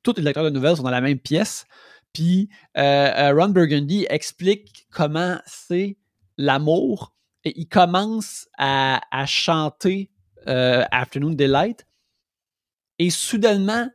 Tous 0.04 0.14
les 0.16 0.22
lecteurs 0.22 0.44
de 0.44 0.50
nouvelles 0.50 0.78
sont 0.78 0.84
dans 0.84 0.92
la 0.92 1.02
même 1.02 1.20
pièce. 1.20 1.66
Puis 2.14 2.50
euh, 2.78 3.34
Ron 3.36 3.50
Burgundy 3.50 4.06
explique 4.10 4.88
comment 4.92 5.38
c'est 5.46 5.98
l'amour. 6.38 7.16
Et 7.44 7.60
il 7.60 7.68
commence 7.68 8.48
à, 8.58 9.02
chanter 9.26 10.12
Afternoon 10.46 11.32
Delight. 11.32 11.86
Et 13.00 13.10
soudainement, 13.10 13.90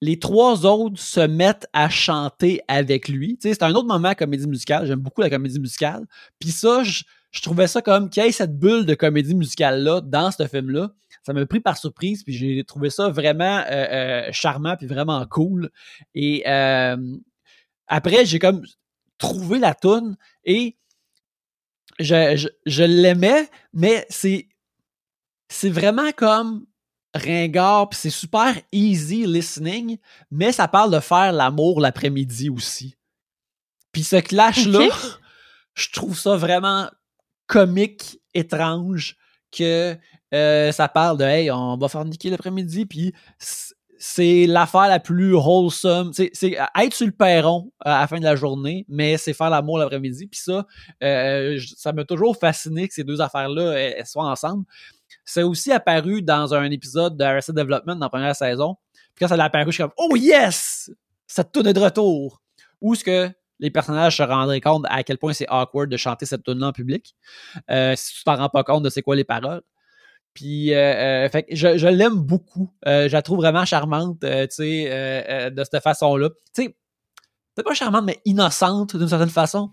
les 0.00 0.18
trois 0.18 0.66
autres 0.66 1.00
se 1.00 1.20
mettent 1.20 1.66
à 1.72 1.88
chanter 1.88 2.60
avec 2.68 3.08
lui. 3.08 3.38
c'est 3.40 3.62
un 3.62 3.74
autre 3.74 3.88
moment 3.88 4.08
à 4.08 4.14
comédie 4.14 4.46
musicale. 4.46 4.86
J'aime 4.86 5.00
beaucoup 5.00 5.22
la 5.22 5.30
comédie 5.30 5.58
musicale. 5.58 6.04
Puis 6.38 6.50
ça, 6.50 6.84
je, 6.84 7.02
je 7.30 7.40
trouvais 7.40 7.66
ça 7.66 7.80
comme 7.80 8.10
qu'il 8.10 8.22
y 8.22 8.26
ait 8.26 8.32
cette 8.32 8.58
bulle 8.58 8.84
de 8.84 8.94
comédie 8.94 9.34
musicale-là 9.34 10.02
dans 10.02 10.30
ce 10.30 10.46
film-là 10.46 10.90
ça 11.24 11.32
m'a 11.32 11.46
pris 11.46 11.60
par 11.60 11.78
surprise, 11.78 12.22
puis 12.22 12.34
j'ai 12.34 12.64
trouvé 12.64 12.90
ça 12.90 13.08
vraiment 13.08 13.64
euh, 13.70 13.70
euh, 13.70 14.28
charmant, 14.30 14.76
puis 14.76 14.86
vraiment 14.86 15.24
cool. 15.26 15.70
Et 16.14 16.44
euh, 16.46 17.16
après, 17.86 18.26
j'ai 18.26 18.38
comme 18.38 18.62
trouvé 19.16 19.58
la 19.58 19.74
toune 19.74 20.16
et 20.44 20.76
je, 21.98 22.48
je, 22.66 22.84
l'aimais, 22.84 23.48
mais 23.72 24.04
c'est 24.10 24.48
c'est 25.48 25.70
vraiment 25.70 26.12
comme 26.12 26.66
ringard, 27.14 27.88
puis 27.88 27.98
c'est 28.02 28.10
super 28.10 28.60
easy 28.72 29.24
listening, 29.24 29.98
mais 30.30 30.52
ça 30.52 30.68
parle 30.68 30.92
de 30.92 31.00
faire 31.00 31.32
l'amour 31.32 31.80
l'après-midi 31.80 32.50
aussi. 32.50 32.96
Puis 33.92 34.02
ce 34.02 34.16
clash-là, 34.16 34.88
je 35.74 35.90
trouve 35.90 36.18
ça 36.18 36.36
vraiment 36.36 36.90
comique, 37.46 38.20
étrange, 38.34 39.16
que 39.56 39.96
euh, 40.34 40.72
ça 40.72 40.88
parle 40.88 41.18
de 41.18 41.24
hey, 41.24 41.50
on 41.50 41.76
va 41.76 41.88
faire 41.88 42.04
niquer 42.04 42.30
l'après-midi, 42.30 42.86
puis 42.86 43.14
c'est 43.96 44.46
l'affaire 44.46 44.88
la 44.88 45.00
plus 45.00 45.34
wholesome. 45.34 46.12
C'est 46.12 46.32
être 46.78 46.94
sur 46.94 47.06
le 47.06 47.12
perron 47.12 47.70
à 47.80 48.00
la 48.00 48.06
fin 48.06 48.18
de 48.18 48.24
la 48.24 48.36
journée, 48.36 48.84
mais 48.88 49.16
c'est 49.16 49.32
faire 49.32 49.50
l'amour 49.50 49.78
l'après-midi. 49.78 50.26
Puis 50.26 50.40
ça, 50.40 50.66
euh, 51.02 51.58
ça 51.76 51.92
m'a 51.92 52.04
toujours 52.04 52.36
fasciné 52.36 52.86
que 52.88 52.94
ces 52.94 53.04
deux 53.04 53.20
affaires-là 53.20 54.04
soient 54.04 54.28
ensemble. 54.28 54.64
C'est 55.24 55.42
aussi 55.42 55.72
apparu 55.72 56.20
dans 56.20 56.52
un 56.52 56.70
épisode 56.70 57.16
de 57.16 57.24
Arrested 57.24 57.54
Development 57.54 57.94
dans 57.94 58.06
la 58.06 58.10
première 58.10 58.36
saison. 58.36 58.76
Puis 59.14 59.20
quand 59.24 59.28
ça 59.28 59.42
a 59.42 59.44
apparu, 59.44 59.66
je 59.66 59.76
suis 59.76 59.82
comme 59.82 59.92
Oh 59.96 60.16
yes! 60.16 60.90
Cette 61.26 61.52
tune 61.52 61.66
est 61.66 61.72
de 61.72 61.80
retour! 61.80 62.42
Où 62.80 62.92
est-ce 62.92 63.04
que 63.04 63.30
les 63.60 63.70
personnages 63.70 64.16
se 64.16 64.22
rendraient 64.22 64.60
compte 64.60 64.84
à 64.90 65.02
quel 65.02 65.16
point 65.16 65.32
c'est 65.32 65.46
awkward 65.48 65.88
de 65.88 65.96
chanter 65.96 66.26
cette 66.26 66.42
tune 66.42 66.58
là 66.58 66.68
en 66.68 66.72
public? 66.72 67.14
Euh, 67.70 67.94
si 67.96 68.14
tu 68.14 68.24
t'en 68.24 68.36
rends 68.36 68.48
pas 68.48 68.64
compte 68.64 68.82
de 68.82 68.90
c'est 68.90 69.02
quoi 69.02 69.16
les 69.16 69.24
paroles. 69.24 69.62
Puis, 70.34 70.74
euh, 70.74 70.76
euh, 70.76 71.28
fait 71.28 71.46
je, 71.50 71.78
je 71.78 71.86
l'aime 71.86 72.16
beaucoup. 72.16 72.70
je 72.84 73.10
la 73.10 73.22
trouve 73.22 73.38
vraiment 73.38 73.64
charmante, 73.64 74.20
tu 74.20 74.26
sais, 74.50 75.50
de 75.50 75.64
cette 75.64 75.82
façon-là. 75.82 76.28
Tu 76.54 76.64
sais, 76.64 76.76
c'est 77.56 77.62
pas 77.62 77.74
charmante, 77.74 78.04
mais 78.04 78.20
innocente 78.24 78.96
d'une 78.96 79.08
certaine 79.08 79.28
façon. 79.30 79.70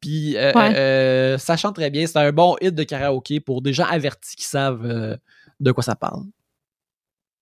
Puis, 0.00 0.34
ça 0.34 1.56
chante 1.56 1.74
très 1.74 1.90
bien. 1.90 2.06
C'est 2.06 2.18
un 2.18 2.32
bon 2.32 2.56
hit 2.60 2.74
de 2.74 2.82
karaoké 2.82 3.40
pour 3.40 3.62
des 3.62 3.72
gens 3.72 3.86
avertis 3.86 4.36
qui 4.36 4.46
savent 4.46 5.18
de 5.60 5.72
quoi 5.72 5.82
ça 5.82 5.94
parle. 5.94 6.24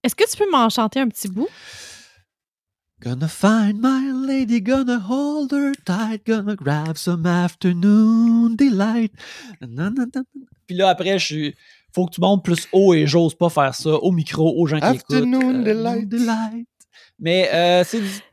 Est-ce 0.02 0.14
que 0.14 0.28
tu 0.30 0.36
peux 0.36 0.50
m'en 0.50 0.68
chanter 0.68 1.00
un 1.00 1.08
petit 1.08 1.28
bout? 1.28 1.48
Gonna 3.02 3.28
find 3.28 3.78
my 3.82 4.10
lady, 4.26 4.62
gonna 4.62 4.98
hold 4.98 5.52
her 5.52 5.72
tight, 5.84 6.24
gonna 6.24 6.56
grab 6.56 6.96
some 6.96 7.26
afternoon 7.26 8.56
delight. 8.56 9.12
Puis 10.66 10.76
là, 10.76 10.88
après, 10.88 11.18
je 11.18 11.24
suis. 11.24 11.54
Faut 11.96 12.04
que 12.04 12.14
tu 12.14 12.20
montes 12.20 12.44
plus 12.44 12.68
haut 12.72 12.92
et 12.92 13.06
j'ose 13.06 13.34
pas 13.34 13.48
faire 13.48 13.74
ça 13.74 13.88
au 13.88 14.12
micro, 14.12 14.52
aux 14.54 14.66
gens 14.66 14.78
qui 14.78 14.84
écoutent. 14.84 15.16
Afternoon 15.16 15.64
euh, 15.64 16.04
delight. 16.04 16.68
Mais 17.18 17.48
euh, 17.54 17.84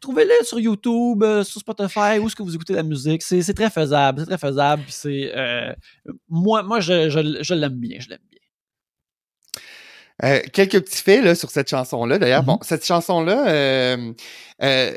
trouvez-le 0.01 0.43
sur 0.43 0.59
YouTube, 0.59 1.23
euh, 1.23 1.45
sur 1.45 1.61
Spotify, 1.61 2.19
où 2.19 2.27
est-ce 2.27 2.35
que 2.35 2.43
vous 2.43 2.53
écoutez 2.53 2.73
la 2.73 2.83
musique. 2.83 3.21
C'est 3.21 3.53
très 3.53 3.69
faisable, 3.69 4.19
c'est 4.19 4.25
très 4.25 4.37
faisable. 4.37 4.83
c'est 4.89 5.31
euh, 5.33 5.71
moi, 6.27 6.61
moi, 6.63 6.81
je, 6.81 7.09
je, 7.09 7.41
je 7.41 7.53
l'aime 7.53 7.79
bien, 7.79 7.99
je 8.01 8.09
l'aime 8.09 8.19
bien. 8.29 8.41
Euh, 10.25 10.41
quelques 10.51 10.81
petits 10.81 11.01
faits 11.01 11.23
là, 11.23 11.33
sur 11.33 11.49
cette 11.49 11.69
chanson-là. 11.69 12.19
D'ailleurs, 12.19 12.43
bon, 12.43 12.55
mm-hmm. 12.55 12.67
cette 12.67 12.85
chanson-là, 12.85 13.47
euh, 13.47 14.13
euh, 14.61 14.93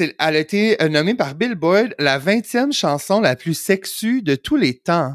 elle 0.00 0.14
a 0.18 0.38
été 0.40 0.76
nommée 0.90 1.14
par 1.14 1.36
Billboard 1.36 1.94
la 2.00 2.18
20e 2.18 2.72
chanson 2.72 3.20
la 3.20 3.36
plus 3.36 3.54
sexue 3.54 4.22
de 4.22 4.34
tous 4.34 4.56
les 4.56 4.76
temps. 4.76 5.14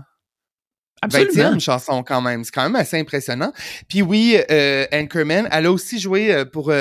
Absolument. 1.01 1.55
20e 1.55 1.59
chanson 1.59 2.03
quand 2.03 2.21
même. 2.21 2.43
C'est 2.43 2.53
quand 2.53 2.63
même 2.63 2.75
assez 2.75 2.99
impressionnant. 2.99 3.51
Puis 3.87 4.01
oui, 4.01 4.37
Anchorman, 4.93 5.47
elle 5.51 5.65
a 5.67 5.71
aussi 5.71 5.99
joué 5.99 6.45
pour 6.45 6.71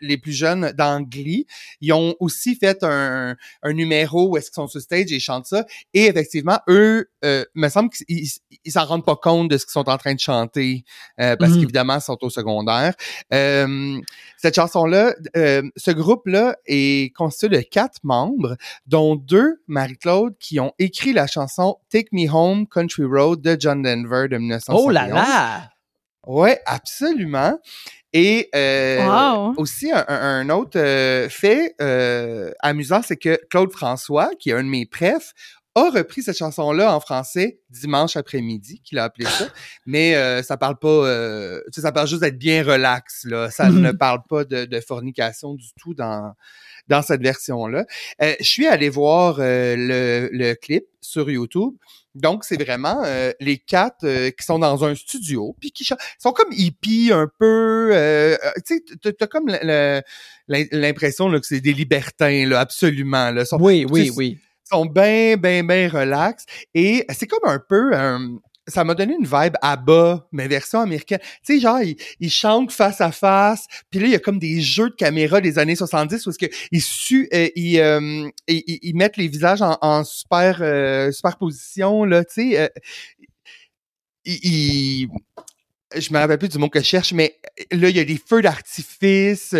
les 0.00 0.18
plus 0.18 0.32
jeunes 0.32 0.72
d'Angly, 0.72 1.46
ils 1.80 1.92
ont 1.92 2.14
aussi 2.20 2.56
fait 2.56 2.82
un, 2.82 3.36
un 3.62 3.72
numéro 3.72 4.30
où 4.30 4.36
est-ce 4.36 4.50
qu'ils 4.50 4.56
sont 4.56 4.68
sur 4.68 4.80
stage 4.80 5.12
et 5.12 5.16
ils 5.16 5.20
chantent 5.20 5.46
ça. 5.46 5.64
Et 5.94 6.06
effectivement, 6.06 6.58
eux, 6.68 7.10
euh, 7.24 7.44
me 7.54 7.68
semble 7.68 7.90
qu'ils 7.90 8.28
ils, 8.64 8.72
s'en 8.72 8.84
rendent 8.84 9.04
pas 9.04 9.16
compte 9.16 9.50
de 9.50 9.58
ce 9.58 9.66
qu'ils 9.66 9.72
sont 9.72 9.88
en 9.88 9.98
train 9.98 10.14
de 10.14 10.20
chanter 10.20 10.84
euh, 11.20 11.36
parce 11.36 11.52
mhm. 11.52 11.60
qu'évidemment, 11.60 11.96
ils 11.96 12.00
sont 12.00 12.18
au 12.22 12.30
secondaire. 12.30 12.94
Euh, 13.32 14.00
cette 14.36 14.54
chanson-là, 14.54 15.14
euh, 15.36 15.62
ce 15.76 15.90
groupe-là 15.90 16.56
est 16.66 17.14
constitué 17.14 17.48
de 17.48 17.60
quatre 17.62 17.98
membres, 18.02 18.56
dont 18.86 19.16
deux, 19.16 19.62
Marie-Claude, 19.66 20.34
qui 20.38 20.60
ont 20.60 20.72
écrit 20.78 21.12
la 21.12 21.26
chanson 21.26 21.76
Take 21.90 22.08
Me 22.12 22.30
Home, 22.30 22.66
Country 22.66 23.04
Road 23.04 23.42
de 23.42 23.56
John 23.58 23.82
Denver 23.82 24.28
de 24.28 24.38
1971. 24.38 24.84
Oh 24.86 24.90
là 24.90 25.08
là! 25.08 25.69
Ouais, 26.26 26.60
absolument. 26.66 27.58
Et 28.12 28.48
euh, 28.54 29.52
aussi, 29.56 29.90
un, 29.92 30.50
autre 30.50 30.78
euh, 30.78 31.28
fait 31.28 31.74
euh, 31.80 32.50
amusant, 32.60 33.02
c'est 33.02 33.16
que 33.16 33.38
Claude 33.48 33.70
François, 33.70 34.30
qui 34.38 34.50
est 34.50 34.52
un 34.52 34.64
de 34.64 34.68
mes 34.68 34.84
prefs, 34.84 35.32
a 35.76 35.88
repris 35.90 36.22
cette 36.22 36.36
chanson-là 36.36 36.92
en 36.92 36.98
français 36.98 37.60
dimanche 37.70 38.16
après-midi, 38.16 38.82
qu'il 38.82 38.98
a 38.98 39.04
appelé 39.04 39.26
ça. 39.26 39.46
Mais 39.86 40.42
ça 40.42 40.56
parle 40.56 40.76
pas, 40.78 41.60
ça 41.70 41.92
parle 41.92 42.08
juste 42.08 42.22
d'être 42.22 42.38
bien 42.38 42.64
relax. 42.64 43.24
Là. 43.24 43.50
Ça 43.50 43.70
ne 43.70 43.92
parle 43.92 44.22
pas 44.28 44.44
de, 44.44 44.64
de, 44.64 44.80
fornication 44.80 45.54
du 45.54 45.68
tout 45.80 45.94
dans 45.94 46.34
dans 46.88 47.02
cette 47.02 47.22
version-là. 47.22 47.84
je 48.18 48.34
suis 48.40 48.66
allé 48.66 48.88
voir 48.88 49.36
le, 49.38 50.28
le 50.32 50.54
clip 50.54 50.86
sur 51.00 51.30
YouTube. 51.30 51.74
Donc, 52.14 52.44
c'est 52.44 52.60
vraiment 52.60 53.02
euh, 53.04 53.32
les 53.40 53.58
quatre 53.58 54.04
euh, 54.04 54.30
qui 54.30 54.44
sont 54.44 54.58
dans 54.58 54.84
un 54.84 54.94
studio, 54.94 55.54
puis 55.60 55.70
qui 55.70 55.84
sont 55.84 56.32
comme 56.32 56.52
hippies 56.52 57.10
un 57.12 57.28
peu. 57.38 57.90
Euh, 57.92 58.36
tu 58.66 58.82
sais, 59.02 59.12
t'as 59.12 59.26
comme 59.26 59.46
l'impression 60.48 61.30
que 61.30 61.46
c'est 61.46 61.60
des 61.60 61.72
libertins, 61.72 62.46
là, 62.46 62.60
absolument. 62.60 63.30
Là. 63.30 63.44
oui, 63.60 63.86
oui, 63.88 64.10
oui. 64.16 64.38
Ils 64.66 64.76
sont 64.76 64.86
bien, 64.86 65.36
bien, 65.36 65.64
bien 65.64 65.88
relax. 65.88 66.46
Et 66.74 67.04
c'est 67.10 67.26
comme 67.26 67.48
un 67.48 67.58
peu 67.58 67.92
ça 68.70 68.84
m'a 68.84 68.94
donné 68.94 69.14
une 69.14 69.26
vibe 69.26 69.54
à 69.60 69.76
bas, 69.76 70.26
mais 70.32 70.48
version 70.48 70.80
américaine. 70.80 71.20
Tu 71.44 71.54
sais, 71.54 71.60
genre, 71.60 71.80
ils, 72.20 72.30
chantent 72.30 72.72
face 72.72 73.00
à 73.00 73.12
face, 73.12 73.66
puis 73.90 74.00
là, 74.00 74.06
il 74.06 74.12
y 74.12 74.14
a 74.14 74.18
comme 74.18 74.38
des 74.38 74.60
jeux 74.60 74.90
de 74.90 74.94
caméra 74.94 75.40
des 75.40 75.58
années 75.58 75.76
70 75.76 76.26
où 76.26 76.30
ils, 76.70 76.80
euh, 77.32 77.48
euh, 77.56 78.30
ils, 78.48 78.78
ils, 78.82 78.96
mettent 78.96 79.16
les 79.16 79.28
visages 79.28 79.60
en, 79.62 80.04
super 80.04 80.58
euh, 80.60 81.12
superposition, 81.12 82.04
là, 82.04 82.24
tu 82.24 82.52
sais. 82.52 82.72
ils, 84.24 85.08
je 85.96 86.12
me 86.12 86.18
rappelle 86.18 86.38
plus 86.38 86.48
du 86.48 86.58
mot 86.58 86.68
que 86.68 86.78
je 86.78 86.84
cherche, 86.84 87.12
mais 87.12 87.36
là, 87.72 87.88
il 87.88 87.96
y 87.96 88.00
a 88.00 88.04
des 88.04 88.20
feux 88.24 88.42
d'artifice, 88.42 89.54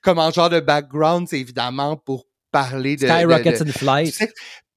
comme 0.00 0.18
en 0.18 0.30
genre 0.30 0.50
de 0.50 0.60
background, 0.60 1.28
c'est 1.28 1.38
évidemment 1.38 1.96
pour 1.96 2.26
parler 2.50 2.96
de... 2.96 3.06
Skyrockets 3.06 3.62
and 3.62 3.72
Flight. 3.72 4.34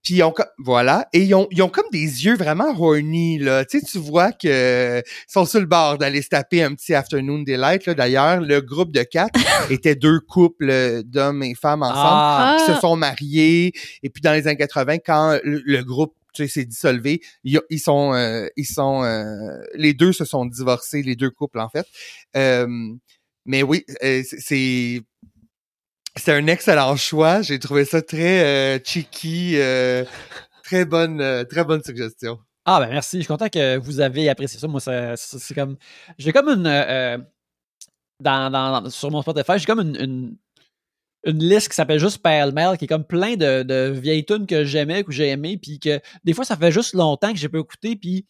Puis 0.08 0.16
ils 0.16 0.24
ont 0.24 0.34
voilà 0.58 1.10
et 1.12 1.20
ils 1.20 1.36
ont, 1.36 1.50
ils 1.52 1.62
ont 1.62 1.68
comme 1.68 1.90
des 1.92 2.00
yeux 2.00 2.38
vraiment 2.38 2.74
horny 2.80 3.40
là. 3.40 3.66
Tu 3.66 3.82
sais 3.82 3.86
tu 3.86 3.98
vois 3.98 4.32
que 4.32 5.04
sont 5.28 5.44
sur 5.44 5.60
le 5.60 5.66
bord 5.66 5.98
d'aller 5.98 6.22
se 6.22 6.30
taper 6.30 6.64
un 6.64 6.74
petit 6.76 6.94
afternoon 6.94 7.40
delight 7.40 7.86
là. 7.86 7.94
D'ailleurs, 7.94 8.40
le 8.40 8.62
groupe 8.62 8.94
de 8.94 9.04
quatre 9.04 9.38
était 9.70 9.96
deux 9.96 10.22
couples 10.22 11.04
d'hommes 11.04 11.44
et 11.44 11.56
femmes 11.56 11.84
ensemble 11.84 11.98
ah. 12.00 12.58
qui 12.58 12.74
se 12.74 12.80
sont 12.80 12.96
mariés 12.96 13.74
et 14.02 14.10
puis 14.10 14.22
dans 14.22 14.32
les 14.32 14.48
années 14.48 14.56
80 14.56 15.00
quand 15.00 15.40
le, 15.44 15.82
groupe 15.84 16.16
s'est 16.34 16.64
dissolvé, 16.64 17.20
ils, 17.44 17.60
sont 17.78 18.14
euh, 18.14 18.48
ils 18.56 18.66
sont 18.66 19.04
euh, 19.04 19.60
les 19.74 19.94
deux 19.94 20.14
se 20.14 20.24
sont 20.24 20.46
divorcés, 20.46 21.02
les 21.02 21.18
deux 21.18 21.32
couples 21.32 21.60
en 21.60 21.68
fait. 21.68 21.86
Euh, 22.38 22.66
mais 23.46 23.62
oui, 23.62 23.84
c'est 24.24 25.02
c'est 26.18 26.34
un 26.34 26.48
excellent 26.48 26.96
choix. 26.96 27.42
J'ai 27.42 27.60
trouvé 27.60 27.86
ça 27.86 28.02
très 28.02 28.44
euh, 28.44 28.80
cheeky, 28.84 29.54
euh, 29.56 30.04
très 30.64 30.86
bonne, 30.86 31.22
euh, 31.22 31.44
très 31.44 31.64
bonne 31.64 31.84
suggestion. 31.84 32.40
Ah 32.66 32.80
ben 32.80 32.90
merci, 32.90 33.18
je 33.18 33.22
suis 33.22 33.28
content 33.28 33.48
que 33.48 33.78
vous 33.78 34.02
avez 34.02 34.28
apprécié 34.28 34.60
ça. 34.60 34.68
Moi, 34.68 34.82
c'est 34.82 35.54
comme, 35.56 35.78
j'ai 36.18 36.34
comme 36.34 36.50
une 36.50 37.26
sur 38.90 39.12
mon 39.12 39.22
Spotify, 39.22 39.58
j'ai 39.58 39.66
comme 39.66 39.80
une, 39.80 40.36
une, 41.24 41.40
liste 41.40 41.70
qui 41.70 41.76
s'appelle 41.76 42.00
juste 42.00 42.18
Pale 42.18 42.52
Mail, 42.52 42.78
qui 42.78 42.86
est 42.86 42.88
comme 42.88 43.06
plein 43.06 43.36
de, 43.36 43.92
vieilles 43.92 44.26
tunes 44.26 44.48
que 44.48 44.66
j'aimais, 44.66 45.04
que 45.04 45.12
j'ai 45.12 45.30
aimé, 45.30 45.58
puis 45.58 45.80
que 45.80 46.02
des 46.24 46.34
fois 46.34 46.44
ça 46.44 46.58
fait 46.58 46.72
juste 46.72 46.94
longtemps 46.94 47.32
que 47.32 47.38
j'ai 47.38 47.48
pas 47.48 47.60
écouté, 47.60 47.96
puis 47.96 48.26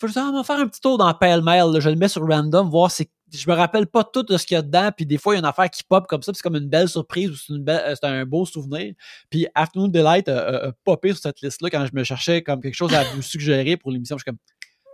faut 0.00 0.06
juste 0.06 0.18
faire 0.18 0.58
un 0.58 0.66
petit 0.66 0.80
tour 0.80 0.98
dans 0.98 1.12
Pale 1.14 1.42
Mail. 1.42 1.80
Je 1.80 1.88
le 1.88 1.96
mets 1.96 2.08
sur 2.08 2.26
random, 2.26 2.68
voir 2.68 2.90
c'est 2.90 3.10
je 3.32 3.48
me 3.48 3.54
rappelle 3.54 3.86
pas 3.86 4.04
tout 4.04 4.22
de 4.22 4.36
ce 4.36 4.46
qu'il 4.46 4.54
y 4.54 4.58
a 4.58 4.62
dedans, 4.62 4.90
puis 4.94 5.06
des 5.06 5.18
fois, 5.18 5.34
il 5.34 5.36
y 5.36 5.38
a 5.38 5.40
une 5.40 5.46
affaire 5.46 5.70
qui 5.70 5.82
pop 5.82 6.06
comme 6.06 6.22
ça, 6.22 6.32
c'est 6.34 6.42
comme 6.42 6.56
une 6.56 6.68
belle 6.68 6.88
surprise 6.88 7.30
ou 7.30 7.36
c'est, 7.36 7.52
euh, 7.52 7.94
un 8.02 8.24
beau 8.24 8.44
souvenir. 8.44 8.94
Puis 9.30 9.46
Afternoon 9.54 9.88
Delight 9.88 10.28
a, 10.28 10.72
popé 10.84 11.10
sur 11.10 11.18
cette 11.18 11.40
liste-là 11.40 11.70
quand 11.70 11.86
je 11.86 11.94
me 11.94 12.04
cherchais 12.04 12.42
comme 12.42 12.60
quelque 12.60 12.74
chose 12.74 12.94
à 12.94 13.04
vous 13.04 13.22
suggérer 13.22 13.76
pour 13.76 13.90
l'émission. 13.90 14.16
Je 14.18 14.22
suis 14.22 14.30
comme, 14.30 14.38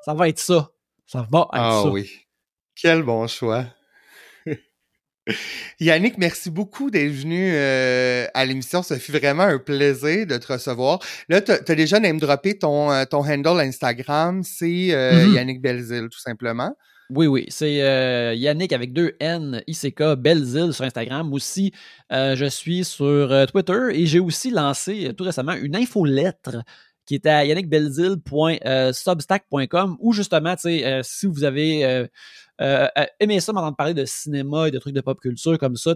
ça 0.05 0.15
va 0.15 0.29
être 0.29 0.39
ça. 0.39 0.71
Ça 1.07 1.27
va 1.31 1.41
être 1.41 1.49
ah, 1.53 1.81
ça. 1.83 1.91
oui. 1.91 2.11
Quel 2.75 3.03
bon 3.03 3.27
choix. 3.27 3.67
Yannick, 5.81 6.17
merci 6.17 6.51
beaucoup 6.51 6.91
d'être 6.91 7.13
venu 7.13 7.51
euh, 7.53 8.27
à 8.35 8.45
l'émission. 8.45 8.83
Ça 8.83 8.99
fut 8.99 9.13
vraiment 9.13 9.43
un 9.43 9.59
plaisir 9.59 10.27
de 10.27 10.37
te 10.37 10.53
recevoir. 10.53 11.01
Là, 11.29 11.41
tu 11.41 11.51
as 11.51 11.75
déjà 11.75 11.99
name 11.99 12.21
droppé 12.21 12.59
ton, 12.59 12.93
euh, 12.93 13.05
ton 13.05 13.27
handle 13.27 13.61
Instagram. 13.61 14.43
C'est 14.45 14.67
mm-hmm. 14.67 15.35
Yannick 15.35 15.61
Belzil, 15.61 16.09
tout 16.11 16.21
simplement. 16.21 16.75
Oui, 17.11 17.27
oui, 17.27 17.47
c'est 17.49 17.83
euh, 17.83 18.35
Yannick 18.35 18.75
avec 18.75 18.93
deux 18.93 19.17
N, 19.19 19.63
ICK, 19.67 20.15
Belzil 20.19 20.75
sur 20.75 20.85
Instagram. 20.85 21.33
Aussi, 21.33 21.73
euh, 22.13 22.37
je 22.37 22.45
suis 22.45 22.85
sur 22.85 23.07
euh, 23.07 23.47
Twitter 23.47 23.79
et 23.95 24.05
j'ai 24.05 24.19
aussi 24.19 24.51
lancé 24.51 25.15
tout 25.17 25.25
récemment 25.25 25.55
une 25.55 25.75
infolettre 25.75 26.59
qui 27.07 27.15
est 27.15 27.25
à 27.25 27.47
yannickbelzil.substack.com 27.47 29.97
où 30.01 30.13
justement, 30.13 30.55
si 31.03 31.27
vous 31.27 31.45
avez 31.45 32.07
euh, 32.61 32.89
euh, 32.99 33.05
aimer 33.21 33.41
ça, 33.41 33.53
m'entendre 33.53 33.77
parler 33.77 33.95
de 33.95 34.05
cinéma 34.05 34.69
et 34.69 34.71
de 34.71 34.79
trucs 34.79 34.95
de 34.95 35.01
pop 35.01 35.21
culture 35.21 35.59
comme 35.59 35.77
ça. 35.77 35.95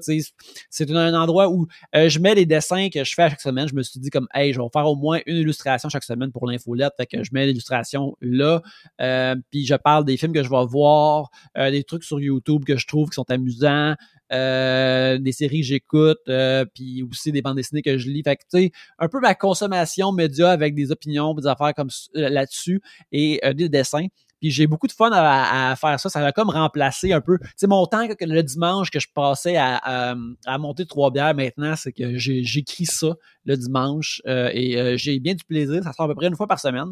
C'est 0.70 0.90
un 0.90 1.14
endroit 1.14 1.48
où 1.48 1.66
euh, 1.94 2.08
je 2.08 2.18
mets 2.18 2.34
les 2.34 2.46
dessins 2.46 2.88
que 2.88 3.04
je 3.04 3.14
fais 3.14 3.22
à 3.22 3.30
chaque 3.30 3.40
semaine. 3.40 3.68
Je 3.68 3.74
me 3.74 3.82
suis 3.82 3.98
dit 4.00 4.10
comme, 4.10 4.28
hey, 4.34 4.52
je 4.52 4.60
vais 4.60 4.68
faire 4.72 4.86
au 4.86 4.96
moins 4.96 5.20
une 5.26 5.36
illustration 5.36 5.88
chaque 5.88 6.04
semaine 6.04 6.30
pour 6.30 6.46
l'infolette. 6.46 6.92
Fait 6.96 7.06
que 7.06 7.22
je 7.24 7.30
mets 7.32 7.46
l'illustration 7.46 8.16
là. 8.20 8.62
Euh, 9.00 9.34
puis 9.50 9.66
je 9.66 9.74
parle 9.74 10.04
des 10.04 10.16
films 10.16 10.32
que 10.32 10.42
je 10.42 10.50
vais 10.50 10.66
voir, 10.66 11.30
des 11.56 11.84
trucs 11.84 12.04
sur 12.04 12.20
YouTube 12.20 12.64
que 12.64 12.76
je 12.76 12.86
trouve 12.86 13.08
qui 13.08 13.14
sont 13.14 13.30
amusants. 13.30 13.94
des 14.30 15.32
séries 15.32 15.60
que 15.60 15.66
j'écoute, 15.66 16.30
puis 16.74 17.02
aussi 17.02 17.32
des 17.32 17.42
bandes 17.42 17.56
dessinées 17.56 17.82
que 17.82 17.98
je 17.98 18.08
lis. 18.08 18.22
Fait 18.22 18.36
que, 18.36 18.42
tu 18.42 18.64
sais, 18.64 18.72
un 18.98 19.08
peu 19.08 19.20
ma 19.20 19.34
consommation 19.34 20.12
média 20.12 20.50
avec 20.50 20.74
des 20.74 20.90
opinions, 20.90 21.34
des 21.34 21.46
affaires 21.46 21.74
comme 21.74 21.90
là-dessus 22.14 22.80
et 23.10 23.40
des 23.54 23.68
dessins. 23.68 24.06
Puis 24.42 24.50
j'ai 24.50 24.66
beaucoup 24.66 24.88
de 24.88 24.92
fun 24.92 25.10
à, 25.12 25.76
faire 25.76 26.00
ça. 26.00 26.08
Ça 26.08 26.20
va 26.20 26.32
comme 26.32 26.50
remplacer 26.50 27.12
un 27.12 27.20
peu. 27.20 27.38
Tu 27.56 27.68
mon 27.68 27.86
temps 27.86 28.08
que 28.08 28.24
le 28.24 28.42
dimanche 28.42 28.90
que 28.90 28.98
je 28.98 29.06
passais 29.14 29.56
à, 29.56 29.76
à, 29.76 30.16
monter 30.58 30.84
trois 30.84 31.12
bières 31.12 31.36
maintenant, 31.36 31.76
c'est 31.76 31.92
que 31.92 32.18
j'écris 32.18 32.86
ça 32.86 33.14
le 33.44 33.56
dimanche 33.56 34.20
euh, 34.26 34.50
et 34.52 34.80
euh, 34.80 34.96
j'ai 34.96 35.20
bien 35.20 35.34
du 35.34 35.44
plaisir. 35.44 35.84
Ça 35.84 35.92
sort 35.92 36.06
à 36.06 36.08
peu 36.08 36.16
près 36.16 36.26
une 36.26 36.34
fois 36.34 36.48
par 36.48 36.58
semaine. 36.58 36.88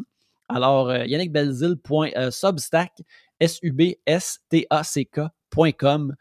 Alors, 0.47 0.91
euh, 0.91 1.05
yannickbelzil.substack, 1.05 2.93
S-U-B-S-T-A-C-K.com 3.41 6.15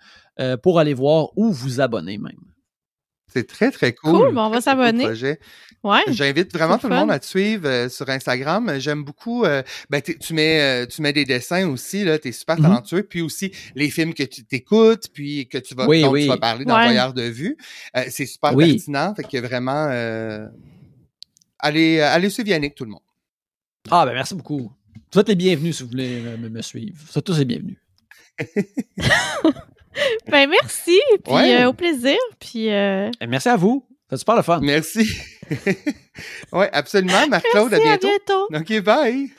pour 0.65 0.81
aller 0.81 0.95
voir 0.95 1.29
ou 1.37 1.53
vous 1.53 1.81
abonner 1.81 2.19
même. 2.19 2.41
C'est 3.33 3.47
très, 3.47 3.71
très 3.71 3.93
cool. 3.93 4.13
Cool, 4.13 4.39
on 4.39 4.51
va 4.51 4.61
s'abonner. 4.61 5.07
Ouais. 5.83 6.03
J'invite 6.09 6.53
vraiment 6.53 6.77
tout 6.77 6.89
le 6.89 6.95
monde 6.95 7.11
à 7.11 7.19
te 7.19 7.25
suivre 7.25 7.67
euh, 7.67 7.89
sur 7.89 8.09
Instagram. 8.11 8.79
J'aime 8.79 9.03
beaucoup. 9.03 9.45
Euh, 9.45 9.63
ben, 9.89 10.03
tu 10.03 10.35
mets, 10.35 10.61
euh, 10.61 10.87
tu 10.87 11.01
mets 11.01 11.15
des 11.15 11.25
dessins 11.25 11.67
aussi. 11.69 12.05
Là, 12.05 12.19
t'es 12.19 12.33
super 12.33 12.57
mm-hmm. 12.57 12.63
talentueux. 12.63 13.03
Puis 13.03 13.23
aussi 13.23 13.51
les 13.75 13.89
films 13.89 14.13
que 14.13 14.23
tu 14.23 14.45
t'écoutes, 14.45 15.09
puis 15.13 15.49
que 15.49 15.57
tu 15.57 15.75
vas, 15.75 15.87
dont 15.87 16.15
tu 16.15 16.27
vas 16.27 16.37
parler 16.37 16.65
dans 16.67 16.75
Voyeur 16.75 17.15
de 17.15 17.23
vue. 17.23 17.57
c'est 18.09 18.27
super 18.27 18.55
pertinent. 18.55 19.15
Fait 19.15 19.25
que 19.25 19.39
vraiment, 19.39 19.89
allez, 21.59 22.01
allez 22.01 22.31
suivre 22.31 22.49
Yannick, 22.49 22.75
tout 22.75 22.85
le 22.85 22.91
monde. 22.91 23.01
Ah 23.91 24.05
ben 24.05 24.13
merci 24.13 24.35
beaucoup. 24.35 24.71
Vous 25.13 25.21
êtes 25.21 25.29
les 25.29 25.35
bienvenus 25.35 25.79
si 25.79 25.83
vous 25.83 25.89
voulez 25.89 26.21
me, 26.21 26.61
suivre. 26.61 26.97
Vous 27.11 27.19
êtes 27.19 27.25
tous 27.25 27.39
les 27.39 27.47
bienvenus. 27.47 27.79
ben 30.31 30.49
merci, 30.49 31.01
puis 31.25 31.35
euh, 31.35 31.69
au 31.69 31.73
plaisir. 31.73 32.19
Puis 32.39 32.73
euh, 32.73 33.11
Merci 33.27 33.49
à 33.49 33.57
vous. 33.57 33.87
C'est 34.09 34.19
super 34.19 34.37
le 34.37 34.43
fun. 34.43 34.61
Merci. 34.61 35.09
oui, 36.53 36.67
absolument. 36.73 37.29
Marc-Claude, 37.29 37.73
à 37.75 37.79
bientôt. 37.79 38.09
À 38.09 38.51
bientôt. 38.51 38.75
OK, 38.75 38.83
bye. 38.83 39.31